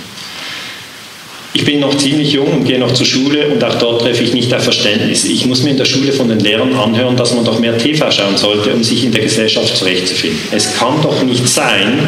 Ich 1.56 1.64
bin 1.64 1.78
noch 1.78 1.96
ziemlich 1.96 2.32
jung 2.32 2.48
und 2.48 2.64
gehe 2.64 2.80
noch 2.80 2.92
zur 2.92 3.06
Schule 3.06 3.46
und 3.46 3.62
auch 3.62 3.76
dort 3.76 4.02
treffe 4.02 4.24
ich 4.24 4.34
nicht 4.34 4.52
auf 4.52 4.64
Verständnis. 4.64 5.24
Ich 5.24 5.46
muss 5.46 5.62
mir 5.62 5.70
in 5.70 5.76
der 5.76 5.84
Schule 5.84 6.12
von 6.12 6.28
den 6.28 6.40
Lehrern 6.40 6.74
anhören, 6.74 7.16
dass 7.16 7.32
man 7.32 7.44
doch 7.44 7.60
mehr 7.60 7.78
TV 7.78 8.10
schauen 8.10 8.36
sollte, 8.36 8.74
um 8.74 8.82
sich 8.82 9.04
in 9.04 9.12
der 9.12 9.22
Gesellschaft 9.22 9.76
zurechtzufinden. 9.76 10.40
Es 10.50 10.74
kann 10.74 11.00
doch 11.00 11.22
nicht 11.22 11.46
sein, 11.46 12.00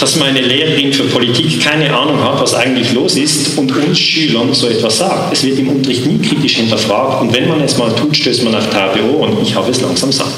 dass 0.00 0.16
meine 0.16 0.40
Lehrerin 0.40 0.94
für 0.94 1.02
Politik 1.04 1.60
keine 1.62 1.94
Ahnung 1.94 2.24
hat, 2.24 2.40
was 2.40 2.54
eigentlich 2.54 2.94
los 2.94 3.16
ist 3.16 3.58
und 3.58 3.70
uns 3.76 3.98
Schülern 3.98 4.54
so 4.54 4.66
etwas 4.68 4.96
sagt. 4.96 5.30
Es 5.30 5.44
wird 5.44 5.58
im 5.58 5.68
Unterricht 5.68 6.06
nie 6.06 6.26
kritisch 6.26 6.56
hinterfragt 6.56 7.20
und 7.20 7.34
wenn 7.34 7.48
man 7.48 7.60
es 7.60 7.76
mal 7.76 7.94
tut, 7.94 8.16
stößt 8.16 8.44
man 8.44 8.54
auf 8.54 8.70
taube 8.70 9.04
Ohren. 9.14 9.36
Ich 9.42 9.54
habe 9.54 9.70
es 9.70 9.82
langsam 9.82 10.10
satt. 10.10 10.32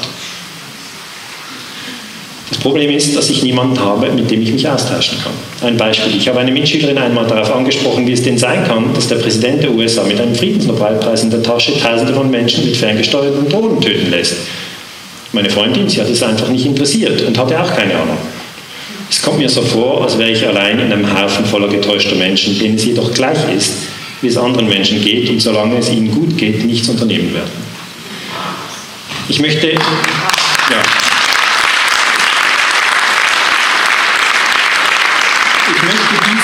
Problem 2.61 2.91
ist, 2.91 3.17
dass 3.17 3.29
ich 3.29 3.41
niemanden 3.41 3.79
habe, 3.79 4.11
mit 4.11 4.29
dem 4.29 4.41
ich 4.41 4.51
mich 4.51 4.67
austauschen 4.67 5.17
kann. 5.23 5.33
Ein 5.67 5.77
Beispiel. 5.77 6.15
Ich 6.15 6.27
habe 6.27 6.39
eine 6.39 6.51
Mitschülerin 6.51 6.97
einmal 6.97 7.25
darauf 7.25 7.53
angesprochen, 7.55 8.05
wie 8.05 8.11
es 8.11 8.21
denn 8.21 8.37
sein 8.37 8.63
kann, 8.67 8.93
dass 8.93 9.07
der 9.07 9.15
Präsident 9.15 9.63
der 9.63 9.71
USA 9.71 10.03
mit 10.03 10.21
einem 10.21 10.35
Friedensnobelpreis 10.35 11.23
in 11.23 11.31
der 11.31 11.41
Tasche 11.41 11.77
Tausende 11.79 12.13
von 12.13 12.29
Menschen 12.29 12.65
mit 12.65 12.77
ferngesteuerten 12.77 13.49
Drohnen 13.49 13.81
töten 13.81 14.11
lässt. 14.11 14.35
Meine 15.33 15.49
Freundin, 15.49 15.89
sie 15.89 16.01
hat 16.01 16.09
es 16.09 16.21
einfach 16.21 16.49
nicht 16.49 16.65
interessiert 16.65 17.21
und 17.23 17.35
hatte 17.37 17.59
auch 17.59 17.75
keine 17.75 17.95
Ahnung. 17.95 18.17
Es 19.09 19.21
kommt 19.21 19.39
mir 19.39 19.49
so 19.49 19.61
vor, 19.63 20.03
als 20.03 20.17
wäre 20.19 20.29
ich 20.29 20.45
allein 20.45 20.79
in 20.79 20.93
einem 20.93 21.19
Haufen 21.19 21.45
voller 21.45 21.67
getäuschter 21.67 22.15
Menschen, 22.15 22.59
denen 22.59 22.75
es 22.75 22.85
jedoch 22.85 23.11
gleich 23.11 23.39
ist, 23.55 23.73
wie 24.21 24.27
es 24.27 24.37
anderen 24.37 24.67
Menschen 24.67 25.01
geht 25.01 25.29
und 25.29 25.41
solange 25.41 25.77
es 25.77 25.89
ihnen 25.89 26.11
gut 26.11 26.37
geht, 26.37 26.63
nichts 26.63 26.87
unternehmen 26.89 27.33
werden. 27.33 27.51
Ich 29.29 29.39
möchte. 29.39 29.71
Ja. 29.71 31.00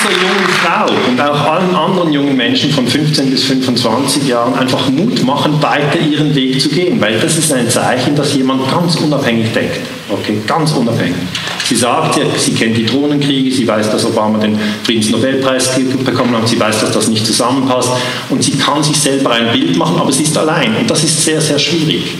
Dieser 0.08 0.10
jungen 0.20 0.48
Frau 0.62 1.10
und 1.10 1.20
auch 1.20 1.52
allen 1.52 1.74
anderen 1.74 2.12
jungen 2.12 2.36
Menschen 2.36 2.70
von 2.70 2.86
15 2.86 3.30
bis 3.30 3.44
25 3.44 4.26
Jahren 4.26 4.54
einfach 4.54 4.88
Mut 4.88 5.22
machen, 5.24 5.62
weiter 5.62 5.98
ihren 5.98 6.34
Weg 6.34 6.60
zu 6.60 6.68
gehen, 6.68 7.00
weil 7.00 7.18
das 7.18 7.36
ist 7.36 7.52
ein 7.52 7.68
Zeichen, 7.68 8.14
dass 8.14 8.34
jemand 8.34 8.70
ganz 8.70 8.96
unabhängig 8.96 9.52
denkt. 9.52 9.80
Okay, 10.08 10.38
ganz 10.46 10.72
unabhängig. 10.72 11.16
Sie 11.64 11.76
sagt, 11.76 12.14
sie, 12.14 12.22
sie 12.38 12.52
kennt 12.52 12.76
die 12.76 12.86
Drohnenkriege, 12.86 13.50
sie 13.54 13.66
weiß, 13.66 13.90
dass 13.90 14.04
Obama 14.06 14.38
den 14.38 14.58
Friedensnobelpreis 14.84 15.70
bekommen 16.04 16.36
hat, 16.36 16.48
sie 16.48 16.58
weiß, 16.58 16.80
dass 16.80 16.92
das 16.92 17.08
nicht 17.08 17.26
zusammenpasst 17.26 17.90
und 18.30 18.42
sie 18.42 18.52
kann 18.52 18.82
sich 18.82 18.98
selber 18.98 19.32
ein 19.32 19.52
Bild 19.52 19.76
machen, 19.76 19.98
aber 19.98 20.12
sie 20.12 20.22
ist 20.22 20.36
allein 20.38 20.76
und 20.76 20.90
das 20.90 21.04
ist 21.04 21.24
sehr, 21.24 21.40
sehr 21.40 21.58
schwierig. 21.58 22.16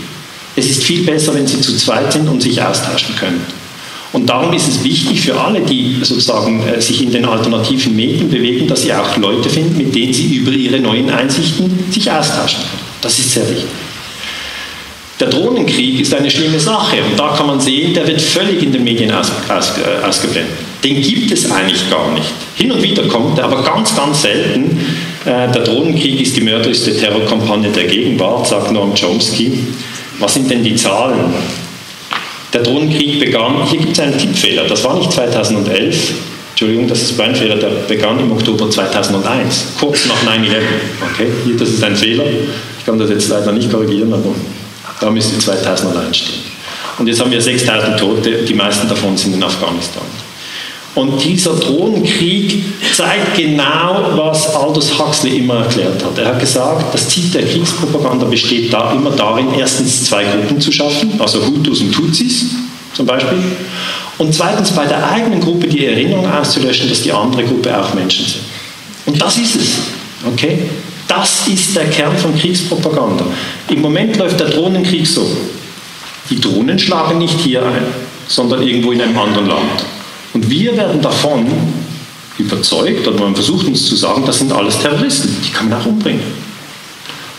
Es 0.54 0.68
ist 0.68 0.82
viel 0.84 1.04
besser, 1.04 1.34
wenn 1.34 1.46
sie 1.46 1.60
zu 1.60 1.76
zweit 1.76 2.12
sind 2.12 2.28
und 2.28 2.42
sich 2.42 2.60
austauschen 2.60 3.14
können. 3.16 3.40
Und 4.12 4.28
darum 4.28 4.52
ist 4.54 4.68
es 4.68 4.82
wichtig 4.84 5.20
für 5.20 5.38
alle, 5.38 5.60
die 5.60 5.98
sozusagen 6.02 6.66
äh, 6.66 6.80
sich 6.80 7.02
in 7.02 7.12
den 7.12 7.24
alternativen 7.24 7.94
Medien 7.94 8.30
bewegen, 8.30 8.66
dass 8.66 8.82
sie 8.82 8.92
auch 8.92 9.16
Leute 9.18 9.50
finden, 9.50 9.76
mit 9.76 9.94
denen 9.94 10.12
sie 10.12 10.36
über 10.36 10.50
ihre 10.50 10.80
neuen 10.80 11.10
Einsichten 11.10 11.78
sich 11.90 12.10
austauschen 12.10 12.60
können. 12.60 12.82
Das 13.02 13.18
ist 13.18 13.32
sehr 13.32 13.48
wichtig. 13.48 13.68
Der 15.20 15.28
Drohnenkrieg 15.28 16.00
ist 16.00 16.14
eine 16.14 16.30
schlimme 16.30 16.60
Sache 16.60 16.96
und 17.02 17.18
da 17.18 17.34
kann 17.36 17.48
man 17.48 17.60
sehen, 17.60 17.92
der 17.92 18.06
wird 18.06 18.20
völlig 18.20 18.62
in 18.62 18.72
den 18.72 18.84
Medien 18.84 19.10
aus, 19.10 19.32
aus, 19.48 19.72
äh, 19.78 20.06
ausgeblendet. 20.06 20.54
Den 20.84 21.02
gibt 21.02 21.32
es 21.32 21.50
eigentlich 21.50 21.90
gar 21.90 22.12
nicht. 22.12 22.28
Hin 22.54 22.70
und 22.70 22.80
wieder 22.80 23.02
kommt 23.08 23.36
er, 23.36 23.46
aber 23.46 23.64
ganz, 23.64 23.96
ganz 23.96 24.22
selten. 24.22 24.78
Äh, 25.24 25.50
der 25.50 25.64
Drohnenkrieg 25.64 26.20
ist 26.20 26.36
die 26.36 26.40
mörderischste 26.40 26.96
Terrorkampagne 26.96 27.68
der 27.70 27.84
Gegenwart, 27.84 28.46
sagt 28.46 28.70
Noam 28.70 28.94
Chomsky. 28.94 29.58
Was 30.20 30.34
sind 30.34 30.48
denn 30.50 30.62
die 30.62 30.76
Zahlen? 30.76 31.34
Der 32.58 32.64
Drohnenkrieg 32.64 33.20
begann, 33.20 33.64
hier 33.70 33.78
gibt 33.78 33.92
es 33.92 34.00
einen 34.00 34.18
Tippfehler, 34.18 34.64
das 34.64 34.82
war 34.82 34.98
nicht 34.98 35.12
2011, 35.12 36.12
Entschuldigung, 36.50 36.88
das 36.88 37.02
ist 37.02 37.16
mein 37.16 37.36
Fehler, 37.36 37.54
der 37.54 37.68
begann 37.86 38.18
im 38.18 38.32
Oktober 38.32 38.68
2001, 38.68 39.74
kurz 39.78 40.06
nach 40.06 40.20
9-11. 40.24 40.56
Okay, 41.12 41.28
hier, 41.44 41.56
das 41.56 41.68
ist 41.68 41.84
ein 41.84 41.94
Fehler, 41.94 42.24
ich 42.26 42.84
kann 42.84 42.98
das 42.98 43.10
jetzt 43.10 43.28
leider 43.28 43.52
nicht 43.52 43.70
korrigieren, 43.70 44.12
aber 44.12 44.34
da 45.00 45.08
müsste 45.08 45.38
2001 45.38 46.16
stehen. 46.16 46.40
Und 46.98 47.06
jetzt 47.06 47.20
haben 47.20 47.30
wir 47.30 47.40
6000 47.40 47.96
Tote, 47.96 48.42
die 48.42 48.54
meisten 48.54 48.88
davon 48.88 49.16
sind 49.16 49.34
in 49.34 49.42
Afghanistan. 49.44 50.02
Und 50.94 51.22
dieser 51.22 51.54
Drohnenkrieg 51.54 52.64
zeigt 52.94 53.36
genau, 53.36 54.10
was 54.16 54.54
Aldous 54.54 54.98
Huxley 54.98 55.38
immer 55.38 55.58
erklärt 55.58 56.04
hat. 56.04 56.18
Er 56.18 56.26
hat 56.26 56.40
gesagt, 56.40 56.92
das 56.92 57.08
Ziel 57.08 57.30
der 57.30 57.44
Kriegspropaganda 57.44 58.26
besteht 58.26 58.72
da 58.72 58.92
immer 58.92 59.10
darin, 59.10 59.48
erstens 59.56 60.04
zwei 60.04 60.24
Gruppen 60.24 60.60
zu 60.60 60.72
schaffen, 60.72 61.12
also 61.20 61.44
Hutus 61.46 61.80
und 61.82 61.92
Tutsis 61.92 62.46
zum 62.94 63.06
Beispiel, 63.06 63.38
und 64.18 64.34
zweitens 64.34 64.72
bei 64.72 64.84
der 64.86 65.08
eigenen 65.08 65.40
Gruppe 65.40 65.68
die 65.68 65.86
Erinnerung 65.86 66.28
auszulöschen, 66.28 66.88
dass 66.88 67.02
die 67.02 67.12
andere 67.12 67.44
Gruppe 67.44 67.78
auch 67.78 67.94
Menschen 67.94 68.26
sind. 68.26 68.42
Und 69.06 69.22
das 69.22 69.38
ist 69.38 69.54
es. 69.54 69.78
Okay? 70.26 70.58
Das 71.06 71.46
ist 71.46 71.76
der 71.76 71.86
Kern 71.86 72.16
von 72.18 72.36
Kriegspropaganda. 72.36 73.24
Im 73.70 73.80
Moment 73.80 74.16
läuft 74.16 74.40
der 74.40 74.48
Drohnenkrieg 74.48 75.06
so. 75.06 75.24
Die 76.28 76.40
Drohnen 76.40 76.78
schlagen 76.78 77.18
nicht 77.18 77.38
hier 77.40 77.64
ein, 77.64 77.86
sondern 78.26 78.62
irgendwo 78.62 78.92
in 78.92 79.00
einem 79.00 79.16
anderen 79.16 79.46
Land. 79.46 79.84
Und 80.38 80.48
wir 80.48 80.76
werden 80.76 81.02
davon 81.02 81.46
überzeugt, 82.38 83.08
oder 83.08 83.18
man 83.18 83.34
versucht 83.34 83.66
uns 83.66 83.86
zu 83.86 83.96
sagen, 83.96 84.22
das 84.24 84.38
sind 84.38 84.52
alles 84.52 84.78
Terroristen, 84.78 85.34
die 85.44 85.50
kann 85.50 85.68
man 85.68 85.80
auch 85.80 85.86
umbringen. 85.86 86.22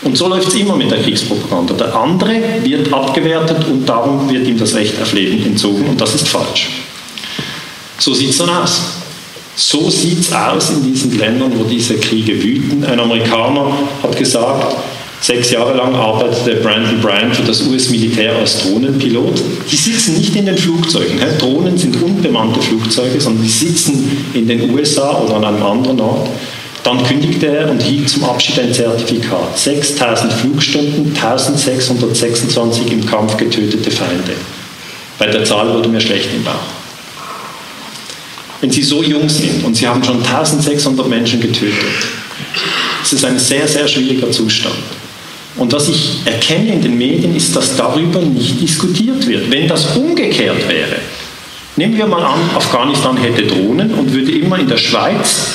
Und 0.02 0.18
so 0.18 0.28
läuft 0.28 0.48
es 0.48 0.54
immer 0.54 0.76
mit 0.76 0.90
der 0.90 1.02
Kriegspropaganda. 1.02 1.72
Der 1.72 1.94
andere 1.94 2.42
wird 2.62 2.92
abgewertet 2.92 3.64
und 3.70 3.86
darum 3.86 4.28
wird 4.28 4.46
ihm 4.46 4.58
das 4.58 4.74
Recht 4.74 5.00
auf 5.00 5.14
Leben 5.14 5.46
entzogen 5.46 5.88
und 5.88 5.98
das 5.98 6.14
ist 6.14 6.28
falsch. 6.28 6.68
So 7.98 8.12
sieht 8.12 8.30
es 8.30 8.36
dann 8.36 8.50
aus. 8.50 8.82
So 9.56 9.88
sieht 9.88 10.20
es 10.20 10.32
aus 10.34 10.68
in 10.68 10.84
diesen 10.84 11.18
Ländern, 11.18 11.58
wo 11.58 11.64
diese 11.64 11.96
Kriege 11.96 12.34
wüten. 12.42 12.84
Ein 12.84 13.00
Amerikaner 13.00 13.72
hat 14.02 14.14
gesagt, 14.14 14.76
Sechs 15.20 15.50
Jahre 15.50 15.76
lang 15.76 15.94
arbeitete 15.94 16.56
Brandon 16.56 16.98
Bryant 17.02 17.36
für 17.36 17.42
das 17.42 17.60
US-Militär 17.62 18.34
als 18.36 18.58
Drohnenpilot. 18.58 19.42
Die 19.70 19.76
sitzen 19.76 20.16
nicht 20.16 20.34
in 20.34 20.46
den 20.46 20.56
Flugzeugen. 20.56 21.18
Drohnen 21.38 21.76
sind 21.76 22.02
unbemannte 22.02 22.60
Flugzeuge, 22.62 23.20
sondern 23.20 23.42
die 23.42 23.50
sitzen 23.50 24.26
in 24.32 24.48
den 24.48 24.70
USA 24.70 25.18
oder 25.20 25.36
an 25.36 25.44
einem 25.44 25.62
anderen 25.62 26.00
Ort. 26.00 26.30
Dann 26.82 27.04
kündigte 27.04 27.48
er 27.48 27.70
und 27.70 27.82
hielt 27.82 28.08
zum 28.08 28.24
Abschied 28.24 28.58
ein 28.60 28.72
Zertifikat. 28.72 29.58
6000 29.58 30.32
Flugstunden, 30.32 31.08
1626 31.08 32.90
im 32.90 33.04
Kampf 33.04 33.36
getötete 33.36 33.90
Feinde. 33.90 34.32
Bei 35.18 35.26
der 35.26 35.44
Zahl 35.44 35.74
wurde 35.74 35.90
mir 35.90 36.00
schlecht 36.00 36.30
im 36.34 36.42
Bauch. 36.42 36.54
Wenn 38.62 38.70
Sie 38.70 38.82
so 38.82 39.02
jung 39.02 39.28
sind 39.28 39.64
und 39.64 39.76
Sie 39.76 39.86
haben 39.86 40.02
schon 40.02 40.24
1600 40.24 41.06
Menschen 41.08 41.40
getötet, 41.40 41.74
ist 43.02 43.12
es 43.12 43.24
ein 43.24 43.38
sehr, 43.38 43.68
sehr 43.68 43.86
schwieriger 43.86 44.30
Zustand. 44.30 44.74
Und 45.56 45.72
was 45.72 45.88
ich 45.88 46.20
erkenne 46.24 46.74
in 46.74 46.82
den 46.82 46.96
Medien, 46.96 47.34
ist, 47.34 47.54
dass 47.56 47.76
darüber 47.76 48.20
nicht 48.20 48.60
diskutiert 48.60 49.26
wird. 49.26 49.50
Wenn 49.50 49.66
das 49.68 49.96
umgekehrt 49.96 50.68
wäre, 50.68 50.96
nehmen 51.76 51.96
wir 51.96 52.06
mal 52.06 52.22
an, 52.22 52.38
Afghanistan 52.54 53.16
hätte 53.16 53.42
Drohnen 53.42 53.92
und 53.94 54.12
würde 54.12 54.32
immer 54.32 54.58
in 54.58 54.68
der 54.68 54.76
Schweiz 54.76 55.48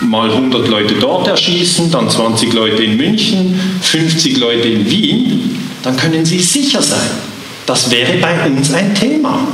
mal 0.00 0.30
100 0.30 0.68
Leute 0.68 0.94
dort 0.94 1.28
erschießen, 1.28 1.90
dann 1.90 2.08
20 2.08 2.52
Leute 2.52 2.82
in 2.82 2.96
München, 2.96 3.58
50 3.82 4.36
Leute 4.38 4.68
in 4.68 4.90
Wien, 4.90 5.58
dann 5.82 5.96
können 5.96 6.24
Sie 6.24 6.40
sicher 6.40 6.82
sein, 6.82 7.10
das 7.66 7.90
wäre 7.90 8.14
bei 8.14 8.46
uns 8.46 8.72
ein 8.72 8.94
Thema. 8.94 9.46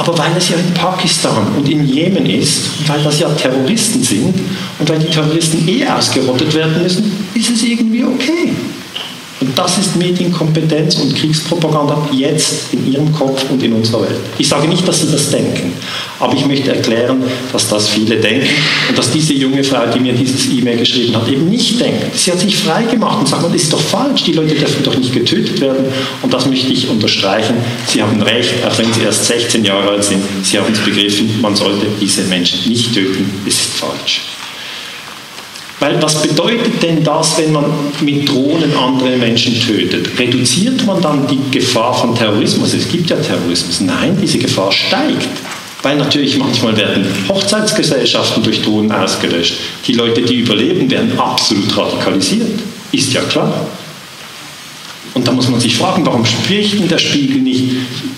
Aber 0.00 0.16
weil 0.16 0.34
es 0.34 0.48
ja 0.48 0.56
in 0.56 0.72
Pakistan 0.72 1.46
und 1.58 1.68
in 1.68 1.84
Jemen 1.84 2.24
ist, 2.24 2.70
und 2.78 2.88
weil 2.88 3.02
das 3.02 3.20
ja 3.20 3.28
Terroristen 3.28 4.02
sind 4.02 4.34
und 4.78 4.88
weil 4.88 4.98
die 4.98 5.10
Terroristen 5.10 5.68
eh 5.68 5.86
ausgerottet 5.86 6.54
werden 6.54 6.82
müssen, 6.82 7.12
ist 7.34 7.50
es 7.50 7.62
irgendwie 7.62 8.04
okay. 8.04 8.54
Und 9.40 9.58
das 9.58 9.78
ist 9.78 9.96
Medienkompetenz 9.96 10.96
und 10.96 11.16
Kriegspropaganda 11.16 12.08
jetzt 12.12 12.74
in 12.74 12.92
Ihrem 12.92 13.10
Kopf 13.12 13.42
und 13.48 13.62
in 13.62 13.72
unserer 13.72 14.02
Welt. 14.02 14.20
Ich 14.36 14.46
sage 14.46 14.68
nicht, 14.68 14.86
dass 14.86 15.00
Sie 15.00 15.10
das 15.10 15.30
denken, 15.30 15.72
aber 16.18 16.34
ich 16.34 16.44
möchte 16.44 16.74
erklären, 16.74 17.22
dass 17.50 17.68
das 17.68 17.88
viele 17.88 18.16
denken 18.16 18.46
und 18.90 18.98
dass 18.98 19.10
diese 19.10 19.32
junge 19.32 19.64
Frau, 19.64 19.86
die 19.94 20.00
mir 20.00 20.12
dieses 20.12 20.50
E-Mail 20.50 20.76
geschrieben 20.76 21.16
hat, 21.16 21.26
eben 21.28 21.48
nicht 21.48 21.80
denkt. 21.80 22.14
Sie 22.14 22.30
hat 22.30 22.40
sich 22.40 22.54
frei 22.54 22.82
gemacht 22.84 23.20
und 23.20 23.28
sagt, 23.28 23.46
das 23.46 23.54
ist 23.54 23.72
doch 23.72 23.80
falsch, 23.80 24.24
die 24.24 24.32
Leute 24.32 24.54
dürfen 24.54 24.82
doch 24.84 24.96
nicht 24.96 25.14
getötet 25.14 25.58
werden. 25.60 25.86
Und 26.20 26.32
das 26.32 26.44
möchte 26.44 26.70
ich 26.70 26.88
unterstreichen. 26.88 27.54
Sie 27.86 28.02
haben 28.02 28.20
recht, 28.20 28.52
auch 28.66 28.76
wenn 28.78 28.92
Sie 28.92 29.02
erst 29.02 29.24
16 29.24 29.64
Jahre 29.64 29.88
alt 29.88 30.04
sind, 30.04 30.22
Sie 30.42 30.58
haben 30.58 30.70
es 30.70 30.80
begriffen, 30.80 31.40
man 31.40 31.56
sollte 31.56 31.86
diese 31.98 32.22
Menschen 32.24 32.68
nicht 32.68 32.92
töten, 32.92 33.24
es 33.46 33.54
ist 33.54 33.70
falsch. 33.74 34.20
Weil 35.80 36.00
was 36.02 36.22
bedeutet 36.22 36.82
denn 36.82 37.02
das, 37.02 37.38
wenn 37.38 37.52
man 37.52 37.64
mit 38.02 38.28
Drohnen 38.28 38.76
andere 38.76 39.16
Menschen 39.16 39.58
tötet? 39.58 40.18
Reduziert 40.18 40.86
man 40.86 41.00
dann 41.00 41.26
die 41.26 41.40
Gefahr 41.50 41.94
von 41.94 42.14
Terrorismus? 42.14 42.74
Es 42.74 42.86
gibt 42.86 43.08
ja 43.08 43.16
Terrorismus. 43.16 43.80
Nein, 43.80 44.16
diese 44.20 44.38
Gefahr 44.38 44.70
steigt. 44.70 45.28
Weil 45.82 45.96
natürlich 45.96 46.36
manchmal 46.36 46.76
werden 46.76 47.06
Hochzeitsgesellschaften 47.28 48.42
durch 48.42 48.60
Drohnen 48.60 48.92
ausgelöscht. 48.92 49.54
Die 49.86 49.94
Leute, 49.94 50.20
die 50.20 50.40
überleben, 50.40 50.90
werden 50.90 51.18
absolut 51.18 51.74
radikalisiert. 51.74 52.60
Ist 52.92 53.14
ja 53.14 53.22
klar. 53.22 53.66
Und 55.12 55.26
da 55.26 55.32
muss 55.32 55.48
man 55.48 55.60
sich 55.60 55.76
fragen, 55.76 56.06
warum 56.06 56.24
spricht 56.24 56.78
denn 56.78 56.88
der 56.88 56.98
Spiegel 56.98 57.40
nicht 57.40 57.64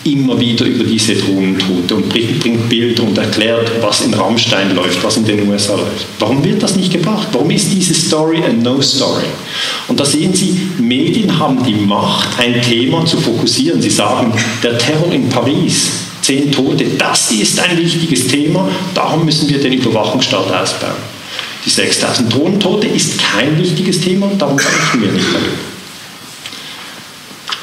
immer 0.05 0.39
wieder 0.39 0.67
über 0.67 0.85
diese 0.85 1.15
Drohnentote 1.15 1.95
und 1.95 2.09
bringt, 2.09 2.69
Bilder 2.69 3.03
und 3.05 3.17
erklärt, 3.17 3.71
was 3.81 4.03
in 4.03 4.13
Rammstein 4.13 4.75
läuft, 4.75 5.03
was 5.03 5.17
in 5.17 5.25
den 5.25 5.49
USA 5.49 5.75
läuft? 5.75 6.07
Warum 6.19 6.45
wird 6.45 6.63
das 6.63 6.77
nicht 6.77 6.93
gebracht? 6.93 7.29
Warum 7.33 7.51
ist 7.51 7.73
diese 7.73 7.95
Story 7.95 8.43
a 8.45 8.53
No-Story? 8.53 9.25
Und 9.89 9.99
da 9.99 10.05
sehen 10.05 10.35
Sie, 10.35 10.55
Medien 10.79 11.39
haben 11.39 11.65
die 11.65 11.75
Macht, 11.75 12.39
ein 12.39 12.61
Thema 12.61 13.05
zu 13.07 13.17
fokussieren. 13.19 13.81
Sie 13.81 13.91
sagen, 13.91 14.33
der 14.63 14.77
Terror 14.77 15.13
in 15.13 15.29
Paris, 15.29 15.91
zehn 16.21 16.53
Tote, 16.53 16.85
das 16.99 17.31
ist 17.33 17.59
ein 17.59 17.79
wichtiges 17.79 18.27
Thema, 18.27 18.69
darum 18.95 19.25
müssen 19.25 19.49
wir 19.49 19.59
den 19.59 19.73
Überwachungsstaat 19.73 20.53
ausbauen. 20.53 20.93
Die 21.65 21.71
6000 21.71 22.33
Drohnentote 22.33 22.87
ist 22.89 23.19
kein 23.19 23.59
wichtiges 23.59 24.01
Thema, 24.01 24.31
darum 24.39 24.59
sprechen 24.59 25.03
wir 25.03 25.13
nicht 25.13 25.27
darüber. 25.33 25.72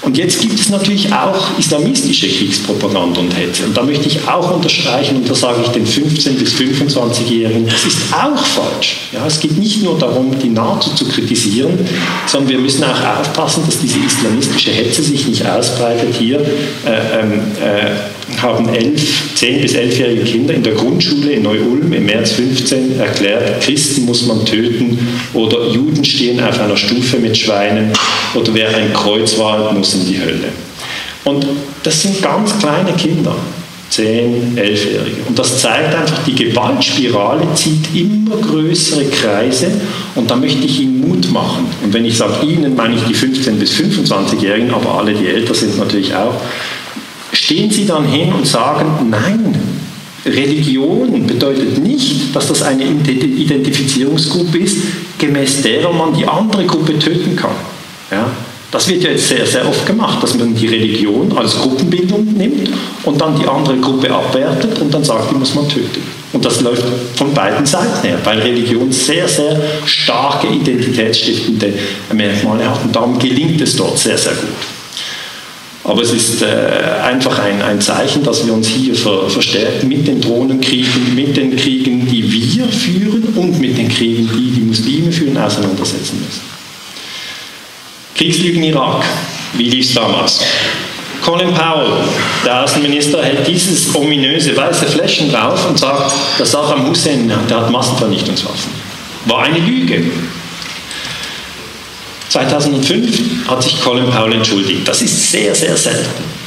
Und 0.01 0.17
jetzt 0.17 0.39
gibt 0.39 0.59
es 0.59 0.69
natürlich 0.69 1.11
auch 1.11 1.57
islamistische 1.57 2.27
Kriegspropaganda 2.27 3.19
und 3.19 3.35
Hetze. 3.35 3.65
Und 3.65 3.75
da 3.75 3.83
möchte 3.83 4.07
ich 4.07 4.27
auch 4.27 4.55
unterstreichen, 4.55 5.17
und 5.17 5.29
da 5.29 5.35
sage 5.35 5.61
ich 5.63 5.69
den 5.69 5.85
15- 5.85 6.31
bis 6.31 6.53
25-Jährigen, 6.53 7.67
das 7.67 7.85
ist 7.85 7.97
auch 8.13 8.43
falsch. 8.43 8.97
Ja, 9.11 9.25
es 9.27 9.39
geht 9.39 9.57
nicht 9.57 9.83
nur 9.83 9.97
darum, 9.97 10.37
die 10.39 10.49
NATO 10.49 10.91
zu 10.91 11.05
kritisieren, 11.05 11.77
sondern 12.27 12.49
wir 12.49 12.59
müssen 12.59 12.83
auch 12.83 13.19
aufpassen, 13.19 13.63
dass 13.65 13.79
diese 13.79 13.99
islamistische 13.99 14.71
Hetze 14.71 15.03
sich 15.03 15.27
nicht 15.27 15.45
ausbreitet. 15.45 16.15
Hier 16.17 16.39
äh, 16.39 17.19
ähm, 17.21 17.41
äh, 17.61 18.18
haben 18.41 18.69
elf, 18.69 19.01
10- 19.37 19.61
bis 19.61 19.75
11-jährige 19.75 20.23
Kinder 20.23 20.53
in 20.53 20.63
der 20.63 20.73
Grundschule 20.73 21.31
in 21.31 21.43
Neu-Ulm 21.43 21.91
im 21.93 22.05
März 22.05 22.31
15 22.31 22.99
erklärt, 22.99 23.61
Christen 23.61 24.05
muss 24.05 24.25
man 24.25 24.45
töten 24.45 24.97
oder 25.33 25.67
Juden 25.67 26.03
stehen 26.03 26.41
auf 26.41 26.59
einer 26.59 26.77
Stufe 26.77 27.17
mit 27.17 27.37
Schweinen 27.37 27.91
oder 28.33 28.53
wer 28.53 28.75
ein 28.75 28.93
Kreuz 28.93 29.37
wahlt, 29.37 29.73
muss 29.73 29.93
in 29.93 30.07
die 30.07 30.19
Hölle. 30.19 30.49
Und 31.25 31.45
das 31.83 32.01
sind 32.01 32.21
ganz 32.21 32.57
kleine 32.59 32.93
Kinder, 32.93 33.35
10, 33.89 34.55
11-Jährige. 34.55 35.23
Und 35.27 35.37
das 35.37 35.59
zeigt 35.59 35.95
einfach, 35.95 36.23
die 36.25 36.35
Gewaltspirale 36.35 37.47
zieht 37.55 37.93
immer 37.93 38.37
größere 38.37 39.05
Kreise 39.05 39.71
und 40.15 40.29
da 40.29 40.35
möchte 40.35 40.65
ich 40.65 40.81
Ihnen 40.81 41.01
Mut 41.01 41.31
machen. 41.31 41.65
Und 41.83 41.93
wenn 41.93 42.05
ich 42.05 42.17
sage 42.17 42.45
Ihnen, 42.45 42.75
meine 42.75 42.95
ich 42.95 43.01
die 43.03 43.15
15- 43.15 43.53
bis 43.53 43.73
25-Jährigen, 43.73 44.71
aber 44.71 44.99
alle, 44.99 45.13
die 45.13 45.27
älter 45.27 45.53
sind 45.53 45.77
natürlich 45.77 46.13
auch. 46.13 46.35
Stehen 47.49 47.71
Sie 47.71 47.83
dann 47.87 48.05
hin 48.05 48.31
und 48.31 48.45
sagen, 48.45 49.09
nein, 49.09 49.55
Religion 50.23 51.25
bedeutet 51.25 51.79
nicht, 51.79 52.35
dass 52.35 52.47
das 52.47 52.61
eine 52.61 52.83
Identifizierungsgruppe 52.83 54.59
ist, 54.59 54.77
gemäß 55.17 55.63
derer 55.63 55.91
man 55.91 56.13
die 56.13 56.27
andere 56.27 56.63
Gruppe 56.65 56.99
töten 56.99 57.35
kann. 57.35 57.55
Ja? 58.11 58.29
Das 58.69 58.87
wird 58.87 59.01
ja 59.01 59.09
jetzt 59.09 59.29
sehr, 59.29 59.47
sehr 59.47 59.67
oft 59.67 59.83
gemacht, 59.87 60.21
dass 60.21 60.37
man 60.37 60.53
die 60.53 60.67
Religion 60.67 61.35
als 61.35 61.57
Gruppenbildung 61.57 62.23
nimmt 62.37 62.69
und 63.03 63.19
dann 63.19 63.35
die 63.39 63.47
andere 63.47 63.77
Gruppe 63.77 64.13
abwertet 64.13 64.77
und 64.77 64.93
dann 64.93 65.03
sagt, 65.03 65.31
die 65.31 65.35
muss 65.35 65.55
man 65.55 65.67
töten. 65.67 66.03
Und 66.31 66.45
das 66.45 66.61
läuft 66.61 66.83
von 67.15 67.33
beiden 67.33 67.65
Seiten 67.65 68.07
her, 68.07 68.19
weil 68.25 68.41
Religion 68.41 68.91
sehr, 68.91 69.27
sehr 69.27 69.59
starke 69.87 70.45
identitätsstiftende 70.45 71.73
Merkmale 72.13 72.69
hat 72.69 72.83
und 72.83 72.95
darum 72.95 73.17
gelingt 73.17 73.59
es 73.59 73.75
dort 73.75 73.97
sehr, 73.97 74.19
sehr 74.19 74.33
gut. 74.33 74.78
Aber 75.89 76.03
es 76.03 76.11
ist 76.11 76.43
äh, 76.43 76.45
einfach 77.03 77.39
ein, 77.39 77.63
ein, 77.63 77.81
Zeichen, 77.81 78.23
dass 78.23 78.45
wir 78.45 78.53
uns 78.53 78.67
hier 78.67 78.93
ver, 78.93 79.27
verstärkt 79.27 79.83
mit 79.83 80.07
den 80.07 80.21
Drohnenkriegen, 80.21 81.15
mit 81.15 81.35
den 81.35 81.55
Kriegen, 81.55 82.05
die 82.05 82.31
wir 82.31 82.67
führen 82.67 83.23
und 83.35 83.59
mit 83.59 83.75
den 83.75 83.89
Kriegen, 83.89 84.29
die 84.31 84.51
die 84.51 84.61
Muslime 84.61 85.11
führen, 85.11 85.35
auseinandersetzen 85.35 86.23
müssen. 86.23 86.41
Kriegslügen 88.15 88.61
Irak. 88.61 89.03
Wie 89.55 89.63
lief 89.63 89.87
es 89.87 89.95
damals? 89.95 90.41
Colin 91.25 91.55
Powell, 91.55 92.03
der 92.45 92.63
Außenminister, 92.63 93.23
hält 93.23 93.47
dieses 93.47 93.95
ominöse 93.95 94.55
weiße 94.55 94.85
Fläschchen 94.85 95.31
drauf 95.31 95.67
und 95.67 95.79
sagt, 95.79 96.13
dass 96.37 96.51
Saddam 96.51 96.87
Hussein, 96.87 97.31
der 97.49 97.61
hat 97.61 97.71
Massenvernichtungswaffen. 97.71 98.71
War 99.25 99.41
eine 99.41 99.57
Lüge. 99.57 100.03
2005 102.29 103.47
hat 103.47 103.63
sich 103.63 103.81
Colin 103.81 104.09
Powell 104.09 104.33
entschuldigt. 104.33 104.87
Das 104.87 105.01
ist 105.01 105.31
sehr, 105.31 105.53
sehr 105.53 105.75
selten. 105.75 106.39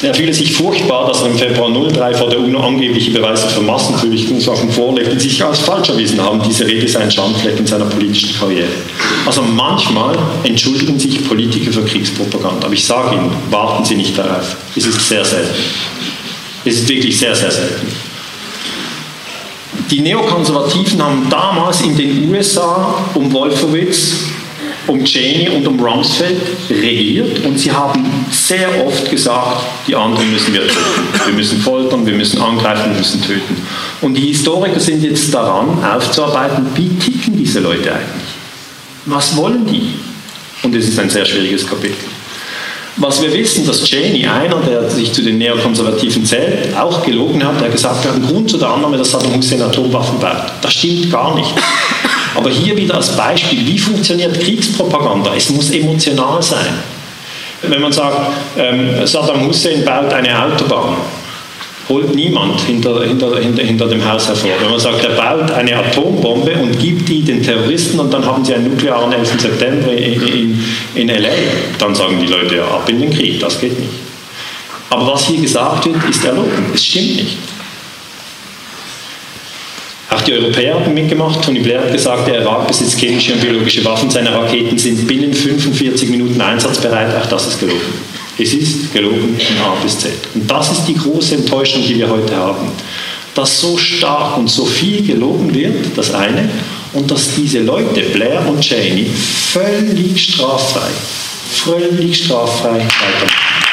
Er 0.00 0.14
fühle 0.14 0.32
sich 0.32 0.52
furchtbar, 0.52 1.08
dass 1.08 1.22
er 1.22 1.26
im 1.30 1.36
Februar 1.36 1.72
03 1.72 2.14
vor 2.14 2.30
der 2.30 2.38
UNO 2.38 2.60
angebliche 2.60 3.10
Beweise 3.10 3.48
für 3.48 3.62
Massenvernichtungswaffen 3.62 4.70
vorlegt, 4.70 5.12
die 5.12 5.18
sich 5.18 5.44
als 5.44 5.58
falsch 5.58 5.88
erwiesen 5.88 6.22
haben. 6.22 6.40
Diese 6.40 6.64
Rede 6.64 6.86
sei 6.86 7.00
ein 7.00 7.10
Schandfleck 7.10 7.58
in 7.58 7.66
seiner 7.66 7.86
politischen 7.86 8.38
Karriere. 8.38 8.68
Also 9.26 9.42
manchmal 9.42 10.16
entschuldigen 10.44 11.00
sich 11.00 11.26
Politiker 11.26 11.72
für 11.72 11.84
Kriegspropaganda. 11.84 12.66
Aber 12.66 12.74
ich 12.74 12.84
sage 12.84 13.16
Ihnen, 13.16 13.32
warten 13.50 13.84
Sie 13.84 13.96
nicht 13.96 14.16
darauf. 14.16 14.56
Es 14.76 14.86
ist 14.86 15.08
sehr 15.08 15.24
selten. 15.24 15.56
Es 16.64 16.74
ist 16.74 16.88
wirklich 16.88 17.18
sehr, 17.18 17.34
sehr 17.34 17.50
selten. 17.50 17.88
Die 19.90 20.00
Neokonservativen 20.00 21.02
haben 21.02 21.26
damals 21.28 21.80
in 21.80 21.96
den 21.96 22.30
USA 22.30 23.04
um 23.14 23.32
Wolfowitz 23.32 24.12
um 24.88 25.04
Cheney 25.04 25.48
und 25.50 25.66
um 25.66 25.78
Rumsfeld 25.78 26.40
regiert 26.70 27.44
und 27.44 27.58
sie 27.58 27.70
haben 27.70 28.04
sehr 28.30 28.68
oft 28.86 29.10
gesagt, 29.10 29.66
die 29.86 29.94
anderen 29.94 30.32
müssen 30.32 30.52
wir 30.54 30.62
töten. 30.62 31.26
Wir 31.26 31.34
müssen 31.34 31.60
foltern, 31.60 32.06
wir 32.06 32.14
müssen 32.14 32.40
angreifen, 32.40 32.90
wir 32.92 32.98
müssen 32.98 33.22
töten. 33.22 33.56
Und 34.00 34.14
die 34.14 34.28
Historiker 34.28 34.80
sind 34.80 35.02
jetzt 35.02 35.32
daran, 35.32 35.84
aufzuarbeiten, 35.84 36.66
wie 36.74 36.88
ticken 36.88 37.36
diese 37.36 37.60
Leute 37.60 37.92
eigentlich? 37.92 38.28
Was 39.04 39.36
wollen 39.36 39.66
die? 39.66 39.94
Und 40.62 40.74
es 40.74 40.88
ist 40.88 40.98
ein 40.98 41.10
sehr 41.10 41.24
schwieriges 41.24 41.66
Kapitel. 41.66 42.08
Was 42.96 43.22
wir 43.22 43.32
wissen, 43.32 43.64
dass 43.64 43.84
Cheney, 43.84 44.26
einer, 44.26 44.56
der 44.56 44.90
sich 44.90 45.12
zu 45.12 45.22
den 45.22 45.38
Neokonservativen 45.38 46.24
zählt, 46.24 46.76
auch 46.76 47.04
gelogen 47.04 47.44
hat, 47.44 47.60
der 47.60 47.68
gesagt 47.68 48.04
hat, 48.04 48.14
ein 48.16 48.26
Grund 48.26 48.50
zu 48.50 48.58
der 48.58 48.70
Annahme, 48.70 48.96
dass 48.96 49.12
Saddam 49.12 49.36
Hussein 49.36 49.62
Atomwaffen 49.62 50.18
baut. 50.18 50.52
Das 50.62 50.72
stimmt 50.72 51.12
gar 51.12 51.34
nicht. 51.36 51.54
Aber 52.34 52.50
hier 52.50 52.76
wieder 52.76 52.94
als 52.94 53.16
Beispiel, 53.16 53.66
wie 53.66 53.78
funktioniert 53.78 54.40
Kriegspropaganda? 54.40 55.34
Es 55.34 55.50
muss 55.50 55.70
emotional 55.70 56.42
sein. 56.42 56.74
Wenn 57.62 57.80
man 57.80 57.92
sagt, 57.92 58.32
ähm, 58.56 59.04
Saddam 59.04 59.46
Hussein 59.46 59.84
baut 59.84 60.12
eine 60.12 60.44
Autobahn, 60.44 60.96
holt 61.88 62.14
niemand 62.14 62.60
hinter, 62.60 63.02
hinter, 63.02 63.38
hinter, 63.40 63.62
hinter 63.62 63.86
dem 63.86 64.04
Haus 64.08 64.28
hervor. 64.28 64.50
Wenn 64.60 64.70
man 64.70 64.78
sagt, 64.78 65.04
er 65.04 65.10
baut 65.10 65.50
eine 65.50 65.76
Atombombe 65.76 66.52
und 66.54 66.78
gibt 66.78 67.08
die 67.08 67.22
den 67.22 67.42
Terroristen 67.42 67.98
und 67.98 68.12
dann 68.12 68.24
haben 68.24 68.44
sie 68.44 68.54
einen 68.54 68.70
nuklearen 68.70 69.12
11. 69.12 69.40
September 69.40 69.92
in, 69.92 70.22
in, 70.22 70.64
in 70.94 71.08
LA, 71.08 71.28
dann 71.78 71.94
sagen 71.94 72.18
die 72.20 72.26
Leute, 72.26 72.56
ja, 72.56 72.64
ab 72.64 72.88
in 72.88 73.00
den 73.00 73.10
Krieg, 73.10 73.40
das 73.40 73.58
geht 73.60 73.78
nicht. 73.78 73.92
Aber 74.90 75.14
was 75.14 75.26
hier 75.26 75.40
gesagt 75.40 75.84
wird, 75.86 75.96
ist 76.08 76.24
erlogen. 76.24 76.72
Es 76.74 76.84
stimmt 76.84 77.16
nicht. 77.16 77.38
Auch 80.10 80.22
die 80.22 80.32
Europäer 80.32 80.74
haben 80.74 80.94
mitgemacht. 80.94 81.42
Tony 81.42 81.60
Blair 81.60 81.80
hat 81.82 81.92
gesagt, 81.92 82.26
der 82.28 82.40
Irak 82.40 82.66
besitzt 82.66 82.98
chemische 82.98 83.34
und 83.34 83.40
biologische 83.40 83.84
Waffen. 83.84 84.10
Seine 84.10 84.32
Raketen 84.32 84.78
sind 84.78 85.06
binnen 85.06 85.34
45 85.34 86.08
Minuten 86.08 86.40
einsatzbereit. 86.40 87.14
Auch 87.14 87.26
das 87.26 87.48
ist 87.48 87.60
gelogen. 87.60 87.80
Es 88.38 88.54
ist 88.54 88.92
gelogen 88.92 89.36
von 89.38 89.56
A 89.66 89.74
bis 89.82 89.98
Z. 89.98 90.12
Und 90.34 90.50
das 90.50 90.70
ist 90.70 90.84
die 90.86 90.94
große 90.94 91.34
Enttäuschung, 91.34 91.82
die 91.86 91.96
wir 91.96 92.08
heute 92.08 92.34
haben. 92.36 92.68
Dass 93.34 93.60
so 93.60 93.76
stark 93.76 94.38
und 94.38 94.48
so 94.48 94.64
viel 94.64 95.06
gelogen 95.06 95.52
wird, 95.54 95.96
das 95.96 96.14
eine, 96.14 96.48
und 96.94 97.10
dass 97.10 97.34
diese 97.34 97.60
Leute, 97.60 98.00
Blair 98.00 98.46
und 98.48 98.60
Cheney, 98.60 99.06
völlig 99.06 100.18
straffrei, 100.18 100.88
völlig 101.50 102.24
straffrei 102.24 102.78
weitermachen. 102.78 103.67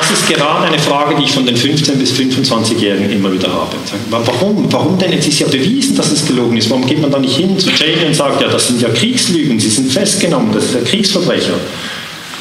Das 0.00 0.10
ist 0.10 0.28
gerade 0.28 0.66
eine 0.66 0.78
Frage, 0.78 1.14
die 1.16 1.24
ich 1.24 1.32
von 1.32 1.44
den 1.44 1.56
15- 1.56 1.92
bis 1.92 2.12
25-Jährigen 2.12 3.10
immer 3.10 3.32
wieder 3.32 3.52
habe. 3.52 3.76
Warum? 4.10 4.72
Warum 4.72 4.98
denn? 4.98 5.12
Es 5.12 5.26
ist 5.28 5.40
ja 5.40 5.46
bewiesen, 5.46 5.94
dass 5.96 6.10
es 6.10 6.26
gelogen 6.26 6.56
ist. 6.56 6.70
Warum 6.70 6.86
geht 6.86 7.00
man 7.00 7.10
da 7.10 7.18
nicht 7.18 7.36
hin 7.36 7.58
zu 7.58 7.70
Cheney 7.70 8.06
und 8.06 8.14
sagt, 8.14 8.40
ja, 8.40 8.48
das 8.48 8.68
sind 8.68 8.80
ja 8.80 8.88
Kriegslügen, 8.88 9.60
Sie 9.60 9.68
sind 9.68 9.92
festgenommen, 9.92 10.52
das 10.52 10.64
ist 10.64 10.76
ein 10.76 10.84
Kriegsverbrecher. 10.84 11.54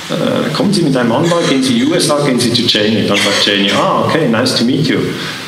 Äh, 0.09 0.53
kommen 0.55 0.73
Sie 0.73 0.81
mit 0.81 0.95
einem 0.95 1.11
Anwalt, 1.11 1.49
gehen 1.49 1.61
Sie 1.61 1.73
in 1.73 1.85
die 1.85 1.91
USA, 1.91 2.19
gehen 2.25 2.39
Sie 2.39 2.51
zu 2.53 2.65
Cheney. 2.65 3.05
Dann 3.07 3.17
sagt 3.17 3.43
Cheney, 3.43 3.69
ah, 3.71 4.05
okay, 4.07 4.27
nice 4.27 4.55
to 4.55 4.63
meet 4.63 4.87
you. 4.87 4.97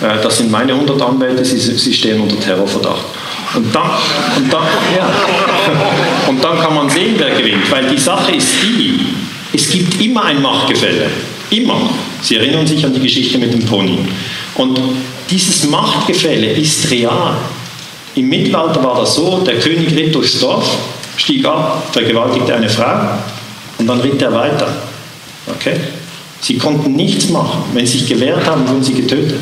Äh, 0.02 0.22
das 0.22 0.38
sind 0.38 0.52
meine 0.52 0.74
100 0.74 1.02
Anwälte, 1.02 1.46
Sie, 1.46 1.58
Sie 1.58 1.94
stehen 1.94 2.20
unter 2.20 2.40
Terrorverdacht. 2.40 3.06
Und 3.56 3.74
dann, 3.74 3.90
und, 4.38 4.54
dann, 4.54 4.64
ja. 4.96 5.10
und 6.28 6.44
dann 6.44 6.60
kann 6.60 6.76
man 6.76 6.90
sehen, 6.90 7.16
wer 7.18 7.32
gewinnt, 7.32 7.70
weil 7.70 7.88
die 7.90 7.98
Sache 7.98 8.34
ist 8.34 8.50
die, 8.64 9.00
es 9.54 9.70
gibt 9.70 10.00
immer 10.02 10.26
ein 10.26 10.42
Machtgefälle. 10.42 11.08
Immer. 11.52 11.90
Sie 12.22 12.38
erinnern 12.38 12.66
sich 12.66 12.84
an 12.86 12.94
die 12.94 13.02
Geschichte 13.02 13.38
mit 13.38 13.54
dem 13.54 13.66
Pony. 13.66 14.00
Und 14.56 14.80
dieses 15.30 15.68
Machtgefälle 15.68 16.48
ist 16.54 16.90
real. 16.90 17.36
Im 18.16 18.30
Mittelalter 18.30 18.84
war 18.84 19.00
das 19.00 19.16
so, 19.16 19.40
der 19.40 19.60
König 19.60 19.96
ritt 19.96 20.16
durchs 20.16 20.40
Dorf, 20.40 20.78
stieg 21.18 21.46
ab, 21.46 21.88
vergewaltigte 21.92 22.56
eine 22.56 22.70
Frau 22.70 23.18
und 23.78 23.88
dann 23.88 24.00
ritt 24.02 24.22
er 24.22 24.34
weiter. 24.34 24.68
Okay? 25.48 25.76
Sie 26.40 26.58
konnten 26.58 26.94
nichts 26.94 27.30
machen. 27.30 27.64
Wenn 27.74 27.86
sie 27.86 28.00
sich 28.00 28.08
gewehrt 28.08 28.46
haben, 28.46 28.68
wurden 28.68 28.84
sie 28.84 28.94
getötet. 28.94 29.40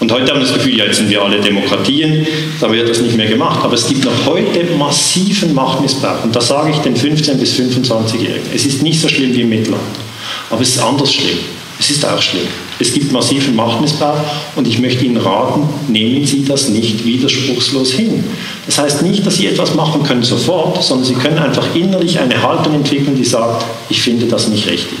Und 0.00 0.12
heute 0.12 0.32
haben 0.32 0.40
wir 0.40 0.46
das 0.46 0.54
Gefühl, 0.54 0.76
jetzt 0.76 0.96
sind 0.96 1.08
wir 1.08 1.22
alle 1.22 1.40
Demokratien, 1.40 2.26
da 2.60 2.70
wird 2.70 2.88
das 2.90 3.00
nicht 3.00 3.16
mehr 3.16 3.26
gemacht. 3.26 3.60
Aber 3.62 3.74
es 3.74 3.86
gibt 3.86 4.04
noch 4.04 4.26
heute 4.26 4.64
massiven 4.78 5.54
Machtmissbrauch. 5.54 6.24
Und 6.24 6.36
das 6.36 6.48
sage 6.48 6.72
ich 6.72 6.76
den 6.78 6.94
15- 6.94 7.34
bis 7.34 7.54
25-Jährigen. 7.54 8.48
Es 8.54 8.66
ist 8.66 8.82
nicht 8.82 9.00
so 9.00 9.08
schlimm 9.08 9.34
wie 9.34 9.42
im 9.42 9.48
Mittelalter. 9.48 10.03
Aber 10.50 10.60
es 10.60 10.70
ist 10.70 10.82
anders 10.82 11.12
schlimm. 11.12 11.38
Es 11.78 11.90
ist 11.90 12.04
auch 12.04 12.20
schlimm. 12.22 12.46
Es 12.78 12.92
gibt 12.92 13.12
massiven 13.12 13.56
Machtmissbrauch 13.56 14.18
und 14.56 14.66
ich 14.66 14.78
möchte 14.78 15.04
Ihnen 15.04 15.16
raten, 15.16 15.68
nehmen 15.88 16.24
Sie 16.24 16.44
das 16.44 16.68
nicht 16.68 17.04
widerspruchslos 17.04 17.92
hin. 17.92 18.24
Das 18.66 18.78
heißt 18.78 19.02
nicht, 19.02 19.26
dass 19.26 19.36
Sie 19.36 19.46
etwas 19.46 19.74
machen 19.74 20.02
können 20.02 20.22
sofort, 20.22 20.82
sondern 20.82 21.06
Sie 21.06 21.14
können 21.14 21.38
einfach 21.38 21.74
innerlich 21.74 22.18
eine 22.18 22.40
Haltung 22.40 22.74
entwickeln, 22.74 23.16
die 23.16 23.24
sagt, 23.24 23.64
ich 23.88 24.02
finde 24.02 24.26
das 24.26 24.48
nicht 24.48 24.68
richtig. 24.68 24.98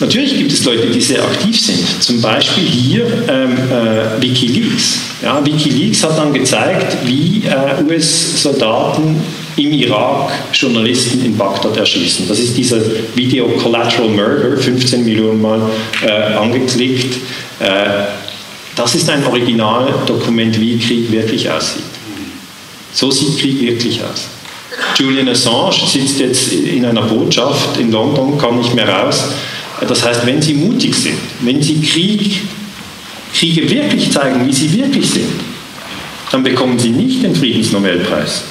Natürlich 0.00 0.38
gibt 0.38 0.50
es 0.50 0.64
Leute, 0.64 0.86
die 0.86 1.00
sehr 1.00 1.22
aktiv 1.22 1.60
sind. 1.60 2.02
Zum 2.02 2.22
Beispiel 2.22 2.64
hier 2.64 3.06
ähm, 3.28 3.52
äh, 3.52 4.22
Wikileaks. 4.22 4.98
Ja, 5.22 5.44
Wikileaks 5.44 6.02
hat 6.02 6.16
dann 6.16 6.32
gezeigt, 6.32 6.96
wie 7.04 7.42
äh, 7.44 7.84
US-Soldaten 7.86 9.20
im 9.56 9.72
Irak 9.72 10.32
Journalisten 10.52 11.24
in 11.24 11.36
Bagdad 11.36 11.76
erschießen. 11.76 12.28
Das 12.28 12.38
ist 12.38 12.56
dieser 12.56 12.78
Video 13.14 13.46
Collateral 13.48 14.08
Murder, 14.08 14.56
15 14.56 15.04
Millionen 15.04 15.40
Mal 15.40 15.60
äh, 16.02 16.34
angeklickt. 16.34 17.16
Äh, 17.58 18.04
das 18.76 18.94
ist 18.94 19.10
ein 19.10 19.24
Originaldokument, 19.26 20.60
wie 20.60 20.78
Krieg 20.78 21.10
wirklich 21.10 21.50
aussieht. 21.50 21.82
So 22.92 23.10
sieht 23.10 23.38
Krieg 23.38 23.60
wirklich 23.60 24.00
aus. 24.02 24.28
Julian 24.96 25.28
Assange 25.28 25.86
sitzt 25.86 26.20
jetzt 26.20 26.52
in 26.52 26.84
einer 26.84 27.02
Botschaft 27.02 27.78
in 27.78 27.90
London, 27.90 28.38
kann 28.38 28.58
nicht 28.58 28.74
mehr 28.74 28.88
raus. 28.88 29.24
Das 29.86 30.04
heißt, 30.04 30.26
wenn 30.26 30.42
Sie 30.42 30.54
mutig 30.54 30.94
sind, 30.94 31.18
wenn 31.40 31.62
Sie 31.62 31.80
Krieg, 31.80 32.40
Kriege 33.34 33.68
wirklich 33.70 34.10
zeigen, 34.10 34.46
wie 34.46 34.52
sie 34.52 34.72
wirklich 34.72 35.08
sind, 35.08 35.30
dann 36.30 36.42
bekommen 36.42 36.78
Sie 36.78 36.90
nicht 36.90 37.22
den 37.22 37.34
Friedensnobelpreis. 37.34 38.42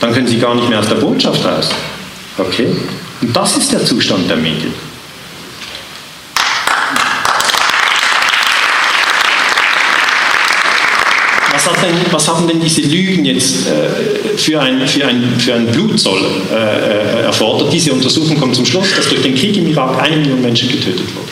Dann 0.00 0.14
können 0.14 0.26
Sie 0.26 0.38
gar 0.38 0.54
nicht 0.54 0.68
mehr 0.68 0.80
aus 0.80 0.88
der 0.88 0.96
Botschaft 0.96 1.44
raus. 1.44 1.68
Okay? 2.38 2.68
Und 3.20 3.36
das 3.36 3.56
ist 3.56 3.72
der 3.72 3.84
Zustand 3.84 4.28
der 4.28 4.36
Medien. 4.36 4.72
Was, 11.52 11.68
hat 11.68 11.82
denn, 11.82 11.94
was 12.10 12.28
haben 12.28 12.48
denn 12.48 12.60
diese 12.60 12.80
Lügen 12.80 13.26
jetzt 13.26 13.66
äh, 13.66 14.38
für, 14.38 14.60
ein, 14.60 14.86
für, 14.88 15.06
ein, 15.06 15.38
für 15.38 15.54
ein 15.54 15.66
Blutzoll 15.66 16.22
äh, 16.50 16.54
äh, 16.54 17.22
erfordert? 17.24 17.70
Diese 17.70 17.92
Untersuchung 17.92 18.40
kommt 18.40 18.56
zum 18.56 18.64
Schluss, 18.64 18.94
dass 18.96 19.08
durch 19.10 19.20
den 19.20 19.34
Krieg 19.34 19.54
im 19.58 19.68
Irak 19.68 20.00
eine 20.02 20.16
Million 20.16 20.40
Menschen 20.40 20.70
getötet 20.70 21.14
wurden. 21.14 21.28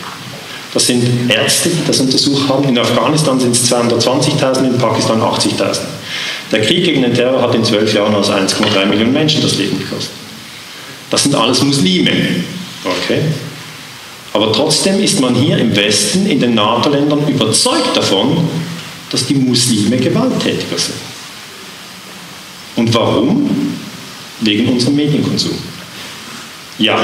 Das 0.74 0.86
sind 0.86 1.30
Ärzte, 1.30 1.70
die 1.70 1.86
das 1.86 2.00
untersucht 2.00 2.46
haben. 2.50 2.68
In 2.68 2.78
Afghanistan 2.78 3.40
sind 3.40 3.52
es 3.52 3.72
220.000, 3.72 4.66
in 4.66 4.76
Pakistan 4.76 5.22
80.000. 5.22 5.78
Der 6.50 6.62
Krieg 6.62 6.84
gegen 6.84 7.02
den 7.02 7.14
Terror 7.14 7.42
hat 7.42 7.54
in 7.54 7.64
zwölf 7.64 7.92
Jahren 7.92 8.14
aus 8.14 8.30
1,3 8.30 8.86
Millionen 8.86 9.12
Menschen 9.12 9.42
das 9.42 9.56
Leben 9.56 9.78
gekostet. 9.78 10.12
Das 11.10 11.22
sind 11.22 11.34
alles 11.34 11.62
Muslime. 11.62 12.10
Okay? 12.84 13.20
Aber 14.32 14.52
trotzdem 14.52 15.02
ist 15.02 15.20
man 15.20 15.34
hier 15.34 15.58
im 15.58 15.74
Westen, 15.74 16.26
in 16.26 16.40
den 16.40 16.54
NATO-Ländern, 16.54 17.26
überzeugt 17.28 17.96
davon, 17.96 18.48
dass 19.10 19.26
die 19.26 19.34
Muslime 19.34 19.96
gewalttätiger 19.96 20.78
sind. 20.78 20.96
Und 22.76 22.94
warum? 22.94 23.50
Wegen 24.40 24.68
unserem 24.68 24.96
Medienkonsum. 24.96 25.58
Ja, 26.78 27.00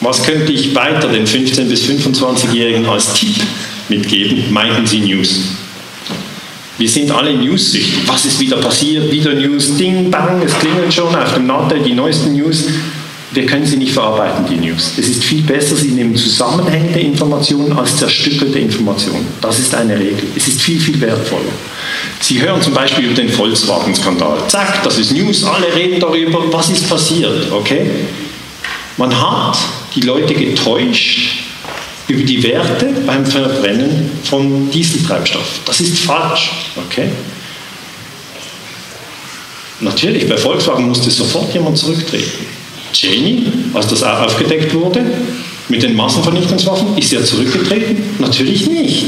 was 0.00 0.22
könnte 0.22 0.52
ich 0.52 0.74
weiter 0.74 1.08
den 1.08 1.26
15- 1.26 1.64
bis 1.64 1.82
25-Jährigen 1.84 2.86
als 2.86 3.12
Tipp 3.14 3.34
mitgeben? 3.88 4.44
Meinten 4.52 4.86
Sie 4.86 5.00
News. 5.00 5.40
Wir 6.80 6.88
sind 6.88 7.10
alle 7.10 7.34
News-süchtig. 7.34 8.04
Was 8.06 8.24
ist 8.24 8.40
wieder 8.40 8.56
passiert? 8.56 9.12
Wieder 9.12 9.34
News, 9.34 9.76
Ding, 9.76 10.10
Bang, 10.10 10.40
es 10.42 10.58
klingelt 10.58 10.94
schon 10.94 11.14
auf 11.14 11.34
dem 11.34 11.46
Nadel 11.46 11.80
die 11.80 11.92
neuesten 11.92 12.32
News. 12.32 12.64
Wir 13.32 13.44
können 13.44 13.66
sie 13.66 13.76
nicht 13.76 13.92
verarbeiten, 13.92 14.46
die 14.48 14.56
News. 14.56 14.92
Es 14.96 15.06
ist 15.06 15.22
viel 15.22 15.42
besser, 15.42 15.76
sie 15.76 15.88
nehmen 15.88 16.16
zusammenhängende 16.16 17.00
Informationen 17.00 17.70
als 17.74 17.98
zerstückelte 17.98 18.58
Informationen. 18.60 19.26
Das 19.42 19.58
ist 19.58 19.74
eine 19.74 19.94
Regel. 19.94 20.22
Es 20.34 20.48
ist 20.48 20.62
viel, 20.62 20.80
viel 20.80 20.98
wertvoller. 21.02 21.52
Sie 22.18 22.40
hören 22.40 22.62
zum 22.62 22.72
Beispiel 22.72 23.04
über 23.04 23.14
den 23.14 23.28
Volkswagen-Skandal. 23.28 24.38
Zack, 24.48 24.82
das 24.82 24.96
ist 24.96 25.12
News, 25.12 25.44
alle 25.44 25.66
reden 25.74 26.00
darüber, 26.00 26.50
was 26.50 26.70
ist 26.70 26.88
passiert, 26.88 27.52
okay? 27.52 27.90
Man 28.96 29.14
hat 29.14 29.58
die 29.94 30.00
Leute 30.00 30.32
getäuscht 30.32 31.39
über 32.10 32.24
die 32.24 32.42
Werte 32.42 32.86
beim 33.06 33.24
Verbrennen 33.24 34.10
von 34.24 34.70
Dieseltreibstoff. 34.70 35.60
Das 35.64 35.80
ist 35.80 35.98
falsch. 36.00 36.50
Okay? 36.76 37.08
Natürlich, 39.80 40.28
bei 40.28 40.36
Volkswagen 40.36 40.86
musste 40.86 41.10
sofort 41.10 41.54
jemand 41.54 41.78
zurücktreten. 41.78 42.46
Cheney, 42.92 43.46
als 43.72 43.86
das 43.86 44.02
aufgedeckt 44.02 44.74
wurde, 44.74 45.04
mit 45.68 45.82
den 45.82 45.94
Massenvernichtungswaffen, 45.94 46.98
ist 46.98 47.12
er 47.12 47.24
zurückgetreten? 47.24 47.96
Natürlich 48.18 48.66
nicht. 48.66 49.06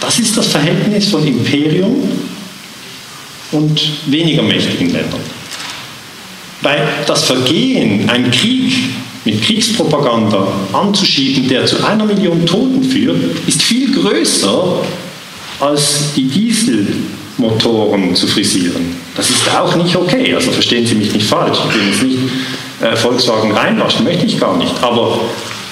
Das 0.00 0.18
ist 0.18 0.36
das 0.36 0.48
Verhältnis 0.48 1.08
von 1.08 1.26
Imperium 1.26 2.08
und 3.52 3.80
weniger 4.06 4.42
mächtigen 4.42 4.90
Ländern. 4.90 5.20
Weil 6.62 6.88
das 7.06 7.24
Vergehen, 7.24 8.08
ein 8.08 8.30
Krieg 8.30 8.72
mit 9.28 9.42
Kriegspropaganda 9.42 10.48
anzuschieben, 10.72 11.48
der 11.48 11.66
zu 11.66 11.84
einer 11.84 12.06
Million 12.06 12.46
Toten 12.46 12.82
führt, 12.82 13.18
ist 13.46 13.62
viel 13.62 13.92
größer 13.92 14.82
als 15.60 16.14
die 16.16 16.24
Dieselmotoren 16.24 18.14
zu 18.14 18.26
frisieren. 18.26 18.96
Das 19.14 19.28
ist 19.28 19.54
auch 19.54 19.76
nicht 19.76 19.94
okay. 19.94 20.34
Also 20.34 20.50
verstehen 20.50 20.86
Sie 20.86 20.94
mich 20.94 21.12
nicht 21.12 21.26
falsch. 21.26 21.58
Ich 21.68 21.74
will 21.74 21.88
jetzt 21.88 22.02
nicht 22.02 22.18
äh, 22.80 22.96
Volkswagen 22.96 23.52
reinwaschen, 23.52 24.04
möchte 24.04 24.24
ich 24.24 24.40
gar 24.40 24.56
nicht. 24.56 24.72
Aber 24.80 25.20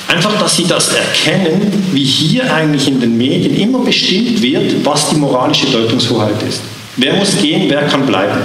einfach, 0.09 0.39
dass 0.39 0.55
Sie 0.55 0.67
das 0.67 0.89
erkennen, 0.89 1.73
wie 1.93 2.05
hier 2.05 2.53
eigentlich 2.53 2.89
in 2.89 3.01
den 3.01 3.17
Medien 3.17 3.57
immer 3.57 3.79
bestimmt 3.79 4.43
wird, 4.43 4.85
was 4.85 5.09
die 5.09 5.17
moralische 5.17 5.69
Deutungshoheit 5.69 6.43
ist. 6.47 6.61
Wer 6.97 7.15
muss 7.15 7.39
gehen, 7.41 7.71
wer 7.71 7.87
kann 7.87 8.05
bleiben? 8.05 8.41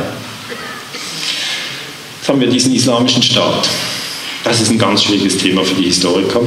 Jetzt 2.19 2.29
haben 2.29 2.39
wir 2.39 2.47
diesen 2.47 2.73
islamischen 2.73 3.23
Staat. 3.23 3.67
Das 4.43 4.61
ist 4.61 4.71
ein 4.71 4.79
ganz 4.79 5.03
schwieriges 5.03 5.37
Thema 5.37 5.63
für 5.63 5.75
die 5.75 5.83
Historiker. 5.85 6.41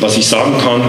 Was 0.00 0.16
ich 0.16 0.26
sagen 0.26 0.58
kann, 0.58 0.82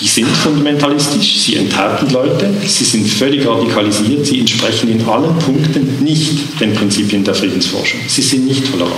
die 0.00 0.06
sind 0.06 0.28
fundamentalistisch, 0.28 1.38
sie 1.38 1.56
enthalten 1.56 2.10
Leute, 2.10 2.52
sie 2.66 2.84
sind 2.84 3.08
völlig 3.08 3.46
radikalisiert, 3.46 4.26
sie 4.26 4.40
entsprechen 4.40 4.90
in 4.90 5.02
allen 5.08 5.38
Punkten 5.38 6.04
nicht 6.04 6.60
den 6.60 6.74
Prinzipien 6.74 7.24
der 7.24 7.34
Friedensforschung. 7.34 8.00
Sie 8.06 8.20
sind 8.20 8.46
nicht 8.46 8.70
tolerant, 8.70 8.94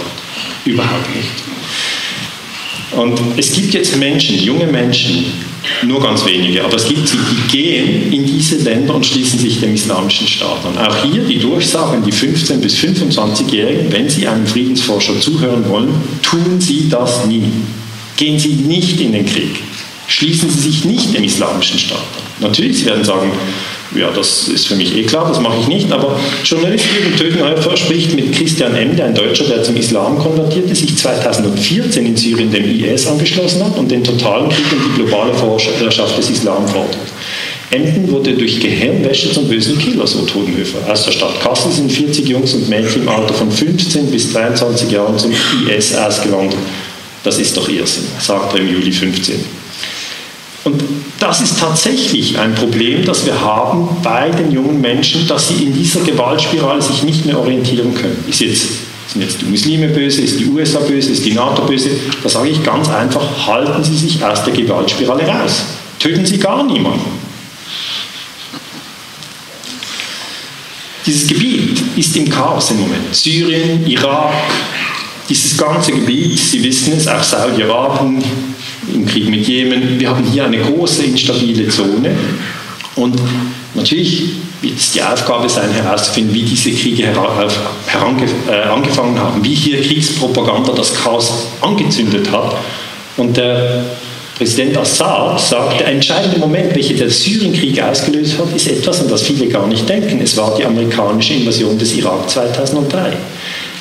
überhaupt 0.64 1.14
nicht. 1.14 1.28
Und 2.96 3.20
es 3.38 3.52
gibt 3.52 3.74
jetzt 3.74 3.96
Menschen, 3.96 4.38
junge 4.42 4.66
Menschen, 4.66 5.26
nur 5.86 6.02
ganz 6.02 6.24
wenige, 6.26 6.64
aber 6.64 6.74
es 6.74 6.88
gibt 6.88 7.08
sie, 7.08 7.18
die 7.18 7.56
gehen 7.56 8.12
in 8.12 8.26
diese 8.26 8.56
Länder 8.56 8.94
und 8.94 9.04
schließen 9.06 9.38
sich 9.38 9.60
dem 9.60 9.74
islamischen 9.74 10.26
Staat 10.26 10.64
an. 10.64 10.78
Auch 10.78 11.04
hier 11.04 11.22
die 11.22 11.38
Durchsagen, 11.38 12.02
die 12.04 12.12
15- 12.12 12.58
bis 12.58 12.76
25-Jährigen, 12.76 13.92
wenn 13.92 14.08
sie 14.08 14.26
einem 14.26 14.46
Friedensforscher 14.46 15.20
zuhören 15.20 15.68
wollen, 15.68 15.94
tun 16.22 16.60
sie 16.60 16.88
das 16.88 17.26
nie. 17.26 17.44
Gehen 18.16 18.38
sie 18.38 18.54
nicht 18.54 19.00
in 19.00 19.12
den 19.12 19.26
Krieg. 19.26 19.60
Schließen 20.08 20.50
sie 20.50 20.60
sich 20.60 20.84
nicht 20.84 21.14
dem 21.14 21.22
islamischen 21.22 21.78
Staat 21.78 21.98
an. 21.98 22.48
Natürlich, 22.48 22.78
sie 22.78 22.86
werden 22.86 23.04
sagen, 23.04 23.30
ja, 23.94 24.10
das 24.10 24.48
ist 24.48 24.66
für 24.66 24.74
mich 24.74 24.96
eh 24.96 25.02
klar, 25.02 25.28
das 25.28 25.40
mache 25.40 25.58
ich 25.60 25.68
nicht, 25.68 25.92
aber 25.92 26.18
Journalist 26.44 26.86
Jürgen 26.92 27.16
Tögenhäufer 27.16 27.76
spricht 27.76 28.14
mit 28.14 28.32
Christian 28.32 28.74
Emde, 28.74 29.04
ein 29.04 29.14
Deutscher, 29.14 29.44
der 29.44 29.62
zum 29.62 29.76
Islam 29.76 30.18
konvertierte, 30.18 30.74
sich 30.74 30.96
2014 30.96 32.06
in 32.06 32.16
Syrien 32.16 32.50
dem 32.50 32.64
IS 32.64 33.06
angeschlossen 33.06 33.64
hat 33.64 33.78
und 33.78 33.90
den 33.90 34.04
totalen 34.04 34.48
Krieg 34.50 34.66
und 34.72 34.80
die 34.86 35.02
globale 35.02 35.32
Vorherrschaft 35.34 36.18
des 36.18 36.30
Islam 36.30 36.66
fordert. 36.68 36.96
Emden 37.70 38.10
wurde 38.10 38.32
durch 38.32 38.60
Gehirnwäsche 38.60 39.30
zum 39.30 39.46
bösen 39.46 39.78
Killer, 39.78 40.06
so 40.06 40.22
Todenhöfer. 40.22 40.78
Aus 40.90 41.04
der 41.04 41.12
Stadt 41.12 41.38
Kassel 41.40 41.70
sind 41.70 41.92
40 41.92 42.26
Jungs 42.26 42.54
und 42.54 42.68
Mädchen 42.68 43.02
im 43.02 43.08
Alter 43.08 43.34
von 43.34 43.50
15 43.50 44.10
bis 44.10 44.32
23 44.32 44.90
Jahren 44.90 45.18
zum 45.18 45.32
IS 45.68 45.94
ausgewandert. 45.94 46.58
Das 47.24 47.38
ist 47.38 47.56
doch 47.56 47.68
Irrsinn, 47.68 48.04
sagt 48.20 48.54
er 48.54 48.60
im 48.60 48.72
Juli 48.72 48.90
15. 48.90 49.36
Und 50.64 50.82
das 51.20 51.40
ist 51.40 51.58
tatsächlich 51.58 52.38
ein 52.38 52.54
Problem, 52.54 53.04
das 53.04 53.24
wir 53.24 53.40
haben 53.40 53.88
bei 54.02 54.30
den 54.30 54.50
jungen 54.50 54.80
Menschen, 54.80 55.26
dass 55.26 55.48
sie 55.48 55.64
in 55.64 55.72
dieser 55.72 56.00
Gewaltspirale 56.00 56.82
sich 56.82 57.02
nicht 57.04 57.24
mehr 57.24 57.38
orientieren 57.38 57.94
können. 57.94 58.24
Ist 58.28 58.40
jetzt 58.40 58.66
Sind 59.12 59.22
jetzt 59.22 59.40
die 59.40 59.46
Muslime 59.46 59.88
böse, 59.88 60.20
ist 60.20 60.38
die 60.38 60.46
USA 60.46 60.80
böse, 60.80 61.12
ist 61.12 61.24
die 61.24 61.32
NATO 61.32 61.62
böse? 61.62 61.90
Da 62.22 62.28
sage 62.28 62.50
ich 62.50 62.62
ganz 62.62 62.90
einfach, 62.90 63.46
halten 63.46 63.82
Sie 63.82 63.96
sich 63.96 64.22
aus 64.22 64.44
der 64.44 64.52
Gewaltspirale 64.52 65.26
raus. 65.26 65.62
Töten 65.98 66.26
Sie 66.26 66.38
gar 66.38 66.62
niemanden. 66.64 67.18
Dieses 71.06 71.26
Gebiet 71.26 71.82
ist 71.96 72.14
im 72.16 72.28
Chaos 72.28 72.70
im 72.70 72.80
Moment. 72.80 73.14
Syrien, 73.16 73.86
Irak, 73.86 74.34
dieses 75.26 75.56
ganze 75.56 75.92
Gebiet, 75.92 76.38
Sie 76.38 76.62
wissen 76.62 76.92
es, 76.92 77.08
auch 77.08 77.22
Saudi-Arabien 77.22 78.22
im 78.94 79.06
Krieg 79.06 79.28
mit 79.28 79.46
Jemen. 79.46 79.98
Wir 79.98 80.10
haben 80.10 80.24
hier 80.24 80.44
eine 80.44 80.58
große 80.58 81.04
instabile 81.04 81.68
Zone. 81.68 82.10
Und 82.96 83.16
natürlich 83.74 84.24
wird 84.60 84.76
es 84.76 84.92
die 84.92 85.02
Aufgabe 85.02 85.48
sein, 85.48 85.70
herauszufinden, 85.70 86.34
wie 86.34 86.42
diese 86.42 86.72
Kriege 86.72 87.04
äh, 87.04 88.68
angefangen 88.68 89.18
haben, 89.18 89.44
wie 89.44 89.54
hier 89.54 89.80
Kriegspropaganda 89.80 90.72
das 90.72 90.94
Chaos 90.94 91.48
angezündet 91.60 92.30
hat. 92.32 92.56
Und 93.16 93.36
der 93.36 93.84
Präsident 94.36 94.76
Assad 94.76 95.40
sagt, 95.40 95.80
der 95.80 95.88
entscheidende 95.88 96.38
Moment, 96.38 96.74
welcher 96.74 96.94
der 96.94 97.10
Syrienkrieg 97.10 97.82
ausgelöst 97.82 98.38
hat, 98.38 98.54
ist 98.54 98.68
etwas, 98.68 99.00
an 99.00 99.08
das 99.08 99.22
viele 99.22 99.48
gar 99.48 99.66
nicht 99.66 99.88
denken. 99.88 100.20
Es 100.22 100.36
war 100.36 100.56
die 100.56 100.64
amerikanische 100.64 101.34
Invasion 101.34 101.76
des 101.76 101.96
Irak 101.96 102.30
2003. 102.30 103.12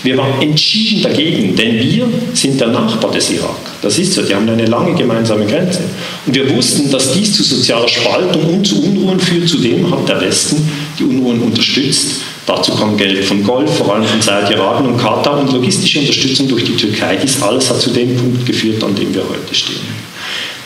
Wir 0.08 0.16
waren 0.16 0.42
entschieden 0.42 1.04
dagegen, 1.04 1.54
denn 1.54 1.78
wir 1.82 2.08
sind 2.34 2.62
der 2.62 2.70
Nachbar 2.70 3.12
des 3.12 3.30
Irak. 3.30 3.60
Das 3.82 4.00
ist 4.00 4.14
so, 4.14 4.22
die 4.22 4.34
haben 4.34 4.48
eine 4.48 4.66
lange 4.66 4.96
gemeinsame 4.96 5.46
Grenze. 5.46 5.82
Und 6.26 6.34
wir 6.34 6.50
wussten, 6.56 6.90
dass 6.90 7.12
dies 7.12 7.34
zu 7.34 7.44
sozialer 7.44 7.90
Spaltung 7.90 8.46
und 8.46 8.66
zu 8.66 8.82
Unruhen 8.86 9.20
führt. 9.20 9.50
Zudem 9.50 9.92
hat 9.92 10.08
der 10.08 10.22
Westen 10.22 10.66
die 10.98 11.04
Unruhen 11.04 11.42
unterstützt. 11.42 12.22
Dazu 12.46 12.74
kam 12.74 12.96
Geld 12.96 13.26
von 13.26 13.44
Golf, 13.44 13.80
vor 13.80 13.96
allem 13.96 14.06
von 14.06 14.22
Saudi-Arabien 14.22 14.94
und 14.94 14.98
Katar 14.98 15.42
und 15.42 15.52
logistische 15.52 16.00
Unterstützung 16.00 16.48
durch 16.48 16.64
die 16.64 16.78
Türkei. 16.78 17.18
Dies 17.22 17.42
alles 17.42 17.70
hat 17.70 17.82
zu 17.82 17.90
dem 17.90 18.16
Punkt 18.16 18.46
geführt, 18.46 18.82
an 18.86 18.96
dem 18.96 19.14
wir 19.14 19.24
heute 19.24 19.54
stehen. 19.54 19.76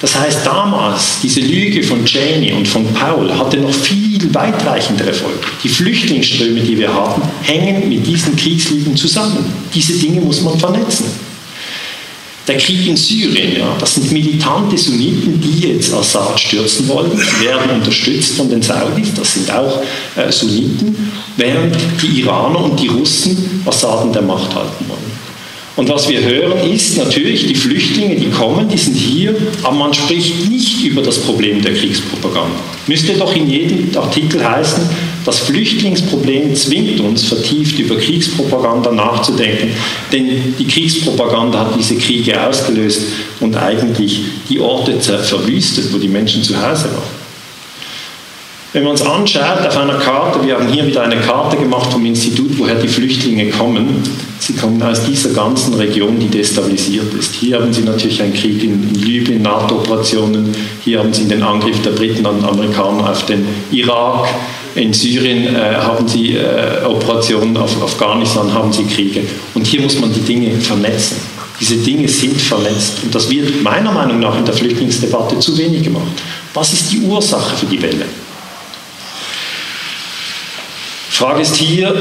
Das 0.01 0.19
heißt, 0.19 0.39
damals, 0.43 1.19
diese 1.21 1.41
Lüge 1.41 1.83
von 1.83 2.03
Cheney 2.03 2.51
und 2.53 2.67
von 2.67 2.91
Paul 2.93 3.31
hatte 3.37 3.57
noch 3.57 3.71
viel 3.71 4.33
weitreichendere 4.33 5.13
Folgen. 5.13 5.39
Die 5.63 5.69
Flüchtlingsströme, 5.69 6.59
die 6.59 6.77
wir 6.77 6.91
haben, 6.91 7.21
hängen 7.43 7.87
mit 7.87 8.05
diesen 8.05 8.35
Kriegslügen 8.35 8.95
zusammen. 8.97 9.45
Diese 9.73 9.93
Dinge 9.93 10.21
muss 10.21 10.41
man 10.41 10.57
vernetzen. 10.57 11.05
Der 12.47 12.57
Krieg 12.57 12.87
in 12.87 12.97
Syrien, 12.97 13.59
ja, 13.59 13.77
das 13.79 13.93
sind 13.95 14.11
militante 14.11 14.75
Sunniten, 14.75 15.39
die 15.39 15.67
jetzt 15.67 15.93
Assad 15.93 16.39
stürzen 16.39 16.87
wollen. 16.87 17.11
Sie 17.15 17.45
werden 17.45 17.69
unterstützt 17.69 18.35
von 18.35 18.49
den 18.49 18.63
Saudis, 18.63 19.13
das 19.15 19.35
sind 19.35 19.51
auch 19.51 19.83
äh, 20.15 20.31
Sunniten, 20.31 21.11
während 21.37 21.77
die 22.01 22.21
Iraner 22.21 22.63
und 22.63 22.79
die 22.79 22.87
Russen 22.87 23.61
Assad 23.65 24.05
in 24.05 24.13
der 24.13 24.23
Macht 24.23 24.55
halten 24.55 24.85
wollen. 24.87 25.10
Und 25.81 25.89
was 25.89 26.07
wir 26.07 26.21
hören 26.21 26.71
ist 26.71 26.95
natürlich, 26.95 27.47
die 27.47 27.55
Flüchtlinge, 27.55 28.15
die 28.15 28.29
kommen, 28.29 28.69
die 28.69 28.77
sind 28.77 28.95
hier, 28.95 29.35
aber 29.63 29.75
man 29.75 29.91
spricht 29.91 30.47
nicht 30.47 30.83
über 30.83 31.01
das 31.01 31.17
Problem 31.17 31.59
der 31.59 31.73
Kriegspropaganda. 31.73 32.59
Müsste 32.85 33.13
doch 33.13 33.35
in 33.35 33.49
jedem 33.49 33.89
Artikel 33.97 34.47
heißen, 34.47 34.83
das 35.25 35.39
Flüchtlingsproblem 35.39 36.53
zwingt 36.53 36.99
uns 36.99 37.23
vertieft 37.23 37.79
über 37.79 37.95
Kriegspropaganda 37.95 38.91
nachzudenken, 38.91 39.71
denn 40.11 40.53
die 40.59 40.67
Kriegspropaganda 40.67 41.61
hat 41.61 41.75
diese 41.75 41.95
Kriege 41.95 42.39
ausgelöst 42.47 43.01
und 43.39 43.57
eigentlich 43.57 44.19
die 44.49 44.59
Orte 44.59 44.99
verwüstet, 44.99 45.91
wo 45.91 45.97
die 45.97 46.09
Menschen 46.09 46.43
zu 46.43 46.55
Hause 46.61 46.91
waren. 46.91 47.20
Wenn 48.73 48.83
man 48.83 48.93
uns 48.93 49.01
anschaut 49.01 49.67
auf 49.67 49.75
einer 49.75 49.95
Karte, 49.95 50.45
wir 50.45 50.55
haben 50.55 50.69
hier 50.69 50.87
wieder 50.87 51.01
eine 51.01 51.17
Karte 51.17 51.57
gemacht 51.57 51.91
vom 51.91 52.05
Institut, 52.05 52.57
woher 52.57 52.75
die 52.75 52.87
Flüchtlinge 52.87 53.49
kommen. 53.49 54.01
Sie 54.39 54.53
kommen 54.53 54.81
aus 54.81 55.03
dieser 55.03 55.31
ganzen 55.31 55.73
Region, 55.73 56.17
die 56.17 56.27
destabilisiert 56.27 57.13
ist. 57.13 57.35
Hier 57.35 57.59
haben 57.59 57.73
Sie 57.73 57.81
natürlich 57.81 58.21
einen 58.21 58.33
Krieg 58.33 58.63
in, 58.63 58.93
Libyen, 58.93 59.41
NATO-Operationen. 59.41 60.55
Hier 60.85 60.99
haben 60.99 61.13
Sie 61.13 61.27
den 61.27 61.43
Angriff 61.43 61.81
der 61.81 61.91
Briten 61.91 62.25
und 62.25 62.45
Amerikaner 62.45 63.09
auf 63.09 63.25
den 63.25 63.45
Irak. 63.71 64.29
In 64.75 64.93
Syrien 64.93 65.53
äh, 65.53 65.75
haben 65.75 66.07
Sie 66.07 66.37
äh, 66.37 66.85
Operationen, 66.85 67.57
auf 67.57 67.83
Afghanistan 67.83 68.53
haben 68.53 68.71
Sie 68.71 68.85
Kriege. 68.85 69.19
Und 69.53 69.67
hier 69.67 69.81
muss 69.81 69.99
man 69.99 70.13
die 70.13 70.21
Dinge 70.21 70.49
vernetzen. 70.61 71.17
Diese 71.59 71.75
Dinge 71.75 72.07
sind 72.07 72.39
vernetzt. 72.39 73.03
Und 73.03 73.13
das 73.13 73.29
wird 73.29 73.61
meiner 73.61 73.91
Meinung 73.91 74.21
nach 74.21 74.37
in 74.39 74.45
der 74.45 74.53
Flüchtlingsdebatte 74.53 75.39
zu 75.39 75.57
wenig 75.57 75.83
gemacht. 75.83 76.07
Was 76.53 76.71
ist 76.71 76.89
die 76.93 77.01
Ursache 77.01 77.57
für 77.57 77.65
die 77.65 77.81
Welle? 77.81 78.05
Frage 81.11 81.41
ist 81.41 81.57
hier, 81.57 81.93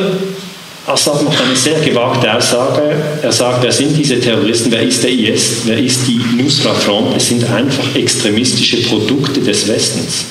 Assad 0.86 1.22
macht 1.22 1.40
eine 1.42 1.56
sehr 1.56 1.80
gewagte 1.80 2.32
Aussage. 2.32 2.94
Er 3.22 3.32
sagt, 3.32 3.62
wer 3.62 3.72
sind 3.72 3.96
diese 3.96 4.18
Terroristen, 4.20 4.70
wer 4.70 4.82
ist 4.82 5.02
der 5.02 5.10
IS, 5.10 5.62
wer 5.64 5.78
ist 5.78 6.06
die 6.06 6.20
Nusra 6.40 6.72
Front? 6.72 7.16
Es 7.16 7.28
sind 7.28 7.44
einfach 7.50 7.84
extremistische 7.94 8.78
Produkte 8.88 9.40
des 9.40 9.66
Westens. 9.68 10.24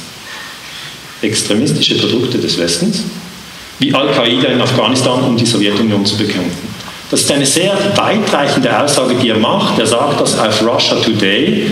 Extremistische 1.22 1.95
Produkte 1.95 2.38
des 2.38 2.57
Westens, 2.57 3.03
wie 3.80 3.93
Al-Qaida 3.93 4.47
in 4.47 4.61
Afghanistan, 4.61 5.23
um 5.23 5.35
die 5.35 5.45
Sowjetunion 5.45 6.06
zu 6.06 6.18
bekämpfen. 6.18 6.69
Das 7.11 7.22
ist 7.22 7.31
eine 7.31 7.45
sehr 7.45 7.76
weitreichende 7.95 8.81
Aussage, 8.81 9.15
die 9.15 9.30
er 9.30 9.38
macht. 9.38 9.77
Er 9.77 9.88
sagt 9.88 10.22
das 10.22 10.39
auf 10.39 10.65
Russia 10.65 10.95
Today. 10.95 11.69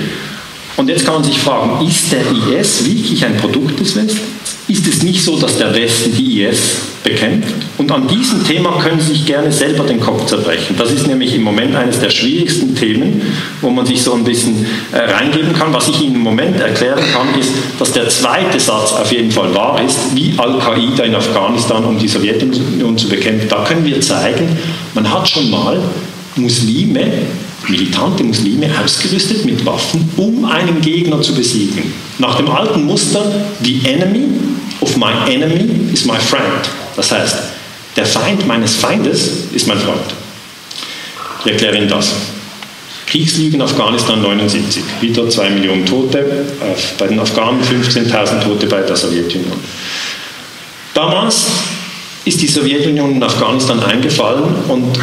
Und 0.77 0.89
jetzt 0.89 1.05
kann 1.05 1.15
man 1.15 1.23
sich 1.23 1.39
fragen, 1.39 1.85
ist 1.85 2.11
der 2.11 2.21
IS 2.21 2.85
wirklich 2.85 3.25
ein 3.25 3.35
Produkt 3.37 3.79
des 3.79 3.95
Westens? 3.95 4.21
Ist 4.67 4.85
es 4.85 5.01
nicht 5.01 5.23
so, 5.23 5.39
dass 5.39 5.57
der 5.57 5.73
Westen 5.73 6.15
die 6.15 6.43
IS 6.43 6.59
bekämpft? 7.03 7.55
Und 7.77 7.91
an 7.91 8.07
diesem 8.07 8.45
Thema 8.45 8.77
können 8.79 8.99
Sie 8.99 9.13
sich 9.13 9.25
gerne 9.25 9.51
selber 9.51 9.85
den 9.85 9.99
Kopf 9.99 10.25
zerbrechen. 10.25 10.75
Das 10.77 10.91
ist 10.91 11.07
nämlich 11.07 11.33
im 11.33 11.41
Moment 11.41 11.75
eines 11.75 11.99
der 11.99 12.09
schwierigsten 12.09 12.75
Themen, 12.75 13.21
wo 13.61 13.69
man 13.71 13.85
sich 13.85 14.03
so 14.03 14.13
ein 14.13 14.23
bisschen 14.23 14.67
äh, 14.91 14.99
reingeben 14.99 15.53
kann. 15.53 15.73
Was 15.73 15.87
ich 15.87 16.01
Ihnen 16.01 16.15
im 16.15 16.21
Moment 16.21 16.59
erklären 16.59 16.99
kann, 17.13 17.39
ist, 17.39 17.51
dass 17.79 17.93
der 17.93 18.09
zweite 18.09 18.59
Satz 18.59 18.91
auf 18.91 19.11
jeden 19.11 19.31
Fall 19.31 19.55
wahr 19.55 19.81
ist, 19.83 19.97
wie 20.13 20.33
Al-Qaida 20.37 21.03
in 21.05 21.15
Afghanistan, 21.15 21.85
um 21.85 21.97
die 21.97 22.07
Sowjetunion 22.07 22.97
zu 22.97 23.07
bekämpfen. 23.07 23.47
Da 23.49 23.63
können 23.63 23.85
wir 23.85 23.99
zeigen, 24.01 24.57
man 24.93 25.11
hat 25.11 25.27
schon 25.27 25.49
mal 25.49 25.81
Muslime, 26.35 27.09
militante 27.69 28.23
Muslime, 28.23 28.69
ausgerüstet 28.83 29.45
mit 29.45 29.65
Waffen, 29.65 30.09
um 30.17 30.45
einen 30.45 30.81
Gegner 30.81 31.21
zu 31.21 31.33
besiegen. 31.33 31.93
Nach 32.19 32.35
dem 32.35 32.49
alten 32.49 32.83
Muster, 32.83 33.31
the 33.61 33.81
enemy 33.85 34.27
of 34.81 34.95
my 34.97 35.11
enemy 35.29 35.91
is 35.93 36.05
my 36.05 36.17
friend. 36.17 36.69
Das 36.95 37.11
heißt, 37.11 37.37
der 37.95 38.05
Feind 38.05 38.45
meines 38.47 38.75
Feindes 38.75 39.29
ist 39.53 39.67
mein 39.67 39.79
Freund. 39.79 40.13
Ich 41.45 41.51
erkläre 41.51 41.77
Ihnen 41.77 41.89
das. 41.89 42.11
Kriegslügen 43.07 43.61
Afghanistan 43.61 44.21
79, 44.21 44.83
wieder 44.99 45.29
2 45.29 45.49
Millionen 45.51 45.85
Tote, 45.85 46.45
bei 46.97 47.07
den 47.07 47.19
Afghanen 47.19 47.61
15.000 47.63 48.43
Tote 48.43 48.67
bei 48.67 48.81
der 48.81 48.97
Sowjetunion. 48.97 49.53
Damals 50.93 51.45
ist 52.25 52.41
die 52.41 52.47
Sowjetunion 52.47 53.15
in 53.15 53.23
Afghanistan 53.23 53.79
eingefallen 53.79 54.53
und 54.67 54.99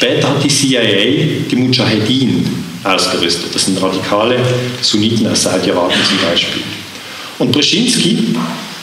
später 0.00 0.30
hat 0.30 0.42
die 0.42 0.48
CIA 0.48 1.44
die 1.50 1.56
Mujahedin 1.56 2.48
ausgerüstet. 2.82 3.54
Das 3.54 3.66
sind 3.66 3.80
radikale 3.82 4.38
Sunniten 4.80 5.26
aus 5.26 5.42
Saudi-Arabien 5.42 6.00
zum 6.08 6.18
Beispiel. 6.26 6.62
Und 7.38 7.52
Brzezinski 7.52 8.34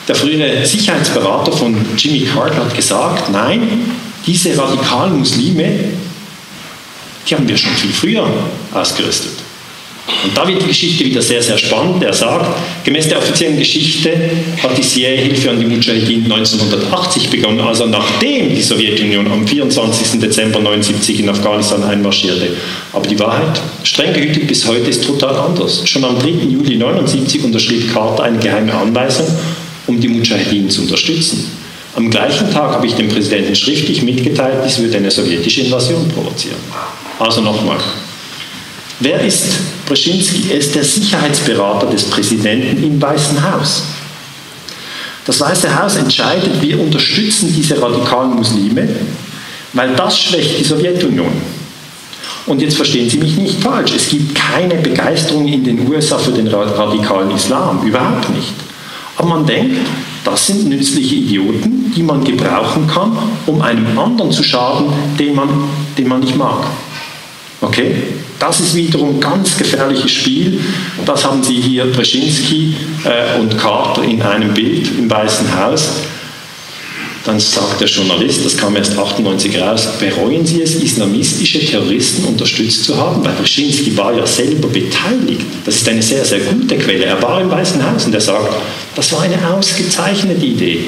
der 0.07 0.15
frühere 0.15 0.65
Sicherheitsberater 0.65 1.51
von 1.51 1.75
Jimmy 1.97 2.21
Carter 2.21 2.63
hat 2.63 2.75
gesagt, 2.75 3.29
nein, 3.29 3.91
diese 4.25 4.57
radikalen 4.57 5.17
Muslime, 5.17 5.79
die 7.27 7.35
haben 7.35 7.47
wir 7.47 7.57
schon 7.57 7.73
viel 7.73 7.91
früher 7.91 8.29
ausgerüstet. 8.71 9.33
Und 10.23 10.37
da 10.37 10.47
wird 10.47 10.61
die 10.61 10.67
Geschichte 10.67 11.03
wieder 11.03 11.21
sehr, 11.21 11.41
sehr 11.41 11.57
spannend. 11.57 12.01
Er 12.03 12.13
sagt, 12.13 12.57
gemäß 12.85 13.09
der 13.09 13.17
offiziellen 13.17 13.57
Geschichte 13.57 14.11
hat 14.63 14.77
die 14.77 14.81
CIA-Hilfe 14.81 15.49
an 15.49 15.59
die 15.59 15.65
Mujahideen 15.65 16.31
1980 16.31 17.29
begonnen, 17.29 17.59
also 17.59 17.85
nachdem 17.85 18.55
die 18.55 18.61
Sowjetunion 18.61 19.29
am 19.29 19.45
24. 19.45 20.19
Dezember 20.19 20.59
1979 20.59 21.19
in 21.19 21.29
Afghanistan 21.29 21.83
einmarschierte. 21.83 22.49
Aber 22.93 23.05
die 23.05 23.19
Wahrheit, 23.19 23.61
streng 23.83 24.13
gehütet 24.13 24.47
bis 24.47 24.65
heute, 24.65 24.89
ist 24.89 25.05
total 25.05 25.35
anders. 25.35 25.81
Schon 25.85 26.05
am 26.05 26.17
3. 26.17 26.29
Juli 26.29 26.75
1979 26.75 27.43
unterschrieb 27.43 27.93
Carter 27.93 28.23
eine 28.23 28.39
geheime 28.39 28.73
Anweisung 28.73 29.27
um 29.87 29.99
die 29.99 30.07
Mujahideen 30.09 30.69
zu 30.69 30.81
unterstützen. 30.81 31.49
Am 31.95 32.09
gleichen 32.11 32.51
Tag 32.51 32.73
habe 32.73 32.85
ich 32.85 32.93
dem 32.93 33.07
Präsidenten 33.07 33.55
schriftlich 33.55 34.03
mitgeteilt, 34.03 34.59
dies 34.63 34.77
würde 34.77 34.97
eine 34.97 35.09
sowjetische 35.09 35.61
Invasion 35.61 36.07
provozieren. 36.09 36.57
Also 37.17 37.41
nochmal. 37.41 37.77
Wer 38.99 39.21
ist 39.21 39.45
Brzezinski? 39.85 40.51
Er 40.51 40.57
ist 40.57 40.73
der 40.73 40.83
Sicherheitsberater 40.83 41.87
des 41.87 42.05
Präsidenten 42.05 42.83
im 42.83 43.01
Weißen 43.01 43.41
Haus. 43.51 43.83
Das 45.25 45.39
Weiße 45.39 45.77
Haus 45.77 45.97
entscheidet, 45.97 46.61
wir 46.61 46.79
unterstützen 46.79 47.53
diese 47.55 47.79
radikalen 47.81 48.35
Muslime, 48.35 48.87
weil 49.73 49.93
das 49.95 50.17
schwächt 50.17 50.59
die 50.59 50.63
Sowjetunion. 50.63 51.31
Und 52.47 52.61
jetzt 52.61 52.77
verstehen 52.77 53.09
Sie 53.09 53.17
mich 53.17 53.35
nicht 53.35 53.61
falsch, 53.61 53.91
es 53.93 54.07
gibt 54.07 54.33
keine 54.33 54.75
Begeisterung 54.75 55.47
in 55.47 55.63
den 55.63 55.87
USA 55.87 56.17
für 56.17 56.31
den 56.31 56.47
radikalen 56.47 57.29
Islam, 57.31 57.85
überhaupt 57.85 58.29
nicht. 58.29 58.53
Aber 59.17 59.27
man 59.27 59.45
denkt, 59.45 59.75
das 60.23 60.47
sind 60.47 60.69
nützliche 60.69 61.15
Idioten, 61.15 61.91
die 61.95 62.03
man 62.03 62.23
gebrauchen 62.23 62.87
kann, 62.87 63.17
um 63.45 63.61
einem 63.61 63.99
anderen 63.99 64.31
zu 64.31 64.43
schaden, 64.43 64.87
den 65.19 65.35
man 65.35 65.49
den 65.97 66.07
man 66.07 66.19
nicht 66.21 66.35
mag. 66.35 66.67
Okay? 67.61 67.95
Das 68.39 68.59
ist 68.59 68.75
wiederum 68.75 69.15
ein 69.15 69.19
ganz 69.19 69.57
gefährliches 69.57 70.11
Spiel. 70.11 70.59
Das 71.05 71.25
haben 71.25 71.43
Sie 71.43 71.55
hier 71.55 71.85
Brzezinski 71.85 72.75
äh, 73.03 73.39
und 73.39 73.57
Carter 73.57 74.03
in 74.03 74.21
einem 74.21 74.53
Bild 74.53 74.89
im 74.97 75.09
Weißen 75.09 75.57
Haus. 75.57 75.89
Dann 77.25 77.39
sagt 77.39 77.81
der 77.81 77.87
Journalist, 77.87 78.45
das 78.45 78.55
kam 78.55 78.75
erst 78.77 78.97
98 78.97 79.59
raus, 79.59 79.89
bereuen 79.99 80.45
Sie 80.45 80.61
es, 80.61 80.75
islamistische 80.75 81.59
Terroristen 81.65 82.23
unterstützt 82.23 82.85
zu 82.85 82.95
haben? 82.95 83.25
Weil 83.25 83.33
Brzezinski 83.33 83.97
war 83.97 84.13
ja 84.15 84.25
selber 84.25 84.69
beteiligt. 84.69 85.41
Das 85.65 85.75
ist 85.75 85.89
eine 85.89 86.01
sehr, 86.01 86.23
sehr 86.23 86.39
gute 86.39 86.77
Quelle. 86.77 87.05
Er 87.05 87.21
war 87.21 87.41
im 87.41 87.49
Weißen 87.49 87.83
Haus 87.83 88.05
und 88.05 88.13
er 88.13 88.21
sagt, 88.21 88.53
das 88.95 89.11
war 89.11 89.23
eine 89.23 89.37
ausgezeichnete 89.49 90.45
Idee. 90.45 90.85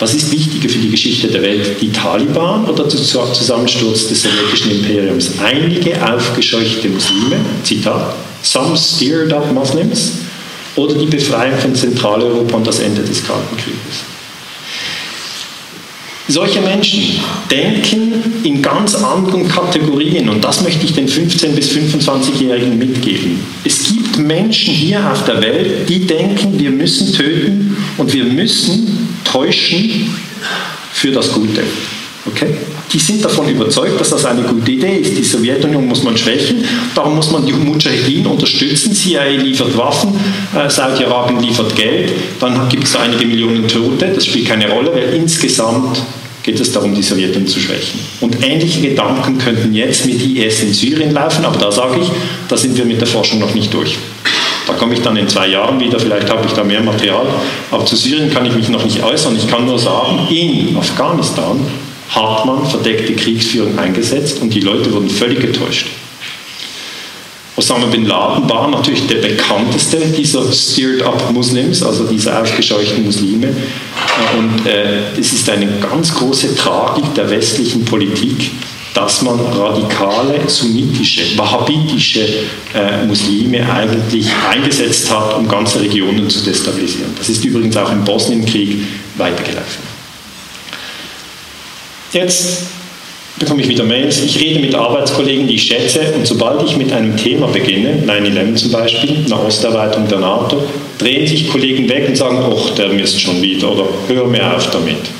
Was 0.00 0.12
ist 0.12 0.32
wichtiger 0.32 0.68
für 0.68 0.78
die 0.78 0.90
Geschichte 0.90 1.28
der 1.28 1.42
Welt, 1.42 1.80
die 1.80 1.92
Taliban 1.92 2.64
oder 2.64 2.82
der 2.84 2.90
Zusammensturz 2.90 4.08
des 4.08 4.22
sowjetischen 4.22 4.72
Imperiums? 4.72 5.30
Einige 5.42 5.94
aufgescheuchte 6.04 6.88
Muslime, 6.88 7.36
Zitat, 7.62 8.14
some 8.42 8.76
steered 8.76 9.32
up 9.32 9.52
Muslims, 9.52 10.12
oder 10.76 10.94
die 10.94 11.06
Befreiung 11.06 11.56
von 11.58 11.74
Zentraleuropa 11.74 12.56
und 12.56 12.66
das 12.66 12.80
Ende 12.80 13.02
des 13.02 13.24
Kalten 13.24 13.56
Krieges? 13.56 14.13
Solche 16.26 16.62
Menschen 16.62 17.20
denken 17.50 18.14
in 18.44 18.62
ganz 18.62 18.94
anderen 18.94 19.46
Kategorien 19.46 20.30
und 20.30 20.42
das 20.42 20.62
möchte 20.62 20.86
ich 20.86 20.94
den 20.94 21.06
15- 21.06 21.48
bis 21.48 21.70
25-Jährigen 21.70 22.78
mitgeben. 22.78 23.40
Es 23.62 23.88
gibt 23.88 24.18
Menschen 24.18 24.72
hier 24.72 25.10
auf 25.12 25.24
der 25.24 25.42
Welt, 25.42 25.86
die 25.86 26.06
denken, 26.06 26.58
wir 26.58 26.70
müssen 26.70 27.12
töten 27.12 27.76
und 27.98 28.10
wir 28.12 28.24
müssen 28.24 29.18
täuschen 29.24 30.16
für 30.92 31.12
das 31.12 31.30
Gute. 31.30 31.62
Okay? 32.26 32.56
Die 32.92 32.98
sind 32.98 33.24
davon 33.24 33.48
überzeugt, 33.48 34.00
dass 34.00 34.10
das 34.10 34.24
eine 34.24 34.42
gute 34.42 34.70
Idee 34.70 34.96
ist. 34.96 35.16
Die 35.16 35.22
Sowjetunion 35.22 35.86
muss 35.86 36.02
man 36.02 36.16
schwächen, 36.16 36.64
darum 36.94 37.16
muss 37.16 37.30
man 37.30 37.44
die 37.44 37.52
Mujahideen 37.52 38.26
unterstützen. 38.26 38.94
CIA 38.94 39.28
liefert 39.30 39.76
Waffen, 39.76 40.14
äh, 40.56 40.70
Saudi-Arabien 40.70 41.40
liefert 41.40 41.76
Geld, 41.76 42.12
dann 42.40 42.68
gibt 42.68 42.84
es 42.84 42.96
einige 42.96 43.26
Millionen 43.26 43.68
Tote, 43.68 44.06
das 44.14 44.26
spielt 44.26 44.48
keine 44.48 44.70
Rolle, 44.70 44.92
weil 44.94 45.14
insgesamt 45.14 46.02
geht 46.42 46.60
es 46.60 46.72
darum, 46.72 46.94
die 46.94 47.02
Sowjetunion 47.02 47.46
zu 47.46 47.60
schwächen. 47.60 48.00
Und 48.20 48.42
ähnliche 48.42 48.80
Gedanken 48.80 49.38
könnten 49.38 49.74
jetzt 49.74 50.06
mit 50.06 50.22
IS 50.22 50.62
in 50.62 50.72
Syrien 50.72 51.12
laufen, 51.12 51.44
aber 51.44 51.58
da 51.58 51.72
sage 51.72 52.00
ich, 52.00 52.08
da 52.48 52.56
sind 52.56 52.76
wir 52.76 52.84
mit 52.84 53.00
der 53.00 53.08
Forschung 53.08 53.40
noch 53.40 53.54
nicht 53.54 53.72
durch. 53.72 53.98
Da 54.66 54.72
komme 54.72 54.94
ich 54.94 55.02
dann 55.02 55.16
in 55.16 55.28
zwei 55.28 55.48
Jahren 55.48 55.78
wieder, 55.78 55.98
vielleicht 55.98 56.30
habe 56.30 56.46
ich 56.46 56.52
da 56.52 56.64
mehr 56.64 56.82
Material. 56.82 57.26
Aber 57.70 57.84
zu 57.84 57.96
Syrien 57.96 58.32
kann 58.32 58.46
ich 58.46 58.54
mich 58.54 58.70
noch 58.70 58.82
nicht 58.84 59.02
äußern. 59.02 59.36
Ich 59.36 59.46
kann 59.46 59.66
nur 59.66 59.78
sagen, 59.78 60.26
in 60.30 60.74
Afghanistan 60.76 61.60
hat 62.10 62.46
man 62.46 62.66
verdeckte 62.68 63.14
Kriegsführung 63.14 63.78
eingesetzt 63.78 64.40
und 64.40 64.52
die 64.52 64.60
Leute 64.60 64.92
wurden 64.92 65.08
völlig 65.08 65.40
getäuscht. 65.40 65.86
Osama 67.56 67.86
bin 67.86 68.04
Laden 68.04 68.48
war 68.50 68.68
natürlich 68.68 69.06
der 69.06 69.16
bekannteste 69.16 69.98
dieser 69.98 70.52
Steered-up 70.52 71.30
Muslims, 71.30 71.82
also 71.84 72.04
dieser 72.04 72.42
aufgescheuchten 72.42 73.04
Muslime. 73.04 73.54
Und 74.36 74.66
äh, 74.66 75.12
es 75.18 75.32
ist 75.32 75.48
eine 75.48 75.68
ganz 75.78 76.12
große 76.14 76.56
Tragik 76.56 77.14
der 77.14 77.30
westlichen 77.30 77.84
Politik, 77.84 78.50
dass 78.92 79.22
man 79.22 79.38
radikale 79.38 80.48
sunnitische, 80.48 81.38
wahhabitische 81.38 82.26
äh, 82.74 83.06
Muslime 83.06 83.72
eigentlich 83.72 84.26
eingesetzt 84.50 85.10
hat, 85.12 85.36
um 85.36 85.46
ganze 85.46 85.80
Regionen 85.80 86.28
zu 86.28 86.42
destabilisieren. 86.42 87.12
Das 87.16 87.28
ist 87.28 87.44
übrigens 87.44 87.76
auch 87.76 87.90
im 87.92 88.04
Bosnienkrieg 88.04 88.78
weitergelaufen. 89.16 89.93
Jetzt 92.14 92.66
bekomme 93.40 93.62
ich 93.62 93.68
wieder 93.68 93.82
Mails. 93.82 94.22
Ich 94.22 94.40
rede 94.40 94.60
mit 94.60 94.72
Arbeitskollegen, 94.72 95.48
die 95.48 95.56
ich 95.56 95.64
schätze, 95.64 96.00
und 96.14 96.24
sobald 96.24 96.62
ich 96.62 96.76
mit 96.76 96.92
einem 96.92 97.16
Thema 97.16 97.48
beginne, 97.48 98.04
9-11 98.06 98.54
zum 98.54 98.70
Beispiel, 98.70 99.16
eine 99.26 99.44
Osterweiterung 99.44 100.06
der 100.06 100.20
NATO, 100.20 100.62
drehen 100.96 101.26
sich 101.26 101.48
Kollegen 101.48 101.88
weg 101.88 102.06
und 102.08 102.16
sagen, 102.16 102.38
ach, 102.40 102.70
der 102.76 102.90
misst 102.90 103.20
schon 103.20 103.42
wieder 103.42 103.72
oder 103.72 103.88
hör 104.06 104.26
mir 104.26 104.54
auf 104.54 104.70
damit. 104.70 105.10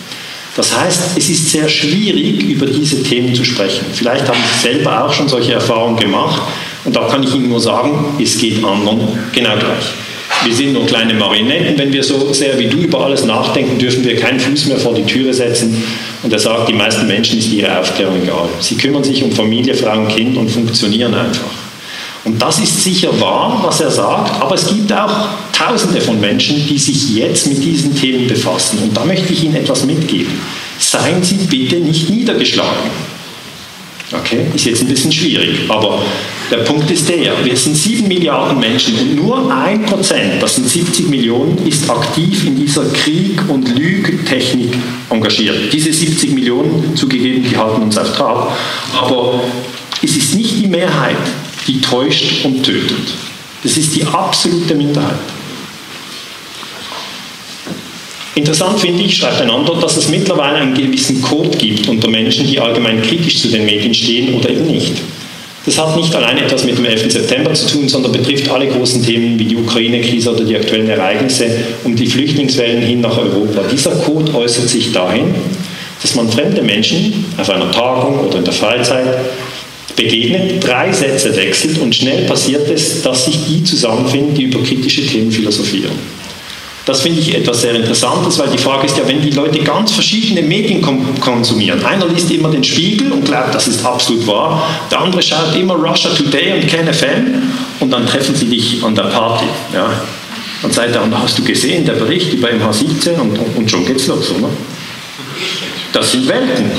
Das 0.57 0.79
heißt, 0.79 1.01
es 1.16 1.29
ist 1.31 1.51
sehr 1.51 1.69
schwierig, 1.69 2.41
über 2.45 2.66
diese 2.66 3.03
Themen 3.03 3.35
zu 3.35 3.45
sprechen. 3.45 3.87
Vielleicht 3.93 4.29
haben 4.29 4.39
Sie 4.55 4.69
selber 4.69 5.05
auch 5.05 5.12
schon 5.12 5.29
solche 5.29 5.55
Erfahrungen 5.55 5.97
gemacht 5.97 6.43
und 6.85 6.95
da 6.95 7.09
kann 7.09 7.25
ich 7.25 7.35
Ihnen 7.35 7.49
nur 7.49 7.61
sagen, 7.61 8.16
es 8.23 8.39
geht 8.39 8.65
anderen 8.65 9.01
genau 9.33 9.57
gleich. 9.57 10.03
Wir 10.45 10.55
sind 10.55 10.75
nur 10.75 10.87
kleine 10.87 11.15
Marionetten. 11.15 11.79
Wenn 11.79 11.93
wir 11.93 12.03
so 12.03 12.33
sehr 12.33 12.59
wie 12.59 12.66
du 12.66 12.79
über 12.79 13.05
alles 13.05 13.25
nachdenken, 13.25 13.79
dürfen 13.79 14.05
wir 14.05 14.16
keinen 14.16 14.39
Fuß 14.39 14.66
mehr 14.66 14.77
vor 14.77 14.95
die 14.95 15.05
Türe 15.05 15.33
setzen. 15.33 15.83
Und 16.23 16.33
er 16.33 16.39
sagt, 16.39 16.69
die 16.69 16.75
meisten 16.75 17.07
Menschen 17.07 17.39
ist 17.39 17.51
ihre 17.51 17.79
Aufklärung 17.79 18.23
egal. 18.23 18.49
Sie 18.61 18.77
kümmern 18.77 19.03
sich 19.03 19.23
um 19.23 19.33
Familie, 19.33 19.75
Frau 19.75 19.99
und 19.99 20.09
Kind 20.09 20.37
und 20.37 20.51
funktionieren 20.51 21.15
einfach. 21.15 21.49
Und 22.25 22.41
das 22.41 22.59
ist 22.59 22.83
sicher 22.83 23.19
wahr, 23.21 23.62
was 23.65 23.81
er 23.81 23.91
sagt, 23.91 24.41
aber 24.41 24.55
es 24.55 24.66
gibt 24.66 24.93
auch 24.93 25.29
Tausende 25.53 26.01
von 26.01 26.21
Menschen, 26.21 26.66
die 26.66 26.79
sich 26.79 27.15
jetzt 27.15 27.47
mit 27.47 27.62
diesen 27.62 27.95
Themen 27.95 28.27
befassen. 28.27 28.79
Und 28.83 28.97
da 28.97 29.05
möchte 29.05 29.33
ich 29.33 29.45
Ihnen 29.45 29.55
etwas 29.55 29.85
mitgeben. 29.85 30.33
Seien 30.79 31.23
Sie 31.23 31.37
bitte 31.37 31.77
nicht 31.77 32.11
niedergeschlagen. 32.11 32.91
Okay, 34.12 34.47
ist 34.55 34.66
jetzt 34.66 34.83
ein 34.83 34.89
bisschen 34.89 35.12
schwierig, 35.12 35.61
aber 35.69 36.03
der 36.51 36.59
Punkt 36.59 36.91
ist 36.91 37.09
der, 37.09 37.33
wir 37.45 37.57
sind 37.57 37.77
7 37.77 38.07
Milliarden 38.07 38.61
Menschen 38.61 38.99
und 38.99 39.15
nur 39.16 39.53
ein 39.53 39.85
Prozent, 39.87 40.43
das 40.43 40.57
sind 40.57 40.69
70 40.69 41.09
Millionen, 41.09 41.66
ist 41.66 41.89
aktiv 41.89 42.47
in 42.47 42.57
dieser 42.57 42.85
Krieg- 42.87 43.49
und 43.49 43.77
Lügtechnik 43.77 44.75
engagiert. 45.11 45.73
Diese 45.73 45.93
70 45.93 46.33
Millionen, 46.33 46.95
zugegeben, 46.97 47.45
die 47.49 47.57
halten 47.57 47.83
uns 47.83 47.97
auf 47.97 48.12
Trab, 48.16 48.57
aber 48.95 49.43
es 50.03 50.16
ist 50.16 50.35
nicht 50.35 50.59
die 50.61 50.66
Mehrheit, 50.66 51.16
die 51.66 51.81
täuscht 51.81 52.45
und 52.45 52.62
tötet. 52.62 53.15
Das 53.62 53.77
ist 53.77 53.97
die 53.97 54.05
absolute 54.05 54.75
Minderheit. 54.75 55.19
Interessant 58.35 58.81
finde 58.81 59.05
ich, 59.05 59.16
schreibt 59.16 59.41
ein 59.41 59.51
anderer, 59.51 59.81
dass 59.81 59.97
es 59.97 60.09
mittlerweile 60.09 60.57
einen 60.57 60.75
gewissen 60.75 61.23
Code 61.23 61.57
gibt 61.57 61.89
unter 61.89 62.09
Menschen, 62.09 62.47
die 62.47 62.59
allgemein 62.59 63.01
kritisch 63.01 63.41
zu 63.41 63.49
den 63.49 63.65
Medien 63.65 63.95
stehen 63.95 64.35
oder 64.35 64.51
eben 64.51 64.66
nicht. 64.66 64.93
Das 65.66 65.78
hat 65.78 65.97
nicht 65.97 66.15
allein 66.15 66.36
etwas 66.39 66.65
mit 66.65 66.77
dem 66.77 66.85
11. 66.85 67.11
September 67.11 67.55
zu 67.55 67.66
tun, 67.66 67.89
sondern 67.89 68.12
betrifft 68.12 68.51
alle 68.51 68.69
großen 68.69 69.03
Themen 69.03 69.39
wie 69.39 69.47
die 69.47 69.57
Ukraine-Krise 69.57 70.35
oder 70.35 70.45
die 70.45 70.57
aktuellen 70.57 70.91
Ereignisse 70.91 71.47
um 71.85 71.97
die 71.97 72.07
Flüchtlingswellen 72.07 72.82
hin 72.82 73.01
nach 73.01 73.16
Europa. 73.16 73.62
Dieser 73.70 73.93
Code 73.93 74.35
äußert 74.35 74.69
sich 74.69 74.93
dahin, 74.93 75.35
dass 76.03 76.15
man 76.15 76.28
fremde 76.28 76.61
Menschen 76.61 77.24
auf 77.39 77.49
einer 77.49 77.70
Tagung 77.70 78.27
oder 78.27 78.39
in 78.39 78.45
der 78.45 78.53
Freizeit 78.53 79.07
begegnet, 79.97 80.62
drei 80.62 80.93
Sätze 80.93 81.35
wechselt 81.35 81.78
und 81.78 81.95
schnell 81.95 82.27
passiert 82.27 82.69
es, 82.69 83.01
dass 83.03 83.24
sich 83.24 83.39
die 83.49 83.65
zusammenfinden, 83.65 84.35
die 84.35 84.45
über 84.45 84.62
kritische 84.62 85.07
Themen 85.07 85.31
philosophieren. 85.31 85.93
Das 86.86 87.01
finde 87.01 87.20
ich 87.20 87.35
etwas 87.35 87.62
sehr 87.62 87.74
Interessantes, 87.74 88.39
weil 88.39 88.48
die 88.51 88.59
Frage 88.59 88.85
ist 88.85 88.98
ja, 88.98 89.09
wenn 89.09 89.23
die 89.23 89.31
Leute 89.31 89.59
ganz 89.61 89.93
verschiedene 89.93 90.43
Medien 90.43 90.82
konsumieren. 91.19 91.82
Einer 91.82 92.06
liest 92.06 92.31
immer 92.31 92.51
den 92.51 92.62
Spiegel 92.62 93.11
und 93.11 93.24
glaubt, 93.24 93.55
das 93.55 93.69
ist 93.69 93.85
absolut 93.85 94.27
wahr. 94.27 94.62
Der 94.90 95.01
andere 95.01 95.23
schaut 95.23 95.56
immer 95.56 95.74
Russia 95.74 96.11
Today 96.11 96.61
und 96.61 96.66
KenFM 96.66 97.43
und 97.81 97.90
dann 97.90 98.06
treffen 98.06 98.35
sie 98.35 98.47
dich 98.47 98.85
an 98.85 98.94
der 98.94 99.05
Party. 99.05 99.47
Ja. 99.73 100.02
Und 100.62 100.74
sagt 100.74 100.94
dann, 100.94 101.19
hast 101.19 101.39
du 101.39 101.44
gesehen, 101.44 101.86
der 101.86 101.94
Bericht 101.94 102.35
über 102.35 102.48
MH17 102.48 103.19
und, 103.19 103.39
und 103.56 103.70
schon 103.70 103.86
geht's 103.86 104.06
los, 104.06 104.31
oder? 104.31 104.51
Das 105.93 106.12
sind 106.12 106.28
Welten. 106.28 106.70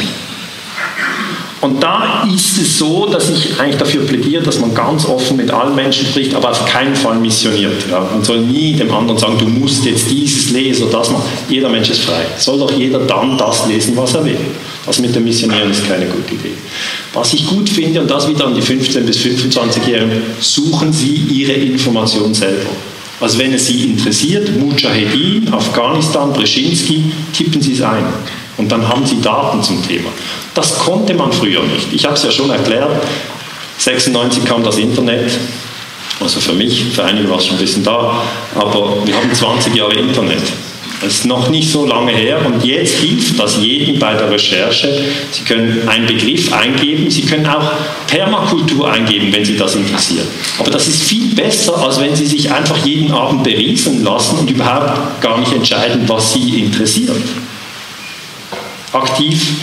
Und 1.66 1.82
da 1.82 2.28
ist 2.32 2.60
es 2.60 2.78
so, 2.78 3.08
dass 3.08 3.28
ich 3.28 3.60
eigentlich 3.60 3.78
dafür 3.78 4.06
plädiere, 4.06 4.44
dass 4.44 4.60
man 4.60 4.76
ganz 4.76 5.04
offen 5.06 5.36
mit 5.36 5.50
allen 5.50 5.74
Menschen 5.74 6.06
spricht, 6.06 6.36
aber 6.36 6.52
auf 6.52 6.64
keinen 6.66 6.96
Fall 6.96 7.18
missioniert. 7.18 7.88
Ja. 7.90 8.08
Man 8.14 8.24
soll 8.24 8.42
nie 8.42 8.74
dem 8.74 8.94
anderen 8.94 9.18
sagen, 9.18 9.40
du 9.40 9.48
musst 9.48 9.84
jetzt 9.84 10.12
dieses 10.12 10.52
lesen 10.52 10.84
oder 10.84 11.00
das 11.00 11.10
machen. 11.10 11.28
Jeder 11.50 11.70
Mensch 11.70 11.90
ist 11.90 12.02
frei. 12.02 12.22
Soll 12.38 12.60
doch 12.60 12.72
jeder 12.72 13.00
dann 13.00 13.36
das 13.36 13.66
lesen, 13.66 13.98
was 13.98 14.14
er 14.14 14.24
will. 14.24 14.38
Das 14.86 15.00
mit 15.00 15.16
dem 15.16 15.24
Missionieren 15.24 15.72
ist 15.72 15.88
keine 15.88 16.06
gute 16.06 16.36
Idee. 16.36 16.54
Was 17.16 17.34
ich 17.34 17.48
gut 17.48 17.68
finde, 17.68 18.02
und 18.02 18.12
das 18.12 18.28
wieder 18.28 18.46
an 18.46 18.54
die 18.54 18.62
15- 18.62 19.00
bis 19.00 19.18
25-Jährigen, 19.18 20.22
suchen 20.40 20.94
Sie 20.94 21.16
Ihre 21.16 21.54
Information 21.54 22.32
selber. 22.36 22.70
Also 23.20 23.40
wenn 23.40 23.54
es 23.54 23.66
Sie 23.66 23.86
interessiert, 23.86 24.56
Mujahedin, 24.56 25.52
Afghanistan, 25.52 26.32
Brzezinski, 26.32 27.06
tippen 27.34 27.60
Sie 27.60 27.74
es 27.74 27.82
ein. 27.82 28.06
Und 28.58 28.72
dann 28.72 28.88
haben 28.88 29.06
Sie 29.06 29.22
Daten 29.22 29.62
zum 29.62 29.86
Thema. 29.86 30.10
Das 30.54 30.80
konnte 30.80 31.14
man 31.14 31.32
früher 31.32 31.62
nicht. 31.64 31.92
Ich 31.92 32.06
habe 32.06 32.16
es 32.16 32.24
ja 32.24 32.32
schon 32.32 32.50
erklärt. 32.50 32.90
96 33.78 34.46
kam 34.46 34.64
das 34.64 34.78
Internet. 34.78 35.32
Also 36.22 36.40
für 36.40 36.54
mich, 36.54 36.86
für 36.86 37.04
einige 37.04 37.30
war 37.30 37.38
es 37.38 37.46
schon 37.46 37.58
ein 37.58 37.62
bisschen 37.62 37.84
da, 37.84 38.24
aber 38.56 39.06
wir 39.06 39.16
haben 39.16 39.34
20 39.34 39.76
Jahre 39.76 39.96
Internet. 39.96 40.42
Das 41.02 41.14
ist 41.14 41.26
noch 41.26 41.50
nicht 41.50 41.70
so 41.70 41.86
lange 41.86 42.14
her 42.14 42.40
und 42.46 42.64
jetzt 42.64 42.96
hilft 42.96 43.38
das 43.38 43.58
jedem 43.58 44.00
bei 44.00 44.14
der 44.14 44.32
Recherche. 44.32 45.04
Sie 45.32 45.44
können 45.44 45.88
einen 45.88 46.08
Begriff 46.08 46.52
eingeben, 46.54 47.12
Sie 47.12 47.24
können 47.24 47.46
auch 47.46 47.70
Permakultur 48.08 48.90
eingeben, 48.90 49.32
wenn 49.32 49.44
Sie 49.44 49.58
das 49.58 49.76
interessiert. 49.76 50.26
Aber 50.58 50.72
das 50.72 50.88
ist 50.88 51.04
viel 51.04 51.36
besser, 51.36 51.78
als 51.78 52.00
wenn 52.00 52.16
Sie 52.16 52.26
sich 52.26 52.50
einfach 52.50 52.78
jeden 52.86 53.12
Abend 53.12 53.44
berieseln 53.44 54.04
lassen 54.04 54.40
und 54.40 54.50
überhaupt 54.50 55.22
gar 55.22 55.38
nicht 55.38 55.52
entscheiden, 55.52 56.04
was 56.08 56.34
Sie 56.34 56.64
interessiert. 56.64 57.18
Aktiv 58.96 59.54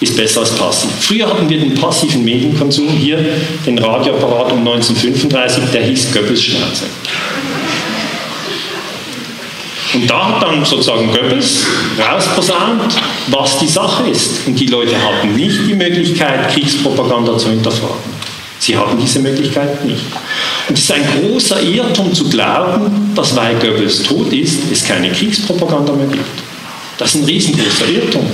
ist 0.00 0.16
besser 0.16 0.40
als 0.40 0.50
passiv. 0.54 0.90
Früher 1.00 1.28
hatten 1.28 1.48
wir 1.48 1.58
den 1.58 1.74
passiven 1.74 2.24
Medienkonsum 2.24 2.88
hier, 2.88 3.18
den 3.64 3.78
Radioapparat 3.78 4.52
um 4.52 4.66
1935, 4.66 5.64
der 5.72 5.82
hieß 5.82 6.12
Goebbels-Schnauze. 6.12 6.84
Und 9.94 10.08
da 10.08 10.28
hat 10.28 10.42
dann 10.42 10.64
sozusagen 10.64 11.08
Goebbels 11.08 11.66
rausposaunt, 11.98 12.96
was 13.28 13.58
die 13.58 13.68
Sache 13.68 14.08
ist. 14.08 14.46
Und 14.46 14.58
die 14.58 14.66
Leute 14.66 14.94
hatten 14.96 15.36
nicht 15.36 15.58
die 15.68 15.74
Möglichkeit, 15.74 16.50
Kriegspropaganda 16.50 17.36
zu 17.36 17.50
hinterfragen. 17.50 18.12
Sie 18.58 18.76
hatten 18.76 18.98
diese 18.98 19.18
Möglichkeit 19.18 19.84
nicht. 19.84 20.04
Und 20.68 20.78
es 20.78 20.84
ist 20.84 20.92
ein 20.92 21.04
großer 21.20 21.60
Irrtum 21.62 22.14
zu 22.14 22.28
glauben, 22.28 23.12
dass 23.14 23.36
weil 23.36 23.56
Goebbels 23.56 24.02
tot 24.04 24.32
ist, 24.32 24.60
es 24.70 24.84
keine 24.84 25.10
Kriegspropaganda 25.10 25.92
mehr 25.92 26.06
gibt. 26.06 26.51
Das 27.02 27.16
ist 27.16 27.22
ein 27.22 27.24
riesengroßer 27.24 27.88
Irrtum. 27.92 28.24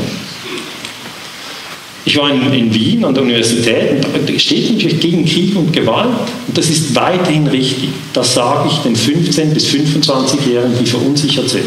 Ich 2.04 2.18
war 2.18 2.30
in, 2.30 2.52
in, 2.52 2.74
Wien 2.74 3.02
an 3.02 3.14
der 3.14 3.22
Universität 3.22 4.04
und 4.04 4.28
da 4.28 4.38
steht 4.38 4.72
natürlich 4.72 5.00
gegen 5.00 5.24
Krieg 5.24 5.56
und 5.56 5.72
Gewalt. 5.72 6.10
Und 6.46 6.58
das 6.58 6.68
ist 6.68 6.94
weiterhin 6.94 7.46
richtig. 7.46 7.88
Das 8.12 8.34
sage 8.34 8.68
ich 8.70 8.76
den 8.80 8.94
15- 8.94 9.54
bis 9.54 9.68
25-Jährigen, 9.68 10.76
die 10.78 10.84
verunsichert 10.84 11.48
sind, 11.48 11.64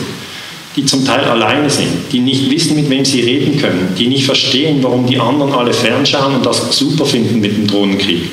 die 0.75 0.85
zum 0.85 1.03
Teil 1.03 1.21
alleine 1.21 1.71
sind, 1.71 1.87
die 2.11 2.19
nicht 2.19 2.51
wissen, 2.51 2.75
mit 2.75 2.87
wem 2.87 3.03
sie 3.03 3.21
reden 3.21 3.59
können, 3.59 3.95
die 3.97 4.05
nicht 4.05 4.25
verstehen, 4.25 4.83
warum 4.83 5.07
die 5.07 5.19
anderen 5.19 5.53
alle 5.53 5.73
fernschauen 5.73 6.35
und 6.35 6.45
das 6.45 6.77
super 6.77 7.07
finden 7.07 7.39
mit 7.39 7.57
dem 7.57 7.65
Drohnenkrieg. 7.65 8.29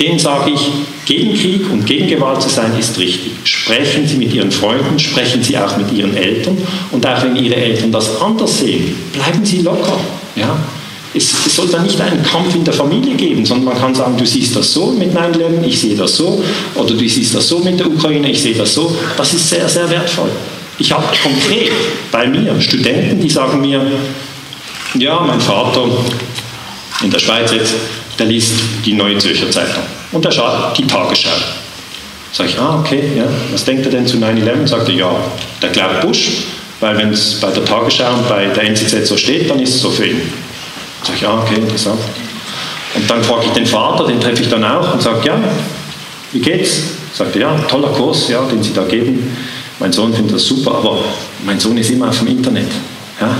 Denen 0.00 0.18
sage 0.18 0.52
ich, 0.52 0.60
gegen 1.04 1.34
Krieg 1.34 1.70
und 1.70 1.84
gegen 1.84 2.08
Gewalt 2.08 2.40
zu 2.40 2.48
sein, 2.48 2.72
ist 2.78 2.98
richtig. 2.98 3.32
Sprechen 3.44 4.06
Sie 4.06 4.16
mit 4.16 4.32
Ihren 4.32 4.50
Freunden, 4.50 4.98
sprechen 4.98 5.42
Sie 5.42 5.58
auch 5.58 5.76
mit 5.76 5.92
Ihren 5.92 6.16
Eltern 6.16 6.56
und 6.90 7.06
auch 7.06 7.22
wenn 7.22 7.36
Ihre 7.36 7.56
Eltern 7.56 7.92
das 7.92 8.18
anders 8.20 8.58
sehen, 8.58 8.96
bleiben 9.12 9.44
Sie 9.44 9.58
locker. 9.58 10.00
Ja? 10.36 10.56
Es, 11.12 11.34
es, 11.44 11.56
soll 11.56 11.68
dann 11.68 11.82
nicht 11.82 12.00
einen 12.00 12.22
Kampf 12.22 12.54
in 12.54 12.64
der 12.64 12.72
Familie 12.72 13.14
geben, 13.14 13.44
sondern 13.44 13.74
man 13.74 13.78
kann 13.78 13.94
sagen, 13.94 14.16
du 14.16 14.24
siehst 14.24 14.54
das 14.56 14.72
so 14.72 14.92
mit 14.92 15.12
9-11, 15.12 15.64
ich 15.64 15.80
sehe 15.80 15.96
das 15.96 16.16
so, 16.16 16.42
oder 16.76 16.94
du 16.94 17.08
siehst 17.08 17.34
das 17.34 17.48
so 17.48 17.58
mit 17.58 17.78
der 17.78 17.88
Ukraine, 17.88 18.30
ich 18.30 18.40
sehe 18.40 18.54
das 18.54 18.72
so. 18.72 18.96
Das 19.16 19.34
ist 19.34 19.50
sehr, 19.50 19.68
sehr 19.68 19.90
wertvoll. 19.90 20.30
Ich 20.78 20.92
habe 20.92 21.04
konkret 21.22 21.72
bei 22.10 22.26
mir 22.26 22.58
Studenten, 22.60 23.20
die 23.20 23.28
sagen 23.28 23.60
mir, 23.60 23.84
ja, 24.94 25.20
mein 25.20 25.40
Vater 25.40 25.88
in 27.02 27.10
der 27.10 27.18
Schweiz 27.18 27.52
jetzt, 27.52 27.74
der 28.20 28.26
liest 28.26 28.52
die 28.84 28.92
Neue 28.92 29.18
Zürcher 29.18 29.50
Zeitung 29.50 29.82
und 30.12 30.24
der 30.24 30.30
schaut 30.30 30.76
die 30.78 30.86
Tagesschau. 30.86 31.30
Sag 32.32 32.46
ich, 32.46 32.58
ah, 32.58 32.78
okay, 32.78 33.02
ja, 33.16 33.24
was 33.50 33.64
denkt 33.64 33.86
er 33.86 33.90
denn 33.90 34.06
zu 34.06 34.18
9-11? 34.18 34.68
Sagt 34.68 34.88
er, 34.88 34.94
ja, 34.94 35.10
der 35.60 35.70
glaubt 35.70 36.02
Bush, 36.02 36.28
weil 36.78 36.96
wenn 36.96 37.10
es 37.10 37.40
bei 37.40 37.50
der 37.50 37.64
Tagesschau 37.64 38.12
und 38.12 38.28
bei 38.28 38.46
der 38.46 38.64
NZZ 38.64 39.08
so 39.08 39.16
steht, 39.16 39.50
dann 39.50 39.58
ist 39.58 39.74
es 39.74 39.80
so 39.80 39.90
für 39.90 40.06
ihn. 40.06 40.20
Sag 41.02 41.16
ich, 41.16 41.22
ja, 41.22 41.34
okay, 41.34 41.56
interessant. 41.56 41.98
Und 42.94 43.10
dann 43.10 43.24
frage 43.24 43.46
ich 43.46 43.52
den 43.52 43.66
Vater, 43.66 44.06
den 44.06 44.20
treffe 44.20 44.42
ich 44.42 44.48
dann 44.48 44.64
auch 44.64 44.92
und 44.92 45.02
sage, 45.02 45.26
ja, 45.26 45.40
wie 46.32 46.40
geht's? 46.40 46.82
Sagt 47.14 47.34
er, 47.34 47.42
ja, 47.42 47.56
toller 47.68 47.88
Kurs, 47.88 48.28
ja, 48.28 48.42
den 48.42 48.62
Sie 48.62 48.72
da 48.72 48.82
geben. 48.82 49.36
Mein 49.78 49.92
Sohn 49.92 50.12
findet 50.12 50.36
das 50.36 50.44
super, 50.44 50.76
aber 50.76 50.98
mein 51.44 51.58
Sohn 51.58 51.76
ist 51.78 51.90
immer 51.90 52.08
auf 52.08 52.18
dem 52.18 52.28
Internet. 52.28 52.68
Ja? 53.20 53.34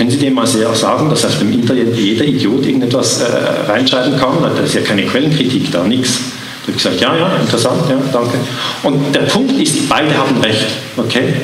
Können 0.00 0.10
Sie 0.10 0.16
dem 0.16 0.32
mal 0.32 0.46
sehr 0.46 0.74
sagen, 0.74 1.10
dass 1.10 1.26
auf 1.26 1.38
dem 1.40 1.52
Internet 1.52 1.94
jeder 1.94 2.24
Idiot 2.24 2.64
irgendetwas 2.64 3.20
äh, 3.20 3.70
reinschreiben 3.70 4.18
kann? 4.18 4.38
Da 4.40 4.62
ist 4.62 4.72
ja 4.72 4.80
keine 4.80 5.04
Quellenkritik 5.04 5.70
da, 5.70 5.84
nichts. 5.84 6.20
Da 6.62 6.68
habe 6.68 6.70
ich 6.70 6.76
gesagt, 6.78 7.00
ja, 7.02 7.14
ja, 7.14 7.36
interessant, 7.36 7.82
ja, 7.86 7.96
danke. 8.10 8.38
Und 8.82 9.14
der 9.14 9.20
Punkt 9.24 9.60
ist, 9.60 9.86
beide 9.90 10.16
haben 10.16 10.40
recht, 10.40 10.68
okay? 10.96 11.34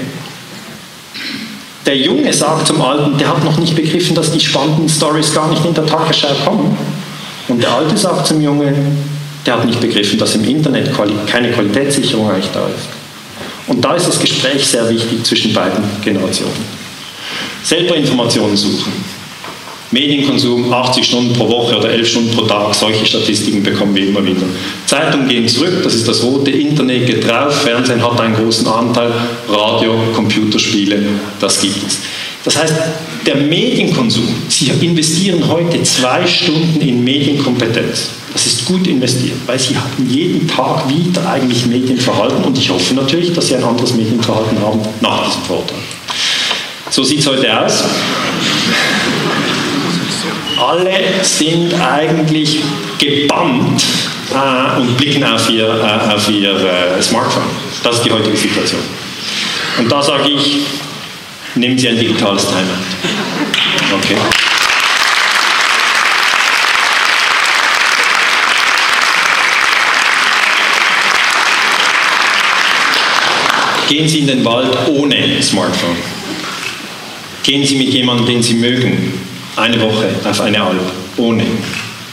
Der 1.84 1.98
Junge 1.98 2.32
sagt 2.32 2.68
zum 2.68 2.80
Alten, 2.80 3.18
der 3.18 3.28
hat 3.28 3.44
noch 3.44 3.58
nicht 3.58 3.76
begriffen, 3.76 4.14
dass 4.14 4.32
die 4.32 4.40
spannenden 4.40 4.88
Stories 4.88 5.34
gar 5.34 5.50
nicht 5.50 5.62
in 5.66 5.74
der 5.74 5.84
Tagesschau 5.84 6.32
kommen. 6.46 6.78
Und 7.48 7.62
der 7.62 7.70
Alte 7.74 7.94
sagt 7.94 8.26
zum 8.26 8.40
Jungen, 8.40 8.74
der 9.44 9.58
hat 9.58 9.66
nicht 9.66 9.82
begriffen, 9.82 10.18
dass 10.18 10.34
im 10.34 10.44
Internet 10.44 10.92
keine 11.26 11.50
Qualitätssicherung 11.50 12.30
eigentlich 12.30 12.50
da 12.54 12.60
ist. 12.68 12.88
Und 13.66 13.84
da 13.84 13.96
ist 13.96 14.08
das 14.08 14.18
Gespräch 14.18 14.66
sehr 14.66 14.88
wichtig 14.88 15.26
zwischen 15.26 15.52
beiden 15.52 15.84
Generationen. 16.02 16.85
Selber 17.62 17.96
Informationen 17.96 18.56
suchen. 18.56 18.92
Medienkonsum 19.92 20.72
80 20.72 21.04
Stunden 21.04 21.32
pro 21.32 21.48
Woche 21.48 21.78
oder 21.78 21.90
11 21.90 22.08
Stunden 22.08 22.30
pro 22.34 22.42
Tag, 22.42 22.74
solche 22.74 23.06
Statistiken 23.06 23.62
bekommen 23.62 23.94
wir 23.94 24.08
immer 24.08 24.24
wieder. 24.24 24.42
Zeitungen 24.84 25.28
gehen 25.28 25.46
zurück, 25.48 25.80
das 25.84 25.94
ist 25.94 26.08
das 26.08 26.22
rote, 26.24 26.50
Internet 26.50 27.06
geht 27.06 27.26
drauf, 27.26 27.62
Fernsehen 27.62 28.02
hat 28.02 28.20
einen 28.20 28.34
großen 28.34 28.66
Anteil, 28.66 29.12
Radio, 29.48 29.94
Computerspiele, 30.12 31.02
das 31.40 31.60
gibt 31.60 31.86
es. 31.86 32.00
Das 32.44 32.56
heißt, 32.56 32.74
der 33.26 33.36
Medienkonsum, 33.36 34.28
Sie 34.48 34.70
investieren 34.80 35.46
heute 35.48 35.82
zwei 35.84 36.26
Stunden 36.26 36.80
in 36.80 37.02
Medienkompetenz. 37.02 38.10
Das 38.32 38.46
ist 38.46 38.66
gut 38.66 38.86
investiert, 38.86 39.38
weil 39.46 39.58
Sie 39.58 39.76
haben 39.76 40.08
jeden 40.08 40.46
Tag 40.46 40.88
wieder 40.88 41.28
eigentlich 41.28 41.66
Medienverhalten 41.66 42.44
und 42.44 42.58
ich 42.58 42.70
hoffe 42.70 42.94
natürlich, 42.94 43.32
dass 43.32 43.48
Sie 43.48 43.56
ein 43.56 43.64
anderes 43.64 43.94
Medienverhalten 43.94 44.60
haben 44.60 44.80
nach 45.00 45.26
diesem 45.26 45.42
Vortrag. 45.42 45.78
So 46.90 47.02
sieht 47.02 47.20
es 47.20 47.26
heute 47.26 47.60
aus 47.60 47.84
alle 50.58 51.22
sind 51.22 51.74
eigentlich 51.74 52.60
gebannt 52.98 53.84
äh, 54.32 54.80
und 54.80 54.96
blicken 54.96 55.24
auf 55.24 55.48
ihr, 55.50 55.68
äh, 55.68 56.14
auf 56.14 56.28
ihr 56.28 56.50
äh, 56.50 57.02
Smartphone. 57.02 57.44
Das 57.82 57.96
ist 57.96 58.04
die 58.04 58.10
heutige 58.10 58.36
Situation. 58.36 58.80
Und 59.78 59.90
da 59.90 60.02
sage 60.02 60.30
ich, 60.30 60.60
nehmen 61.54 61.78
Sie 61.78 61.88
ein 61.88 61.98
digitales 61.98 62.46
Timeout. 62.46 62.62
Okay. 63.94 64.16
Gehen 73.88 74.08
Sie 74.08 74.20
in 74.20 74.26
den 74.26 74.44
Wald 74.44 74.76
ohne 74.88 75.40
Smartphone. 75.42 76.15
Gehen 77.46 77.64
Sie 77.64 77.76
mit 77.76 77.90
jemandem, 77.90 78.26
den 78.26 78.42
Sie 78.42 78.54
mögen, 78.54 79.12
eine 79.54 79.80
Woche 79.80 80.08
auf 80.28 80.40
eine 80.40 80.60
Alp, 80.60 80.80
ohne, 81.16 81.44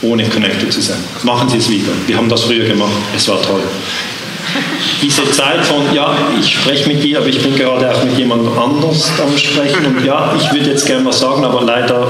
ohne 0.00 0.22
connected 0.28 0.72
zu 0.72 0.80
sein. 0.80 0.98
Machen 1.24 1.48
Sie 1.48 1.56
es 1.56 1.68
wieder. 1.68 1.90
Wir 2.06 2.16
haben 2.16 2.28
das 2.28 2.44
früher 2.44 2.64
gemacht. 2.64 2.92
Es 3.16 3.26
war 3.26 3.42
toll. 3.42 3.62
Diese 5.02 5.28
Zeit 5.32 5.66
von, 5.66 5.92
ja, 5.92 6.16
ich 6.38 6.54
spreche 6.54 6.88
mit 6.88 7.02
dir, 7.02 7.18
aber 7.18 7.26
ich 7.26 7.42
bin 7.42 7.56
gerade 7.56 7.92
auch 7.92 8.04
mit 8.04 8.16
jemand 8.16 8.46
anders 8.56 9.10
am 9.20 9.36
Sprechen 9.36 9.84
und 9.84 10.04
ja, 10.04 10.32
ich 10.38 10.52
würde 10.52 10.70
jetzt 10.70 10.86
gerne 10.86 11.04
was 11.04 11.18
sagen, 11.18 11.44
aber 11.44 11.62
leider 11.62 12.06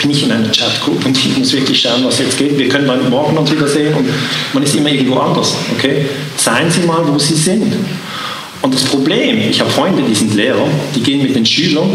bin 0.00 0.08
ich 0.08 0.22
in 0.22 0.30
einer 0.30 0.50
Chatgruppe 0.50 1.08
und 1.08 1.18
ich 1.18 1.36
muss 1.36 1.52
wirklich 1.52 1.80
schauen, 1.80 2.04
was 2.04 2.20
jetzt 2.20 2.38
geht. 2.38 2.56
Wir 2.56 2.68
können 2.68 2.86
dann 2.86 3.10
morgen 3.10 3.36
uns 3.36 3.50
wiedersehen 3.50 3.92
und 3.94 4.06
man 4.52 4.62
ist 4.62 4.76
immer 4.76 4.90
irgendwo 4.90 5.18
anders. 5.18 5.56
Okay? 5.76 6.06
Seien 6.36 6.70
Sie 6.70 6.82
mal, 6.82 7.02
wo 7.04 7.18
Sie 7.18 7.34
sind. 7.34 7.74
Und 8.62 8.74
das 8.74 8.84
Problem, 8.84 9.40
ich 9.50 9.58
habe 9.58 9.70
Freunde, 9.70 10.04
die 10.08 10.14
sind 10.14 10.36
Lehrer, 10.36 10.68
die 10.94 11.02
gehen 11.02 11.20
mit 11.22 11.34
den 11.34 11.44
Schülern 11.44 11.90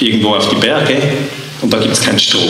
irgendwo 0.00 0.34
auf 0.34 0.48
die 0.48 0.56
Berge 0.56 0.96
und 1.62 1.72
da 1.72 1.78
gibt 1.78 1.92
es 1.92 2.00
keinen 2.00 2.18
Strom. 2.18 2.48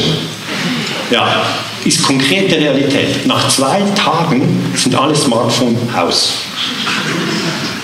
Ja, 1.11 1.45
ist 1.85 2.03
konkrete 2.03 2.57
Realität. 2.57 3.27
Nach 3.27 3.49
zwei 3.49 3.81
Tagen 3.95 4.73
sind 4.75 4.95
alle 4.95 5.15
Smartphones 5.15 5.79
aus. 5.95 6.33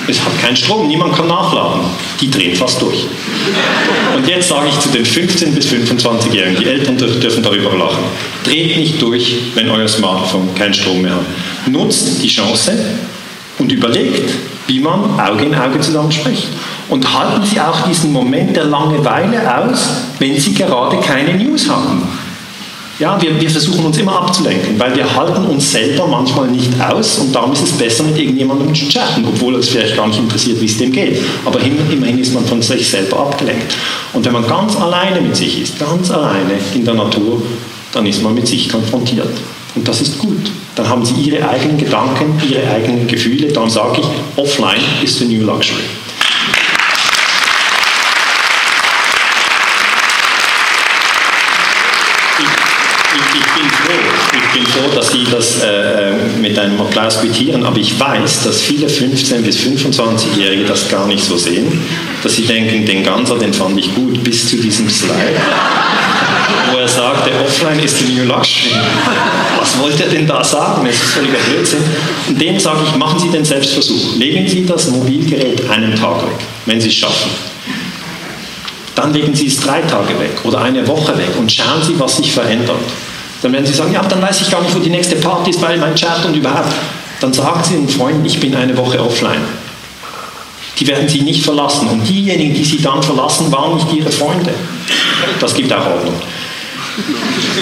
Es 0.09 0.21
hat 0.21 0.37
keinen 0.41 0.57
Strom, 0.57 0.89
niemand 0.89 1.15
kann 1.15 1.29
nachladen. 1.29 1.83
Die 2.21 2.29
drehen 2.29 2.57
fast 2.57 2.83
durch. 2.83 3.07
Und 4.17 4.27
jetzt 4.27 4.49
sage 4.49 4.69
ich 4.69 4.79
zu 4.81 4.89
den 4.89 5.05
15- 5.05 5.53
bis 5.53 5.69
25-Jährigen, 5.69 6.57
die 6.59 6.67
Eltern 6.67 6.99
dürfen 6.99 7.43
darüber 7.43 7.77
lachen, 7.77 8.03
dreht 8.45 8.77
nicht 8.77 9.01
durch, 9.01 9.37
wenn 9.55 9.71
euer 9.71 9.87
Smartphone 9.87 10.53
keinen 10.57 10.75
Strom 10.75 11.03
mehr 11.03 11.15
hat. 11.15 11.69
Nutzt 11.69 12.21
die 12.21 12.29
Chance 12.29 12.73
und 13.59 13.71
überlegt, 13.71 14.29
wie 14.67 14.81
man 14.81 15.21
Auge 15.21 15.45
in 15.45 15.55
Auge 15.55 15.79
zusammen 15.81 16.11
spricht. 16.11 16.49
Und 16.93 17.11
halten 17.11 17.43
Sie 17.43 17.59
auch 17.59 17.89
diesen 17.89 18.13
Moment 18.13 18.55
der 18.55 18.65
Langeweile 18.65 19.41
aus, 19.57 19.89
wenn 20.19 20.39
Sie 20.39 20.53
gerade 20.53 20.99
keine 20.99 21.43
News 21.43 21.67
haben. 21.67 22.07
Ja, 22.99 23.17
wir, 23.19 23.41
wir 23.41 23.49
versuchen 23.49 23.87
uns 23.87 23.97
immer 23.97 24.15
abzulenken, 24.21 24.79
weil 24.79 24.95
wir 24.95 25.17
halten 25.17 25.47
uns 25.47 25.73
selber 25.73 26.07
manchmal 26.07 26.49
nicht 26.49 26.69
aus 26.79 27.17
und 27.17 27.35
darum 27.35 27.55
ist 27.55 27.63
es 27.63 27.73
besser, 27.73 28.03
mit 28.03 28.19
irgendjemandem 28.19 28.75
zu 28.75 28.87
chatten, 28.91 29.25
obwohl 29.27 29.55
es 29.55 29.71
vielleicht 29.71 29.97
gar 29.97 30.07
nicht 30.07 30.19
interessiert, 30.19 30.61
wie 30.61 30.67
es 30.67 30.77
dem 30.77 30.93
geht. 30.93 31.19
Aber 31.47 31.61
immerhin 31.61 32.19
ist 32.19 32.35
man 32.35 32.45
von 32.45 32.61
sich 32.61 32.87
selber 32.87 33.21
abgelenkt. 33.21 33.75
Und 34.13 34.27
wenn 34.27 34.35
man 34.35 34.47
ganz 34.47 34.77
alleine 34.77 35.23
mit 35.23 35.35
sich 35.35 35.63
ist, 35.63 35.79
ganz 35.79 36.11
alleine 36.11 36.59
in 36.75 36.85
der 36.85 36.93
Natur, 36.93 37.41
dann 37.93 38.05
ist 38.05 38.23
man 38.23 38.35
mit 38.35 38.47
sich 38.47 38.69
konfrontiert. 38.69 39.33
Und 39.75 39.89
das 39.89 40.03
ist 40.03 40.19
gut. 40.19 40.51
Dann 40.75 40.87
haben 40.91 41.07
Sie 41.07 41.15
Ihre 41.15 41.49
eigenen 41.49 41.79
Gedanken, 41.79 42.39
Ihre 42.47 42.71
eigenen 42.71 43.07
Gefühle. 43.07 43.49
Dann 43.49 43.71
sage 43.71 44.03
ich, 44.03 44.07
offline 44.37 44.83
ist 45.03 45.19
the 45.19 45.25
new 45.25 45.43
luxury. 45.43 45.81
Ich 54.33 54.42
bin 54.53 54.67
froh, 54.67 54.91
dass 54.95 55.11
Sie 55.11 55.25
das 55.31 55.61
äh, 55.63 56.13
mit 56.41 56.59
einem 56.59 56.81
Applaus 56.81 57.21
quittieren, 57.21 57.65
aber 57.65 57.79
ich 57.79 57.99
weiß, 57.99 58.45
dass 58.45 58.61
viele 58.61 58.87
15- 58.87 59.43
bis 59.43 59.59
25-Jährige 59.59 60.65
das 60.65 60.89
gar 60.89 61.07
nicht 61.07 61.25
so 61.25 61.37
sehen, 61.37 61.81
dass 62.23 62.37
sie 62.37 62.43
denken, 62.43 62.87
den 62.87 63.03
Ganzer, 63.03 63.39
den 63.39 63.53
fand 63.53 63.79
ich 63.79 63.95
gut 63.95 64.23
bis 64.23 64.49
zu 64.49 64.57
diesem 64.57 64.89
Slide. 64.89 65.13
wo 66.73 66.79
er 66.79 66.89
sagte, 66.89 67.31
offline 67.45 67.79
ist 67.81 67.99
the 67.99 68.13
new 68.13 68.25
luxury. 68.25 68.75
Was 69.59 69.79
wollte 69.79 70.05
er 70.05 70.11
denn 70.11 70.27
da 70.27 70.43
sagen? 70.43 70.85
Das 70.87 70.95
ist 70.95 71.03
völliger 71.03 71.39
Blödsinn. 71.51 71.83
Und 72.29 72.41
dem 72.41 72.59
sage 72.59 72.81
ich, 72.87 72.97
machen 72.97 73.19
Sie 73.19 73.29
den 73.29 73.45
Selbstversuch. 73.45 74.17
Legen 74.17 74.49
Sie 74.49 74.65
das 74.67 74.89
Mobilgerät 74.89 75.69
einen 75.71 75.95
Tag 75.95 76.23
weg, 76.23 76.39
wenn 76.67 76.81
Sie 76.81 76.89
es 76.89 76.95
schaffen. 76.95 77.31
Dann 78.95 79.13
legen 79.13 79.35
Sie 79.35 79.47
es 79.47 79.59
drei 79.61 79.81
Tage 79.83 80.19
weg 80.21 80.45
oder 80.45 80.61
eine 80.61 80.87
Woche 80.87 81.17
weg 81.17 81.31
und 81.39 81.51
schauen 81.51 81.83
Sie, 81.83 81.99
was 81.99 82.17
sich 82.17 82.33
verändert. 82.33 82.81
Dann 83.43 83.53
werden 83.53 83.67
Sie 83.67 83.75
sagen, 83.75 83.93
ja, 83.93 84.03
dann 84.03 84.23
weiß 84.23 84.41
ich 84.41 84.51
gar 84.51 84.63
nicht, 84.63 84.75
wo 84.75 84.79
die 84.79 84.91
nächste 84.91 85.17
Party 85.17 85.51
ist, 85.51 85.61
weil 85.61 85.77
mein 85.79 85.95
Chat 85.95 86.25
und 86.25 86.35
überhaupt. 86.35 86.73
Dann 87.21 87.33
sagen 87.33 87.61
Sie 87.65 87.75
den 87.75 87.89
Freunden, 87.89 88.25
ich 88.25 88.39
bin 88.39 88.55
eine 88.55 88.77
Woche 88.77 89.01
offline. 89.01 89.43
Die 90.79 90.87
werden 90.87 91.09
Sie 91.09 91.23
nicht 91.23 91.45
verlassen. 91.45 91.89
Und 91.89 92.09
diejenigen, 92.09 92.55
die 92.55 92.65
Sie 92.65 92.81
dann 92.81 93.03
verlassen, 93.03 93.51
waren 93.53 93.75
nicht 93.75 93.93
Ihre 93.93 94.11
Freunde. 94.11 94.55
Das 95.41 95.55
gibt 95.55 95.73
auch 95.73 95.87
Ordnung. 95.87 96.15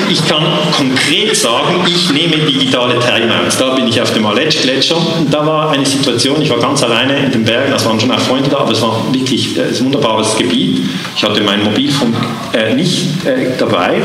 Ich 0.09 0.27
kann 0.27 0.45
konkret 0.77 1.37
sagen, 1.37 1.85
ich 1.87 2.11
nehme 2.11 2.37
digitale 2.39 2.99
Timeouts. 2.99 3.59
Da 3.59 3.75
bin 3.75 3.87
ich 3.87 4.01
auf 4.01 4.13
dem 4.13 4.27
Aletsch-Gletscher 4.27 4.97
da 5.31 5.47
war 5.47 5.71
eine 5.71 5.87
Situation, 5.87 6.43
ich 6.43 6.51
war 6.51 6.59
ganz 6.59 6.83
alleine 6.83 7.17
in 7.17 7.31
den 7.31 7.45
Bergen, 7.45 7.73
es 7.73 7.85
waren 7.85 8.01
schon 8.01 8.11
auch 8.11 8.19
Freunde 8.19 8.49
da, 8.49 8.59
aber 8.59 8.73
es 8.73 8.83
war 8.83 9.05
wirklich 9.13 9.57
äh, 9.57 9.63
ein 9.63 9.81
wunderbares 9.85 10.37
Gebiet. 10.37 10.81
Ich 11.15 11.23
hatte 11.23 11.41
mein 11.43 11.63
Mobilfunk 11.63 12.17
äh, 12.53 12.75
nicht 12.75 13.25
äh, 13.25 13.51
dabei 13.57 14.03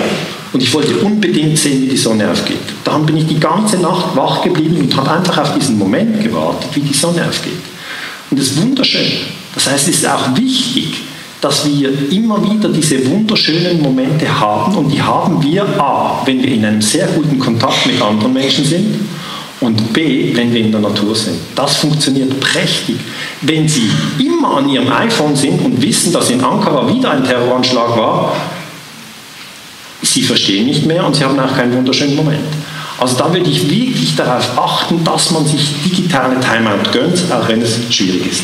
und 0.56 0.64
ich 0.64 0.74
wollte 0.74 0.96
unbedingt 1.00 1.58
sehen, 1.58 1.82
wie 1.82 1.88
die 1.88 1.98
Sonne 1.98 2.32
aufgeht. 2.32 2.62
Dann 2.86 3.06
bin 3.06 3.18
ich 3.18 3.28
die 3.28 3.38
ganze 3.38 3.78
Nacht 3.78 4.16
wach 4.16 4.42
geblieben 4.42 4.78
und 4.78 4.96
habe 4.96 5.12
einfach 5.12 5.38
auf 5.40 5.54
diesen 5.54 5.78
Moment 5.78 6.24
gewartet, 6.24 6.70
wie 6.74 6.80
die 6.80 6.94
Sonne 6.94 7.28
aufgeht. 7.28 7.60
Und 8.32 8.40
das 8.40 8.48
ist 8.48 8.62
wunderschön. 8.62 9.12
Das 9.54 9.70
heißt, 9.70 9.90
es 9.90 9.98
ist 9.98 10.08
auch 10.08 10.34
wichtig, 10.38 10.94
dass 11.42 11.68
wir 11.68 11.90
immer 12.10 12.42
wieder 12.42 12.70
diese 12.70 13.06
wunderschönen 13.06 13.82
Momente 13.82 14.28
haben 14.40 14.78
und 14.78 14.90
die 14.94 15.02
haben 15.02 15.44
wir 15.44 15.66
A, 15.78 16.22
wenn 16.26 16.42
wir 16.42 16.50
in 16.50 16.64
einem 16.64 16.82
sehr 16.82 17.08
guten 17.08 17.38
Kontakt 17.38 17.86
mit 17.86 18.02
anderen 18.02 18.32
Menschen 18.32 18.64
sind 18.64 18.96
und 19.60 19.92
B, 19.92 20.34
wenn 20.38 20.54
wir 20.54 20.62
in 20.62 20.72
der 20.72 20.80
Natur 20.80 21.14
sind. 21.18 21.36
Das 21.54 21.76
funktioniert 21.76 22.40
prächtig. 22.40 22.96
Wenn 23.42 23.68
Sie 23.68 23.90
immer 24.20 24.56
an 24.56 24.70
Ihrem 24.70 24.90
iPhone 24.90 25.36
sind 25.36 25.60
und 25.66 25.82
wissen, 25.82 26.14
dass 26.14 26.30
in 26.30 26.42
Ankara 26.42 26.88
wieder 26.88 27.12
ein 27.12 27.26
Terroranschlag 27.26 27.98
war, 27.98 28.32
Sie 30.02 30.22
verstehen 30.22 30.66
nicht 30.66 30.86
mehr 30.86 31.06
und 31.06 31.16
Sie 31.16 31.24
haben 31.24 31.40
auch 31.40 31.56
keinen 31.56 31.74
wunderschönen 31.74 32.16
Moment. 32.16 32.46
Also 32.98 33.18
da 33.18 33.34
würde 33.34 33.50
ich 33.50 33.70
wirklich 33.70 34.16
darauf 34.16 34.58
achten, 34.58 35.04
dass 35.04 35.32
man 35.32 35.46
sich 35.46 35.62
digitale 35.84 36.40
Timeout 36.40 36.92
gönnt, 36.92 37.24
auch 37.32 37.48
wenn 37.48 37.62
es 37.62 37.78
schwierig 37.90 38.26
ist. 38.32 38.44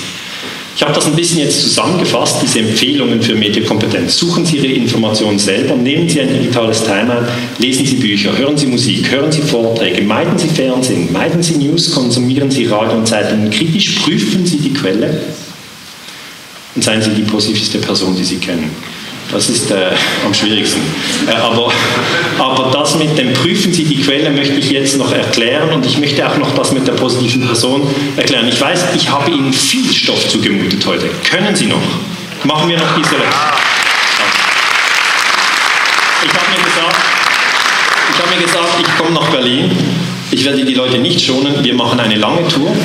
Ich 0.75 0.81
habe 0.83 0.93
das 0.93 1.05
ein 1.05 1.15
bisschen 1.15 1.39
jetzt 1.39 1.61
zusammengefasst, 1.61 2.37
diese 2.41 2.59
Empfehlungen 2.59 3.21
für 3.21 3.35
Medienkompetenz. 3.35 4.17
Suchen 4.17 4.45
Sie 4.45 4.57
Ihre 4.57 4.67
Informationen 4.67 5.37
selber, 5.37 5.75
nehmen 5.75 6.07
Sie 6.07 6.21
ein 6.21 6.29
digitales 6.33 6.83
Timeout, 6.83 7.27
lesen 7.59 7.85
Sie 7.85 7.95
Bücher, 7.95 8.35
hören 8.37 8.57
Sie 8.57 8.67
Musik, 8.67 9.11
hören 9.11 9.31
Sie 9.31 9.41
Vorträge, 9.41 10.01
meiden 10.01 10.37
Sie 10.37 10.47
Fernsehen, 10.47 11.11
meiden 11.11 11.43
Sie 11.43 11.57
News, 11.57 11.91
konsumieren 11.91 12.49
Sie 12.49 12.65
Radio 12.65 12.97
und 12.97 13.07
Zeitungen, 13.07 13.49
kritisch 13.49 13.99
prüfen 13.99 14.45
Sie 14.45 14.57
die 14.57 14.73
Quelle 14.73 15.21
und 16.73 16.83
seien 16.83 17.01
Sie 17.01 17.11
die 17.11 17.23
positivste 17.23 17.77
Person, 17.79 18.15
die 18.15 18.23
Sie 18.23 18.37
kennen. 18.37 18.71
Das 19.31 19.49
ist 19.49 19.71
äh, 19.71 19.91
am 20.25 20.33
schwierigsten. 20.33 20.81
Äh, 21.27 21.31
aber, 21.31 21.71
aber 22.37 22.69
das 22.71 22.95
mit 22.97 23.17
dem 23.17 23.33
Prüfen 23.33 23.73
Sie 23.73 23.85
die 23.85 24.01
Quelle 24.01 24.29
möchte 24.29 24.55
ich 24.55 24.71
jetzt 24.71 24.97
noch 24.97 25.11
erklären 25.13 25.69
und 25.69 25.85
ich 25.85 25.97
möchte 25.99 26.27
auch 26.27 26.37
noch 26.37 26.53
das 26.53 26.73
mit 26.73 26.85
der 26.85 26.93
positiven 26.93 27.45
Person 27.45 27.87
erklären. 28.17 28.47
Ich 28.49 28.59
weiß, 28.59 28.87
ich 28.95 29.09
habe 29.09 29.31
Ihnen 29.31 29.53
viel 29.53 29.91
Stoff 29.93 30.27
zugemutet 30.27 30.85
heute. 30.85 31.09
Können 31.29 31.55
Sie 31.55 31.67
noch? 31.67 31.81
Machen 32.43 32.69
wir 32.69 32.77
noch 32.77 32.95
diese 32.97 33.15
Lektion. 33.15 33.51
Ich 36.23 36.33
habe 36.33 36.45
mir 36.51 36.63
gesagt, 36.63 36.95
ich 38.13 38.21
habe 38.21 38.35
mir 38.35 38.45
gesagt, 38.45 38.67
ich 38.81 38.97
komme 38.97 39.11
nach 39.11 39.29
Berlin. 39.29 39.71
Ich 40.31 40.45
werde 40.45 40.65
die 40.65 40.73
Leute 40.73 40.97
nicht 40.97 41.21
schonen. 41.21 41.63
Wir 41.63 41.73
machen 41.73 41.99
eine 41.99 42.15
lange 42.15 42.47
Tour. 42.47 42.75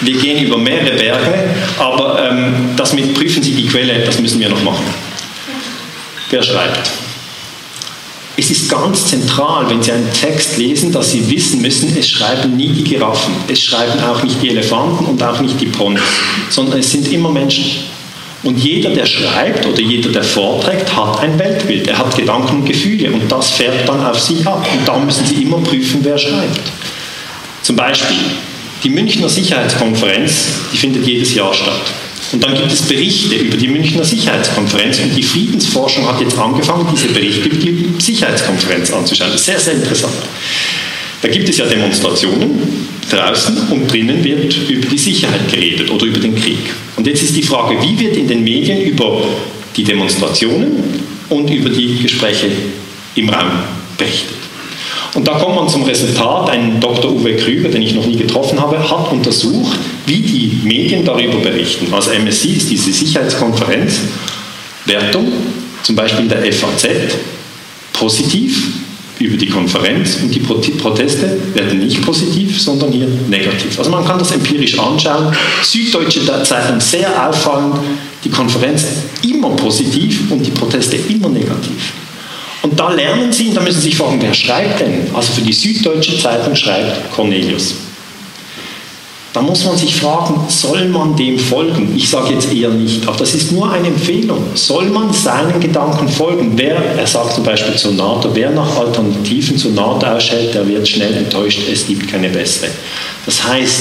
Wir 0.00 0.16
gehen 0.18 0.44
über 0.44 0.56
mehrere 0.56 0.96
Berge. 0.96 1.34
Aber 1.78 2.30
ähm, 2.30 2.70
das 2.76 2.94
mit 2.94 3.12
prüfen 3.14 3.42
Sie 3.42 3.52
die 3.52 3.66
Quelle, 3.66 3.98
das 4.04 4.18
müssen 4.18 4.40
wir 4.40 4.48
noch 4.48 4.62
machen. 4.62 4.84
Wer 6.30 6.42
schreibt? 6.42 6.90
Es 8.36 8.50
ist 8.50 8.70
ganz 8.70 9.08
zentral, 9.08 9.68
wenn 9.68 9.82
Sie 9.82 9.92
einen 9.92 10.10
Text 10.12 10.56
lesen, 10.56 10.92
dass 10.92 11.10
Sie 11.10 11.28
wissen 11.28 11.60
müssen, 11.60 11.94
es 11.98 12.08
schreiben 12.08 12.56
nie 12.56 12.68
die 12.68 12.84
Giraffen, 12.84 13.34
es 13.48 13.60
schreiben 13.60 14.00
auch 14.02 14.22
nicht 14.22 14.40
die 14.40 14.50
Elefanten 14.50 15.04
und 15.06 15.22
auch 15.22 15.40
nicht 15.40 15.60
die 15.60 15.66
Ponys, 15.66 16.00
sondern 16.48 16.78
es 16.78 16.90
sind 16.90 17.10
immer 17.12 17.30
Menschen. 17.30 17.64
Und 18.42 18.56
jeder, 18.58 18.90
der 18.90 19.04
schreibt 19.04 19.66
oder 19.66 19.80
jeder, 19.80 20.10
der 20.10 20.22
vorträgt, 20.22 20.96
hat 20.96 21.20
ein 21.20 21.38
Weltbild. 21.38 21.86
Er 21.88 21.98
hat 21.98 22.16
Gedanken 22.16 22.60
und 22.60 22.64
Gefühle 22.64 23.10
und 23.10 23.30
das 23.30 23.50
fährt 23.50 23.86
dann 23.86 24.06
auf 24.06 24.18
Sie 24.18 24.46
ab. 24.46 24.66
Und 24.72 24.88
da 24.88 24.96
müssen 24.98 25.26
Sie 25.26 25.42
immer 25.42 25.58
prüfen, 25.58 26.00
wer 26.02 26.16
schreibt. 26.16 26.60
Zum 27.62 27.76
Beispiel 27.76 28.16
die 28.82 28.88
Münchner 28.88 29.28
Sicherheitskonferenz, 29.28 30.32
die 30.72 30.78
findet 30.78 31.06
jedes 31.06 31.34
Jahr 31.34 31.52
statt. 31.52 31.82
Und 32.32 32.44
dann 32.44 32.54
gibt 32.54 32.70
es 32.70 32.82
Berichte 32.82 33.34
über 33.34 33.56
die 33.56 33.68
Münchner 33.68 34.04
Sicherheitskonferenz 34.04 35.00
und 35.00 35.16
die 35.16 35.22
Friedensforschung 35.22 36.06
hat 36.06 36.20
jetzt 36.20 36.38
angefangen, 36.38 36.86
diese 36.94 37.08
Berichte 37.08 37.48
über 37.48 37.56
die 37.56 37.86
Sicherheitskonferenz 37.98 38.92
anzuschauen. 38.92 39.36
Sehr, 39.36 39.58
sehr 39.58 39.74
interessant. 39.74 40.14
Da 41.22 41.28
gibt 41.28 41.48
es 41.48 41.58
ja 41.58 41.66
Demonstrationen 41.66 42.86
draußen 43.10 43.68
und 43.70 43.92
drinnen 43.92 44.22
wird 44.22 44.56
über 44.68 44.86
die 44.86 44.98
Sicherheit 44.98 45.50
geredet 45.50 45.90
oder 45.90 46.06
über 46.06 46.20
den 46.20 46.34
Krieg. 46.34 46.58
Und 46.96 47.06
jetzt 47.06 47.22
ist 47.22 47.36
die 47.36 47.42
Frage, 47.42 47.76
wie 47.82 47.98
wird 47.98 48.16
in 48.16 48.28
den 48.28 48.44
Medien 48.44 48.82
über 48.82 49.22
die 49.76 49.84
Demonstrationen 49.84 50.84
und 51.28 51.50
über 51.50 51.68
die 51.68 51.98
Gespräche 52.02 52.46
im 53.16 53.28
Raum 53.28 53.50
berichtet? 53.98 54.49
Und 55.14 55.26
da 55.26 55.32
kommt 55.32 55.56
man 55.56 55.68
zum 55.68 55.82
Resultat, 55.82 56.50
ein 56.50 56.80
Dr. 56.80 57.10
Uwe 57.10 57.34
Krüger, 57.34 57.68
den 57.68 57.82
ich 57.82 57.94
noch 57.94 58.06
nie 58.06 58.16
getroffen 58.16 58.60
habe, 58.60 58.78
hat 58.78 59.10
untersucht, 59.10 59.76
wie 60.06 60.20
die 60.20 60.60
Medien 60.62 61.04
darüber 61.04 61.38
berichten. 61.38 61.92
Also 61.92 62.10
MSC 62.10 62.48
ist 62.50 62.70
diese 62.70 62.92
Sicherheitskonferenz, 62.92 64.00
Wertung, 64.86 65.26
zum 65.82 65.96
Beispiel 65.96 66.24
in 66.24 66.28
der 66.28 66.52
FAZ, 66.52 66.86
positiv 67.92 68.68
über 69.18 69.36
die 69.36 69.48
Konferenz 69.48 70.16
und 70.22 70.34
die 70.34 70.40
Proteste 70.40 71.38
werden 71.54 71.80
nicht 71.80 72.00
positiv, 72.00 72.60
sondern 72.60 72.90
hier 72.90 73.06
negativ. 73.28 73.78
Also 73.78 73.90
man 73.90 74.04
kann 74.04 74.18
das 74.18 74.30
empirisch 74.30 74.78
anschauen. 74.78 75.34
Süddeutsche 75.62 76.24
Zeitung 76.42 76.80
sehr 76.80 77.28
auffallend, 77.28 77.74
die 78.24 78.30
Konferenz 78.30 78.86
immer 79.22 79.50
positiv 79.50 80.30
und 80.30 80.46
die 80.46 80.50
Proteste 80.50 80.96
immer 80.96 81.28
negativ. 81.28 81.92
Und 82.62 82.78
da 82.78 82.90
lernen 82.90 83.32
Sie, 83.32 83.52
da 83.52 83.60
müssen 83.60 83.80
Sie 83.80 83.88
sich 83.88 83.96
fragen, 83.96 84.20
wer 84.20 84.34
schreibt 84.34 84.80
denn? 84.80 85.08
Also 85.14 85.32
für 85.32 85.42
die 85.42 85.52
Süddeutsche 85.52 86.18
Zeitung 86.18 86.54
schreibt 86.54 87.10
Cornelius. 87.12 87.74
Da 89.32 89.40
muss 89.40 89.64
man 89.64 89.76
sich 89.76 89.94
fragen, 89.94 90.44
soll 90.48 90.86
man 90.86 91.14
dem 91.14 91.38
folgen? 91.38 91.94
Ich 91.96 92.10
sage 92.10 92.34
jetzt 92.34 92.52
eher 92.52 92.70
nicht, 92.70 93.06
aber 93.06 93.16
das 93.16 93.32
ist 93.32 93.52
nur 93.52 93.70
eine 93.70 93.86
Empfehlung. 93.86 94.44
Soll 94.54 94.86
man 94.86 95.12
seinen 95.12 95.60
Gedanken 95.60 96.08
folgen? 96.08 96.52
Wer, 96.56 96.76
er 96.98 97.06
sagt 97.06 97.34
zum 97.34 97.44
Beispiel 97.44 97.76
zur 97.76 97.92
NATO, 97.92 98.30
wer 98.34 98.50
nach 98.50 98.76
Alternativen 98.76 99.56
zur 99.56 99.70
NATO 99.70 100.04
ausschält, 100.06 100.52
der 100.52 100.66
wird 100.66 100.88
schnell 100.88 101.14
enttäuscht, 101.14 101.60
es 101.72 101.86
gibt 101.86 102.08
keine 102.08 102.28
bessere. 102.28 102.70
Das 103.24 103.44
heißt, 103.44 103.78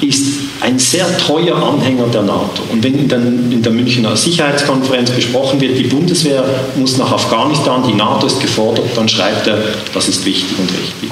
ist 0.00 0.26
ein 0.60 0.78
sehr 0.78 1.06
treuer 1.18 1.56
Anhänger 1.56 2.06
der 2.06 2.22
NATO. 2.22 2.62
Und 2.70 2.82
wenn 2.82 3.08
der, 3.08 3.18
in 3.18 3.62
der 3.62 3.72
Münchner 3.72 4.16
Sicherheitskonferenz 4.16 5.10
besprochen 5.10 5.60
wird, 5.60 5.78
die 5.78 5.84
Bundeswehr 5.84 6.44
muss 6.76 6.96
nach 6.98 7.12
Afghanistan, 7.12 7.82
die 7.86 7.94
NATO 7.94 8.26
ist 8.26 8.40
gefordert, 8.40 8.88
dann 8.94 9.08
schreibt 9.08 9.46
er, 9.46 9.58
das 9.92 10.08
ist 10.08 10.24
wichtig 10.24 10.58
und 10.58 10.70
richtig. 10.70 11.10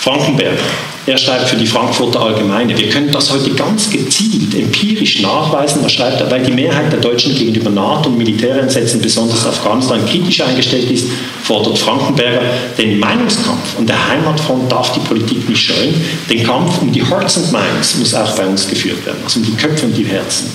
Frankenberg, 0.00 0.58
er 1.06 1.18
schreibt 1.18 1.48
für 1.48 1.56
die 1.56 1.66
Frankfurter 1.66 2.20
Allgemeine. 2.20 2.78
Wir 2.78 2.88
können 2.88 3.10
das 3.10 3.32
heute 3.32 3.50
ganz 3.50 3.90
gezielt 3.90 4.54
empirisch 4.54 5.20
nachweisen. 5.20 5.82
Er 5.82 5.88
schreibt, 5.88 6.30
weil 6.30 6.42
die 6.44 6.52
Mehrheit 6.52 6.92
der 6.92 7.00
Deutschen 7.00 7.34
gegenüber 7.34 7.70
NATO 7.70 8.08
und 8.08 8.18
Militäreinsätzen, 8.18 9.00
besonders 9.00 9.44
Afghanistan, 9.44 10.06
kritisch 10.06 10.40
eingestellt 10.40 10.90
ist, 10.90 11.06
fordert 11.42 11.76
Frankenberger 11.78 12.42
den 12.78 13.00
Meinungskampf 13.00 13.78
und 13.78 13.88
der 13.88 14.08
Heimatfront 14.08 14.70
darf 14.70 14.92
die 14.92 15.00
Politik 15.00 15.48
nicht 15.48 15.64
scheuen. 15.64 15.94
Den 16.30 16.44
Kampf 16.44 16.80
um 16.80 16.92
die 16.92 17.04
Hearts 17.04 17.36
and 17.36 17.50
Minds 17.50 17.96
muss 17.96 18.14
auch 18.14 18.36
bei 18.36 18.46
uns 18.46 18.68
geführt 18.68 19.04
werden, 19.04 19.18
also 19.24 19.40
um 19.40 19.46
die 19.46 19.56
Köpfe 19.56 19.86
und 19.86 19.96
die 19.96 20.04
Herzen. 20.04 20.50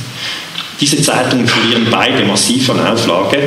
Diese 0.79 1.01
Zeitungen 1.01 1.47
verlieren 1.47 1.87
beide 1.89 2.23
massiv 2.23 2.69
an 2.69 2.79
Auflage, 2.85 3.37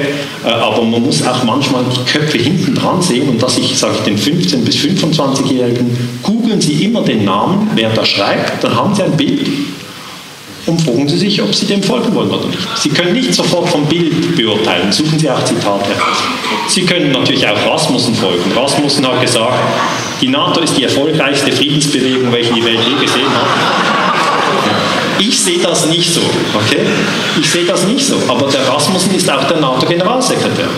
äh, 0.45 0.49
aber 0.49 0.83
man 0.83 1.03
muss 1.03 1.25
auch 1.27 1.45
manchmal 1.45 1.85
die 1.85 2.11
Köpfe 2.11 2.39
hinten 2.39 2.75
dran 2.75 3.01
sehen 3.01 3.29
und 3.29 3.41
dass 3.41 3.57
ich, 3.57 3.79
sage 3.79 3.95
ich 3.99 4.03
den 4.03 4.19
15- 4.19 4.65
bis 4.65 4.77
25-Jährigen, 4.77 5.97
googeln 6.23 6.61
Sie 6.61 6.85
immer 6.85 7.03
den 7.03 7.25
Namen, 7.25 7.71
wer 7.75 7.91
da 7.91 8.05
schreibt, 8.05 8.65
dann 8.65 8.75
haben 8.75 8.95
Sie 8.95 9.03
ein 9.05 9.17
Bild 9.17 9.49
und 10.67 10.81
fragen 10.83 11.09
Sie 11.09 11.19
sich, 11.19 11.41
ob 11.41 11.55
Sie 11.55 11.67
dem 11.67 11.83
folgen 11.83 12.13
wollen 12.15 12.31
oder 12.31 12.47
nicht. 12.49 12.59
Sie 12.77 12.89
können 12.89 13.13
nicht 13.13 13.33
sofort 13.33 13.69
vom 13.69 13.87
Bild 13.87 14.37
beurteilen, 14.37 14.91
suchen 14.91 15.19
Sie 15.19 15.31
auch 15.31 15.45
Zitate. 15.45 15.91
Sie 16.69 16.83
können 16.83 17.13
natürlich 17.13 17.47
auch 17.47 17.73
Rasmussen 17.73 18.15
folgen. 18.15 18.51
Rasmussen 18.57 19.07
hat 19.07 19.21
gesagt, 19.21 19.55
die 20.21 20.29
NATO 20.29 20.61
ist 20.61 20.77
die 20.77 20.85
erfolgreichste 20.85 21.53
Friedensbewegung, 21.53 22.33
welche 22.33 22.55
die 22.55 22.65
Welt 22.65 22.81
je 22.87 23.05
gesehen 23.05 23.31
hat. 23.31 24.00
Ich 25.21 25.39
sehe 25.39 25.59
das 25.59 25.87
nicht 25.87 26.13
so, 26.13 26.23
okay? 26.55 26.81
Ich 27.39 27.51
sehe 27.51 27.67
das 27.67 27.85
nicht 27.85 28.05
so. 28.05 28.17
Aber 28.27 28.51
der 28.51 28.67
Rasmussen 28.67 29.15
ist 29.15 29.31
auch 29.31 29.45
der 29.45 29.61
NATO-Generalsekretär. 29.61 30.69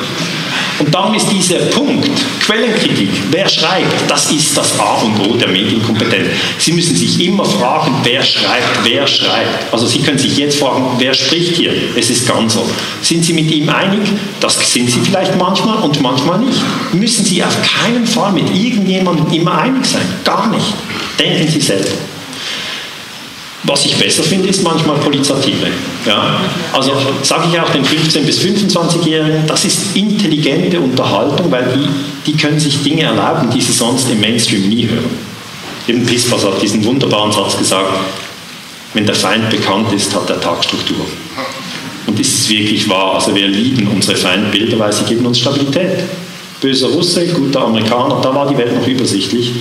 Und 0.80 0.92
darum 0.92 1.14
ist 1.14 1.30
dieser 1.30 1.58
Punkt, 1.66 2.10
Quellenkritik, 2.44 3.10
wer 3.30 3.48
schreibt, 3.48 4.10
das 4.10 4.32
ist 4.32 4.56
das 4.56 4.80
A 4.80 4.94
und 4.94 5.20
O 5.20 5.36
der 5.36 5.46
Medienkompetenz. 5.46 6.28
Sie 6.58 6.72
müssen 6.72 6.96
sich 6.96 7.20
immer 7.24 7.44
fragen, 7.44 7.94
wer 8.02 8.20
schreibt, 8.20 8.84
wer 8.84 9.06
schreibt. 9.06 9.72
Also 9.72 9.86
Sie 9.86 10.00
können 10.00 10.18
sich 10.18 10.36
jetzt 10.36 10.58
fragen, 10.58 10.96
wer 10.98 11.14
spricht 11.14 11.56
hier? 11.56 11.72
Es 11.94 12.10
ist 12.10 12.26
ganz 12.26 12.54
so. 12.54 12.68
Sind 13.00 13.24
Sie 13.24 13.32
mit 13.32 13.48
ihm 13.50 13.68
einig? 13.68 14.00
Das 14.40 14.58
sind 14.72 14.90
Sie 14.90 15.00
vielleicht 15.00 15.38
manchmal 15.38 15.78
und 15.78 16.00
manchmal 16.00 16.40
nicht. 16.40 16.60
Müssen 16.92 17.24
Sie 17.24 17.44
auf 17.44 17.56
keinen 17.62 18.06
Fall 18.06 18.32
mit 18.32 18.50
irgendjemandem 18.50 19.30
immer 19.32 19.58
einig 19.58 19.86
sein. 19.86 20.06
Gar 20.24 20.48
nicht. 20.48 20.74
Denken 21.16 21.46
Sie 21.48 21.60
selber. 21.60 21.90
Was 23.64 23.84
ich 23.84 23.96
besser 23.96 24.24
finde, 24.24 24.48
ist 24.48 24.62
manchmal 24.64 24.96
Polizatire. 24.98 25.68
Ja? 26.04 26.40
Also 26.72 26.92
sage 27.22 27.44
ich 27.52 27.60
auch 27.60 27.70
den 27.70 27.84
15- 27.84 28.22
bis 28.22 28.40
25-Jährigen, 28.40 29.46
das 29.46 29.64
ist 29.64 29.94
intelligente 29.94 30.80
Unterhaltung, 30.80 31.50
weil 31.50 31.68
die, 31.76 32.32
die 32.32 32.36
können 32.36 32.58
sich 32.58 32.82
Dinge 32.82 33.04
erlauben, 33.04 33.50
die 33.50 33.60
sie 33.60 33.72
sonst 33.72 34.10
im 34.10 34.20
Mainstream 34.20 34.68
nie 34.68 34.88
hören. 34.88 35.32
Eben 35.86 36.04
Pispas 36.04 36.44
hat 36.44 36.60
diesen 36.60 36.84
wunderbaren 36.84 37.30
Satz 37.30 37.56
gesagt, 37.56 37.92
wenn 38.94 39.06
der 39.06 39.14
Feind 39.14 39.48
bekannt 39.50 39.92
ist, 39.92 40.14
hat 40.14 40.28
der 40.28 40.40
Tag 40.40 40.64
Struktur. 40.64 41.06
Und 42.06 42.18
ist 42.18 42.40
es 42.40 42.48
wirklich 42.48 42.88
wahr? 42.88 43.14
Also 43.14 43.34
wir 43.34 43.46
lieben 43.46 43.86
unsere 43.88 44.16
Feindbilder, 44.16 44.78
weil 44.78 44.92
sie 44.92 45.04
geben 45.04 45.24
uns 45.24 45.38
Stabilität. 45.38 46.00
Böser 46.60 46.88
Russe, 46.88 47.26
guter 47.28 47.62
Amerikaner, 47.62 48.20
da 48.20 48.34
war 48.34 48.48
die 48.48 48.56
Welt 48.58 48.74
noch 48.74 48.86
übersichtlich. 48.86 49.52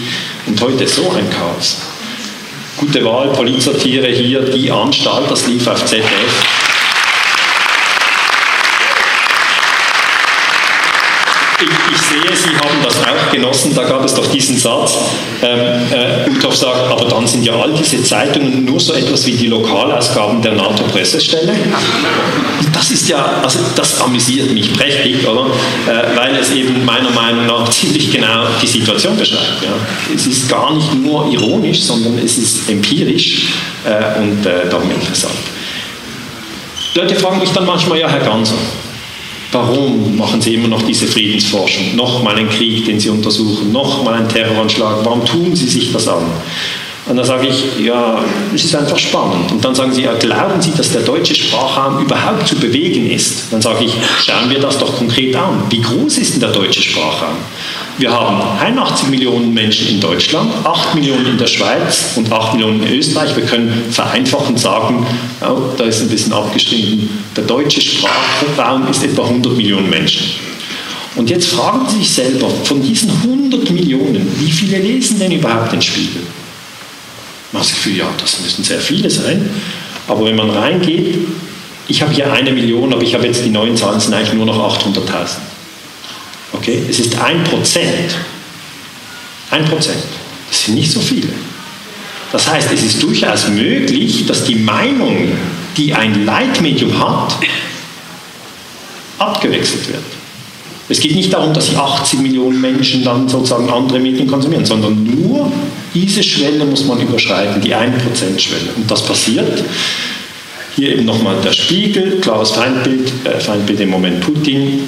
Und 0.48 0.60
heute 0.60 0.88
so 0.88 1.12
ein 1.12 1.30
Chaos. 1.30 1.78
Gute 2.82 3.06
Wahl, 3.06 3.30
Polizatire 3.30 4.08
hier, 4.08 4.42
die 4.42 4.72
Anstalt, 4.72 5.30
das 5.30 5.46
lief 5.46 5.68
auf 5.68 5.86
ZDF. 5.86 6.71
Ich, 11.62 11.96
ich, 11.96 12.02
sehe, 12.02 12.36
Sie 12.36 12.58
haben 12.58 12.84
das 12.84 12.98
auch 12.98 13.32
genossen. 13.32 13.74
Da 13.76 13.84
gab 13.84 14.04
es 14.04 14.16
doch 14.16 14.26
diesen 14.28 14.58
Satz. 14.58 14.98
Ähm, 15.44 15.60
äh, 15.92 16.56
sagt, 16.62 16.92
aber 16.92 17.06
dann 17.06 17.26
sind 17.26 17.44
ja 17.44 17.54
all 17.54 17.74
diese 17.74 18.04
Zeitungen 18.04 18.66
nur 18.66 18.80
so 18.80 18.94
etwas 18.94 19.26
wie 19.26 19.34
die 19.34 19.48
Lokalausgaben 19.48 20.42
der 20.42 20.54
NATO-Pressestelle. 20.54 21.54
Das 22.74 22.92
ist 22.92 23.10
ja, 23.10 23.42
also 23.42 23.60
das 23.76 24.02
amüsiert 24.02 24.52
mich 24.52 24.74
prächtig, 24.74 25.28
oder? 25.28 25.48
Äh, 25.88 26.16
weil 26.16 26.36
es 26.36 26.52
eben 26.52 26.86
meiner 26.86 27.10
Meinung 27.12 27.48
nach 27.48 27.70
ziemlich 27.72 28.12
genau 28.12 28.46
die 28.62 28.68
Situation 28.68 29.18
beschreibt. 29.18 29.64
Ja. 29.64 29.70
Es 30.14 30.28
ist 30.28 30.50
gar 30.50 30.74
nicht 30.74 30.94
nur 30.94 31.32
ironisch, 31.32 31.82
sondern 31.82 32.18
es 32.20 32.38
ist 32.38 32.70
empirisch 32.70 33.48
äh, 33.86 34.20
und 34.20 34.46
äh, 34.46 34.70
darum 34.70 34.90
interessant. 34.92 35.34
Leute 36.94 37.16
fragen 37.16 37.40
mich 37.40 37.52
dann 37.52 37.66
manchmal, 37.66 38.00
ja, 38.00 38.10
Herr 38.10 38.20
Ganser, 38.20 38.56
Warum 39.52 40.18
machen 40.18 40.42
Sie 40.42 40.56
immer 40.56 40.70
noch 40.70 40.82
diese 40.84 41.08
Friedensforschung? 41.08 41.96
Nochmal 41.96 42.38
einen 42.38 42.50
Krieg, 42.50 42.86
den 42.86 43.00
Sie 43.00 43.10
untersuchen, 43.10 43.72
nochmal 43.72 44.14
einen 44.16 44.30
Terroranschlag. 44.30 45.04
Warum 45.04 45.26
tun 45.26 45.56
Sie 45.56 45.68
sich 45.68 45.92
das 45.92 46.08
an? 46.08 46.24
Und 47.08 47.18
dann 47.18 47.26
sage 47.26 47.48
ich, 47.48 47.80
ja, 47.84 48.24
es 48.54 48.64
ist 48.64 48.76
einfach 48.76 48.98
spannend. 48.98 49.52
Und 49.52 49.66
dann 49.66 49.74
sagen 49.74 49.92
sie, 49.92 50.04
ja, 50.04 50.14
glauben 50.14 50.62
Sie, 50.62 50.72
dass 50.72 50.92
der 50.92 51.02
deutsche 51.02 51.34
Sprachraum 51.34 52.04
überhaupt 52.04 52.48
zu 52.48 52.56
bewegen 52.56 53.10
ist? 53.10 53.52
Dann 53.52 53.62
sage 53.62 53.86
ich, 53.86 53.94
schauen 54.26 54.50
wir 54.50 54.60
das 54.60 54.78
doch 54.78 54.96
konkret 54.98 55.36
an. 55.36 55.64
Wie 55.70 55.82
groß 55.82 56.20
ist 56.20 56.34
denn 56.34 56.42
der 56.42 56.52
deutsche 56.52 56.82
Sprachraum? 56.82 57.38
Wir 58.02 58.12
haben 58.12 58.42
81 58.60 59.10
Millionen 59.10 59.54
Menschen 59.54 59.88
in 59.88 60.00
Deutschland, 60.00 60.52
8 60.64 60.96
Millionen 60.96 61.24
in 61.28 61.38
der 61.38 61.46
Schweiz 61.46 62.14
und 62.16 62.32
8 62.32 62.56
Millionen 62.56 62.82
in 62.82 62.98
Österreich. 62.98 63.36
Wir 63.36 63.46
können 63.46 63.72
vereinfachend 63.92 64.60
sagen, 64.60 65.06
oh, 65.42 65.76
da 65.78 65.84
ist 65.84 66.02
ein 66.02 66.10
bisschen 66.10 66.34
abgestimmt, 66.34 67.08
der 67.38 67.44
deutsche 67.44 67.80
Sprachraum 67.80 68.90
ist 68.90 69.04
etwa 69.04 69.26
100 69.26 69.56
Millionen 69.56 69.88
Menschen. 69.88 70.32
Und 71.16 71.30
jetzt 71.30 71.50
fragen 71.50 71.88
Sie 71.90 71.98
sich 71.98 72.10
selber, 72.10 72.50
von 72.64 72.82
diesen 72.82 73.12
100 73.22 73.70
Millionen, 73.70 74.28
wie 74.40 74.52
viele 74.52 74.80
lesen 74.80 75.20
denn 75.20 75.34
überhaupt 75.34 75.72
den 75.72 75.82
Spiegel? 75.84 76.24
Man 77.52 77.62
hat 77.62 77.70
das 77.70 77.76
Gefühl, 77.76 77.98
ja, 77.98 78.10
das 78.20 78.40
müssen 78.42 78.64
sehr 78.64 78.80
viele 78.80 79.12
sein. 79.12 79.48
Aber 80.08 80.26
wenn 80.26 80.38
man 80.38 80.50
reingeht, 80.50 81.20
ich 81.88 82.02
habe 82.02 82.12
hier 82.12 82.34
eine 82.34 82.52
Million, 82.52 82.92
aber 82.92 83.04
ich 83.04 83.14
habe 83.14 83.28
jetzt 83.28 83.46
die 83.46 83.52
neuen 83.52 83.78
Zahlen, 83.78 84.00
sind 84.00 84.16
eigentlich 84.16 84.34
nur 84.34 84.48
noch 84.48 84.80
800.000. 84.80 85.51
Okay, 86.54 86.82
es 86.90 87.00
ist 87.00 87.20
ein 87.20 87.44
Prozent. 87.44 88.16
Ein 89.50 89.66
Prozent. 89.66 90.04
Das 90.50 90.66
sind 90.66 90.76
nicht 90.76 90.92
so 90.92 91.00
viele. 91.00 91.30
Das 92.32 92.50
heißt, 92.50 92.72
es 92.74 92.84
ist 92.84 93.04
durchaus 93.04 93.48
möglich, 93.50 94.26
dass 94.26 94.46
die 94.46 94.56
Meinung, 94.56 95.32
die 95.76 95.94
ein 95.94 96.26
Leitmedium 96.26 96.98
hat, 96.98 97.38
abgewechselt 99.18 99.88
wird. 99.90 100.04
Es 100.90 101.00
geht 101.00 101.16
nicht 101.16 101.32
darum, 101.32 101.54
dass 101.54 101.74
80 101.76 102.20
Millionen 102.20 102.60
Menschen 102.60 103.04
dann 103.04 103.28
sozusagen 103.30 103.70
andere 103.70 104.00
Medien 104.00 104.28
konsumieren, 104.28 104.66
sondern 104.66 105.04
nur 105.04 105.52
diese 105.94 106.22
Schwelle 106.22 106.66
muss 106.66 106.86
man 106.86 107.00
überschreiten, 107.00 107.62
die 107.62 107.74
1%-Schwelle. 107.74 108.72
Und 108.76 108.90
das 108.90 109.06
passiert. 109.06 109.64
Hier 110.76 110.94
eben 110.94 111.06
nochmal 111.06 111.36
der 111.44 111.52
Spiegel, 111.52 112.20
klares 112.22 112.52
Feindbild, 112.52 113.12
äh, 113.26 113.40
Feindbild 113.40 113.82
im 113.82 113.90
Moment 113.90 114.22
Putin. 114.22 114.80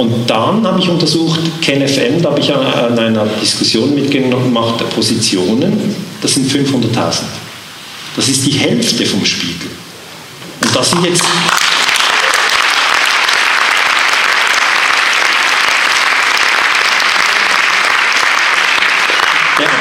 Und 0.00 0.30
dann 0.30 0.66
habe 0.66 0.80
ich 0.80 0.88
untersucht, 0.88 1.40
KenFM, 1.60 2.22
da 2.22 2.30
habe 2.30 2.40
ich 2.40 2.50
an 2.50 2.98
einer 2.98 3.26
Diskussion 3.38 3.94
mitgemacht, 3.94 4.78
Positionen, 4.94 5.94
das 6.22 6.32
sind 6.32 6.50
500.000. 6.50 7.18
Das 8.16 8.26
ist 8.26 8.46
die 8.46 8.52
Hälfte 8.52 9.04
vom 9.04 9.22
Spiegel. 9.26 9.68
Und 10.62 10.74
das 10.74 10.88
sind 10.88 11.04
jetzt 11.04 11.22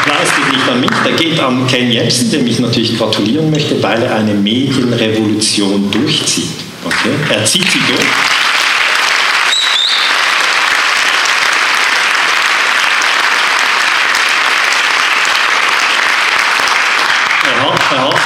Applaus 0.02 0.28
geht 0.36 0.54
nicht 0.54 0.70
an 0.70 0.82
mich, 0.82 0.90
der 1.06 1.14
geht 1.14 1.40
an 1.40 1.66
Ken 1.68 1.90
Jebsen, 1.90 2.30
dem 2.30 2.46
ich 2.46 2.60
natürlich 2.60 2.98
gratulieren 2.98 3.50
möchte, 3.50 3.82
weil 3.82 4.04
er 4.04 4.16
eine 4.16 4.34
Medienrevolution 4.34 5.90
durchzieht. 5.90 6.60
Okay? 6.84 7.12
Er 7.30 7.46
zieht 7.46 7.72
sie 7.72 7.80
durch. 7.88 8.49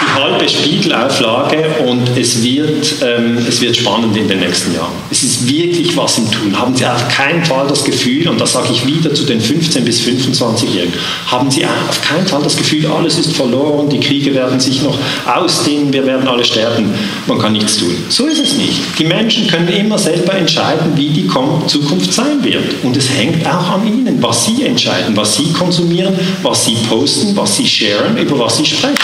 Die 0.04 0.14
halbe 0.22 0.48
Spiegelauflage 0.48 1.66
und 1.88 2.18
es 2.18 2.44
wird, 2.44 2.96
ähm, 3.02 3.38
es 3.48 3.62
wird 3.62 3.76
spannend 3.76 4.16
in 4.18 4.28
den 4.28 4.40
nächsten 4.40 4.74
Jahren. 4.74 4.92
Es 5.10 5.24
ist 5.24 5.48
wirklich 5.48 5.96
was 5.96 6.18
im 6.18 6.32
Tun. 6.32 6.60
Haben 6.60 6.76
Sie 6.76 6.86
auf 6.86 7.08
keinen 7.10 7.44
Fall 7.46 7.68
das 7.68 7.84
Gefühl, 7.84 8.28
und 8.28 8.40
das 8.40 8.54
sage 8.54 8.70
ich 8.72 8.86
wieder 8.86 9.14
zu 9.14 9.24
den 9.24 9.42
15- 9.42 9.82
bis 9.82 10.02
25-Jährigen, 10.02 10.94
haben 11.28 11.50
Sie 11.50 11.66
auf 11.66 12.02
keinen 12.02 12.28
Fall 12.28 12.42
das 12.44 12.58
Gefühl, 12.58 12.86
alles 12.88 13.18
ist 13.18 13.36
verloren, 13.36 13.90
die 13.90 14.00
Kriege 14.00 14.34
werden 14.34 14.60
sich 14.60 14.82
noch 14.82 14.98
ausdehnen, 15.26 15.92
wir 15.94 16.06
werden 16.06 16.28
alle 16.28 16.44
sterben, 16.44 16.94
man 17.28 17.40
kann 17.40 17.54
nichts 17.54 17.78
tun. 17.78 17.96
So 18.10 18.28
ist 18.28 18.40
es 18.40 18.54
nicht. 18.54 18.80
Die 19.00 19.06
Menschen 19.06 19.48
können 19.48 19.68
immer 19.68 19.98
selber 19.98 20.34
entscheiden, 20.34 20.94
wie 20.96 21.10
die 21.10 21.28
Zukunft 21.68 22.14
sein 22.14 22.44
wird. 22.44 22.84
Und 22.84 22.98
es 22.98 23.10
hängt 23.10 23.46
auch 23.48 23.72
an 23.72 23.88
ihnen, 23.88 24.22
was 24.22 24.46
sie 24.46 24.64
entscheiden, 24.64 25.16
was 25.16 25.36
sie 25.36 25.52
konsumieren, 25.54 26.14
was 26.42 26.66
sie 26.66 26.76
posten, 26.90 27.36
was 27.36 27.58
sie 27.58 27.68
sharen, 27.68 28.18
über 28.18 28.40
was 28.40 28.58
sie 28.58 28.66
sprechen. 28.66 28.96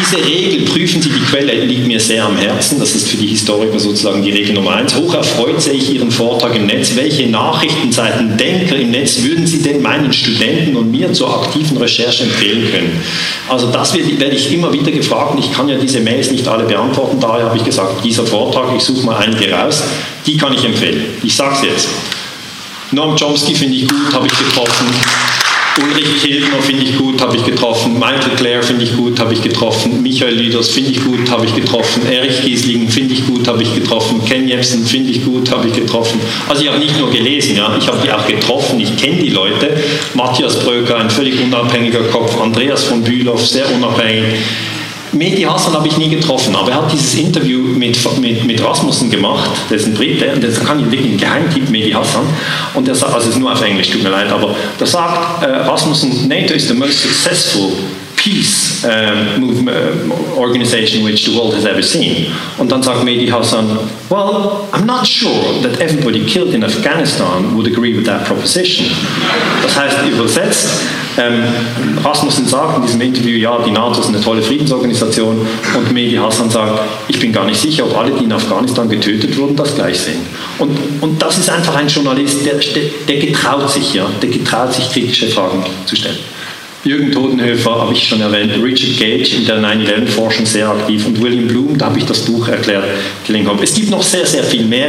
Diese 0.00 0.24
Regel, 0.24 0.64
prüfen 0.64 1.02
Sie 1.02 1.10
die 1.10 1.20
Quelle, 1.20 1.64
liegt 1.64 1.86
mir 1.86 1.98
sehr 1.98 2.24
am 2.24 2.36
Herzen. 2.36 2.78
Das 2.78 2.94
ist 2.94 3.08
für 3.08 3.16
die 3.16 3.26
Historiker 3.26 3.78
sozusagen 3.80 4.22
die 4.22 4.30
Regel 4.30 4.54
Nummer 4.54 4.76
eins. 4.76 4.94
Hoch 4.94 5.12
erfreut 5.12 5.60
sehe 5.60 5.74
ich 5.74 5.92
Ihren 5.92 6.10
Vortrag 6.10 6.54
im 6.54 6.66
Netz. 6.66 6.94
Welche 6.94 7.28
Nachrichtenseiten, 7.28 8.36
Denker 8.36 8.76
im 8.76 8.92
Netz 8.92 9.22
würden 9.22 9.46
Sie 9.46 9.62
denn 9.62 9.82
meinen 9.82 10.12
Studenten 10.12 10.76
und 10.76 10.90
mir 10.90 11.12
zur 11.12 11.42
aktiven 11.42 11.76
Recherche 11.78 12.24
empfehlen 12.24 12.70
können? 12.70 13.00
Also 13.48 13.70
das 13.72 13.92
werde 13.94 14.36
ich 14.36 14.52
immer 14.52 14.72
wieder 14.72 14.92
gefragt 14.92 15.32
und 15.32 15.38
ich 15.40 15.52
kann 15.52 15.68
ja 15.68 15.76
diese 15.76 16.00
Mails 16.00 16.30
nicht 16.30 16.46
alle 16.46 16.64
beantworten. 16.64 17.18
Daher 17.20 17.46
habe 17.46 17.56
ich 17.56 17.64
gesagt, 17.64 18.04
dieser 18.04 18.24
Vortrag, 18.24 18.76
ich 18.76 18.82
suche 18.82 19.04
mal 19.04 19.16
einige 19.16 19.50
raus, 19.50 19.82
die 20.26 20.36
kann 20.36 20.52
ich 20.52 20.64
empfehlen. 20.64 21.04
Ich 21.24 21.34
sage 21.34 21.56
es 21.56 21.62
jetzt. 21.62 21.88
Noam 22.92 23.16
Chomsky 23.16 23.54
finde 23.54 23.76
ich 23.76 23.88
gut, 23.88 24.14
habe 24.14 24.26
ich 24.26 24.32
getroffen. 24.32 24.86
Ulrich 25.82 26.22
Kilgner 26.22 26.60
finde 26.60 26.84
ich 26.84 26.96
gut, 26.96 27.20
habe 27.20 27.36
ich 27.36 27.44
getroffen. 27.44 27.94
Michael 27.94 28.36
Clare 28.36 28.62
finde 28.62 28.84
ich 28.84 28.96
gut, 28.96 29.18
habe 29.18 29.32
ich 29.32 29.42
getroffen. 29.42 30.02
Michael 30.02 30.34
Lüders 30.34 30.70
finde 30.70 30.90
ich 30.90 31.04
gut, 31.04 31.30
habe 31.30 31.46
ich 31.46 31.54
getroffen. 31.54 32.02
Erich 32.10 32.42
Giesling 32.42 32.88
finde 32.88 33.14
ich 33.14 33.26
gut, 33.26 33.46
habe 33.46 33.62
ich 33.62 33.74
getroffen. 33.74 34.22
Ken 34.24 34.48
Jebsen 34.48 34.84
finde 34.84 35.10
ich 35.10 35.24
gut, 35.24 35.50
habe 35.50 35.68
ich 35.68 35.74
getroffen. 35.74 36.20
Also 36.48 36.62
ich 36.62 36.68
habe 36.68 36.78
nicht 36.78 36.98
nur 36.98 37.10
gelesen, 37.10 37.56
ja, 37.56 37.76
ich 37.78 37.86
habe 37.86 37.98
die 38.02 38.12
auch 38.12 38.26
getroffen, 38.26 38.80
ich 38.80 38.96
kenne 38.96 39.22
die 39.22 39.30
Leute. 39.30 39.76
Matthias 40.14 40.58
Bröker, 40.60 40.96
ein 40.96 41.10
völlig 41.10 41.40
unabhängiger 41.40 42.02
Kopf. 42.04 42.40
Andreas 42.40 42.84
von 42.84 43.02
Bülow, 43.02 43.36
sehr 43.36 43.72
unabhängig. 43.74 44.24
Mehdi 45.12 45.42
Hassan 45.42 45.74
habe 45.74 45.88
ich 45.88 45.96
nie 45.96 46.08
getroffen, 46.08 46.54
aber 46.54 46.70
er 46.70 46.76
hat 46.82 46.92
dieses 46.92 47.14
Interview 47.14 47.60
mit, 47.60 47.96
mit, 48.20 48.44
mit 48.44 48.64
Rasmussen 48.64 49.10
gemacht, 49.10 49.50
der 49.70 49.76
ist 49.76 49.86
ein 49.86 49.94
Brite, 49.94 50.32
und 50.34 50.42
das 50.42 50.64
kann 50.64 50.80
ich 50.80 50.90
wirklich 50.90 51.12
ein 51.12 51.18
Geheimtipp, 51.18 51.70
Mehdi 51.70 51.90
Hassan, 51.90 52.26
und 52.74 52.88
er 52.88 52.94
sagt, 52.94 53.14
also 53.14 53.28
es 53.28 53.34
ist 53.34 53.40
nur 53.40 53.52
auf 53.52 53.62
Englisch, 53.62 53.90
tut 53.90 54.02
mir 54.02 54.10
leid, 54.10 54.30
aber 54.30 54.54
da 54.78 54.86
sagt 54.86 55.42
äh, 55.42 55.46
Rasmussen, 55.46 56.28
NATO 56.28 56.54
is 56.54 56.68
the 56.68 56.74
most 56.74 57.00
successful 57.00 57.72
peace 58.18 58.84
uh, 58.84 59.38
movement, 59.38 60.10
uh, 60.10 60.40
organization 60.40 61.04
which 61.04 61.24
the 61.24 61.38
world 61.38 61.54
has 61.54 61.64
ever 61.64 61.82
seen. 61.82 62.26
Und 62.58 62.70
dann 62.70 62.82
sagt 62.82 63.04
Mehdi 63.04 63.28
Hassan, 63.28 63.78
well, 64.10 64.68
I'm 64.72 64.84
not 64.84 65.06
sure 65.06 65.62
that 65.62 65.80
everybody 65.80 66.24
killed 66.26 66.52
in 66.52 66.64
Afghanistan 66.64 67.54
would 67.56 67.66
agree 67.66 67.96
with 67.96 68.04
that 68.06 68.24
proposition. 68.24 68.86
Das 69.62 69.78
heißt 69.78 69.96
übersetzt, 70.08 70.68
ähm, 71.18 71.42
Rasmussen 72.04 72.46
sagt 72.46 72.76
in 72.76 72.82
diesem 72.82 73.00
Interview, 73.00 73.36
ja, 73.36 73.58
die 73.64 73.70
NATO 73.70 74.00
ist 74.00 74.08
eine 74.08 74.20
tolle 74.20 74.40
Friedensorganisation 74.40 75.46
und 75.76 75.92
Mehdi 75.92 76.16
Hassan 76.16 76.48
sagt, 76.48 76.80
ich 77.08 77.18
bin 77.18 77.32
gar 77.32 77.44
nicht 77.44 77.60
sicher, 77.60 77.84
ob 77.84 77.96
alle, 77.98 78.12
die 78.12 78.24
in 78.24 78.32
Afghanistan 78.32 78.88
getötet 78.88 79.36
wurden, 79.36 79.56
das 79.56 79.74
gleich 79.74 79.98
sehen. 79.98 80.20
Und, 80.58 80.78
und 81.00 81.20
das 81.20 81.38
ist 81.38 81.50
einfach 81.50 81.74
ein 81.74 81.88
Journalist, 81.88 82.46
der, 82.46 82.54
der, 83.08 83.16
getraut 83.16 83.70
sich, 83.70 83.94
ja, 83.94 84.06
der 84.22 84.30
getraut 84.30 84.72
sich, 84.72 84.90
kritische 84.90 85.28
Fragen 85.28 85.64
zu 85.86 85.96
stellen. 85.96 86.18
Jürgen 86.88 87.12
Todenhöfer 87.12 87.82
habe 87.82 87.92
ich 87.92 88.08
schon 88.08 88.22
erwähnt, 88.22 88.52
Richard 88.62 88.98
Gage 88.98 89.36
in 89.36 89.44
der 89.44 89.60
9-11-Forschung 89.60 90.46
sehr 90.46 90.70
aktiv 90.70 91.04
und 91.06 91.20
William 91.20 91.46
Bloom, 91.46 91.76
da 91.76 91.86
habe 91.86 91.98
ich 91.98 92.06
das 92.06 92.20
Buch 92.20 92.48
erklärt, 92.48 92.84
gelingen 93.26 93.50
Es 93.62 93.74
gibt 93.74 93.90
noch 93.90 94.02
sehr, 94.02 94.24
sehr 94.24 94.42
viel 94.42 94.64
mehr, 94.64 94.88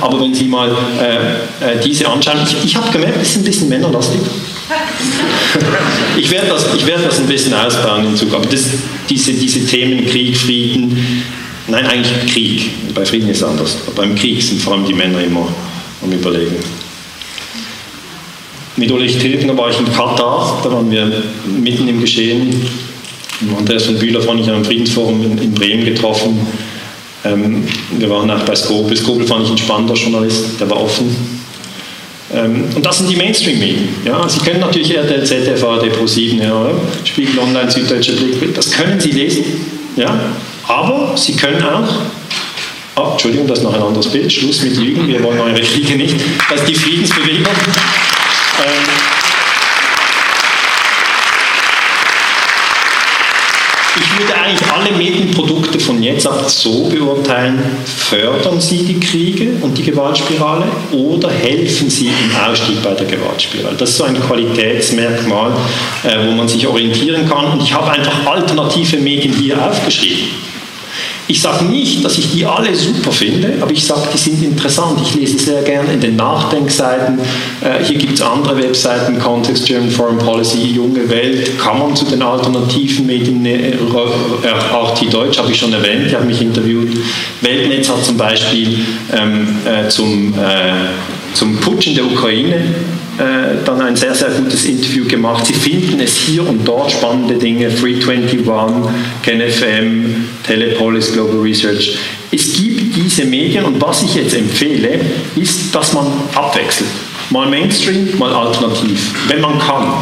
aber 0.00 0.22
wenn 0.22 0.32
Sie 0.32 0.46
mal 0.46 0.70
äh, 0.70 1.72
äh, 1.72 1.80
diese 1.84 2.08
anschauen, 2.08 2.38
ich, 2.42 2.64
ich 2.64 2.74
habe 2.74 2.90
gemerkt, 2.90 3.18
es 3.20 3.32
ist 3.32 3.36
ein 3.36 3.44
bisschen 3.44 3.68
männerlastig. 3.68 4.20
ich 6.16 6.30
werde 6.30 6.46
das, 6.48 6.86
werd 6.86 7.04
das 7.06 7.18
ein 7.18 7.26
bisschen 7.26 7.52
ausbauen 7.52 8.06
in 8.06 8.16
Zukunft. 8.16 8.50
Das, 8.50 8.64
diese, 9.10 9.34
diese 9.34 9.66
Themen 9.66 10.06
Krieg, 10.06 10.34
Frieden, 10.38 11.22
nein, 11.66 11.86
eigentlich 11.86 12.32
Krieg. 12.32 12.70
Bei 12.94 13.04
Frieden 13.04 13.28
ist 13.28 13.42
es 13.42 13.44
anders. 13.44 13.76
Beim 13.94 14.14
Krieg 14.14 14.42
sind 14.42 14.62
vor 14.62 14.72
allem 14.72 14.86
die 14.86 14.94
Männer 14.94 15.22
immer 15.22 15.46
am 16.02 16.10
Überlegen. 16.10 16.83
Mit 18.76 18.90
Ulrich 18.90 19.18
Tilgner 19.18 19.56
war 19.56 19.70
ich 19.70 19.78
in 19.78 19.86
Katar, 19.86 20.60
da 20.64 20.72
waren 20.72 20.90
wir 20.90 21.10
mitten 21.46 21.86
im 21.86 22.00
Geschehen. 22.00 22.60
Andreas 23.56 23.84
von 23.84 23.98
Bühler 23.98 24.20
fand 24.20 24.40
ich 24.40 24.50
am 24.50 24.64
Friedensforum 24.64 25.22
in, 25.22 25.38
in 25.38 25.54
Bremen 25.54 25.84
getroffen. 25.84 26.46
Ähm, 27.24 27.64
wir 27.98 28.10
waren 28.10 28.30
auch 28.30 28.42
bei 28.42 28.54
Skobel. 28.54 28.96
Skobel 28.96 29.26
fand 29.26 29.44
ich 29.44 29.50
ein 29.50 29.58
spannender 29.58 29.94
Journalist, 29.94 30.60
der 30.60 30.68
war 30.70 30.82
offen. 30.82 31.14
Ähm, 32.32 32.64
und 32.74 32.84
das 32.84 32.98
sind 32.98 33.10
die 33.10 33.16
Mainstream-Medien. 33.16 33.88
Ja, 34.04 34.28
Sie 34.28 34.40
können 34.40 34.60
natürlich 34.60 34.94
RTL, 34.94 35.24
ZDF, 35.24 35.62
ARD, 35.62 35.84
Pro7, 35.84 36.42
ja, 36.42 36.70
Spiegel 37.04 37.38
Online, 37.38 37.70
Süddeutsche 37.70 38.12
Blick, 38.12 38.54
das 38.54 38.70
können 38.70 38.98
Sie 38.98 39.10
lesen. 39.10 39.44
Ja, 39.96 40.18
aber 40.66 41.16
Sie 41.16 41.34
können 41.34 41.62
auch 41.62 41.88
Ah, 42.96 43.10
Entschuldigung, 43.10 43.48
das 43.48 43.58
ist 43.58 43.64
noch 43.64 43.74
ein 43.74 43.82
anderes 43.82 44.06
Bild. 44.06 44.32
Schluss 44.32 44.62
mit 44.62 44.76
Lügen, 44.76 45.08
wir 45.08 45.20
wollen 45.24 45.40
eure 45.40 45.60
Kriege 45.60 45.96
nicht. 45.96 46.14
Das 46.48 46.60
ist 46.60 46.68
die 46.68 46.74
Friedensbewegung. 46.76 47.52
Ähm, 48.56 49.14
ich 53.96 54.18
würde 54.18 54.34
eigentlich 54.34 54.70
alle 54.70 54.92
Medienprodukte 54.92 55.80
von 55.80 56.02
jetzt 56.02 56.26
ab 56.26 56.48
so 56.48 56.88
beurteilen, 56.88 57.58
fördern 57.84 58.60
sie 58.60 58.84
die 58.84 59.00
Kriege 59.00 59.56
und 59.60 59.76
die 59.76 59.82
Gewaltspirale 59.82 60.66
oder 60.92 61.30
helfen 61.30 61.90
sie 61.90 62.06
im 62.06 62.36
Ausstieg 62.36 62.82
bei 62.82 62.94
der 62.94 63.06
Gewaltspirale. 63.06 63.76
Das 63.76 63.90
ist 63.90 63.96
so 63.96 64.04
ein 64.04 64.20
Qualitätsmerkmal, 64.20 65.52
äh, 66.04 66.26
wo 66.26 66.32
man 66.32 66.46
sich 66.46 66.66
orientieren 66.66 67.28
kann. 67.28 67.46
Und 67.46 67.62
ich 67.62 67.74
habe 67.74 67.90
einfach 67.90 68.24
alternative 68.26 68.98
Medien 68.98 69.34
hier 69.34 69.64
aufgeschrieben. 69.64 70.53
Ich 71.26 71.40
sage 71.40 71.64
nicht, 71.64 72.04
dass 72.04 72.18
ich 72.18 72.32
die 72.32 72.44
alle 72.44 72.74
super 72.74 73.10
finde, 73.10 73.54
aber 73.60 73.70
ich 73.70 73.84
sage, 73.84 74.08
die 74.12 74.18
sind 74.18 74.42
interessant. 74.42 74.98
Ich 75.02 75.14
lese 75.14 75.38
sehr 75.38 75.62
gerne 75.62 75.94
in 75.94 76.00
den 76.00 76.16
Nachdenkseiten. 76.16 77.18
Äh, 77.62 77.82
hier 77.82 77.96
gibt 77.96 78.14
es 78.14 78.22
andere 78.22 78.58
Webseiten, 78.58 79.18
Context 79.18 79.64
German 79.64 79.90
Foreign 79.90 80.18
Policy, 80.18 80.72
Junge 80.74 81.08
Welt. 81.08 81.58
Kann 81.58 81.78
man 81.78 81.96
zu 81.96 82.04
den 82.04 82.20
alternativen 82.20 83.06
Medien, 83.06 83.44
äh, 83.46 83.74
RT 83.74 85.12
Deutsch 85.12 85.38
habe 85.38 85.50
ich 85.50 85.58
schon 85.58 85.72
erwähnt, 85.72 86.06
ich 86.06 86.14
habe 86.14 86.26
mich 86.26 86.42
interviewt. 86.42 86.90
Weltnetz 87.40 87.88
hat 87.88 88.04
zum 88.04 88.18
Beispiel 88.18 88.80
ähm, 89.12 89.56
äh, 89.64 89.88
zum, 89.88 90.34
äh, 90.34 90.88
zum 91.32 91.56
Putsch 91.56 91.86
in 91.86 91.94
der 91.94 92.04
Ukraine 92.04 92.56
äh, 93.18 93.64
dann 93.64 93.80
ein 93.80 93.96
sehr, 93.96 94.14
sehr 94.14 94.30
gutes 94.30 94.64
Interview 94.64 95.06
gemacht. 95.06 95.46
Sie 95.46 95.54
finden 95.54 96.00
es 96.00 96.16
hier 96.16 96.46
und 96.48 96.64
dort 96.64 96.90
spannende 96.90 97.34
Dinge, 97.34 97.68
321, 97.68 98.92
KenFM, 99.22 100.24
Telepolis, 100.44 101.12
Global 101.12 101.40
Research. 101.40 101.96
Es 102.32 102.52
gibt 102.54 102.96
diese 102.96 103.24
Medien 103.24 103.64
und 103.64 103.80
was 103.80 104.02
ich 104.02 104.16
jetzt 104.16 104.34
empfehle, 104.34 105.00
ist, 105.36 105.74
dass 105.74 105.92
man 105.92 106.06
abwechselt. 106.34 106.88
Mal 107.30 107.48
Mainstream, 107.48 108.08
mal 108.18 108.32
alternativ, 108.32 109.12
wenn 109.28 109.40
man 109.40 109.58
kann. 109.58 109.94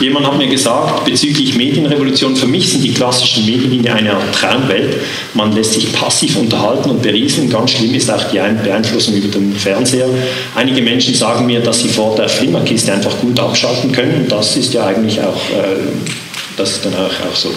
Jemand 0.00 0.26
hat 0.26 0.38
mir 0.38 0.48
gesagt, 0.48 1.04
bezüglich 1.04 1.56
Medienrevolution, 1.56 2.36
für 2.36 2.46
mich 2.46 2.70
sind 2.70 2.82
die 2.82 2.92
klassischen 2.92 3.44
Medienlinien 3.44 3.92
eine 3.92 4.14
Art 4.14 4.34
Traumwelt. 4.34 4.96
Man 5.34 5.52
lässt 5.52 5.74
sich 5.74 5.92
passiv 5.92 6.36
unterhalten 6.36 6.90
und 6.90 7.02
berieseln. 7.02 7.50
Ganz 7.50 7.72
schlimm 7.72 7.94
ist 7.94 8.10
auch 8.10 8.24
die 8.30 8.38
Beeinflussung 8.38 9.14
über 9.14 9.28
den 9.28 9.52
Fernseher. 9.54 10.08
Einige 10.54 10.82
Menschen 10.82 11.14
sagen 11.14 11.46
mir, 11.46 11.60
dass 11.60 11.80
sie 11.80 11.88
vor 11.88 12.14
der 12.16 12.28
Flimmerkiste 12.28 12.92
einfach 12.92 13.18
gut 13.20 13.38
abschalten 13.38 13.92
können. 13.92 14.26
Das 14.28 14.56
ist 14.56 14.72
ja 14.72 14.86
eigentlich 14.86 15.20
auch 15.20 15.40
äh, 15.50 16.19
das 16.60 16.80
auch, 16.86 17.26
auch 17.26 17.34
so. 17.34 17.50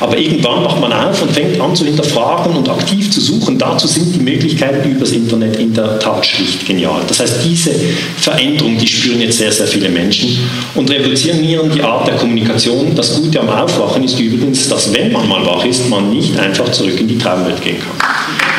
Aber 0.00 0.16
irgendwann 0.16 0.62
macht 0.62 0.80
man 0.80 0.92
auf 0.92 1.20
und 1.22 1.32
fängt 1.32 1.60
an 1.60 1.74
zu 1.74 1.84
hinterfragen 1.84 2.54
und 2.56 2.68
aktiv 2.68 3.10
zu 3.10 3.20
suchen. 3.20 3.58
Dazu 3.58 3.86
sind 3.86 4.14
die 4.14 4.20
Möglichkeiten 4.20 4.90
übers 4.90 5.12
Internet 5.12 5.56
in 5.56 5.74
der 5.74 5.98
Tat 5.98 6.24
schlicht 6.24 6.66
genial. 6.66 7.02
Das 7.08 7.20
heißt, 7.20 7.44
diese 7.44 7.72
Veränderung, 8.18 8.78
die 8.78 8.86
spüren 8.86 9.20
jetzt 9.20 9.38
sehr, 9.38 9.52
sehr 9.52 9.66
viele 9.66 9.88
Menschen 9.88 10.38
und 10.74 10.90
revolutionieren 10.90 11.70
die 11.70 11.82
Art 11.82 12.06
der 12.06 12.16
Kommunikation. 12.16 12.94
Das 12.94 13.14
Gute 13.14 13.40
am 13.40 13.48
Aufwachen 13.48 14.04
ist 14.04 14.18
übrigens, 14.18 14.68
dass 14.68 14.92
wenn 14.92 15.12
man 15.12 15.28
mal 15.28 15.44
wach 15.46 15.64
ist, 15.64 15.88
man 15.88 16.10
nicht 16.10 16.38
einfach 16.38 16.70
zurück 16.70 17.00
in 17.00 17.08
die 17.08 17.18
Traumwelt 17.18 17.62
gehen 17.62 17.76
kann. 17.80 18.55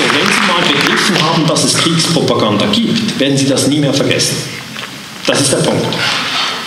So, 0.00 0.06
wenn 0.14 0.26
Sie 0.26 0.40
mal 0.46 0.62
begriffen 0.62 1.22
haben, 1.22 1.46
dass 1.46 1.64
es 1.64 1.76
Kriegspropaganda 1.76 2.66
gibt, 2.66 3.18
werden 3.20 3.36
Sie 3.36 3.46
das 3.46 3.66
nie 3.68 3.78
mehr 3.78 3.92
vergessen. 3.92 4.36
Das 5.26 5.40
ist 5.40 5.52
der 5.52 5.58
Punkt. 5.58 5.86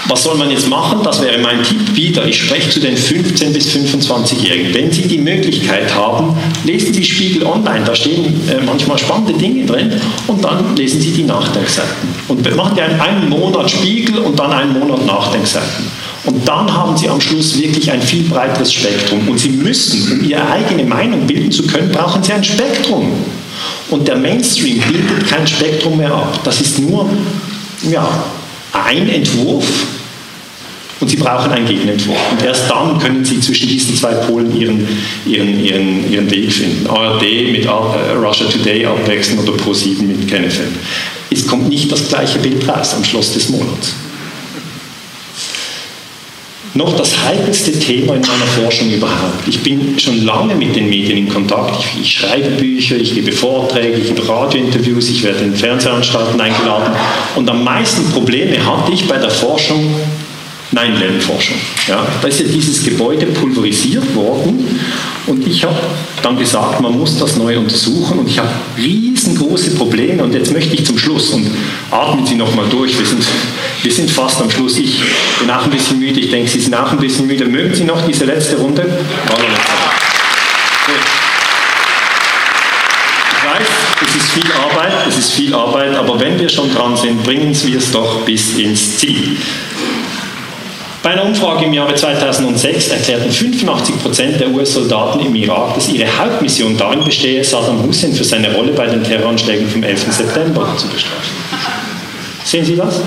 Was 0.07 0.23
soll 0.23 0.35
man 0.35 0.51
jetzt 0.51 0.67
machen? 0.69 0.99
Das 1.03 1.21
wäre 1.21 1.37
mein 1.39 1.63
Tipp 1.63 1.95
wieder. 1.95 2.25
Ich 2.25 2.43
spreche 2.43 2.69
zu 2.69 2.81
den 2.81 2.95
15- 2.95 3.53
bis 3.53 3.69
25-Jährigen. 3.69 4.73
Wenn 4.73 4.91
Sie 4.91 5.07
die 5.07 5.17
Möglichkeit 5.17 5.93
haben, 5.95 6.35
lesen 6.65 6.93
Sie 6.93 7.03
Spiegel 7.03 7.45
Online. 7.45 7.85
Da 7.85 7.95
stehen 7.95 8.25
äh, 8.49 8.61
manchmal 8.65 8.97
spannende 8.97 9.33
Dinge 9.33 9.65
drin. 9.65 9.93
Und 10.27 10.43
dann 10.43 10.75
lesen 10.75 11.01
Sie 11.01 11.11
die 11.11 11.23
Nachdenkseiten. 11.23 12.09
Und 12.27 12.55
machen 12.55 12.75
Sie 12.75 12.81
einen 12.81 13.29
Monat 13.29 13.71
Spiegel 13.71 14.19
und 14.19 14.37
dann 14.37 14.51
einen 14.51 14.77
Monat 14.77 15.05
Nachdenkseiten. 15.05 15.89
Und 16.25 16.47
dann 16.47 16.71
haben 16.71 16.95
Sie 16.95 17.09
am 17.09 17.19
Schluss 17.19 17.57
wirklich 17.57 17.91
ein 17.91 18.01
viel 18.01 18.23
breiteres 18.23 18.71
Spektrum. 18.71 19.27
Und 19.27 19.39
Sie 19.39 19.49
müssen, 19.49 20.11
um 20.11 20.23
Ihre 20.23 20.49
eigene 20.49 20.85
Meinung 20.85 21.27
bilden 21.27 21.51
zu 21.51 21.67
können, 21.67 21.91
brauchen 21.91 22.23
Sie 22.23 22.31
ein 22.31 22.43
Spektrum. 22.43 23.11
Und 23.89 24.07
der 24.07 24.15
Mainstream 24.15 24.79
bildet 24.79 25.27
kein 25.27 25.45
Spektrum 25.45 25.97
mehr 25.97 26.13
ab. 26.13 26.39
Das 26.43 26.61
ist 26.61 26.79
nur 26.79 27.09
ja, 27.91 28.23
ein 28.71 29.09
Entwurf 29.09 29.65
und 31.01 31.09
Sie 31.09 31.17
brauchen 31.17 31.51
einen 31.51 31.67
Gegenentwurf. 31.67 32.17
Und 32.31 32.41
erst 32.41 32.69
dann 32.69 32.97
können 32.99 33.25
Sie 33.25 33.41
zwischen 33.41 33.67
diesen 33.67 33.95
zwei 33.97 34.13
Polen 34.13 34.57
Ihren, 34.57 34.87
ihren, 35.25 35.63
ihren, 35.63 36.11
ihren 36.11 36.31
Weg 36.31 36.51
finden. 36.51 36.87
ARD 36.87 37.51
mit 37.51 37.67
Russia 37.67 38.47
Today 38.47 38.85
abwechseln 38.85 39.39
oder 39.39 39.51
Pro7 39.51 40.03
mit 40.03 40.27
KenFM. 40.29 40.73
Es 41.29 41.45
kommt 41.45 41.67
nicht 41.67 41.91
das 41.91 42.07
gleiche 42.07 42.39
Bild 42.39 42.65
raus 42.67 42.93
am 42.95 43.03
Schluss 43.03 43.33
des 43.33 43.49
Monats 43.49 43.93
noch 46.75 46.97
das 46.97 47.23
heikelste 47.23 47.71
Thema 47.77 48.15
in 48.15 48.21
meiner 48.21 48.45
Forschung 48.61 48.91
überhaupt. 48.91 49.47
Ich 49.47 49.61
bin 49.61 49.97
schon 49.99 50.25
lange 50.25 50.55
mit 50.55 50.75
den 50.75 50.89
Medien 50.89 51.17
in 51.17 51.29
Kontakt. 51.29 51.79
Ich, 51.79 52.01
ich 52.01 52.11
schreibe 52.13 52.49
Bücher, 52.51 52.95
ich 52.95 53.13
gebe 53.13 53.31
Vorträge, 53.31 53.97
ich 53.97 54.07
gebe 54.07 54.27
Radiointerviews, 54.27 55.09
ich 55.09 55.23
werde 55.23 55.43
in 55.43 55.55
Fernsehanstalten 55.55 56.39
eingeladen. 56.39 56.95
Und 57.35 57.49
am 57.49 57.63
meisten 57.63 58.11
Probleme 58.11 58.65
hatte 58.65 58.91
ich 58.91 59.07
bei 59.07 59.17
der 59.17 59.29
Forschung 59.29 59.93
9-11-Forschung. 60.73 61.57
Ja, 61.87 62.07
da 62.21 62.27
ist 62.27 62.39
ja 62.39 62.47
dieses 62.47 62.83
Gebäude 62.83 63.27
pulverisiert 63.27 64.15
worden 64.15 64.79
und 65.27 65.47
ich 65.47 65.63
habe 65.63 65.75
dann 66.21 66.37
gesagt, 66.37 66.81
man 66.81 66.97
muss 66.97 67.17
das 67.17 67.37
neu 67.37 67.57
untersuchen 67.57 68.19
und 68.19 68.27
ich 68.27 68.39
habe 68.39 68.49
riesengroße 68.77 69.71
Probleme 69.71 70.21
und 70.23 70.33
jetzt 70.33 70.51
möchte 70.51 70.75
ich 70.75 70.85
zum 70.85 70.97
Schluss 70.97 71.29
und 71.29 71.49
atmen 71.91 72.25
Sie 72.25 72.35
nochmal 72.35 72.65
durch, 72.69 72.97
wir 72.97 73.05
sind, 73.05 73.23
wir 73.81 73.91
sind 73.91 74.11
fast 74.11 74.41
am 74.41 74.51
Schluss. 74.51 74.77
Ich 74.77 75.01
bin 75.39 75.49
auch 75.49 75.63
ein 75.63 75.69
bisschen 75.69 75.99
müde, 75.99 76.19
ich 76.19 76.29
denke, 76.29 76.49
Sie 76.49 76.59
sind 76.59 76.75
auch 76.75 76.91
ein 76.91 76.99
bisschen 76.99 77.27
müde. 77.27 77.45
Mögen 77.45 77.73
Sie 77.73 77.85
noch 77.85 78.05
diese 78.05 78.25
letzte 78.25 78.57
Runde? 78.57 78.85
Ich 83.31 83.49
weiß, 83.49 83.67
es 84.07 84.15
ist 84.15 84.31
viel 84.31 84.51
Arbeit, 84.51 85.07
es 85.07 85.17
ist 85.17 85.31
viel 85.31 85.53
Arbeit, 85.53 85.95
aber 85.95 86.19
wenn 86.19 86.37
wir 86.37 86.49
schon 86.49 86.73
dran 86.73 86.97
sind, 86.97 87.23
bringen 87.23 87.55
wir 87.63 87.77
es 87.77 87.91
doch 87.91 88.21
bis 88.25 88.57
ins 88.57 88.97
Ziel. 88.97 89.37
Bei 91.03 91.09
einer 91.09 91.25
Umfrage 91.25 91.65
im 91.65 91.73
Jahre 91.73 91.93
2006 91.93 92.87
erklärten 92.87 93.29
85 93.29 94.01
Prozent 94.01 94.39
der 94.39 94.49
US-Soldaten 94.51 95.19
im 95.19 95.35
Irak, 95.35 95.75
dass 95.75 95.89
ihre 95.89 96.07
Hauptmission 96.17 96.77
darin 96.77 97.03
bestehe, 97.03 97.43
Saddam 97.43 97.83
Hussein 97.83 98.13
für 98.13 98.23
seine 98.23 98.55
Rolle 98.55 98.71
bei 98.71 98.87
den 98.87 99.03
Terroranschlägen 99.03 99.67
vom 99.69 99.83
11. 99.83 100.13
September 100.13 100.73
zu 100.77 100.87
bestrafen. 100.87 101.35
Sehen 102.45 102.63
Sie 102.63 102.77
das? 102.77 103.01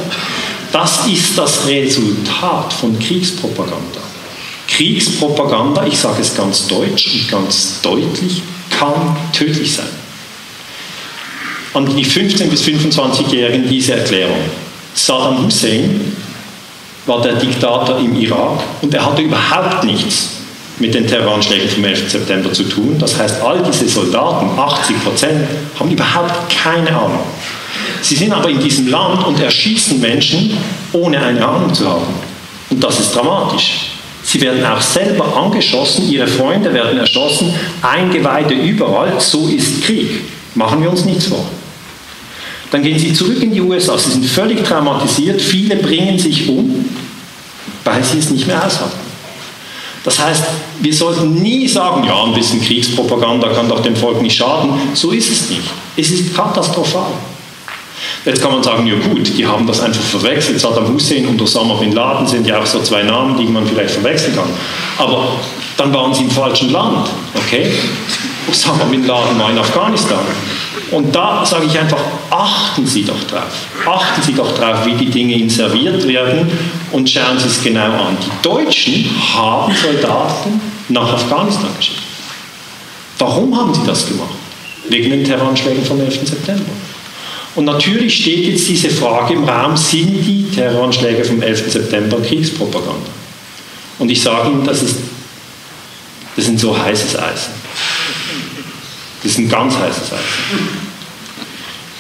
Das 0.73 1.07
ist 1.07 1.39
das 1.39 1.67
Resultat 1.67 2.71
von 2.75 2.99
Kriegspropaganda. 2.99 4.01
Kriegspropaganda, 4.69 5.87
ich 5.87 5.99
sage 5.99 6.21
es 6.21 6.37
ganz 6.37 6.67
deutsch 6.67 7.15
und 7.15 7.31
ganz 7.31 7.81
deutlich, 7.81 8.43
kann 8.69 9.17
tödlich 9.33 9.73
sein. 9.73 9.87
An 11.73 11.87
die 11.87 12.05
15- 12.05 12.51
bis 12.51 12.63
25-Jährigen 12.63 13.67
diese 13.67 13.95
Erklärung. 13.95 14.37
Saddam 14.93 15.47
Hussein 15.47 16.26
war 17.07 17.23
der 17.23 17.35
Diktator 17.35 17.99
im 17.99 18.15
Irak 18.17 18.61
und 18.83 18.93
er 18.93 19.07
hatte 19.07 19.23
überhaupt 19.23 19.85
nichts 19.85 20.31
mit 20.79 20.95
den 20.95 21.07
Terroranschlägen 21.07 21.69
vom 21.69 21.85
11. 21.85 22.11
September 22.11 22.53
zu 22.53 22.65
tun. 22.65 22.97
Das 22.99 23.19
heißt, 23.19 23.43
all 23.43 23.63
diese 23.63 23.89
Soldaten, 23.89 24.59
80 24.59 25.05
Prozent, 25.05 25.49
haben 25.79 25.91
überhaupt 25.91 26.51
keine 26.51 26.91
Ahnung. 26.91 27.21
Sie 28.03 28.15
sind 28.15 28.33
aber 28.33 28.51
in 28.51 28.61
diesem 28.61 28.89
Land 28.89 29.25
und 29.27 29.41
erschießen 29.41 30.01
Menschen, 30.01 30.57
ohne 30.93 31.19
eine 31.19 31.47
Ahnung 31.47 31.73
zu 31.73 31.89
haben. 31.89 32.15
Und 32.71 32.83
das 32.83 33.01
ist 33.01 33.15
dramatisch. 33.15 33.93
Sie 34.23 34.41
werden 34.41 34.65
auch 34.67 34.81
selber 34.81 35.37
angeschossen, 35.37 36.11
ihre 36.11 36.27
Freunde 36.27 36.75
werden 36.75 36.99
erschossen, 36.99 37.55
Eingeweide 37.81 38.55
überall. 38.55 39.21
So 39.21 39.47
ist 39.49 39.85
Krieg. 39.85 40.23
Machen 40.57 40.83
wir 40.83 40.91
uns 40.91 41.05
nichts 41.05 41.27
vor. 41.27 41.47
Dann 42.71 42.83
gehen 42.83 42.99
sie 42.99 43.13
zurück 43.13 43.41
in 43.41 43.53
die 43.53 43.61
USA. 43.61 43.97
Sie 43.97 44.11
sind 44.11 44.27
völlig 44.27 44.65
traumatisiert. 44.65 45.41
Viele 45.41 45.77
bringen 45.77 46.19
sich 46.19 46.49
um, 46.49 46.86
weil 47.87 48.05
sie 48.05 48.19
es 48.19 48.31
nicht 48.31 48.47
mehr 48.47 48.59
aushalten. 48.59 48.99
Das 50.05 50.19
heißt, 50.19 50.45
wir 50.81 50.95
sollten 50.95 51.35
nie 51.43 51.67
sagen, 51.67 52.05
ja, 52.05 52.25
ein 52.25 52.35
bisschen 52.35 52.61
Kriegspropaganda 52.61 53.49
kann 53.49 53.69
doch 53.69 53.81
dem 53.81 53.97
Volk 53.97 54.23
nicht 54.23 54.37
schaden. 54.37 54.71
So 54.95 55.11
ist 55.11 55.31
es 55.31 55.51
nicht. 55.51 55.63
Es 55.97 56.11
ist 56.11 56.35
katastrophal. 56.35 57.13
Jetzt 58.25 58.43
kann 58.43 58.53
man 58.53 58.63
sagen, 58.63 58.87
ja 58.87 58.95
gut, 58.95 59.37
die 59.37 59.47
haben 59.47 59.67
das 59.67 59.81
einfach 59.81 60.03
verwechselt. 60.03 60.61
Saddam 60.61 60.93
Hussein 60.93 61.27
und 61.27 61.41
Osama 61.41 61.75
Bin 61.75 61.93
Laden 61.93 62.27
sind 62.27 62.47
ja 62.47 62.61
auch 62.61 62.67
so 62.67 62.81
zwei 62.83 63.03
Namen, 63.03 63.37
die 63.37 63.47
man 63.47 63.67
vielleicht 63.67 63.95
verwechseln 63.95 64.37
kann. 64.37 64.49
Aber 64.99 65.29
dann 65.77 65.93
waren 65.95 66.13
sie 66.13 66.25
im 66.25 66.31
falschen 66.31 66.71
Land, 66.71 67.09
okay? 67.35 67.73
Osama 68.49 68.85
Bin 68.85 69.07
Laden 69.07 69.39
war 69.39 69.51
in 69.51 69.59
Afghanistan. 69.59 70.21
Und 70.91 71.15
da 71.15 71.45
sage 71.45 71.67
ich 71.67 71.79
einfach, 71.79 71.99
achten 72.31 72.87
Sie 72.87 73.05
doch 73.05 73.23
drauf. 73.25 73.67
Achten 73.85 74.23
Sie 74.23 74.35
doch 74.35 74.57
drauf, 74.57 74.87
wie 74.87 74.95
die 74.95 75.11
Dinge 75.11 75.35
Ihnen 75.35 75.51
serviert 75.51 76.07
werden 76.07 76.51
und 76.93 77.11
schauen 77.11 77.39
Sie 77.39 77.49
es 77.49 77.63
genau 77.63 78.07
an. 78.07 78.17
Die 78.23 78.43
Deutschen 78.43 79.11
haben 79.35 79.75
Soldaten 79.75 80.61
nach 80.89 81.13
Afghanistan 81.13 81.71
geschickt. 81.77 82.03
Warum 83.19 83.57
haben 83.57 83.75
sie 83.75 83.85
das 83.87 84.07
gemacht? 84.07 84.35
Wegen 84.89 85.11
den 85.11 85.25
Terroranschlägen 85.25 85.85
vom 85.85 86.01
11. 86.01 86.29
September. 86.29 86.71
Und 87.55 87.65
natürlich 87.65 88.15
steht 88.23 88.47
jetzt 88.47 88.69
diese 88.69 88.91
Frage 88.91 89.35
im 89.35 89.45
Raum, 89.45 89.77
sind 89.77 90.23
die 90.25 90.47
Terroranschläge 90.55 91.25
vom 91.25 91.43
11. 91.43 91.73
September 91.73 92.21
Kriegspropaganda? 92.21 93.11
Und 93.99 94.11
ich 94.11 94.21
sage 94.21 94.51
Ihnen, 94.51 94.65
das, 94.65 94.83
ist, 94.83 94.97
das 96.37 96.45
sind 96.45 96.61
so 96.61 96.77
heißes 96.79 97.17
Eisen. 97.17 97.53
Das 99.23 99.33
ist 99.33 99.39
ein 99.39 99.49
ganz 99.49 99.77
heißes 99.77 100.13
Eisen. 100.13 100.69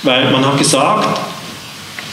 Weil 0.02 0.30
man 0.30 0.44
hat 0.44 0.58
gesagt, 0.58 1.20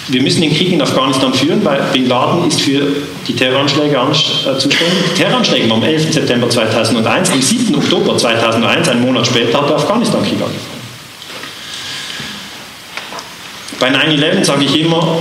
wir 0.07 0.21
müssen 0.21 0.41
den 0.41 0.53
Krieg 0.53 0.73
in 0.73 0.81
Afghanistan 0.81 1.33
führen, 1.33 1.63
weil 1.63 1.81
Bin 1.93 2.07
Laden 2.07 2.47
ist 2.47 2.61
für 2.61 2.81
die 3.27 3.33
Terroranschläge 3.33 3.95
äh, 3.95 4.57
zuständig. 4.57 4.97
Die 5.15 5.21
Terroranschläge 5.21 5.69
waren 5.69 5.81
am 5.81 5.87
11. 5.87 6.13
September 6.13 6.49
2001, 6.49 7.31
am 7.31 7.41
7. 7.41 7.75
Oktober 7.75 8.17
2001, 8.17 8.89
einen 8.89 9.01
Monat 9.01 9.27
später, 9.27 9.61
hat 9.61 9.69
der 9.69 9.77
Afghanistan-Krieg 9.77 10.33
angefangen. 10.33 10.83
Bei 13.79 13.89
9-11 13.89 14.43
sage 14.43 14.65
ich 14.65 14.79
immer, 14.79 15.19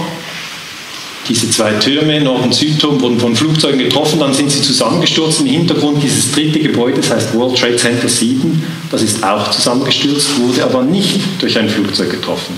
diese 1.29 1.49
zwei 1.51 1.73
Türme, 1.75 2.21
Nord- 2.21 2.43
und 2.43 2.55
Südturm, 2.55 3.01
wurden 3.01 3.21
von 3.21 3.37
Flugzeugen 3.37 3.79
getroffen, 3.79 4.19
dann 4.19 4.35
sind 4.35 4.51
sie 4.51 4.61
zusammengestürzt. 4.61 5.41
Im 5.41 5.47
Hintergrund 5.47 6.03
dieses 6.03 6.33
dritte 6.33 6.59
Gebäude, 6.59 7.01
das 7.01 7.11
heißt 7.11 7.35
World 7.35 7.57
Trade 7.57 7.77
Center 7.77 8.09
7, 8.09 8.63
das 8.93 9.03
ist 9.03 9.25
auch 9.25 9.51
zusammengestürzt, 9.51 10.39
wurde 10.39 10.63
aber 10.63 10.83
nicht 10.83 11.19
durch 11.41 11.59
ein 11.59 11.69
Flugzeug 11.69 12.11
getroffen. 12.11 12.55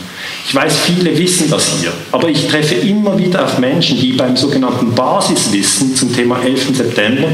Ich 0.46 0.52
weiß, 0.52 0.74
viele 0.84 1.16
wissen 1.16 1.48
das 1.48 1.68
hier, 1.80 1.92
aber 2.10 2.28
ich 2.28 2.48
treffe 2.48 2.74
immer 2.74 3.16
wieder 3.16 3.44
auf 3.44 3.58
Menschen, 3.58 4.00
die 4.00 4.12
beim 4.12 4.36
sogenannten 4.36 4.92
Basiswissen 4.92 5.94
zum 5.94 6.12
Thema 6.12 6.42
11. 6.42 6.76
September 6.76 7.28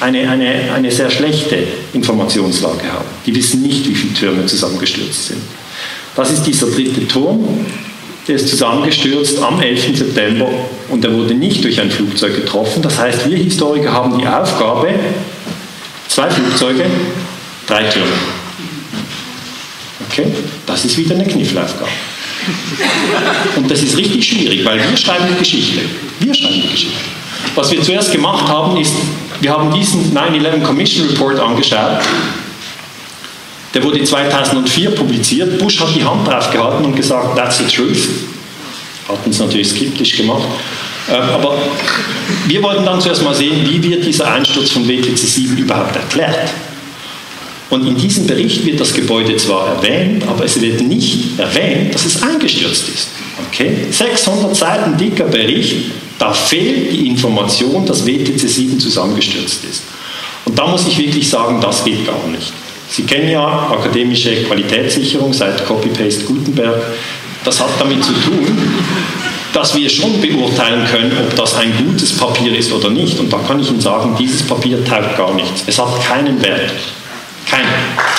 eine, 0.00 0.28
eine, 0.28 0.72
eine 0.74 0.90
sehr 0.90 1.10
schlechte 1.10 1.56
Informationslage 1.94 2.92
haben. 2.92 3.06
Die 3.24 3.34
wissen 3.34 3.62
nicht, 3.62 3.88
wie 3.88 3.94
viele 3.94 4.12
Türme 4.12 4.44
zusammengestürzt 4.44 5.28
sind. 5.28 5.40
Das 6.14 6.30
ist 6.30 6.42
dieser 6.42 6.66
dritte 6.66 7.08
Turm, 7.08 7.64
der 8.28 8.36
ist 8.36 8.48
zusammengestürzt 8.48 9.42
am 9.42 9.58
11. 9.58 9.96
September 9.96 10.48
und 10.90 11.02
er 11.02 11.14
wurde 11.14 11.32
nicht 11.32 11.64
durch 11.64 11.80
ein 11.80 11.90
Flugzeug 11.90 12.36
getroffen. 12.36 12.82
Das 12.82 12.98
heißt, 12.98 13.26
wir 13.28 13.38
Historiker 13.38 13.90
haben 13.90 14.18
die 14.18 14.26
Aufgabe, 14.26 14.90
zwei 16.08 16.28
Flugzeuge, 16.28 16.84
drei 17.68 17.84
Türme. 17.84 18.12
Okay? 20.08 20.26
Das 20.66 20.84
ist 20.84 20.96
wieder 20.98 21.14
eine 21.14 21.26
Kniffelaufgabe. 21.26 21.90
Und 23.56 23.70
das 23.70 23.82
ist 23.82 23.96
richtig 23.96 24.26
schwierig, 24.26 24.64
weil 24.64 24.78
wir 24.78 24.96
schreiben 24.96 25.26
die 25.30 25.38
Geschichte. 25.38 25.80
Wir 26.18 26.34
schreiben 26.34 26.62
die 26.62 26.68
Geschichte. 26.68 26.96
Was 27.54 27.70
wir 27.70 27.82
zuerst 27.82 28.10
gemacht 28.10 28.48
haben, 28.48 28.76
ist, 28.78 28.94
wir 29.40 29.52
haben 29.52 29.72
diesen 29.72 30.12
9-11 30.16 30.62
Commission 30.62 31.08
Report 31.08 31.38
angeschaut 31.38 32.00
der 33.74 33.84
wurde 33.84 34.02
2004 34.02 34.90
publiziert. 34.90 35.58
Bush 35.58 35.80
hat 35.80 35.94
die 35.94 36.04
Hand 36.04 36.26
drauf 36.26 36.50
gehalten 36.50 36.84
und 36.84 36.96
gesagt, 36.96 37.36
that's 37.36 37.58
the 37.58 37.64
truth. 37.64 38.08
Hat 39.08 39.18
uns 39.24 39.38
natürlich 39.38 39.68
skeptisch 39.68 40.16
gemacht. 40.16 40.48
Äh, 41.08 41.12
aber 41.12 41.58
wir 42.46 42.62
wollten 42.62 42.84
dann 42.84 43.00
zuerst 43.00 43.22
mal 43.22 43.34
sehen, 43.34 43.64
wie 43.64 43.82
wird 43.82 44.04
dieser 44.04 44.30
Einsturz 44.32 44.70
von 44.70 44.86
WTC 44.88 45.16
7 45.16 45.56
überhaupt 45.58 45.96
erklärt. 45.96 46.50
Und 47.70 47.86
in 47.86 47.96
diesem 47.96 48.26
Bericht 48.26 48.64
wird 48.64 48.80
das 48.80 48.94
Gebäude 48.94 49.36
zwar 49.36 49.76
erwähnt, 49.76 50.24
aber 50.26 50.44
es 50.44 50.60
wird 50.60 50.80
nicht 50.80 51.38
erwähnt, 51.38 51.94
dass 51.94 52.06
es 52.06 52.22
eingestürzt 52.22 52.88
ist. 52.88 53.08
Okay? 53.48 53.86
600 53.90 54.56
Seiten 54.56 54.96
dicker 54.96 55.24
Bericht, 55.24 55.76
da 56.18 56.32
fehlt 56.32 56.92
die 56.92 57.08
Information, 57.08 57.84
dass 57.84 58.06
WTC 58.06 58.38
7 58.48 58.80
zusammengestürzt 58.80 59.64
ist. 59.64 59.82
Und 60.46 60.58
da 60.58 60.66
muss 60.66 60.86
ich 60.86 60.98
wirklich 60.98 61.28
sagen, 61.28 61.60
das 61.60 61.84
geht 61.84 62.06
gar 62.06 62.26
nicht. 62.28 62.52
Sie 62.88 63.02
kennen 63.02 63.30
ja 63.30 63.68
akademische 63.70 64.44
Qualitätssicherung 64.44 65.34
seit 65.34 65.64
Copy-Paste 65.66 66.24
Gutenberg. 66.24 66.80
Das 67.44 67.60
hat 67.60 67.68
damit 67.78 68.02
zu 68.02 68.12
tun, 68.12 68.46
dass 69.52 69.76
wir 69.76 69.88
schon 69.90 70.20
beurteilen 70.20 70.86
können, 70.86 71.12
ob 71.20 71.36
das 71.36 71.54
ein 71.54 71.72
gutes 71.86 72.16
Papier 72.16 72.56
ist 72.56 72.72
oder 72.72 72.88
nicht. 72.88 73.18
Und 73.18 73.30
da 73.30 73.38
kann 73.46 73.60
ich 73.60 73.68
Ihnen 73.68 73.80
sagen, 73.80 74.16
dieses 74.18 74.42
Papier 74.42 74.82
taugt 74.84 75.18
gar 75.18 75.34
nichts. 75.34 75.64
Es 75.66 75.78
hat 75.78 76.02
keinen 76.02 76.40
Wert. 76.42 76.72
Keinen. 77.50 78.18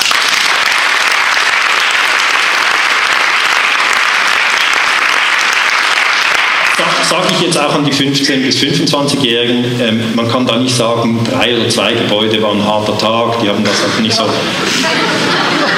sage 7.10 7.28
ich 7.32 7.42
jetzt 7.42 7.58
auch 7.58 7.74
an 7.74 7.84
die 7.84 7.92
15- 7.92 8.44
bis 8.44 8.58
25-Jährigen, 8.58 9.66
ähm, 9.82 10.04
man 10.16 10.30
kann 10.32 10.46
da 10.46 10.58
nicht 10.58 10.76
sagen, 10.76 11.20
drei 11.24 11.58
oder 11.58 11.68
zwei 11.68 11.94
Gebäude 11.94 12.42
waren 12.44 12.62
ein 12.62 12.66
harter 12.66 12.96
Tag, 13.00 13.42
die 13.42 13.50
haben 13.50 13.64
das 13.64 13.82
halt 13.82 14.00
nicht 14.00 14.16
so. 14.16 14.26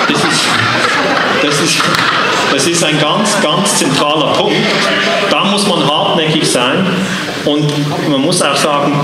Das 0.10 0.24
ist, 0.24 0.46
das 1.42 1.62
ist, 1.62 1.82
das 2.54 2.68
ist 2.68 2.84
ein 2.84 3.00
ganz, 3.00 3.40
ganz 3.42 3.78
zentraler 3.78 4.34
Punkt. 4.34 4.58
Da 5.30 5.46
muss 5.46 5.66
man 5.68 5.88
hartnäckig 5.88 6.46
sein 6.46 6.86
und 7.46 8.10
man 8.10 8.20
muss 8.22 8.42
auch 8.42 8.58
sagen, 8.58 9.00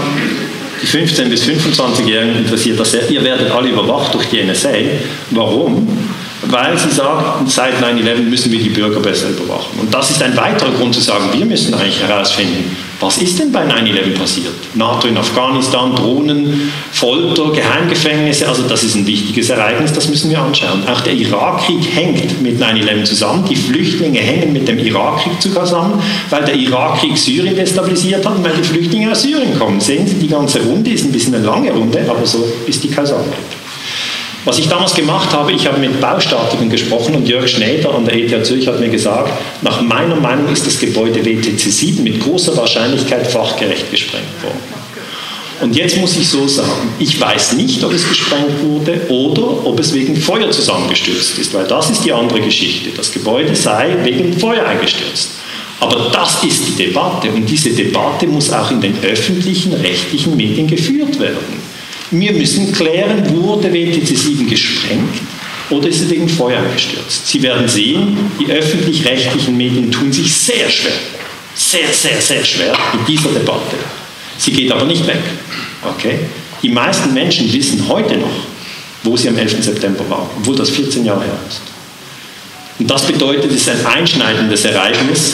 die 0.81 0.87
15- 0.87 1.29
bis 1.29 1.43
25-Jährigen 1.43 2.37
interessiert 2.37 2.79
das 2.79 2.91
sehr. 2.91 3.09
Ihr 3.09 3.23
werdet 3.23 3.51
alle 3.51 3.69
überwacht 3.69 4.13
durch 4.13 4.27
die 4.27 4.43
NSA. 4.43 4.69
Warum? 5.31 5.87
Weil 6.49 6.77
sie 6.77 6.89
sagt, 6.89 7.49
seit 7.49 7.81
9-11 7.81 8.21
müssen 8.21 8.51
wir 8.51 8.59
die 8.59 8.69
Bürger 8.69 8.99
besser 8.99 9.29
überwachen. 9.29 9.79
Und 9.79 9.93
das 9.93 10.09
ist 10.11 10.21
ein 10.21 10.35
weiterer 10.35 10.71
Grund 10.71 10.95
zu 10.95 11.01
sagen, 11.01 11.25
wir 11.33 11.45
müssen 11.45 11.73
eigentlich 11.73 12.01
herausfinden, 12.01 12.75
was 12.99 13.19
ist 13.19 13.37
denn 13.37 13.51
bei 13.51 13.63
9-11 13.63 14.17
passiert? 14.17 14.53
NATO 14.73 15.07
in 15.07 15.17
Afghanistan, 15.17 15.95
Drohnen, 15.95 16.71
Folter, 16.91 17.51
Geheimgefängnisse, 17.51 18.47
also 18.47 18.63
das 18.63 18.83
ist 18.83 18.95
ein 18.95 19.05
wichtiges 19.05 19.49
Ereignis, 19.49 19.93
das 19.93 20.09
müssen 20.09 20.31
wir 20.31 20.39
anschauen. 20.39 20.83
Auch 20.87 21.01
der 21.01 21.13
Irakkrieg 21.13 21.79
hängt 21.93 22.41
mit 22.41 22.59
9-11 22.59 23.03
zusammen, 23.03 23.45
die 23.47 23.55
Flüchtlinge 23.55 24.19
hängen 24.19 24.51
mit 24.51 24.67
dem 24.67 24.79
Irakkrieg 24.79 25.39
zusammen, 25.39 26.01
weil 26.31 26.43
der 26.45 26.55
Irakkrieg 26.55 27.15
Syrien 27.17 27.55
destabilisiert 27.55 28.25
hat 28.25 28.35
und 28.35 28.43
weil 28.43 28.55
die 28.55 28.63
Flüchtlinge 28.63 29.11
aus 29.11 29.21
Syrien 29.21 29.57
kommen. 29.59 29.79
Sehen 29.79 30.07
Sie, 30.07 30.15
die 30.15 30.27
ganze 30.27 30.61
Runde 30.61 30.89
ist 30.89 31.05
ein 31.05 31.11
bisschen 31.11 31.35
eine 31.35 31.45
lange 31.45 31.71
Runde, 31.71 32.03
aber 32.09 32.25
so 32.25 32.47
ist 32.65 32.83
die 32.83 32.89
Kausalkette. 32.89 33.56
Was 34.47 34.59
ich 34.59 34.69
damals 34.69 34.93
gemacht 34.93 35.33
habe, 35.33 35.51
ich 35.51 35.67
habe 35.67 35.77
mit 35.77 35.99
Baustatikern 35.99 36.69
gesprochen 36.69 37.15
und 37.15 37.27
Jörg 37.27 37.49
Schneider 37.49 37.93
an 37.93 38.05
der 38.05 38.15
ETH 38.15 38.45
Zürich 38.45 38.65
hat 38.65 38.79
mir 38.79 38.87
gesagt, 38.87 39.29
nach 39.61 39.81
meiner 39.81 40.15
Meinung 40.15 40.47
ist 40.53 40.65
das 40.65 40.79
Gebäude 40.79 41.25
WTC 41.25 41.59
7 41.59 42.01
mit 42.01 42.21
großer 42.21 42.55
Wahrscheinlichkeit 42.55 43.27
fachgerecht 43.27 43.91
gesprengt 43.91 44.41
worden. 44.41 44.61
Und 45.59 45.75
jetzt 45.75 45.97
muss 45.97 46.15
ich 46.15 46.29
so 46.29 46.47
sagen, 46.47 46.93
ich 46.97 47.19
weiß 47.19 47.53
nicht, 47.57 47.83
ob 47.83 47.91
es 47.91 48.07
gesprengt 48.07 48.63
wurde 48.63 49.01
oder 49.09 49.65
ob 49.65 49.81
es 49.81 49.93
wegen 49.93 50.15
Feuer 50.15 50.49
zusammengestürzt 50.49 51.37
ist, 51.37 51.53
weil 51.53 51.65
das 51.65 51.89
ist 51.89 52.05
die 52.05 52.13
andere 52.13 52.39
Geschichte. 52.39 52.91
Das 52.95 53.11
Gebäude 53.11 53.53
sei 53.53 53.97
wegen 54.03 54.39
Feuer 54.39 54.65
eingestürzt. 54.65 55.31
Aber 55.81 56.09
das 56.13 56.41
ist 56.45 56.69
die 56.69 56.85
Debatte 56.85 57.29
und 57.31 57.49
diese 57.49 57.71
Debatte 57.71 58.25
muss 58.27 58.49
auch 58.53 58.71
in 58.71 58.79
den 58.79 58.97
öffentlichen, 59.03 59.73
rechtlichen 59.73 60.37
Medien 60.37 60.67
geführt 60.67 61.19
werden. 61.19 61.66
Wir 62.11 62.31
müssen 62.31 62.71
klären, 62.71 63.29
wurde 63.35 63.71
WTC 63.71 64.17
7 64.17 64.49
gesprengt 64.49 65.15
oder 65.69 65.89
ist 65.89 66.01
es 66.01 66.09
wegen 66.09 66.29
Feuer 66.29 66.63
gestürzt? 66.73 67.27
Sie 67.27 67.41
werden 67.41 67.67
sehen, 67.67 68.17
die 68.39 68.49
öffentlich-rechtlichen 68.49 69.57
Medien 69.57 69.91
tun 69.91 70.11
sich 70.13 70.33
sehr 70.33 70.69
schwer, 70.69 70.93
sehr, 71.53 71.91
sehr, 71.91 72.21
sehr 72.21 72.45
schwer 72.45 72.77
in 72.93 73.05
dieser 73.05 73.29
Debatte. 73.29 73.75
Sie 74.37 74.51
geht 74.51 74.71
aber 74.71 74.85
nicht 74.85 75.05
weg. 75.05 75.19
Okay? 75.83 76.19
Die 76.61 76.69
meisten 76.69 77.13
Menschen 77.13 77.51
wissen 77.51 77.85
heute 77.87 78.17
noch, 78.17 78.31
wo 79.03 79.17
sie 79.17 79.27
am 79.27 79.37
11. 79.37 79.63
September 79.63 80.09
waren, 80.09 80.27
obwohl 80.37 80.55
das 80.55 80.69
14 80.69 81.05
Jahre 81.05 81.25
her 81.25 81.39
ist. 81.47 81.61
Und 82.79 82.89
das 82.89 83.05
bedeutet, 83.05 83.51
es 83.51 83.67
ist 83.67 83.69
ein 83.69 83.85
einschneidendes 83.85 84.63
Ereignis. 84.65 85.33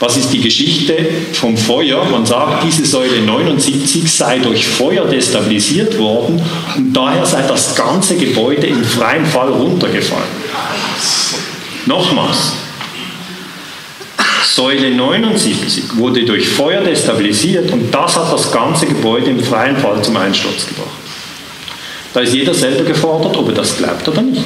Was 0.00 0.16
ist 0.16 0.32
die 0.32 0.40
Geschichte 0.40 0.96
vom 1.32 1.56
Feuer? 1.56 2.04
Man 2.04 2.26
sagt, 2.26 2.64
diese 2.64 2.84
Säule 2.84 3.22
79 3.22 4.10
sei 4.10 4.38
durch 4.38 4.66
Feuer 4.66 5.06
destabilisiert 5.06 5.96
worden 5.98 6.42
und 6.76 6.92
daher 6.92 7.24
sei 7.24 7.42
das 7.42 7.76
ganze 7.76 8.16
Gebäude 8.16 8.66
im 8.66 8.82
freien 8.84 9.24
Fall 9.24 9.50
runtergefallen. 9.50 10.24
Nochmals, 11.86 12.52
Säule 14.54 14.90
79 14.90 15.96
wurde 15.96 16.24
durch 16.24 16.48
Feuer 16.48 16.80
destabilisiert 16.80 17.70
und 17.72 17.92
das 17.92 18.16
hat 18.16 18.32
das 18.32 18.50
ganze 18.50 18.86
Gebäude 18.86 19.30
im 19.30 19.42
freien 19.42 19.76
Fall 19.76 20.02
zum 20.02 20.16
Einsturz 20.16 20.66
gebracht. 20.66 20.90
Da 22.12 22.20
ist 22.20 22.34
jeder 22.34 22.54
selber 22.54 22.84
gefordert, 22.84 23.36
ob 23.36 23.48
er 23.48 23.54
das 23.54 23.76
glaubt 23.76 24.06
oder 24.06 24.22
nicht. 24.22 24.44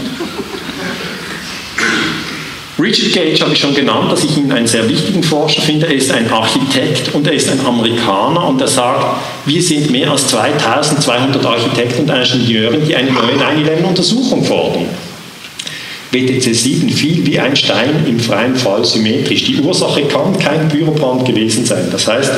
Richard 2.80 3.12
Gage 3.12 3.40
habe 3.40 3.52
ich 3.52 3.58
schon 3.58 3.74
genannt, 3.74 4.12
dass 4.12 4.22
ich 4.22 4.36
ihn 4.36 4.52
einen 4.52 4.68
sehr 4.68 4.88
wichtigen 4.88 5.22
Forscher 5.24 5.62
finde. 5.62 5.86
Er 5.86 5.94
ist 5.94 6.12
ein 6.12 6.30
Architekt 6.30 7.12
und 7.12 7.26
er 7.26 7.32
ist 7.32 7.50
ein 7.50 7.58
Amerikaner 7.66 8.46
und 8.46 8.60
er 8.60 8.68
sagt, 8.68 9.20
wir 9.46 9.60
sind 9.60 9.90
mehr 9.90 10.12
als 10.12 10.28
2200 10.28 11.44
Architekten 11.44 12.02
und 12.02 12.10
Ingenieure, 12.10 12.78
die 12.78 12.94
eine 12.94 13.10
neue 13.10 13.34
9-11-Untersuchung 13.34 14.44
fordern. 14.44 14.86
WTC 16.12 16.54
7 16.54 16.88
fiel 16.88 17.26
wie 17.26 17.40
ein 17.40 17.56
Stein 17.56 18.06
im 18.06 18.20
freien 18.20 18.54
Fall 18.54 18.84
symmetrisch. 18.84 19.44
Die 19.44 19.60
Ursache 19.60 20.02
kann 20.02 20.38
kein 20.38 20.68
Bürobrand 20.68 21.24
gewesen 21.26 21.66
sein. 21.66 21.88
Das 21.90 22.06
heißt, 22.06 22.30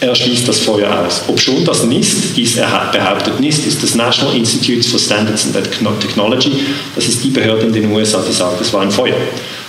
er 0.00 0.14
schließt 0.14 0.46
das 0.48 0.60
Feuer 0.60 1.06
aus. 1.06 1.22
Ob 1.28 1.40
schon 1.40 1.64
das 1.64 1.84
NIST, 1.84 2.36
dies 2.36 2.56
er 2.56 2.90
behauptet, 2.92 3.40
NIST 3.40 3.66
ist 3.66 3.82
das 3.82 3.94
National 3.94 4.36
Institute 4.36 4.86
for 4.88 4.98
Standards 4.98 5.46
and 5.46 6.00
Technology, 6.00 6.52
das 6.94 7.08
ist 7.08 7.24
die 7.24 7.30
Behörde 7.30 7.66
in 7.66 7.72
den 7.72 7.90
USA, 7.92 8.22
die 8.26 8.32
sagt, 8.32 8.60
es 8.60 8.72
war 8.72 8.82
ein 8.82 8.90
Feuer. 8.90 9.16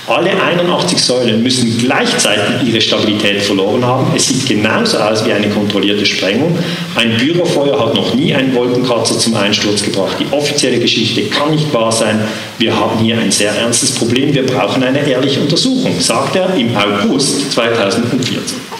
Alle 0.07 0.39
81 0.39 1.03
Säulen 1.03 1.41
müssen 1.41 1.79
gleichzeitig 1.79 2.67
ihre 2.67 2.79
Stabilität 2.79 3.41
verloren 3.41 3.83
haben. 3.83 4.11
Es 4.15 4.27
sieht 4.27 4.45
genauso 4.45 4.99
aus 4.99 5.25
wie 5.25 5.33
eine 5.33 5.49
kontrollierte 5.49 6.05
Sprengung. 6.05 6.55
Ein 6.95 7.17
Bürofeuer 7.17 7.79
hat 7.79 7.95
noch 7.95 8.13
nie 8.13 8.31
einen 8.31 8.53
Wolkenkratzer 8.53 9.17
zum 9.17 9.33
Einsturz 9.35 9.81
gebracht. 9.81 10.17
Die 10.19 10.31
offizielle 10.31 10.77
Geschichte 10.77 11.23
kann 11.23 11.49
nicht 11.49 11.73
wahr 11.73 11.91
sein. 11.91 12.19
Wir 12.59 12.75
haben 12.75 12.99
hier 12.99 13.17
ein 13.17 13.31
sehr 13.31 13.51
ernstes 13.51 13.95
Problem. 13.95 14.31
Wir 14.31 14.45
brauchen 14.45 14.83
eine 14.83 15.07
ehrliche 15.09 15.39
Untersuchung, 15.39 15.99
sagt 15.99 16.35
er 16.35 16.53
im 16.53 16.75
August 16.77 17.51
2014. 17.53 18.75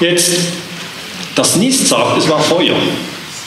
Jetzt, 0.00 0.32
das 1.34 1.56
NIST 1.56 1.88
sagt, 1.88 2.18
es 2.18 2.28
war 2.28 2.38
Feuer. 2.38 2.76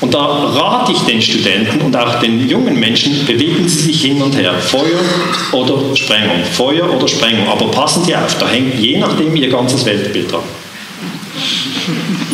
Und 0.01 0.13
da 0.13 0.25
rate 0.25 0.93
ich 0.93 0.99
den 0.99 1.21
Studenten 1.21 1.81
und 1.81 1.95
auch 1.95 2.19
den 2.21 2.47
jungen 2.47 2.79
Menschen, 2.79 3.25
bewegen 3.25 3.67
Sie 3.67 3.79
sich 3.79 4.01
hin 4.01 4.21
und 4.21 4.35
her. 4.35 4.53
Feuer 4.53 5.01
oder 5.51 5.95
Sprengung. 5.95 6.43
Feuer 6.53 6.89
oder 6.89 7.07
Sprengung. 7.07 7.47
Aber 7.47 7.69
passen 7.69 8.03
Sie 8.05 8.15
auf, 8.15 8.37
da 8.39 8.47
hängt 8.47 8.79
je 8.79 8.97
nachdem 8.97 9.35
Ihr 9.35 9.49
ganzes 9.49 9.85
Weltbild 9.85 10.31
dran. 10.31 10.43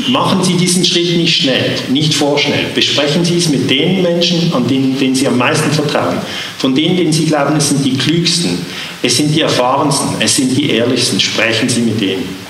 Machen 0.08 0.44
Sie 0.44 0.54
diesen 0.54 0.86
Schritt 0.86 1.18
nicht 1.18 1.42
schnell, 1.42 1.72
nicht 1.90 2.14
vorschnell. 2.14 2.66
Besprechen 2.76 3.26
Sie 3.26 3.38
es 3.38 3.50
mit 3.50 3.70
den 3.70 4.04
Menschen, 4.04 4.54
an 4.54 4.68
denen, 4.68 4.98
denen 4.98 5.16
Sie 5.16 5.28
am 5.28 5.38
meisten 5.38 5.72
vertrauen. 5.72 6.20
Von 6.60 6.76
denen, 6.76 6.96
denen 6.96 7.12
Sie 7.12 7.26
glauben, 7.26 7.56
es 7.56 7.70
sind 7.70 7.84
die 7.84 7.98
klügsten, 7.98 8.60
es 9.02 9.18
sind 9.18 9.36
die 9.36 9.42
erfahrensten, 9.42 10.10
es 10.20 10.36
sind 10.36 10.56
die 10.56 10.70
ehrlichsten. 10.70 11.20
Sprechen 11.20 11.68
Sie 11.68 11.82
mit 11.82 12.00
denen 12.00 12.44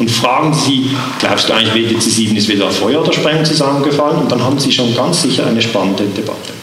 und 0.00 0.10
fragen 0.10 0.54
Sie, 0.54 0.90
glaubst 1.18 1.48
du 1.48 1.52
eigentlich, 1.52 1.90
WTC 1.90 2.00
7 2.00 2.36
ist 2.36 2.48
weder 2.48 2.70
Feuer 2.70 3.02
oder 3.02 3.12
Sprengen 3.12 3.44
zusammengefallen? 3.44 4.22
Und 4.22 4.32
dann 4.32 4.42
haben 4.42 4.58
Sie 4.58 4.72
schon 4.72 4.94
ganz 4.94 5.20
sicher 5.20 5.46
eine 5.46 5.60
spannende 5.60 6.04
Debatte. 6.04 6.54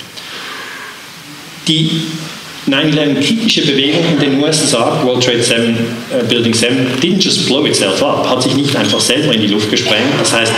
Die 1.68 2.02
9-11-kritische 2.68 3.68
Bewegung 3.68 4.04
in 4.14 4.20
den 4.20 4.44
USA, 4.44 5.02
World 5.06 5.24
Trade 5.24 5.44
7, 5.44 5.78
uh, 6.12 6.26
Building 6.28 6.54
7, 6.54 6.88
didn't 7.00 7.24
just 7.24 7.46
blow 7.46 7.64
itself 7.66 8.02
up, 8.02 8.28
hat 8.28 8.42
sich 8.42 8.56
nicht 8.56 8.76
einfach 8.76 9.00
selber 9.00 9.32
in 9.34 9.42
die 9.42 9.48
Luft 9.48 9.70
gesprengt. 9.70 10.14
Das 10.20 10.34
heißt, 10.34 10.52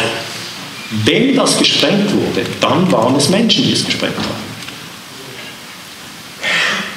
wenn 1.03 1.35
das 1.35 1.57
gesprengt 1.57 2.11
wurde, 2.14 2.47
dann 2.61 2.89
waren 2.91 3.15
es 3.15 3.30
Menschen, 3.30 3.65
die 3.65 3.73
es 3.73 3.85
gesprengt 3.85 4.18
haben. 4.18 4.49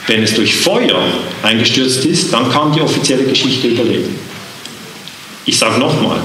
Wenn 0.07 0.23
es 0.23 0.35
durch 0.35 0.55
Feuer 0.55 1.03
eingestürzt 1.43 2.05
ist, 2.05 2.33
dann 2.33 2.51
kann 2.51 2.73
die 2.73 2.81
offizielle 2.81 3.25
Geschichte 3.25 3.67
überleben. 3.69 4.32
Ich 5.45 5.59
sage 5.59 5.79
nochmal, 5.79 6.21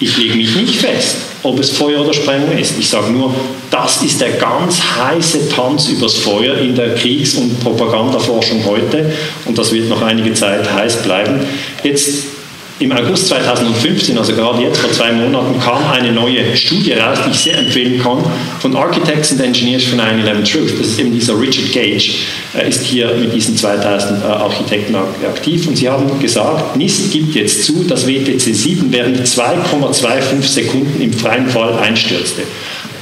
ich 0.00 0.16
lege 0.16 0.34
mich 0.34 0.54
nicht 0.54 0.76
fest, 0.76 1.16
ob 1.42 1.58
es 1.58 1.70
Feuer 1.70 2.00
oder 2.00 2.12
Sprengung 2.12 2.56
ist. 2.56 2.78
Ich 2.78 2.88
sage 2.88 3.10
nur, 3.10 3.34
das 3.70 4.02
ist 4.02 4.20
der 4.20 4.32
ganz 4.32 4.80
heiße 4.80 5.48
Tanz 5.48 5.88
übers 5.88 6.14
Feuer 6.14 6.56
in 6.58 6.74
der 6.74 6.94
Kriegs- 6.94 7.34
und 7.34 7.60
Propagandaforschung 7.60 8.64
heute 8.64 9.12
und 9.44 9.58
das 9.58 9.72
wird 9.72 9.88
noch 9.88 10.02
einige 10.02 10.34
Zeit 10.34 10.70
heiß 10.72 11.02
bleiben. 11.02 11.40
Jetzt 11.82 12.37
im 12.80 12.92
August 12.92 13.26
2015, 13.28 14.16
also 14.16 14.32
gerade 14.34 14.62
jetzt 14.62 14.78
vor 14.78 14.92
zwei 14.92 15.10
Monaten, 15.12 15.58
kam 15.60 15.84
eine 15.90 16.12
neue 16.12 16.56
Studie 16.56 16.92
raus, 16.92 17.18
die 17.26 17.30
ich 17.30 17.38
sehr 17.38 17.58
empfehlen 17.58 18.00
kann, 18.00 18.18
von 18.60 18.76
Architects 18.76 19.32
and 19.32 19.40
Engineers 19.40 19.84
for 19.84 19.98
9-11 19.98 20.52
Truth. 20.52 20.78
Das 20.78 20.86
ist 20.88 21.00
eben 21.00 21.12
dieser 21.12 21.38
Richard 21.38 21.72
Gage, 21.72 22.10
er 22.54 22.64
ist 22.64 22.82
hier 22.82 23.12
mit 23.14 23.34
diesen 23.34 23.56
2000 23.56 24.22
äh, 24.22 24.26
Architekten 24.26 24.94
aktiv 24.94 25.66
und 25.66 25.76
sie 25.76 25.88
haben 25.88 26.18
gesagt, 26.20 26.76
NIST 26.76 27.10
gibt 27.10 27.34
jetzt 27.34 27.64
zu, 27.64 27.84
dass 27.84 28.06
WTC 28.06 28.40
7 28.40 28.92
während 28.92 29.20
2,25 29.20 30.42
Sekunden 30.42 31.00
im 31.00 31.12
freien 31.12 31.48
Fall 31.48 31.78
einstürzte. 31.78 32.42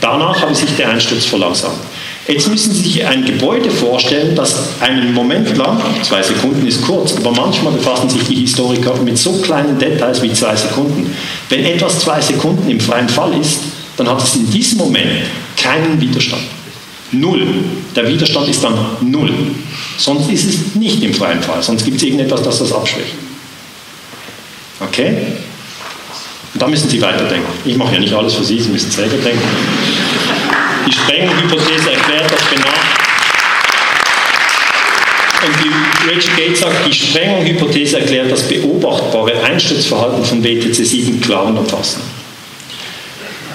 Danach 0.01 0.41
habe 0.41 0.55
sich 0.55 0.75
der 0.77 0.91
Einsturz 0.91 1.25
verlangsamt. 1.25 1.79
Jetzt 2.29 2.49
müssen 2.49 2.73
Sie 2.73 2.83
sich 2.83 3.07
ein 3.07 3.25
Gebäude 3.25 3.71
vorstellen, 3.71 4.35
das 4.35 4.57
einen 4.81 5.15
Moment 5.15 5.57
lang, 5.57 5.81
zwei 6.03 6.23
Sekunden 6.23 6.67
ist 6.67 6.83
kurz, 6.83 7.15
aber 7.17 7.31
manchmal 7.31 7.73
befassen 7.73 8.11
sich 8.11 8.25
die 8.25 8.35
Historiker 8.35 8.95
mit 8.97 9.17
so 9.17 9.35
kleinen 9.35 9.79
Details 9.79 10.21
wie 10.23 10.33
zwei 10.33 10.57
Sekunden. 10.57 11.15
Wenn 11.49 11.65
etwas 11.65 12.01
zwei 12.01 12.21
Sekunden 12.21 12.69
im 12.69 12.81
freien 12.81 13.09
Fall 13.09 13.39
ist, 13.41 13.61
dann 13.97 14.09
hat 14.09 14.23
es 14.23 14.35
in 14.35 14.51
diesem 14.51 14.79
Moment 14.79 15.23
keinen 15.57 16.01
Widerstand. 16.01 16.43
Null. 17.13 17.47
Der 17.95 18.09
Widerstand 18.09 18.49
ist 18.49 18.65
dann 18.65 18.77
null. 19.03 19.33
Sonst 19.97 20.29
ist 20.29 20.45
es 20.49 20.75
nicht 20.75 21.03
im 21.05 21.15
freien 21.15 21.41
Fall, 21.41 21.63
sonst 21.63 21.85
gibt 21.85 21.99
es 21.99 22.03
irgendetwas, 22.03 22.43
das 22.43 22.59
das 22.59 22.73
abschwächt. 22.73 23.15
Okay? 24.81 25.17
Und 26.53 26.61
da 26.63 26.67
müssen 26.67 26.89
Sie 26.89 27.01
weiterdenken. 27.01 27.47
Ich 27.65 27.77
mache 27.77 27.95
ja 27.95 28.01
nicht 28.01 28.15
alles 28.15 28.35
für 28.35 28.45
Sie, 28.45 28.59
Sie 28.59 28.71
müssen 28.71 28.91
selber 28.91 29.17
denken. 29.17 29.47
Die 30.87 30.93
Sprengelhypothese 30.93 31.91
erklärt 31.91 32.33
das 32.33 32.49
genau. 32.49 32.73
Und 35.47 35.55
die 35.63 36.09
Rachel 36.09 36.31
Gates 36.37 36.61
sagt, 36.61 36.87
die 36.87 36.93
Sprengelhypothese 36.93 38.01
erklärt 38.01 38.31
das 38.31 38.49
beobachtbare 38.49 39.43
Einsturzverhalten 39.45 40.25
von 40.25 40.43
WTC 40.43 40.75
7 40.75 41.21
klar 41.21 41.47
und 41.47 41.59
umfassend. 41.59 42.05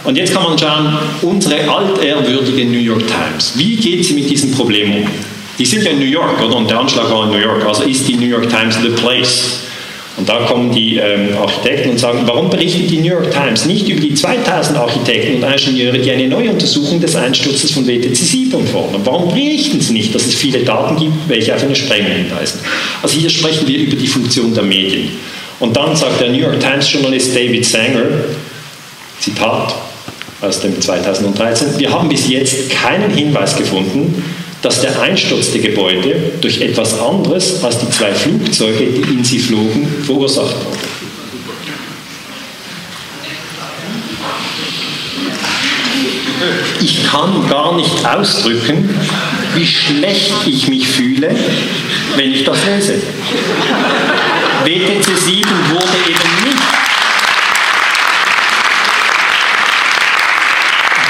Und 0.04 0.18
jetzt 0.18 0.34
kann 0.34 0.44
man 0.44 0.58
schauen, 0.58 0.98
unsere 1.22 1.70
altehrwürdige 1.70 2.66
New 2.66 2.80
York 2.80 3.04
Times, 3.08 3.54
wie 3.56 3.76
geht 3.76 4.04
sie 4.04 4.14
mit 4.14 4.30
diesem 4.30 4.52
Problem 4.52 4.96
um? 4.96 5.08
Die 5.58 5.66
sind 5.66 5.84
ja 5.84 5.92
in 5.92 6.00
New 6.00 6.06
York, 6.06 6.42
oder? 6.42 6.56
Und 6.56 6.70
der 6.70 6.80
Anschlag 6.80 7.10
war 7.10 7.26
in 7.26 7.32
New 7.32 7.38
York. 7.38 7.64
Also 7.66 7.84
ist 7.84 8.08
die 8.08 8.16
New 8.16 8.26
York 8.26 8.50
Times 8.50 8.78
the 8.82 8.90
place 8.90 9.60
und 10.22 10.30
da 10.30 10.46
kommen 10.46 10.72
die 10.72 10.98
ähm, 10.98 11.36
Architekten 11.36 11.90
und 11.90 12.00
sagen, 12.00 12.20
warum 12.26 12.48
berichtet 12.48 12.92
die 12.92 12.98
New 12.98 13.10
York 13.10 13.32
Times 13.32 13.66
nicht 13.66 13.90
über 13.90 14.00
die 14.00 14.14
2000 14.14 14.78
Architekten 14.78 15.44
und 15.44 15.52
Ingenieure, 15.52 15.98
die 15.98 16.12
eine 16.12 16.28
neue 16.28 16.52
Untersuchung 16.52 17.02
des 17.02 17.16
Einsturzes 17.16 17.72
von 17.72 17.88
WTC 17.88 18.16
7 18.16 18.68
fordern? 18.68 19.02
Warum 19.04 19.30
berichten 19.34 19.82
sie 19.82 19.94
nicht, 19.94 20.14
dass 20.14 20.28
es 20.28 20.36
viele 20.36 20.60
Daten 20.60 20.96
gibt, 20.96 21.28
welche 21.28 21.56
auf 21.56 21.64
eine 21.64 21.76
Sprengung 21.76 22.12
hinweisen? 22.12 22.60
Also 23.02 23.18
hier 23.18 23.32
sprechen 23.32 23.68
wir 23.68 23.80
über 23.80 23.96
die 23.96 24.06
Funktion 24.06 24.54
der 24.54 24.62
Medien. 24.62 25.10
Und 25.60 25.76
dann 25.76 25.96
sagt 25.96 26.22
der 26.22 26.30
New 26.30 26.38
York 26.38 26.60
Times-Journalist 26.60 27.36
David 27.36 27.66
Sanger, 27.66 28.06
Zitat 29.20 29.74
aus 30.40 30.62
dem 30.62 30.80
2013, 30.80 31.80
wir 31.80 31.92
haben 31.92 32.10
bis 32.10 32.30
jetzt 32.30 32.70
keinen 32.70 33.10
Hinweis 33.10 33.56
gefunden, 33.56 34.24
dass 34.62 34.82
der 34.82 35.00
Einsturz 35.02 35.52
der 35.52 35.62
Gebäude 35.62 36.34
durch 36.40 36.62
etwas 36.62 37.00
anderes 37.00 37.64
als 37.64 37.80
die 37.80 37.90
zwei 37.90 38.14
Flugzeuge, 38.14 38.86
die 38.86 39.14
in 39.14 39.24
sie 39.24 39.40
flogen, 39.40 39.88
verursacht 40.06 40.56
wurde. 40.66 40.78
Ich 46.82 47.04
kann 47.06 47.48
gar 47.50 47.76
nicht 47.76 48.06
ausdrücken, 48.06 48.90
wie 49.56 49.66
schlecht 49.66 50.34
ich 50.48 50.68
mich 50.68 50.88
fühle, 50.88 51.36
wenn 52.16 52.32
ich 52.32 52.44
das 52.44 52.58
lese. 52.66 53.02
WTC 54.64 55.18
7 55.18 55.50
wurde 55.70 55.98
eben 56.08 56.46
nicht 56.46 56.82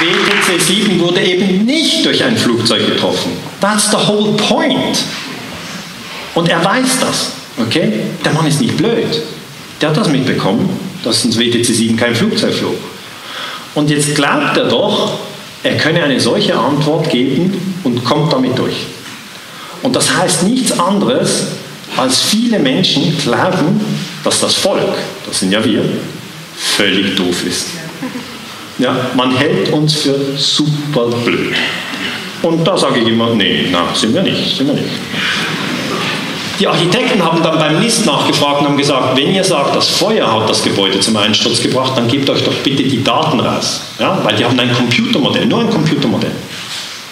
WTC 0.02 0.60
7 0.60 1.00
wurde 1.00 1.20
eben 1.20 1.64
durch 2.02 2.22
ein 2.22 2.36
Flugzeug 2.36 2.86
getroffen. 2.86 3.32
That's 3.60 3.90
the 3.90 3.96
whole 3.96 4.32
point. 4.32 4.98
Und 6.34 6.48
er 6.48 6.64
weiß 6.64 7.00
das. 7.00 7.32
Okay? 7.58 8.00
Der 8.24 8.32
Mann 8.32 8.46
ist 8.46 8.60
nicht 8.60 8.76
blöd. 8.76 9.22
Der 9.80 9.90
hat 9.90 9.96
das 9.96 10.08
mitbekommen, 10.08 10.68
dass 11.02 11.24
ins 11.24 11.38
WTC 11.38 11.64
7 11.64 11.96
kein 11.96 12.14
Flugzeug 12.14 12.54
flog. 12.54 12.76
Und 13.74 13.90
jetzt 13.90 14.14
glaubt 14.14 14.56
er 14.56 14.68
doch, 14.68 15.18
er 15.62 15.76
könne 15.76 16.02
eine 16.02 16.20
solche 16.20 16.54
Antwort 16.56 17.08
geben 17.10 17.76
und 17.84 18.04
kommt 18.04 18.32
damit 18.32 18.58
durch. 18.58 18.76
Und 19.82 19.96
das 19.96 20.16
heißt 20.16 20.44
nichts 20.44 20.78
anderes, 20.78 21.46
als 21.96 22.20
viele 22.20 22.58
Menschen 22.58 23.16
glauben, 23.18 23.80
dass 24.24 24.40
das 24.40 24.54
Volk, 24.54 24.94
das 25.26 25.40
sind 25.40 25.52
ja 25.52 25.64
wir, 25.64 25.84
völlig 26.56 27.16
doof 27.16 27.44
ist. 27.44 27.66
Ja, 28.78 28.94
man 29.14 29.36
hält 29.36 29.70
uns 29.72 29.94
für 29.94 30.14
super 30.36 31.06
blöd. 31.24 31.54
Und 32.42 32.66
da 32.66 32.76
sage 32.76 33.00
ich 33.00 33.08
immer, 33.08 33.34
nee, 33.34 33.66
na, 33.70 33.94
sind 33.94 34.14
wir 34.14 34.22
nicht, 34.22 34.56
sind 34.56 34.66
wir 34.66 34.74
nicht. 34.74 34.88
Die 36.58 36.66
Architekten 36.66 37.22
haben 37.24 37.42
dann 37.42 37.58
beim 37.58 37.80
NIST 37.80 38.06
nachgefragt 38.06 38.60
und 38.60 38.68
haben 38.68 38.76
gesagt, 38.76 39.16
wenn 39.16 39.34
ihr 39.34 39.44
sagt, 39.44 39.74
das 39.74 39.88
Feuer 39.88 40.32
hat 40.32 40.48
das 40.48 40.62
Gebäude 40.62 41.00
zum 41.00 41.16
Einsturz 41.16 41.60
gebracht, 41.60 41.92
dann 41.96 42.08
gebt 42.08 42.28
euch 42.30 42.42
doch 42.44 42.54
bitte 42.62 42.82
die 42.84 43.02
Daten 43.02 43.40
raus. 43.40 43.82
Ja? 43.98 44.20
Weil 44.22 44.36
die 44.36 44.44
haben 44.44 44.58
ein 44.58 44.72
Computermodell, 44.72 45.46
nur 45.46 45.60
ein 45.60 45.70
Computermodell. 45.70 46.32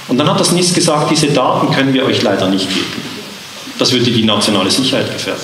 Und 0.09 0.19
dann 0.19 0.29
hat 0.29 0.39
das 0.39 0.53
NIST 0.53 0.75
gesagt, 0.75 1.11
diese 1.11 1.29
Daten 1.29 1.71
können 1.73 1.93
wir 1.95 2.05
euch 2.05 2.23
leider 2.23 2.49
nicht 2.49 2.69
geben. 2.69 2.87
Das 3.79 3.93
würde 3.93 4.11
die 4.11 4.25
nationale 4.25 4.71
Sicherheit 4.71 5.11
gefährden. 5.11 5.43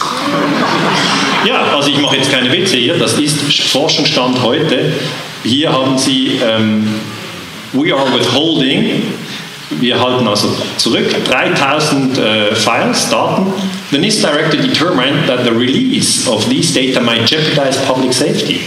Ja, 1.47 1.75
also 1.75 1.89
ich 1.89 1.99
mache 1.99 2.17
jetzt 2.17 2.31
keine 2.31 2.53
Witze 2.53 2.77
hier, 2.77 2.99
das 2.99 3.15
ist 3.15 3.41
Forschungsstand 3.71 4.43
heute. 4.43 4.93
Hier 5.47 5.73
haben 5.73 5.97
Sie 5.97 6.41
ähm, 6.43 7.01
We 7.73 7.95
are 7.95 8.13
withholding. 8.13 9.03
Wir 9.71 10.01
halten 10.01 10.27
also 10.27 10.49
zurück. 10.77 11.15
3000 11.25 12.19
äh, 12.19 12.55
Files, 12.55 13.09
Daten. 13.11 13.53
The 13.93 13.99
NIST 13.99 14.23
director 14.25 14.57
determined 14.57 15.29
that 15.29 15.45
the 15.45 15.53
release 15.53 16.27
of 16.29 16.49
these 16.49 16.75
data 16.75 17.01
might 17.01 17.27
jeopardize 17.27 17.79
public 17.87 18.13
safety 18.13 18.61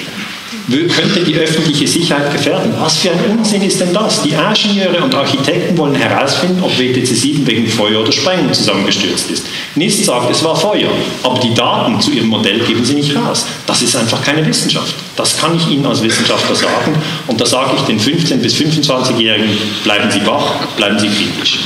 könnte 0.88 1.24
die 1.24 1.36
öffentliche 1.36 1.88
Sicherheit 1.88 2.32
gefährden. 2.32 2.74
Was 2.78 2.98
für 2.98 3.12
ein 3.12 3.38
Unsinn 3.38 3.62
ist 3.62 3.80
denn 3.80 3.94
das? 3.94 4.22
Die 4.24 4.32
Ingenieure 4.32 5.04
und 5.04 5.14
Architekten 5.16 5.78
wollen 5.78 5.96
herausfinden, 5.96 6.62
ob 6.64 6.78
WTC 6.78 7.06
7 7.06 7.48
wegen 7.48 7.68
Feuer 7.68 8.02
oder 8.02 8.12
Sprengung 8.12 8.52
zusammengestürzt 8.54 9.30
ist. 9.32 9.46
NIST 9.76 10.06
sagt, 10.06 10.32
es 10.32 10.44
war 10.44 10.56
Feuer, 10.56 10.90
aber 11.24 11.40
die 11.40 11.54
Daten 11.54 12.00
zu 12.02 12.12
ihrem 12.12 12.28
Modell 12.28 12.60
geben 12.60 12.84
sie 12.84 12.96
nicht 12.96 13.16
raus. 13.16 13.46
Das 13.66 13.82
ist 13.82 13.96
einfach 13.96 14.24
keine 14.24 14.46
Wissenschaft. 14.46 14.96
Das 15.16 15.38
kann 15.38 15.56
ich 15.56 15.68
Ihnen 15.70 15.86
als 15.86 16.02
Wissenschaftler 16.02 16.56
sagen. 16.56 16.96
Und 17.28 17.42
da 17.42 17.46
sage 17.46 17.72
ich 17.76 17.82
den 17.84 18.00
15- 18.00 18.38
bis 18.38 18.56
25-Jährigen, 18.56 19.58
bleiben 19.84 20.10
Sie 20.10 20.26
wach, 20.26 20.66
bleiben 20.78 20.98
Sie 20.98 21.08
kritisch. 21.08 21.60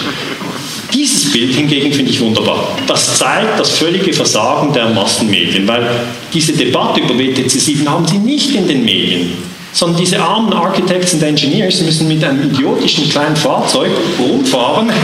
Dieses 0.93 1.31
Bild 1.31 1.55
hingegen 1.55 1.91
finde 1.91 2.11
ich 2.11 2.21
wunderbar. 2.21 2.77
Das 2.87 3.17
zeigt 3.17 3.59
das 3.59 3.71
völlige 3.71 4.13
Versagen 4.13 4.71
der 4.73 4.89
Massenmedien, 4.89 5.67
weil 5.67 5.89
diese 6.31 6.53
Debatte 6.53 6.99
über 6.99 7.17
WTC 7.17 7.49
7 7.49 7.89
haben 7.89 8.05
sie 8.07 8.19
nicht 8.19 8.53
in 8.53 8.67
den 8.67 8.85
Medien, 8.85 9.31
sondern 9.73 9.99
diese 9.99 10.21
armen 10.21 10.53
Architects 10.53 11.13
und 11.13 11.23
Engineers 11.23 11.81
müssen 11.81 12.07
mit 12.07 12.23
einem 12.23 12.43
idiotischen 12.43 13.09
kleinen 13.09 13.35
Fahrzeug 13.35 13.91
rumfahren. 14.19 14.91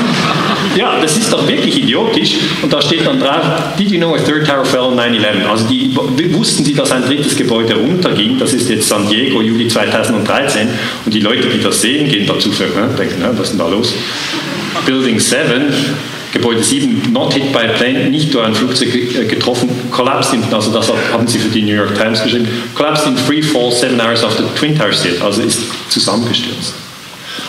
Ja, 0.75 0.99
das 1.01 1.17
ist 1.17 1.33
doch 1.33 1.47
wirklich 1.47 1.83
idiotisch. 1.83 2.35
Und 2.61 2.71
da 2.71 2.79
steht 2.79 3.05
dann 3.05 3.19
drauf, 3.19 3.41
did 3.77 3.89
you 3.89 3.97
know 3.97 4.13
a 4.13 4.19
third 4.19 4.45
tower 4.45 4.63
fell 4.63 4.81
on 4.81 4.99
9-11? 4.99 5.47
Also 5.49 5.65
die, 5.67 5.91
wussten 6.31 6.63
sie, 6.63 6.75
dass 6.75 6.91
ein 6.91 7.03
drittes 7.03 7.35
Gebäude 7.35 7.75
runterging. 7.75 8.37
Das 8.37 8.53
ist 8.53 8.69
jetzt 8.69 8.87
San 8.87 9.09
Diego, 9.09 9.41
Juli 9.41 9.67
2013. 9.67 10.67
Und 11.05 11.13
die 11.13 11.21
Leute, 11.21 11.47
die 11.47 11.61
das 11.61 11.81
sehen, 11.81 12.07
gehen 12.07 12.27
dazu 12.27 12.49
ne, 12.49 12.89
denken, 12.95 13.15
was 13.31 13.49
ist 13.49 13.49
denn 13.51 13.59
da 13.59 13.67
los? 13.67 13.93
Building 14.85 15.19
7, 15.19 15.73
Gebäude 16.31 16.63
7, 16.63 17.11
not 17.11 17.33
hit 17.33 17.51
by 17.51 17.67
plane, 17.75 18.09
nicht 18.09 18.33
durch 18.33 18.45
ein 18.45 18.53
Flugzeug 18.53 18.93
äh, 18.93 19.25
getroffen, 19.25 19.69
collapsed 19.91 20.33
in, 20.33 20.43
also 20.53 20.71
das 20.71 20.91
haben 21.11 21.27
sie 21.27 21.39
für 21.39 21.49
die 21.49 21.63
New 21.63 21.73
York 21.73 21.95
Times 21.95 22.21
geschrieben, 22.21 22.47
collapsed 22.75 23.07
in 23.07 23.17
free 23.17 23.41
fall 23.41 23.71
seven 23.71 23.99
hours 23.99 24.23
after 24.23 24.43
Twin 24.55 24.77
Towers 24.77 25.03
hit, 25.03 25.21
also 25.21 25.41
ist 25.41 25.59
zusammengestürzt. 25.89 26.73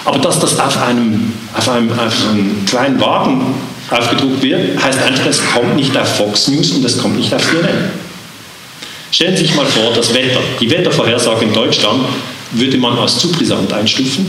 Aber 0.05 0.19
dass 0.19 0.41
das 0.41 0.59
auf 0.59 0.83
einem, 0.83 1.33
auf 1.55 1.69
einem, 1.69 1.91
auf 1.93 2.29
einem 2.31 2.65
kleinen 2.65 2.99
Wagen 3.01 3.55
aufgedruckt 3.91 4.43
wird, 4.43 4.83
heißt 4.83 5.03
einfach, 5.03 5.27
es 5.27 5.41
kommt 5.53 5.77
nicht 5.77 5.97
auf 5.97 6.17
Fox 6.17 6.49
News 6.49 6.71
und 6.71 6.85
es 6.85 6.97
kommt 6.97 7.17
nicht 7.17 7.35
auf 7.35 7.43
CNN. 7.43 7.91
Stellen 9.11 9.37
Sie 9.37 9.45
sich 9.45 9.55
mal 9.55 9.67
vor, 9.67 9.93
das 9.95 10.15
Wetter, 10.15 10.41
die 10.61 10.71
Wettervorhersage 10.71 11.45
in 11.45 11.53
Deutschland 11.53 12.05
würde 12.53 12.79
man 12.79 12.99
als 12.99 13.19
zu 13.19 13.31
brisant 13.31 13.73
einstufen, 13.73 14.27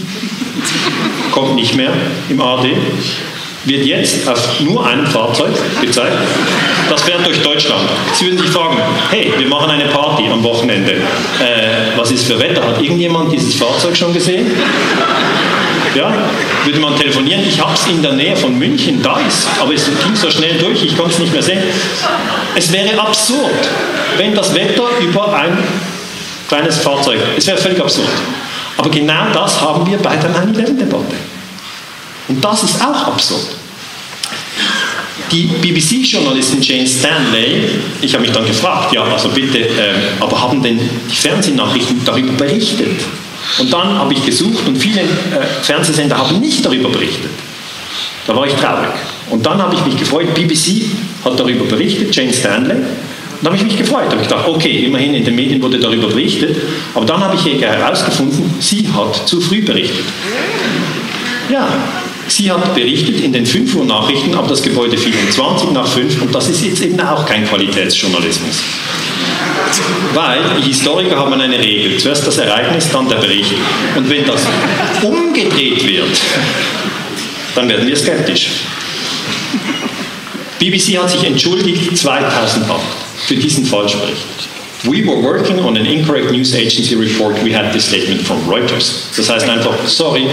kommt 1.32 1.56
nicht 1.56 1.76
mehr 1.76 1.94
im 2.30 2.42
AD, 2.42 2.76
wird 3.66 3.86
jetzt 3.86 4.28
auf 4.28 4.60
nur 4.62 4.86
einem 4.86 5.06
Fahrzeug 5.06 5.52
gezeigt, 5.82 6.18
das 6.90 7.02
fährt 7.04 7.26
durch 7.26 7.42
Deutschland. 7.42 7.84
Sie 8.14 8.26
würden 8.26 8.40
sich 8.40 8.50
fragen, 8.50 8.78
hey, 9.10 9.34
wir 9.38 9.48
machen 9.48 9.70
eine 9.70 9.86
Party 9.86 10.24
am 10.32 10.44
Wochenende. 10.44 10.94
Äh, 10.94 11.96
was 11.96 12.12
ist 12.12 12.26
für 12.26 12.40
Wetter? 12.40 12.66
Hat 12.66 12.82
irgendjemand 12.82 13.32
dieses 13.32 13.56
Fahrzeug 13.56 13.96
schon 13.96 14.14
gesehen? 14.14 14.52
Ja, 15.96 16.14
würde 16.64 16.80
man 16.80 16.96
telefonieren, 16.96 17.44
ich 17.46 17.62
habe 17.62 17.74
es 17.74 17.86
in 17.88 18.02
der 18.02 18.14
Nähe 18.14 18.36
von 18.36 18.58
München, 18.58 19.02
da 19.04 19.20
ist, 19.28 19.48
aber 19.60 19.74
es 19.74 19.86
ging 19.86 20.16
so 20.16 20.32
schnell 20.32 20.58
durch, 20.58 20.82
ich 20.84 20.96
konnte 20.96 21.12
es 21.12 21.20
nicht 21.20 21.34
mehr 21.34 21.44
sehen. 21.44 21.62
Es 22.56 22.72
wäre 22.72 22.98
absurd, 22.98 23.52
wenn 24.18 24.34
das 24.34 24.56
Wetter 24.56 24.84
über 25.02 25.36
ein 25.36 25.58
kleines 26.48 26.78
Fahrzeug. 26.78 27.20
Es 27.38 27.46
wäre 27.48 27.58
völlig 27.58 27.82
absurd. 27.82 28.08
Aber 28.78 28.90
genau 28.90 29.26
das 29.34 29.60
haben 29.60 29.86
wir 29.86 29.98
bei 29.98 30.16
der 30.16 30.30
9-11-Debatte. 30.32 31.16
Und 32.32 32.42
das 32.42 32.64
ist 32.64 32.82
auch 32.82 33.08
absurd. 33.08 33.46
Die 35.34 35.50
BBC-Journalistin 35.62 36.62
Jane 36.62 36.88
Stanley, 36.88 37.66
ich 38.02 38.14
habe 38.14 38.22
mich 38.22 38.32
dann 38.32 38.46
gefragt, 38.46 38.94
ja, 38.94 39.04
also 39.04 39.28
bitte, 39.28 39.60
äh, 39.60 39.94
aber 40.18 40.42
haben 40.42 40.64
denn 40.64 40.80
die 41.10 41.16
Fernsehnachrichten 41.16 42.06
darüber 42.06 42.32
berichtet? 42.32 43.02
Und 43.60 43.74
dann 43.74 43.98
habe 43.98 44.14
ich 44.14 44.26
gesucht 44.26 44.66
und 44.66 44.78
viele 44.78 45.02
äh, 45.02 45.06
Fernsehsender 45.62 46.18
haben 46.18 46.40
nicht 46.40 46.66
darüber 46.66 46.88
berichtet. 46.88 47.32
Da 48.26 48.34
war 48.34 48.48
ich 48.48 48.54
traurig. 48.54 48.92
Und 49.30 49.46
dann 49.46 49.62
habe 49.62 49.76
ich 49.76 49.86
mich 49.86 49.98
gefreut, 49.98 50.34
BBC 50.34 50.86
hat 51.26 51.38
darüber 51.38 51.66
berichtet, 51.66 52.16
Jane 52.16 52.32
Stanley, 52.32 52.78
da 53.42 53.48
habe 53.48 53.58
ich 53.58 53.64
mich 53.64 53.78
gefreut. 53.78 54.06
Da 54.06 54.12
habe 54.12 54.22
ich 54.22 54.30
gedacht, 54.30 54.48
okay, 54.48 54.86
immerhin 54.86 55.16
in 55.16 55.26
den 55.26 55.36
Medien 55.36 55.62
wurde 55.62 55.80
darüber 55.80 56.08
berichtet. 56.08 56.56
Aber 56.94 57.06
dann 57.06 57.22
habe 57.22 57.36
ich 57.36 57.62
herausgefunden, 57.62 58.54
sie 58.60 58.88
hat 58.88 59.28
zu 59.28 59.42
früh 59.42 59.62
berichtet. 59.62 60.06
Ja, 61.52 61.68
sie 62.32 62.52
hat 62.52 62.74
berichtet 62.74 63.22
in 63.22 63.34
den 63.34 63.46
5 63.46 63.76
Uhr 63.76 63.86
Nachrichten, 63.86 64.34
aber 64.36 64.48
das 64.48 64.62
Gebäude 64.62 64.98
fiel 64.98 65.14
um 65.14 65.32
20 65.32 65.72
nach 65.72 65.88
5 65.88 66.22
und 66.22 66.34
das 66.34 66.50
ist 66.50 66.64
jetzt 66.64 66.82
eben 66.82 67.00
auch 67.00 67.26
kein 67.26 67.48
Qualitätsjournalismus. 67.48 68.62
Weil 70.14 70.62
Historiker 70.64 71.18
haben 71.18 71.34
eine 71.40 71.58
Regel. 71.58 71.98
Zuerst 71.98 72.26
das 72.28 72.38
Ereignis, 72.38 72.90
dann 72.92 73.08
der 73.08 73.18
Bericht. 73.18 73.54
Und 73.96 74.10
wenn 74.10 74.26
das 74.26 74.42
umgedreht 75.02 75.88
wird, 75.88 76.22
dann 77.56 77.70
werden 77.70 77.88
wir 77.88 77.96
skeptisch. 77.96 78.50
BBC 80.60 80.98
hat 80.98 81.10
sich 81.10 81.24
entschuldigt 81.24 81.98
2008 81.98 82.82
für 83.28 83.36
diesen 83.36 83.66
Falschbericht. 83.66 84.18
We 84.84 85.06
were 85.06 85.22
working 85.22 85.60
on 85.60 85.78
an 85.78 85.86
incorrect 85.86 86.32
news 86.32 86.56
agency 86.56 86.96
report. 86.96 87.44
We 87.44 87.56
had 87.56 87.72
this 87.72 87.86
statement 87.86 88.22
from 88.22 88.48
Reuters. 88.50 89.10
Das 89.16 89.30
heißt 89.30 89.48
einfach, 89.48 89.76
sorry, 89.86 90.28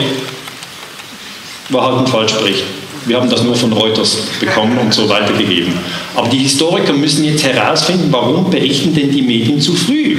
war 1.68 1.86
halt 1.86 1.98
ein 1.98 2.06
Falschbericht. 2.06 2.64
Wir 3.06 3.16
haben 3.16 3.30
das 3.30 3.42
nur 3.42 3.54
von 3.54 3.72
Reuters 3.72 4.18
bekommen 4.40 4.76
und 4.78 4.92
so 4.92 5.08
weitergegeben. 5.08 5.72
Aber 6.14 6.28
die 6.28 6.38
Historiker 6.38 6.92
müssen 6.92 7.24
jetzt 7.24 7.44
herausfinden, 7.44 8.08
warum 8.10 8.50
berichten 8.50 8.94
denn 8.94 9.10
die 9.10 9.22
Medien 9.22 9.60
zu 9.60 9.74
früh? 9.74 10.18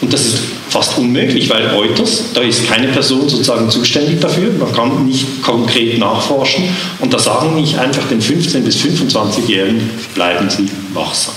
Und 0.00 0.12
das 0.12 0.26
ist 0.26 0.38
fast 0.70 0.96
unmöglich, 0.98 1.50
weil 1.50 1.66
Reuters, 1.68 2.32
da 2.32 2.42
ist 2.42 2.68
keine 2.68 2.88
Person 2.88 3.28
sozusagen 3.28 3.68
zuständig 3.70 4.20
dafür, 4.20 4.52
man 4.52 4.72
kann 4.72 5.04
nicht 5.06 5.42
konkret 5.42 5.98
nachforschen 5.98 6.64
und 7.00 7.12
da 7.12 7.18
sagen 7.18 7.56
nicht 7.56 7.76
einfach 7.76 8.06
den 8.08 8.22
15- 8.22 8.60
bis 8.60 8.76
25-Jährigen, 8.76 9.90
bleiben 10.14 10.48
Sie 10.48 10.68
wachsam. 10.94 11.34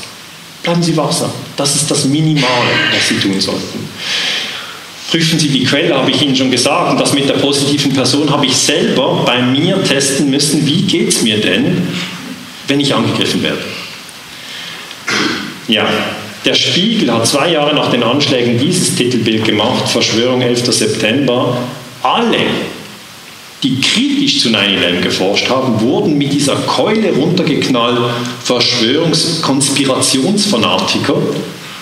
Bleiben 0.62 0.84
Sie 0.84 0.96
wachsam. 0.96 1.32
Das 1.58 1.76
ist 1.76 1.90
das 1.90 2.06
Minimale, 2.06 2.48
was 2.96 3.10
Sie 3.10 3.16
tun 3.16 3.40
sollten. 3.42 3.90
Prüfen 5.10 5.38
Sie 5.38 5.50
die 5.50 5.64
Quelle, 5.64 5.96
habe 5.96 6.10
ich 6.10 6.22
Ihnen 6.22 6.36
schon 6.36 6.50
gesagt. 6.50 6.92
Und 6.92 7.00
das 7.00 7.14
mit 7.14 7.30
der 7.30 7.36
positiven 7.36 7.94
Person 7.94 8.30
habe 8.30 8.46
ich 8.46 8.56
selber 8.56 9.24
bei 9.26 9.42
mir 9.42 9.84
testen 9.84 10.30
müssen. 10.30 10.66
Wie 10.66 10.82
geht 10.84 11.10
es 11.10 11.22
mir 11.22 11.40
denn, 11.40 11.88
wenn 12.68 12.80
ich 12.80 12.94
angegriffen 12.94 13.44
werde? 13.44 13.60
Ja, 15.68 15.88
der 16.46 16.56
Spiegel 16.56 17.14
hat 17.14 17.28
zwei 17.28 17.52
Jahre 17.52 17.76
nach 17.76 17.92
den 17.92 18.04
Anschlägen 18.04 18.58
dieses 18.58 18.96
Titelbild 18.96 19.46
gemacht, 19.46 19.88
Verschwörung 19.88 20.42
11. 20.42 20.74
September. 20.74 21.58
Alle 22.02 22.40
die 23.64 23.80
kritisch 23.80 24.42
zu 24.42 24.50
9-11 24.50 25.00
geforscht 25.02 25.50
haben, 25.50 25.80
wurden 25.80 26.18
mit 26.18 26.34
dieser 26.34 26.56
Keule 26.56 27.14
runtergeknallt 27.14 27.98
Verschwörungskonspirationsfanatiker, 28.44 31.16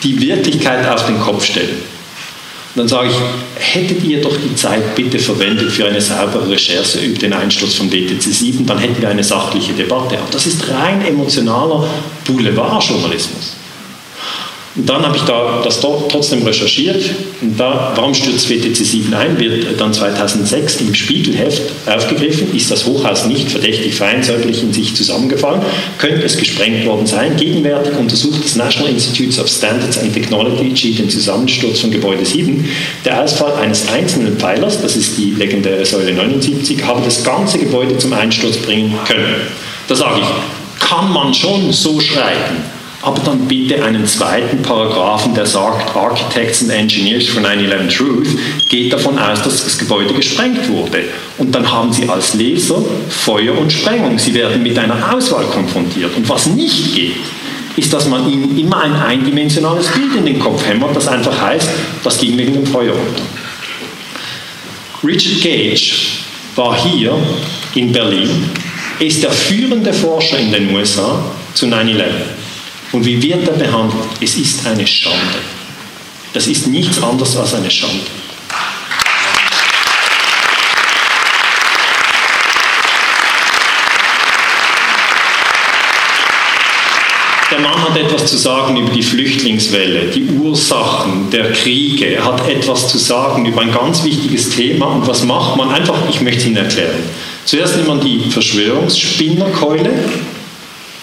die 0.03 0.21
Wirklichkeit 0.21 0.87
auf 0.87 1.07
den 1.07 1.19
Kopf 1.19 1.43
stellen. 1.43 1.90
Und 2.73 2.79
dann 2.79 2.87
sage 2.87 3.09
ich, 3.09 3.75
hättet 3.75 4.03
ihr 4.03 4.21
doch 4.21 4.35
die 4.37 4.55
Zeit 4.55 4.95
bitte 4.95 5.19
verwendet 5.19 5.71
für 5.71 5.85
eine 5.85 5.99
saubere 5.99 6.49
Recherche 6.49 6.99
über 6.99 7.19
den 7.19 7.33
Einsturz 7.33 7.75
von 7.75 7.91
WTC 7.91 8.21
7, 8.21 8.65
dann 8.65 8.77
hätten 8.77 9.01
wir 9.01 9.09
eine 9.09 9.23
sachliche 9.23 9.73
Debatte. 9.73 10.17
Aber 10.17 10.31
das 10.31 10.47
ist 10.47 10.69
rein 10.69 11.05
emotionaler 11.05 11.85
Boulevardjournalismus. 12.25 13.60
Dann 14.75 15.05
habe 15.05 15.17
ich 15.17 15.23
da 15.23 15.61
das 15.63 15.81
trotzdem 15.81 16.43
recherchiert. 16.43 17.03
Da, 17.57 17.91
warum 17.95 18.13
stürzt 18.13 18.49
WTC 18.49 18.75
7 18.75 19.13
ein, 19.13 19.37
wird 19.37 19.65
dann 19.79 19.93
2006 19.93 20.79
im 20.79 20.95
Spiegelheft 20.95 21.63
aufgegriffen. 21.85 22.55
Ist 22.55 22.71
das 22.71 22.85
Hochhaus 22.85 23.25
nicht 23.25 23.51
verdächtig 23.51 23.95
feinsäuberlich 23.95 24.63
in 24.63 24.71
sich 24.71 24.95
zusammengefallen? 24.95 25.61
Könnte 25.97 26.23
es 26.23 26.37
gesprengt 26.37 26.85
worden 26.85 27.05
sein? 27.05 27.35
Gegenwärtig 27.35 27.97
untersucht 27.97 28.45
das 28.45 28.55
National 28.55 28.93
Institute 28.93 29.41
of 29.41 29.49
Standards 29.49 29.97
and 29.97 30.13
Technology 30.13 30.93
den 30.93 31.09
Zusammensturz 31.09 31.81
von 31.81 31.91
Gebäude 31.91 32.25
7. 32.25 32.69
Der 33.03 33.21
Ausfall 33.21 33.53
eines 33.55 33.89
einzelnen 33.89 34.37
Pfeilers, 34.37 34.81
das 34.81 34.95
ist 34.95 35.17
die 35.17 35.31
legendäre 35.31 35.85
Säule 35.85 36.13
79, 36.13 36.81
habe 36.85 37.01
das 37.03 37.25
ganze 37.25 37.57
Gebäude 37.57 37.97
zum 37.97 38.13
Einsturz 38.13 38.55
bringen 38.57 38.97
können. 39.05 39.35
Da 39.89 39.95
sage 39.95 40.21
ich, 40.21 40.87
kann 40.87 41.11
man 41.11 41.33
schon 41.33 41.73
so 41.73 41.99
schreiben 41.99 42.80
aber 43.01 43.19
dann 43.21 43.47
bitte 43.47 43.83
einen 43.83 44.05
zweiten 44.05 44.61
Paragraphen, 44.61 45.33
der 45.33 45.45
sagt, 45.45 45.95
Architects 45.95 46.61
and 46.61 46.71
Engineers 46.71 47.27
for 47.27 47.41
9-11 47.41 47.97
Truth 47.97 48.27
geht 48.69 48.93
davon 48.93 49.17
aus, 49.17 49.41
dass 49.41 49.63
das 49.63 49.77
Gebäude 49.77 50.13
gesprengt 50.13 50.69
wurde. 50.69 51.05
Und 51.37 51.53
dann 51.53 51.69
haben 51.71 51.91
Sie 51.91 52.07
als 52.07 52.35
Leser 52.35 52.83
Feuer 53.09 53.57
und 53.57 53.71
Sprengung. 53.71 54.19
Sie 54.19 54.33
werden 54.33 54.61
mit 54.61 54.77
einer 54.77 55.15
Auswahl 55.15 55.45
konfrontiert. 55.45 56.15
Und 56.15 56.29
was 56.29 56.45
nicht 56.47 56.93
geht, 56.93 57.15
ist, 57.75 57.91
dass 57.91 58.07
man 58.07 58.31
Ihnen 58.31 58.57
immer 58.57 58.81
ein 58.81 58.95
eindimensionales 58.95 59.87
Bild 59.87 60.15
in 60.15 60.25
den 60.25 60.39
Kopf 60.39 60.63
hämmert, 60.67 60.95
das 60.95 61.07
einfach 61.07 61.39
heißt, 61.41 61.69
das 62.03 62.19
ging 62.19 62.37
wegen 62.37 62.53
dem 62.53 62.67
Feuer 62.67 62.93
runter. 62.93 63.23
Richard 65.03 65.41
Gage 65.41 65.95
war 66.55 66.77
hier 66.79 67.17
in 67.73 67.91
Berlin, 67.91 68.29
ist 68.99 69.23
der 69.23 69.31
führende 69.31 69.91
Forscher 69.91 70.37
in 70.37 70.51
den 70.51 70.75
USA 70.75 71.23
zu 71.55 71.65
9-11. 71.65 72.03
Und 72.91 73.05
wie 73.05 73.21
wird 73.21 73.47
er 73.47 73.53
behandelt? 73.53 74.03
Es 74.19 74.35
ist 74.35 74.65
eine 74.67 74.85
Schande. 74.85 75.39
Das 76.33 76.47
ist 76.47 76.67
nichts 76.67 77.01
anderes 77.01 77.37
als 77.37 77.53
eine 77.53 77.71
Schande. 77.71 78.05
Der 87.49 87.59
Mann 87.59 87.81
hat 87.81 87.97
etwas 87.97 88.27
zu 88.27 88.37
sagen 88.37 88.77
über 88.77 88.91
die 88.91 89.03
Flüchtlingswelle, 89.03 90.07
die 90.07 90.25
Ursachen 90.25 91.29
der 91.31 91.51
Kriege. 91.51 92.05
Er 92.15 92.23
hat 92.23 92.47
etwas 92.49 92.87
zu 92.89 92.97
sagen 92.97 93.45
über 93.45 93.61
ein 93.61 93.73
ganz 93.73 94.03
wichtiges 94.03 94.49
Thema. 94.49 94.87
Und 94.87 95.07
was 95.07 95.23
macht 95.23 95.57
man? 95.57 95.69
Einfach, 95.69 96.09
ich 96.09 96.21
möchte 96.21 96.39
es 96.39 96.45
Ihnen 96.45 96.57
erklären. 96.57 97.03
Zuerst 97.45 97.75
nimmt 97.75 97.87
man 97.87 97.99
die 97.99 98.29
Verschwörungsspinnerkeule 98.29 99.91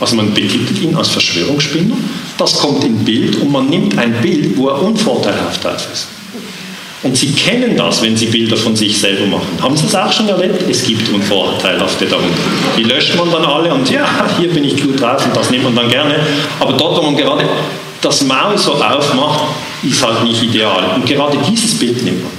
also 0.01 0.17
man 0.17 0.33
betitelt 0.33 0.81
ihn 0.81 0.95
als 0.95 1.09
Verschwörungsspinner, 1.09 1.97
das 2.37 2.55
kommt 2.55 2.85
in 2.85 3.05
Bild 3.05 3.37
und 3.37 3.51
man 3.51 3.69
nimmt 3.69 3.99
ein 3.99 4.21
Bild, 4.21 4.57
wo 4.57 4.69
er 4.69 4.83
unvorteilhaft 4.83 5.65
drauf 5.65 5.89
ist. 5.93 6.09
Und 7.03 7.17
Sie 7.17 7.31
kennen 7.33 7.77
das, 7.77 8.03
wenn 8.03 8.17
Sie 8.17 8.27
Bilder 8.27 8.57
von 8.57 8.75
sich 8.75 8.99
selber 8.99 9.27
machen. 9.27 9.47
Haben 9.63 9.77
Sie 9.77 9.85
das 9.85 9.95
auch 9.95 10.13
schon 10.13 10.29
erlebt? 10.29 10.69
Es 10.69 10.85
gibt 10.85 11.09
Unvorteilhafte 11.13 12.07
darunter. 12.07 12.29
Die 12.77 12.83
löscht 12.83 13.17
man 13.17 13.31
dann 13.31 13.45
alle 13.45 13.73
und 13.73 13.89
ja, 13.89 14.05
hier 14.39 14.49
bin 14.49 14.65
ich 14.65 14.83
gut 14.83 15.01
drauf 15.01 15.25
und 15.25 15.37
das 15.37 15.51
nimmt 15.51 15.65
man 15.65 15.77
dann 15.77 15.89
gerne. 15.89 16.17
Aber 16.59 16.73
dort, 16.73 16.99
wo 16.99 17.03
man 17.03 17.17
gerade 17.17 17.49
das 18.01 18.25
Maul 18.25 18.59
so 18.59 18.75
aufmacht, 18.75 19.55
ist 19.85 20.05
halt 20.05 20.25
nicht 20.25 20.43
ideal. 20.43 20.97
Und 20.97 21.07
gerade 21.07 21.39
dieses 21.49 21.79
Bild 21.79 22.03
nimmt 22.03 22.23
man. 22.23 22.33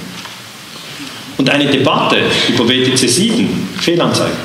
Und 1.38 1.48
eine 1.48 1.66
Debatte 1.66 2.18
über 2.48 2.68
WTC 2.68 3.08
7, 3.08 3.68
Fehlanzeige, 3.80 4.36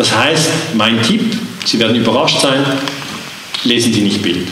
das 0.00 0.16
heißt, 0.16 0.48
mein 0.72 1.02
Tipp, 1.02 1.20
Sie 1.66 1.78
werden 1.78 1.94
überrascht 1.94 2.40
sein, 2.40 2.64
lesen 3.64 3.92
Sie 3.92 4.00
nicht 4.00 4.22
Bild. 4.22 4.48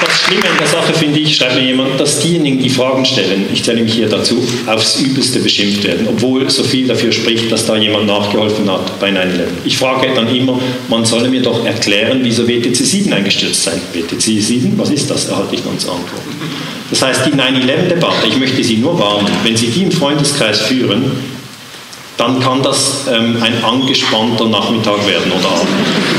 Das 0.00 0.20
Schlimme 0.20 0.50
an 0.50 0.58
der 0.58 0.66
Sache 0.66 0.92
finde 0.92 1.20
ich, 1.20 1.36
schreibt 1.36 1.54
mir 1.54 1.62
jemand, 1.62 2.00
dass 2.00 2.18
diejenigen, 2.18 2.58
die 2.58 2.68
Fragen 2.68 3.04
stellen, 3.04 3.46
ich 3.52 3.62
zähle 3.62 3.82
mich 3.82 3.94
hier 3.94 4.08
dazu, 4.08 4.44
aufs 4.66 4.98
Übelste 5.00 5.38
beschimpft 5.38 5.84
werden, 5.84 6.08
obwohl 6.08 6.50
so 6.50 6.64
viel 6.64 6.88
dafür 6.88 7.12
spricht, 7.12 7.52
dass 7.52 7.66
da 7.66 7.76
jemand 7.76 8.08
nachgeholfen 8.08 8.68
hat 8.68 8.98
bei 8.98 9.10
9-11. 9.10 9.22
Ich 9.64 9.78
frage 9.78 10.08
dann 10.12 10.34
immer, 10.34 10.58
man 10.88 11.04
solle 11.04 11.28
mir 11.28 11.40
doch 11.40 11.64
erklären, 11.64 12.18
wieso 12.24 12.48
WTC 12.48 12.74
7 12.74 13.12
eingestürzt 13.12 13.62
sein. 13.62 13.80
WTC 13.92 14.42
7, 14.42 14.72
was 14.76 14.90
ist 14.90 15.08
das, 15.08 15.26
erhalte 15.26 15.54
ich 15.54 15.62
dann 15.62 15.78
zur 15.78 15.92
Antwort. 15.92 16.22
Das 16.92 17.00
heißt, 17.00 17.24
die 17.24 17.30
9-11-Debatte, 17.30 18.26
ich 18.28 18.36
möchte 18.36 18.62
Sie 18.62 18.76
nur 18.76 18.98
warnen, 18.98 19.26
wenn 19.44 19.56
Sie 19.56 19.68
die 19.68 19.84
im 19.84 19.90
Freundeskreis 19.90 20.60
führen, 20.60 21.10
dann 22.18 22.38
kann 22.38 22.62
das 22.62 23.06
ähm, 23.10 23.42
ein 23.42 23.64
angespannter 23.64 24.44
Nachmittag 24.44 25.06
werden 25.06 25.32
oder 25.32 25.48
Abend. 25.48 25.70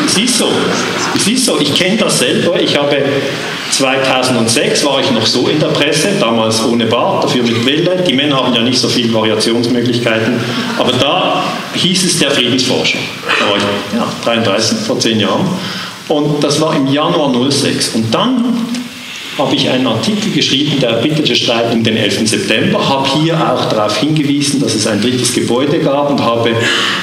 Es 0.07 0.17
ist 0.17 1.45
so. 1.45 1.59
Ich 1.59 1.75
kenne 1.75 1.97
das 1.97 2.17
selber. 2.17 2.59
Ich 2.59 2.75
habe 2.75 2.97
2006 3.69 4.83
war 4.83 4.99
ich 4.99 5.11
noch 5.11 5.27
so 5.27 5.47
in 5.47 5.59
der 5.59 5.67
Presse, 5.67 6.09
damals 6.19 6.65
ohne 6.65 6.87
Bart, 6.87 7.25
dafür 7.25 7.43
mit 7.43 7.63
Welle. 7.67 8.03
Die 8.07 8.13
Männer 8.13 8.37
haben 8.37 8.55
ja 8.55 8.63
nicht 8.63 8.79
so 8.79 8.89
viele 8.89 9.13
Variationsmöglichkeiten. 9.13 10.39
Aber 10.79 10.93
da 10.93 11.43
hieß 11.75 12.03
es 12.03 12.17
der 12.17 12.31
Friedensforscher. 12.31 12.97
Da 13.39 13.47
war 13.47 13.57
ich 13.57 13.63
ja, 13.95 14.07
33, 14.25 14.79
vor 14.79 14.99
zehn 14.99 15.19
Jahren. 15.19 15.47
Und 16.07 16.43
das 16.43 16.59
war 16.59 16.75
im 16.75 16.87
Januar 16.87 17.31
06. 17.51 17.89
Und 17.89 18.11
dann 18.11 18.43
habe 19.37 19.55
ich 19.55 19.69
einen 19.69 19.87
Artikel 19.87 20.31
geschrieben, 20.31 20.79
der 20.79 20.89
erbitterte 20.89 21.35
Streit 21.35 21.73
um 21.73 21.83
den 21.83 21.97
11. 21.97 22.27
September, 22.27 22.87
habe 22.87 23.07
hier 23.19 23.35
auch 23.35 23.65
darauf 23.65 23.97
hingewiesen, 23.97 24.61
dass 24.61 24.75
es 24.75 24.85
ein 24.85 25.01
drittes 25.01 25.33
Gebäude 25.33 25.79
gab 25.79 26.11
und 26.11 26.21
habe 26.21 26.51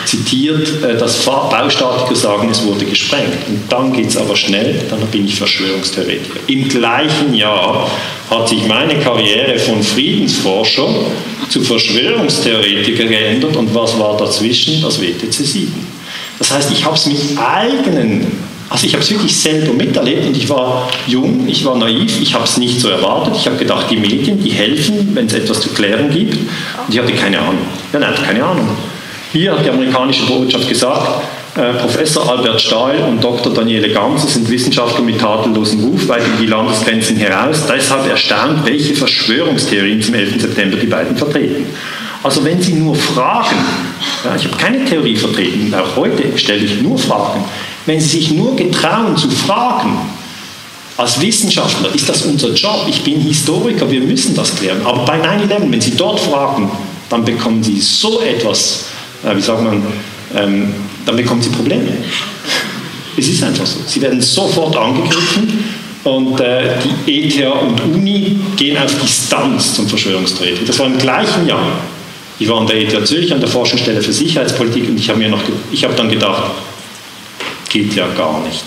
zitiert, 0.05 0.83
äh, 0.83 0.97
dass 0.97 1.25
Baustatiker 1.25 2.15
sagen, 2.15 2.49
es 2.51 2.65
wurde 2.65 2.85
gesprengt. 2.85 3.49
Und 3.49 3.63
dann 3.69 3.93
geht 3.93 4.09
es 4.09 4.17
aber 4.17 4.37
schnell, 4.37 4.83
dann 4.89 5.01
bin 5.11 5.27
ich 5.27 5.37
Verschwörungstheoretiker. 5.37 6.41
Im 6.47 6.69
gleichen 6.69 7.35
Jahr 7.35 7.91
hat 8.31 8.49
sich 8.49 8.67
meine 8.67 8.99
Karriere 9.01 9.59
von 9.59 9.83
Friedensforscher 9.83 10.89
zu 11.49 11.63
Verschwörungstheoretiker 11.63 13.05
geändert 13.05 13.57
und 13.57 13.75
was 13.75 13.99
war 13.99 14.17
dazwischen? 14.17 14.81
Das 14.83 15.01
WTC 15.01 15.33
7. 15.33 15.73
Das 16.39 16.53
heißt, 16.53 16.71
ich 16.71 16.85
habe 16.85 16.95
es 16.95 17.07
mit 17.07 17.21
eigenen 17.37 18.27
also 18.71 18.87
ich 18.87 18.93
habe 18.93 19.03
es 19.03 19.11
wirklich 19.11 19.37
selber 19.37 19.73
miterlebt 19.73 20.29
und 20.29 20.37
ich 20.37 20.49
war 20.49 20.89
jung, 21.09 21.49
ich 21.49 21.65
war 21.65 21.77
naiv, 21.77 22.21
ich 22.21 22.33
habe 22.35 22.45
es 22.45 22.57
nicht 22.57 22.81
so 22.81 22.89
erwartet. 22.89 23.35
Ich 23.37 23.47
habe 23.47 23.57
gedacht, 23.57 23.87
die 23.91 23.97
Medien, 23.97 24.41
die 24.41 24.51
helfen, 24.51 25.11
wenn 25.13 25.27
es 25.27 25.35
etwas 25.35 25.61
zu 25.61 25.71
klären 25.71 26.09
gibt. 26.09 26.35
Und 26.35 26.45
ich 26.89 26.99
hatte 27.01 27.13
keine 27.13 27.41
Ahnung. 27.41 27.59
Ja, 27.93 27.99
nein, 27.99 28.15
keine 28.25 28.45
Ahnung. 28.45 28.69
Hier 29.33 29.53
hat 29.53 29.65
die 29.65 29.71
amerikanische 29.71 30.25
Botschaft 30.25 30.69
gesagt, 30.69 31.25
äh, 31.57 31.73
Professor 31.81 32.31
Albert 32.31 32.61
Stahl 32.61 32.97
und 33.09 33.23
Dr. 33.23 33.53
Daniele 33.53 33.91
Ganser 33.91 34.29
sind 34.29 34.49
Wissenschaftler 34.49 35.03
mit 35.03 35.21
tadellosem 35.21 35.83
Ruf 35.83 36.07
weit 36.07 36.25
über 36.25 36.37
die 36.41 36.47
Landesgrenzen 36.47 37.17
heraus. 37.17 37.65
Deshalb 37.69 38.09
erstaunt, 38.09 38.65
welche 38.65 38.95
Verschwörungstheorien 38.95 40.01
zum 40.01 40.15
11. 40.15 40.43
September 40.43 40.77
die 40.77 40.87
beiden 40.87 41.17
vertreten. 41.17 41.67
Also 42.23 42.45
wenn 42.45 42.61
Sie 42.63 42.75
nur 42.75 42.95
fragen, 42.95 43.57
ja, 44.25 44.37
ich 44.37 44.45
habe 44.45 44.57
keine 44.59 44.85
Theorie 44.85 45.17
vertreten, 45.17 45.75
auch 45.75 45.97
heute 45.97 46.37
stelle 46.39 46.61
ich 46.65 46.81
nur 46.83 46.99
Fragen, 46.99 47.45
wenn 47.87 48.01
Sie 48.01 48.09
sich 48.09 48.31
nur 48.31 48.57
getrauen 48.57 49.17
zu 49.17 49.31
fragen, 49.31 49.99
als 50.97 51.21
Wissenschaftler 51.21 51.95
ist 51.95 52.09
das 52.09 52.23
unser 52.23 52.53
Job. 52.53 52.85
Ich 52.87 53.03
bin 53.03 53.21
Historiker, 53.21 53.91
wir 53.91 54.03
müssen 54.03 54.35
das 54.35 54.55
klären. 54.55 54.85
Aber 54.85 55.05
bei 55.05 55.19
9-11, 55.19 55.71
wenn 55.71 55.81
Sie 55.81 55.97
dort 55.97 56.21
fragen, 56.21 56.71
dann 57.09 57.25
bekommen 57.25 57.63
Sie 57.63 57.81
so 57.81 58.21
etwas, 58.21 58.85
äh, 59.25 59.35
wie 59.35 59.41
sagt 59.41 59.63
man, 59.63 59.83
ähm, 60.37 60.75
dann 61.07 61.17
bekommen 61.17 61.41
Sie 61.41 61.49
Probleme. 61.49 61.89
Es 63.17 63.29
ist 63.29 63.43
einfach 63.43 63.67
so. 63.67 63.79
Sie 63.87 64.01
werden 64.03 64.21
sofort 64.21 64.77
angegriffen 64.77 65.65
und 66.05 66.39
äh, 66.41 66.77
die 67.07 67.25
ETH 67.25 67.51
und 67.51 67.81
Uni 67.95 68.37
gehen 68.57 68.77
auf 68.79 68.95
Distanz 69.01 69.75
zum 69.75 69.89
Verschwörungstheoretiker. 69.89 70.67
Das 70.67 70.79
war 70.79 70.87
im 70.87 70.99
gleichen 70.99 71.47
Jahr. 71.47 71.79
Ich 72.39 72.49
war 72.49 72.61
an 72.61 72.67
der 72.67 72.77
ETH 72.77 73.07
Zürich, 73.07 73.33
an 73.33 73.41
der 73.41 73.49
Forschungsstelle 73.49 74.01
für 74.01 74.13
Sicherheitspolitik 74.13 74.89
und 74.89 74.99
ich 74.99 75.09
habe 75.11 75.19
mir 75.19 75.35
ich 75.73 75.85
habe 75.85 75.95
dann 75.95 76.09
gedacht, 76.09 76.53
geht 77.71 77.95
ja 77.95 78.07
gar 78.09 78.43
nicht. 78.45 78.65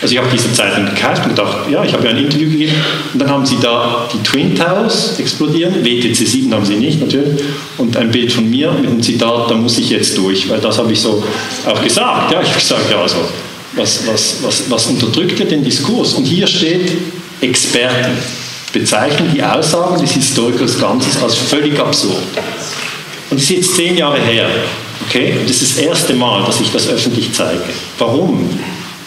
Also 0.00 0.14
ich 0.14 0.18
habe 0.20 0.28
diese 0.32 0.52
Zeitung 0.52 0.84
gekauft 0.84 1.22
und 1.24 1.30
gedacht, 1.30 1.68
ja, 1.70 1.82
ich 1.82 1.92
habe 1.92 2.04
ja 2.04 2.10
ein 2.10 2.18
Interview 2.18 2.48
gegeben 2.48 2.74
und 3.12 3.20
dann 3.20 3.30
haben 3.30 3.44
sie 3.44 3.56
da 3.60 4.08
die 4.12 4.22
Twin 4.22 4.54
Towers 4.54 5.18
explodieren, 5.18 5.84
WTC 5.84 6.14
7 6.14 6.54
haben 6.54 6.64
sie 6.64 6.76
nicht 6.76 7.00
natürlich 7.00 7.40
und 7.78 7.96
ein 7.96 8.10
Bild 8.10 8.32
von 8.32 8.48
mir 8.48 8.70
mit 8.70 8.86
einem 8.86 9.02
Zitat, 9.02 9.50
da 9.50 9.54
muss 9.56 9.76
ich 9.78 9.90
jetzt 9.90 10.16
durch, 10.16 10.48
weil 10.48 10.60
das 10.60 10.78
habe 10.78 10.92
ich 10.92 11.00
so 11.00 11.24
auch 11.66 11.82
gesagt, 11.82 12.30
ja, 12.30 12.40
ich 12.40 12.48
habe 12.48 12.58
gesagt, 12.60 12.90
ja, 12.90 13.02
also 13.02 13.16
was, 13.74 14.06
was, 14.06 14.36
was, 14.42 14.70
was 14.70 14.86
unterdrückt 14.86 15.40
ja 15.40 15.46
den 15.46 15.64
Diskurs? 15.64 16.12
Und 16.14 16.24
hier 16.24 16.46
steht 16.46 16.92
Experten 17.40 18.12
bezeichnen 18.72 19.32
die 19.34 19.42
Aussagen 19.42 20.00
des 20.00 20.12
Historikers 20.12 20.78
Ganzes 20.78 21.20
als 21.22 21.34
völlig 21.34 21.78
absurd. 21.78 22.22
Und 23.30 23.38
das 23.38 23.42
ist 23.42 23.50
jetzt 23.50 23.74
zehn 23.74 23.96
Jahre 23.96 24.20
her. 24.20 24.48
Okay? 25.06 25.34
Das 25.46 25.62
ist 25.62 25.78
das 25.78 25.84
erste 25.84 26.14
Mal, 26.14 26.44
dass 26.44 26.60
ich 26.60 26.70
das 26.72 26.88
öffentlich 26.88 27.32
zeige. 27.32 27.60
Warum? 27.98 28.48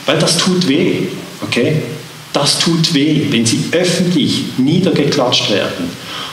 Weil 0.06 0.18
das 0.20 0.38
tut 0.38 0.68
weh. 0.68 1.04
Okay? 1.42 1.82
Das 2.34 2.60
tut 2.60 2.94
weh, 2.94 3.28
wenn 3.30 3.46
sie 3.46 3.66
öffentlich 3.72 4.44
niedergeklatscht 4.58 5.52
werden. 5.52 5.90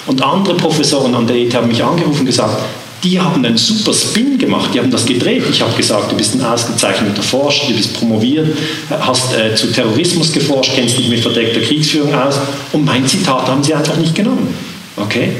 Und 0.06 0.22
andere 0.22 0.54
Professoren 0.54 1.14
an 1.14 1.26
der 1.26 1.36
ETH 1.36 1.54
haben 1.54 1.68
mich 1.68 1.82
angerufen 1.82 2.20
und 2.20 2.26
gesagt, 2.26 2.62
die 3.04 3.20
haben 3.20 3.44
einen 3.44 3.56
super 3.56 3.92
Spin 3.92 4.38
gemacht, 4.38 4.70
die 4.74 4.80
haben 4.80 4.90
das 4.90 5.06
gedreht. 5.06 5.44
Ich 5.50 5.60
habe 5.60 5.74
gesagt, 5.76 6.10
du 6.10 6.16
bist 6.16 6.34
ein 6.34 6.44
ausgezeichneter 6.44 7.22
Forscher, 7.22 7.68
du 7.68 7.74
bist 7.74 7.94
promoviert, 7.94 8.48
hast 8.90 9.34
äh, 9.34 9.54
zu 9.54 9.70
Terrorismus 9.72 10.32
geforscht, 10.32 10.72
kennst 10.74 10.98
dich 10.98 11.08
mit 11.08 11.20
verdeckter 11.20 11.60
Kriegsführung 11.60 12.14
aus. 12.14 12.36
Und 12.72 12.84
mein 12.84 13.06
Zitat 13.06 13.46
haben 13.46 13.62
sie 13.62 13.74
einfach 13.74 13.96
nicht 13.96 14.14
genommen. 14.14 14.52
Okay? 14.96 15.30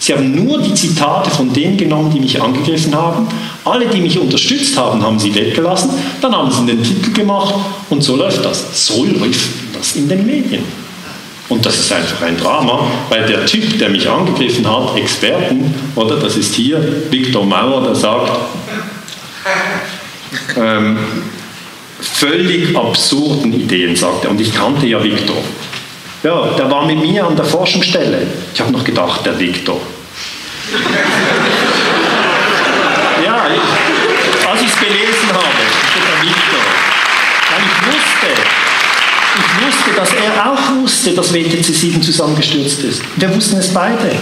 Sie 0.00 0.12
haben 0.12 0.44
nur 0.44 0.62
die 0.62 0.74
Zitate 0.74 1.30
von 1.30 1.52
denen 1.52 1.76
genommen, 1.76 2.12
die 2.12 2.20
mich 2.20 2.40
angegriffen 2.40 2.94
haben. 2.94 3.26
Alle, 3.64 3.86
die 3.86 4.00
mich 4.00 4.18
unterstützt 4.18 4.76
haben, 4.76 5.02
haben 5.02 5.18
sie 5.18 5.34
weggelassen. 5.34 5.90
Dann 6.20 6.34
haben 6.34 6.50
sie 6.50 6.66
den 6.66 6.82
Titel 6.82 7.12
gemacht 7.12 7.54
und 7.90 8.02
so 8.02 8.16
läuft 8.16 8.44
das. 8.44 8.86
So 8.86 9.04
läuft 9.04 9.48
das 9.76 9.96
in 9.96 10.08
den 10.08 10.24
Medien. 10.24 10.62
Und 11.48 11.64
das 11.64 11.78
ist 11.78 11.92
einfach 11.92 12.22
ein 12.22 12.36
Drama, 12.36 12.90
weil 13.08 13.26
der 13.26 13.46
Typ, 13.46 13.78
der 13.78 13.88
mich 13.88 14.08
angegriffen 14.08 14.68
hat, 14.70 14.96
Experten, 14.96 15.74
oder 15.96 16.16
das 16.16 16.36
ist 16.36 16.54
hier 16.54 16.80
Viktor 17.10 17.44
Mauer, 17.44 17.82
der 17.82 17.94
sagt, 17.94 18.38
ähm, 20.56 20.98
völlig 22.00 22.76
absurden 22.76 23.52
Ideen, 23.52 23.96
sagt 23.96 24.24
er. 24.24 24.30
Und 24.30 24.40
ich 24.40 24.54
kannte 24.54 24.86
ja 24.86 25.02
Viktor. 25.02 25.36
Ja, 26.22 26.50
der 26.56 26.70
war 26.70 26.84
mit 26.84 27.00
mir 27.00 27.26
an 27.26 27.34
der 27.36 27.44
Forschungsstelle. 27.44 28.26
Ich 28.52 28.60
habe 28.60 28.72
noch 28.72 28.82
gedacht, 28.82 29.24
der 29.24 29.38
Viktor. 29.38 29.76
ja, 33.24 33.46
ich, 33.54 33.60
als 34.48 34.60
ich 34.60 34.66
es 34.68 34.80
gelesen 34.80 35.28
habe, 35.28 35.62
der 35.94 36.20
Viktor, 36.26 36.58
weil 37.50 37.62
ich 37.64 37.76
wusste, 37.86 38.30
ich 39.38 39.48
wusste, 39.64 39.90
dass 39.96 40.10
er 40.12 40.32
auch 40.50 40.64
wusste, 40.82 41.12
dass 41.12 41.32
WTC 41.32 41.64
7 41.64 42.02
zusammengestürzt 42.02 42.82
ist. 42.82 43.00
Wir 43.16 43.32
wussten 43.34 43.56
es 43.58 43.72
beide. 43.72 44.16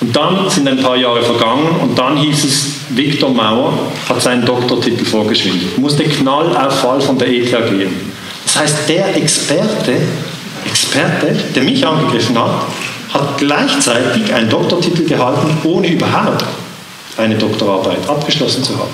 Und 0.00 0.16
dann 0.16 0.50
sind 0.50 0.66
ein 0.66 0.82
paar 0.82 0.96
Jahre 0.96 1.22
vergangen 1.22 1.76
und 1.80 1.96
dann 1.96 2.16
hieß 2.16 2.44
es, 2.44 2.66
Viktor 2.88 3.30
Mauer 3.30 3.92
hat 4.08 4.20
seinen 4.20 4.44
Doktortitel 4.44 5.04
vorgeschrieben, 5.04 5.70
musste 5.76 6.02
knall 6.02 6.56
auf 6.56 6.80
Fall 6.80 7.00
von 7.00 7.16
der 7.16 7.28
ETH 7.28 7.52
gehen. 7.70 8.11
Das 8.52 8.64
heißt, 8.64 8.88
der 8.88 9.16
Experte, 9.16 9.96
Experte, 10.66 11.34
der 11.54 11.62
mich 11.62 11.86
angegriffen 11.86 12.38
hat, 12.38 12.66
hat 13.08 13.38
gleichzeitig 13.38 14.30
einen 14.30 14.50
Doktortitel 14.50 15.06
gehalten, 15.06 15.56
ohne 15.64 15.88
überhaupt 15.88 16.44
eine 17.16 17.34
Doktorarbeit 17.36 18.06
abgeschlossen 18.06 18.62
zu 18.62 18.78
haben. 18.78 18.92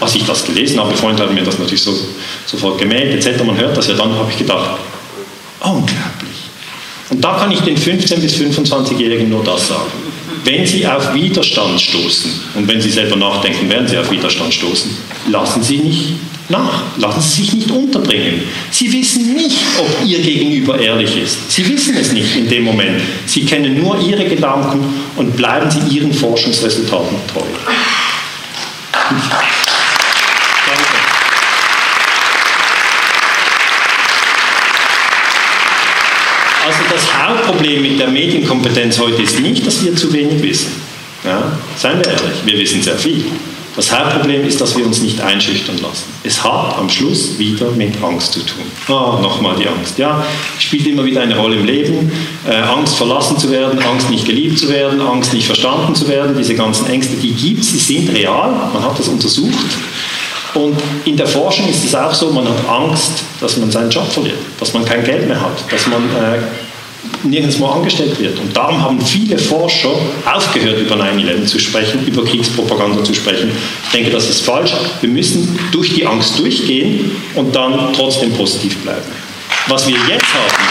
Als 0.00 0.16
ich 0.16 0.24
das 0.24 0.44
gelesen 0.44 0.80
habe, 0.80 0.96
Freunde 0.96 1.22
haben 1.22 1.32
mir 1.32 1.44
das 1.44 1.60
natürlich 1.60 1.82
so, 1.82 1.96
sofort 2.44 2.78
gemeldet, 2.78 3.24
etc. 3.24 3.44
Man 3.44 3.56
hört 3.56 3.76
das 3.76 3.86
ja 3.86 3.94
dann, 3.94 4.12
habe 4.14 4.28
ich 4.28 4.38
gedacht, 4.38 4.80
unglaublich. 5.60 6.50
Und 7.10 7.20
da 7.24 7.34
kann 7.38 7.52
ich 7.52 7.60
den 7.60 7.76
15- 7.76 8.16
bis 8.16 8.34
25-Jährigen 8.34 9.28
nur 9.28 9.44
das 9.44 9.68
sagen. 9.68 9.92
Wenn 10.42 10.66
sie 10.66 10.84
auf 10.88 11.14
Widerstand 11.14 11.80
stoßen, 11.80 12.32
und 12.56 12.66
wenn 12.66 12.80
sie 12.80 12.90
selber 12.90 13.14
nachdenken, 13.14 13.70
werden 13.70 13.86
sie 13.86 13.96
auf 13.96 14.10
Widerstand 14.10 14.52
stoßen, 14.52 14.90
lassen 15.30 15.62
sie 15.62 15.78
nicht 15.78 16.14
nach. 16.52 16.84
Lassen 16.98 17.20
Sie 17.20 17.42
sich 17.42 17.54
nicht 17.54 17.70
unterbringen. 17.70 18.42
Sie 18.70 18.92
wissen 18.92 19.34
nicht, 19.34 19.58
ob 19.78 20.06
Ihr 20.06 20.20
Gegenüber 20.20 20.78
ehrlich 20.78 21.16
ist. 21.16 21.50
Sie 21.50 21.68
wissen 21.68 21.96
es 21.96 22.12
nicht 22.12 22.36
in 22.36 22.48
dem 22.48 22.62
Moment. 22.62 23.00
Sie 23.26 23.44
kennen 23.44 23.82
nur 23.82 23.98
Ihre 23.98 24.24
Gedanken 24.26 24.84
und 25.16 25.36
bleiben 25.36 25.68
Sie 25.68 25.96
Ihren 25.96 26.12
Forschungsresultaten 26.12 27.16
treu. 27.32 27.40
Also 36.64 36.78
das 36.92 37.12
Hauptproblem 37.12 37.82
mit 37.82 37.98
der 37.98 38.08
Medienkompetenz 38.08 38.98
heute 39.00 39.22
ist 39.22 39.40
nicht, 39.40 39.66
dass 39.66 39.84
wir 39.84 39.96
zu 39.96 40.12
wenig 40.12 40.40
wissen. 40.42 40.70
Ja, 41.24 41.58
seien 41.76 41.98
wir 41.98 42.06
ehrlich, 42.06 42.38
wir 42.44 42.58
wissen 42.58 42.82
sehr 42.82 42.96
viel. 42.96 43.24
Das 43.74 43.90
Hauptproblem 43.90 44.46
ist, 44.46 44.60
dass 44.60 44.76
wir 44.76 44.84
uns 44.84 45.00
nicht 45.00 45.20
einschüchtern 45.20 45.78
lassen. 45.78 46.04
Es 46.22 46.44
hat 46.44 46.76
am 46.76 46.90
Schluss 46.90 47.38
wieder 47.38 47.70
mit 47.70 48.02
Angst 48.02 48.34
zu 48.34 48.40
tun. 48.40 48.64
Ah, 48.88 49.18
nochmal 49.22 49.56
die 49.56 49.66
Angst. 49.66 49.98
Ja, 49.98 50.24
spielt 50.58 50.86
immer 50.86 51.04
wieder 51.04 51.22
eine 51.22 51.36
Rolle 51.36 51.56
im 51.56 51.64
Leben. 51.64 52.12
Äh, 52.46 52.56
Angst 52.56 52.96
verlassen 52.96 53.38
zu 53.38 53.50
werden, 53.50 53.78
Angst 53.82 54.10
nicht 54.10 54.26
geliebt 54.26 54.58
zu 54.58 54.68
werden, 54.68 55.00
Angst 55.00 55.32
nicht 55.32 55.46
verstanden 55.46 55.94
zu 55.94 56.06
werden. 56.08 56.36
Diese 56.36 56.54
ganzen 56.54 56.86
Ängste, 56.88 57.16
die 57.16 57.32
gibt 57.32 57.62
es, 57.62 57.70
sie 57.70 57.78
sind 57.78 58.14
real. 58.14 58.50
Man 58.74 58.82
hat 58.82 58.98
das 58.98 59.08
untersucht. 59.08 59.78
Und 60.54 60.76
in 61.06 61.16
der 61.16 61.26
Forschung 61.26 61.66
ist 61.68 61.82
es 61.82 61.94
auch 61.94 62.12
so, 62.12 62.30
man 62.30 62.46
hat 62.46 62.68
Angst, 62.68 63.24
dass 63.40 63.56
man 63.56 63.70
seinen 63.70 63.90
Job 63.90 64.12
verliert, 64.12 64.36
dass 64.60 64.74
man 64.74 64.84
kein 64.84 65.02
Geld 65.02 65.26
mehr 65.26 65.40
hat, 65.40 65.64
dass 65.70 65.86
man 65.86 66.02
äh, 66.02 66.38
nirgendwo 67.24 67.66
angestellt 67.66 68.18
wird. 68.20 68.38
Und 68.38 68.56
darum 68.56 68.80
haben 68.80 69.00
viele 69.00 69.38
Forscher 69.38 69.94
aufgehört, 70.24 70.78
über 70.80 70.96
9-11 70.96 71.46
zu 71.46 71.58
sprechen, 71.58 72.06
über 72.06 72.24
Kriegspropaganda 72.24 73.04
zu 73.04 73.14
sprechen. 73.14 73.50
Ich 73.84 73.90
denke, 73.90 74.10
das 74.10 74.28
ist 74.28 74.44
falsch. 74.44 74.72
Wir 75.00 75.10
müssen 75.10 75.58
durch 75.70 75.94
die 75.94 76.06
Angst 76.06 76.38
durchgehen 76.38 77.12
und 77.34 77.54
dann 77.54 77.92
trotzdem 77.92 78.32
positiv 78.32 78.76
bleiben. 78.78 79.02
Was 79.68 79.86
wir 79.86 79.96
jetzt 79.96 80.34
haben, 80.34 80.64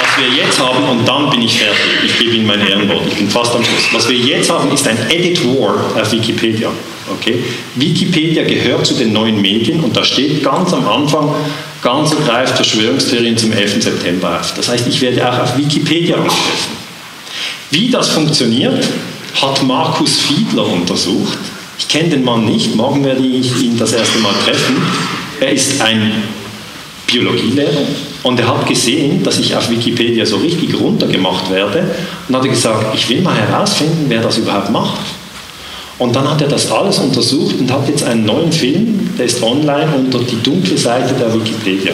was 0.00 0.09
wir 0.20 0.44
jetzt 0.44 0.60
haben, 0.60 0.84
und 0.88 1.06
dann 1.06 1.30
bin 1.30 1.42
ich 1.42 1.58
fertig, 1.58 1.78
ich 2.04 2.18
gebe 2.18 2.36
Ihnen 2.36 2.46
mein 2.46 2.60
Ehrenwort, 2.66 3.02
ich 3.08 3.14
bin 3.14 3.28
fast 3.28 3.54
am 3.54 3.64
Schluss. 3.64 3.88
Was 3.92 4.08
wir 4.08 4.16
jetzt 4.16 4.50
haben, 4.50 4.70
ist 4.72 4.86
ein 4.86 4.98
Edit 5.08 5.44
War 5.44 5.76
auf 6.00 6.12
Wikipedia. 6.12 6.70
Okay? 7.10 7.42
Wikipedia 7.74 8.44
gehört 8.44 8.86
zu 8.86 8.94
den 8.94 9.12
neuen 9.12 9.40
Medien 9.40 9.82
und 9.82 9.96
da 9.96 10.04
steht 10.04 10.44
ganz 10.44 10.72
am 10.72 10.86
Anfang, 10.86 11.34
ganz 11.82 12.14
greift 12.24 12.56
Verschwörungstheorien 12.56 13.36
zum 13.36 13.52
11. 13.52 13.82
September 13.82 14.38
auf. 14.40 14.54
Das 14.54 14.68
heißt, 14.68 14.86
ich 14.86 15.00
werde 15.00 15.28
auch 15.28 15.40
auf 15.40 15.56
Wikipedia 15.56 16.16
angegriffen. 16.16 16.80
Wie 17.70 17.90
das 17.90 18.10
funktioniert, 18.10 18.86
hat 19.40 19.62
Markus 19.62 20.18
Fiedler 20.18 20.66
untersucht. 20.66 21.38
Ich 21.78 21.88
kenne 21.88 22.10
den 22.10 22.24
Mann 22.24 22.44
nicht, 22.44 22.74
morgen 22.76 23.04
werde 23.04 23.24
ich 23.24 23.62
ihn 23.62 23.78
das 23.78 23.92
erste 23.92 24.18
Mal 24.18 24.34
treffen. 24.44 24.76
Er 25.40 25.52
ist 25.52 25.80
ein 25.80 26.12
Biologielehrer 27.06 27.86
und 28.22 28.38
er 28.38 28.48
hat 28.48 28.66
gesehen, 28.66 29.22
dass 29.22 29.38
ich 29.38 29.56
auf 29.56 29.70
Wikipedia 29.70 30.26
so 30.26 30.36
richtig 30.36 30.78
runtergemacht 30.78 31.50
werde 31.50 31.90
und 32.28 32.36
hat 32.36 32.44
gesagt, 32.44 32.94
ich 32.94 33.08
will 33.08 33.22
mal 33.22 33.34
herausfinden, 33.34 34.06
wer 34.08 34.20
das 34.20 34.38
überhaupt 34.38 34.70
macht. 34.70 34.98
Und 35.98 36.16
dann 36.16 36.28
hat 36.30 36.40
er 36.40 36.48
das 36.48 36.70
alles 36.70 36.98
untersucht 36.98 37.56
und 37.58 37.70
hat 37.70 37.86
jetzt 37.88 38.02
einen 38.04 38.24
neuen 38.24 38.50
Film, 38.50 39.10
der 39.18 39.26
ist 39.26 39.42
online 39.42 39.88
unter 39.96 40.18
die 40.20 40.42
dunkle 40.42 40.76
Seite 40.76 41.14
der 41.14 41.32
Wikipedia. 41.34 41.92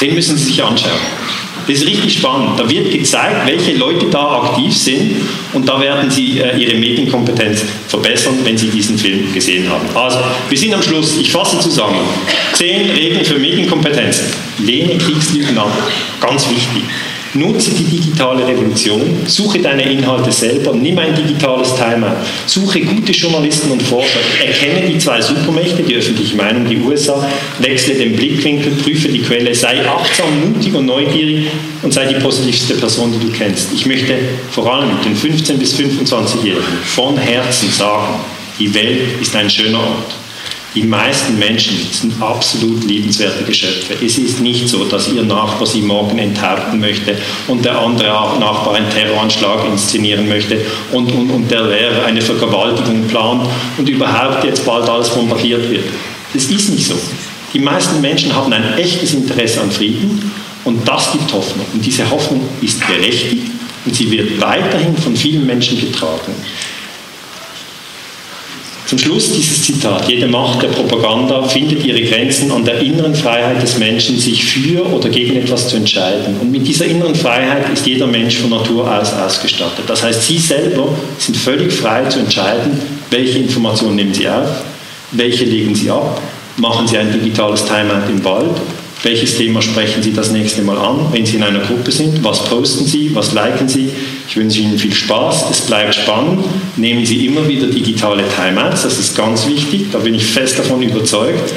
Den 0.00 0.14
müssen 0.14 0.36
Sie 0.36 0.44
sich 0.44 0.62
anschauen. 0.62 0.92
Das 1.70 1.82
ist 1.82 1.86
richtig 1.86 2.14
spannend. 2.14 2.58
Da 2.58 2.68
wird 2.68 2.90
gezeigt, 2.90 3.46
welche 3.46 3.74
Leute 3.74 4.06
da 4.06 4.42
aktiv 4.42 4.76
sind 4.76 5.22
und 5.52 5.68
da 5.68 5.80
werden 5.80 6.10
Sie 6.10 6.40
äh, 6.40 6.58
Ihre 6.58 6.74
Medienkompetenz 6.74 7.64
verbessern, 7.86 8.34
wenn 8.42 8.58
Sie 8.58 8.66
diesen 8.66 8.98
Film 8.98 9.32
gesehen 9.32 9.70
haben. 9.70 9.86
Also, 9.94 10.18
wir 10.48 10.58
sind 10.58 10.74
am 10.74 10.82
Schluss. 10.82 11.16
Ich 11.18 11.30
fasse 11.30 11.60
zusammen. 11.60 12.00
Zehn 12.54 12.90
Regeln 12.90 13.24
für 13.24 13.38
Medienkompetenz. 13.38 14.20
Lehne 14.58 14.98
Kriegslügen 14.98 15.56
ab. 15.56 15.72
Ganz 16.20 16.50
wichtig. 16.50 16.82
Nutze 17.34 17.70
die 17.70 17.84
digitale 17.84 18.44
Revolution, 18.44 19.02
suche 19.26 19.60
deine 19.60 19.88
Inhalte 19.90 20.32
selber, 20.32 20.74
nimm 20.74 20.98
ein 20.98 21.14
digitales 21.14 21.76
Timeout, 21.76 22.16
suche 22.46 22.80
gute 22.80 23.12
Journalisten 23.12 23.70
und 23.70 23.80
Forscher, 23.82 24.18
erkenne 24.44 24.88
die 24.88 24.98
zwei 24.98 25.20
Supermächte, 25.20 25.84
die 25.84 25.94
öffentliche 25.94 26.34
Meinung, 26.36 26.68
die 26.68 26.78
USA, 26.78 27.24
wechsle 27.60 27.94
den 27.94 28.16
Blickwinkel, 28.16 28.72
prüfe 28.72 29.08
die 29.08 29.20
Quelle, 29.20 29.54
sei 29.54 29.80
achtsam, 29.86 30.52
mutig 30.52 30.74
und 30.74 30.86
neugierig 30.86 31.46
und 31.82 31.94
sei 31.94 32.06
die 32.06 32.20
positivste 32.20 32.74
Person, 32.74 33.12
die 33.12 33.24
du 33.24 33.32
kennst. 33.32 33.72
Ich 33.72 33.86
möchte 33.86 34.14
vor 34.50 34.72
allem 34.74 34.90
den 35.04 35.16
15- 35.16 35.54
bis 35.54 35.78
25-Jährigen 35.78 36.64
von 36.84 37.16
Herzen 37.16 37.70
sagen, 37.70 38.14
die 38.58 38.74
Welt 38.74 39.20
ist 39.20 39.36
ein 39.36 39.48
schöner 39.48 39.78
Ort. 39.78 40.14
Die 40.74 40.84
meisten 40.84 41.36
Menschen 41.36 41.76
sind 41.90 42.22
absolut 42.22 42.84
liebenswerte 42.84 43.42
Geschöpfe. 43.42 43.94
Es 44.04 44.18
ist 44.18 44.40
nicht 44.40 44.68
so, 44.68 44.84
dass 44.84 45.12
ihr 45.12 45.24
Nachbar 45.24 45.66
sie 45.66 45.82
morgen 45.82 46.16
enthaupten 46.18 46.78
möchte 46.78 47.16
und 47.48 47.64
der 47.64 47.76
andere 47.76 48.06
Nachbar 48.38 48.74
einen 48.74 48.88
Terroranschlag 48.88 49.66
inszenieren 49.66 50.28
möchte 50.28 50.60
und, 50.92 51.10
und, 51.10 51.30
und 51.30 51.50
der 51.50 51.64
Lehrer 51.64 52.04
eine 52.04 52.22
Vergewaltigung 52.22 53.08
plant 53.08 53.48
und 53.78 53.88
überhaupt 53.88 54.44
jetzt 54.44 54.64
bald 54.64 54.88
alles 54.88 55.10
bombardiert 55.10 55.68
wird. 55.68 55.86
Das 56.32 56.44
ist 56.44 56.68
nicht 56.68 56.86
so. 56.86 56.94
Die 57.52 57.58
meisten 57.58 58.00
Menschen 58.00 58.32
haben 58.32 58.52
ein 58.52 58.78
echtes 58.78 59.12
Interesse 59.12 59.60
an 59.62 59.72
Frieden 59.72 60.30
und 60.64 60.86
das 60.86 61.10
gibt 61.10 61.32
Hoffnung. 61.32 61.66
Und 61.72 61.84
diese 61.84 62.08
Hoffnung 62.08 62.48
ist 62.60 62.78
berechtigt 62.86 63.48
und 63.84 63.96
sie 63.96 64.08
wird 64.08 64.40
weiterhin 64.40 64.96
von 64.96 65.16
vielen 65.16 65.44
Menschen 65.46 65.80
getragen. 65.80 66.32
Zum 68.90 68.98
Schluss 68.98 69.30
dieses 69.30 69.62
Zitat. 69.62 70.08
Jede 70.08 70.26
Macht 70.26 70.62
der 70.62 70.66
Propaganda 70.66 71.44
findet 71.44 71.84
ihre 71.84 72.02
Grenzen 72.02 72.50
an 72.50 72.64
der 72.64 72.80
inneren 72.80 73.14
Freiheit 73.14 73.62
des 73.62 73.78
Menschen, 73.78 74.18
sich 74.18 74.44
für 74.44 74.84
oder 74.84 75.08
gegen 75.08 75.36
etwas 75.36 75.68
zu 75.68 75.76
entscheiden. 75.76 76.36
Und 76.40 76.50
mit 76.50 76.66
dieser 76.66 76.86
inneren 76.86 77.14
Freiheit 77.14 77.72
ist 77.72 77.86
jeder 77.86 78.08
Mensch 78.08 78.38
von 78.38 78.50
Natur 78.50 78.92
aus 78.92 79.12
ausgestattet. 79.12 79.84
Das 79.86 80.02
heißt, 80.02 80.26
Sie 80.26 80.38
selber 80.38 80.88
sind 81.18 81.36
völlig 81.36 81.72
frei 81.72 82.04
zu 82.06 82.18
entscheiden, 82.18 82.80
welche 83.12 83.38
Informationen 83.38 83.94
nehmen 83.94 84.12
Sie 84.12 84.28
auf, 84.28 84.48
welche 85.12 85.44
legen 85.44 85.72
Sie 85.72 85.88
ab, 85.88 86.20
machen 86.56 86.88
Sie 86.88 86.98
ein 86.98 87.12
digitales 87.12 87.64
Timeout 87.64 88.10
im 88.10 88.24
Wald 88.24 88.56
welches 89.02 89.36
Thema 89.36 89.62
sprechen 89.62 90.02
Sie 90.02 90.12
das 90.12 90.30
nächste 90.30 90.62
Mal 90.62 90.76
an, 90.76 91.06
wenn 91.12 91.24
Sie 91.24 91.36
in 91.36 91.42
einer 91.42 91.60
Gruppe 91.60 91.90
sind? 91.90 92.22
Was 92.22 92.44
posten 92.44 92.84
Sie? 92.84 93.14
Was 93.14 93.32
liken 93.32 93.68
Sie? 93.68 93.90
Ich 94.28 94.36
wünsche 94.36 94.60
Ihnen 94.60 94.78
viel 94.78 94.92
Spaß. 94.92 95.50
Es 95.50 95.62
bleibt 95.62 95.94
spannend. 95.94 96.44
Nehmen 96.76 97.06
Sie 97.06 97.26
immer 97.26 97.48
wieder 97.48 97.66
digitale 97.66 98.24
Timeouts. 98.28 98.82
Das 98.82 98.98
ist 98.98 99.16
ganz 99.16 99.46
wichtig. 99.46 99.86
Da 99.90 99.98
bin 99.98 100.14
ich 100.14 100.26
fest 100.26 100.58
davon 100.58 100.82
überzeugt 100.82 101.52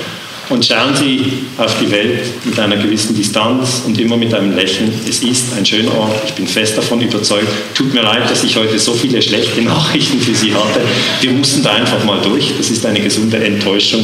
und 0.53 0.63
schauen 0.63 0.95
Sie 0.95 1.33
auf 1.57 1.79
die 1.79 1.89
Welt 1.91 2.45
mit 2.45 2.59
einer 2.59 2.77
gewissen 2.77 3.15
Distanz 3.15 3.81
und 3.87 3.99
immer 3.99 4.15
mit 4.15 4.33
einem 4.33 4.55
Lächeln. 4.55 4.93
Es 5.09 5.23
ist 5.23 5.53
ein 5.57 5.65
schöner 5.65 5.97
Ort, 5.97 6.21
ich 6.27 6.33
bin 6.33 6.47
fest 6.47 6.77
davon 6.77 7.01
überzeugt. 7.01 7.47
Tut 7.73 7.91
mir 7.91 8.03
leid, 8.03 8.29
dass 8.29 8.43
ich 8.43 8.55
heute 8.55 8.77
so 8.77 8.93
viele 8.93 9.21
schlechte 9.21 9.61
Nachrichten 9.63 10.19
für 10.21 10.35
Sie 10.35 10.53
hatte. 10.53 10.81
Wir 11.21 11.31
mussten 11.31 11.63
da 11.63 11.71
einfach 11.71 12.03
mal 12.03 12.21
durch. 12.21 12.53
Das 12.55 12.69
ist 12.69 12.85
eine 12.85 13.01
gesunde 13.01 13.43
Enttäuschung. 13.43 14.03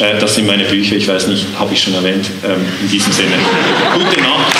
Äh, 0.00 0.18
das 0.18 0.34
sind 0.34 0.48
meine 0.48 0.64
Bücher, 0.64 0.96
ich 0.96 1.06
weiß 1.06 1.28
nicht, 1.28 1.46
habe 1.58 1.72
ich 1.72 1.80
schon 1.80 1.94
erwähnt. 1.94 2.28
Ähm, 2.44 2.66
in 2.82 2.90
diesem 2.90 3.12
Sinne, 3.12 3.36
gute 3.94 4.20
Nacht. 4.20 4.54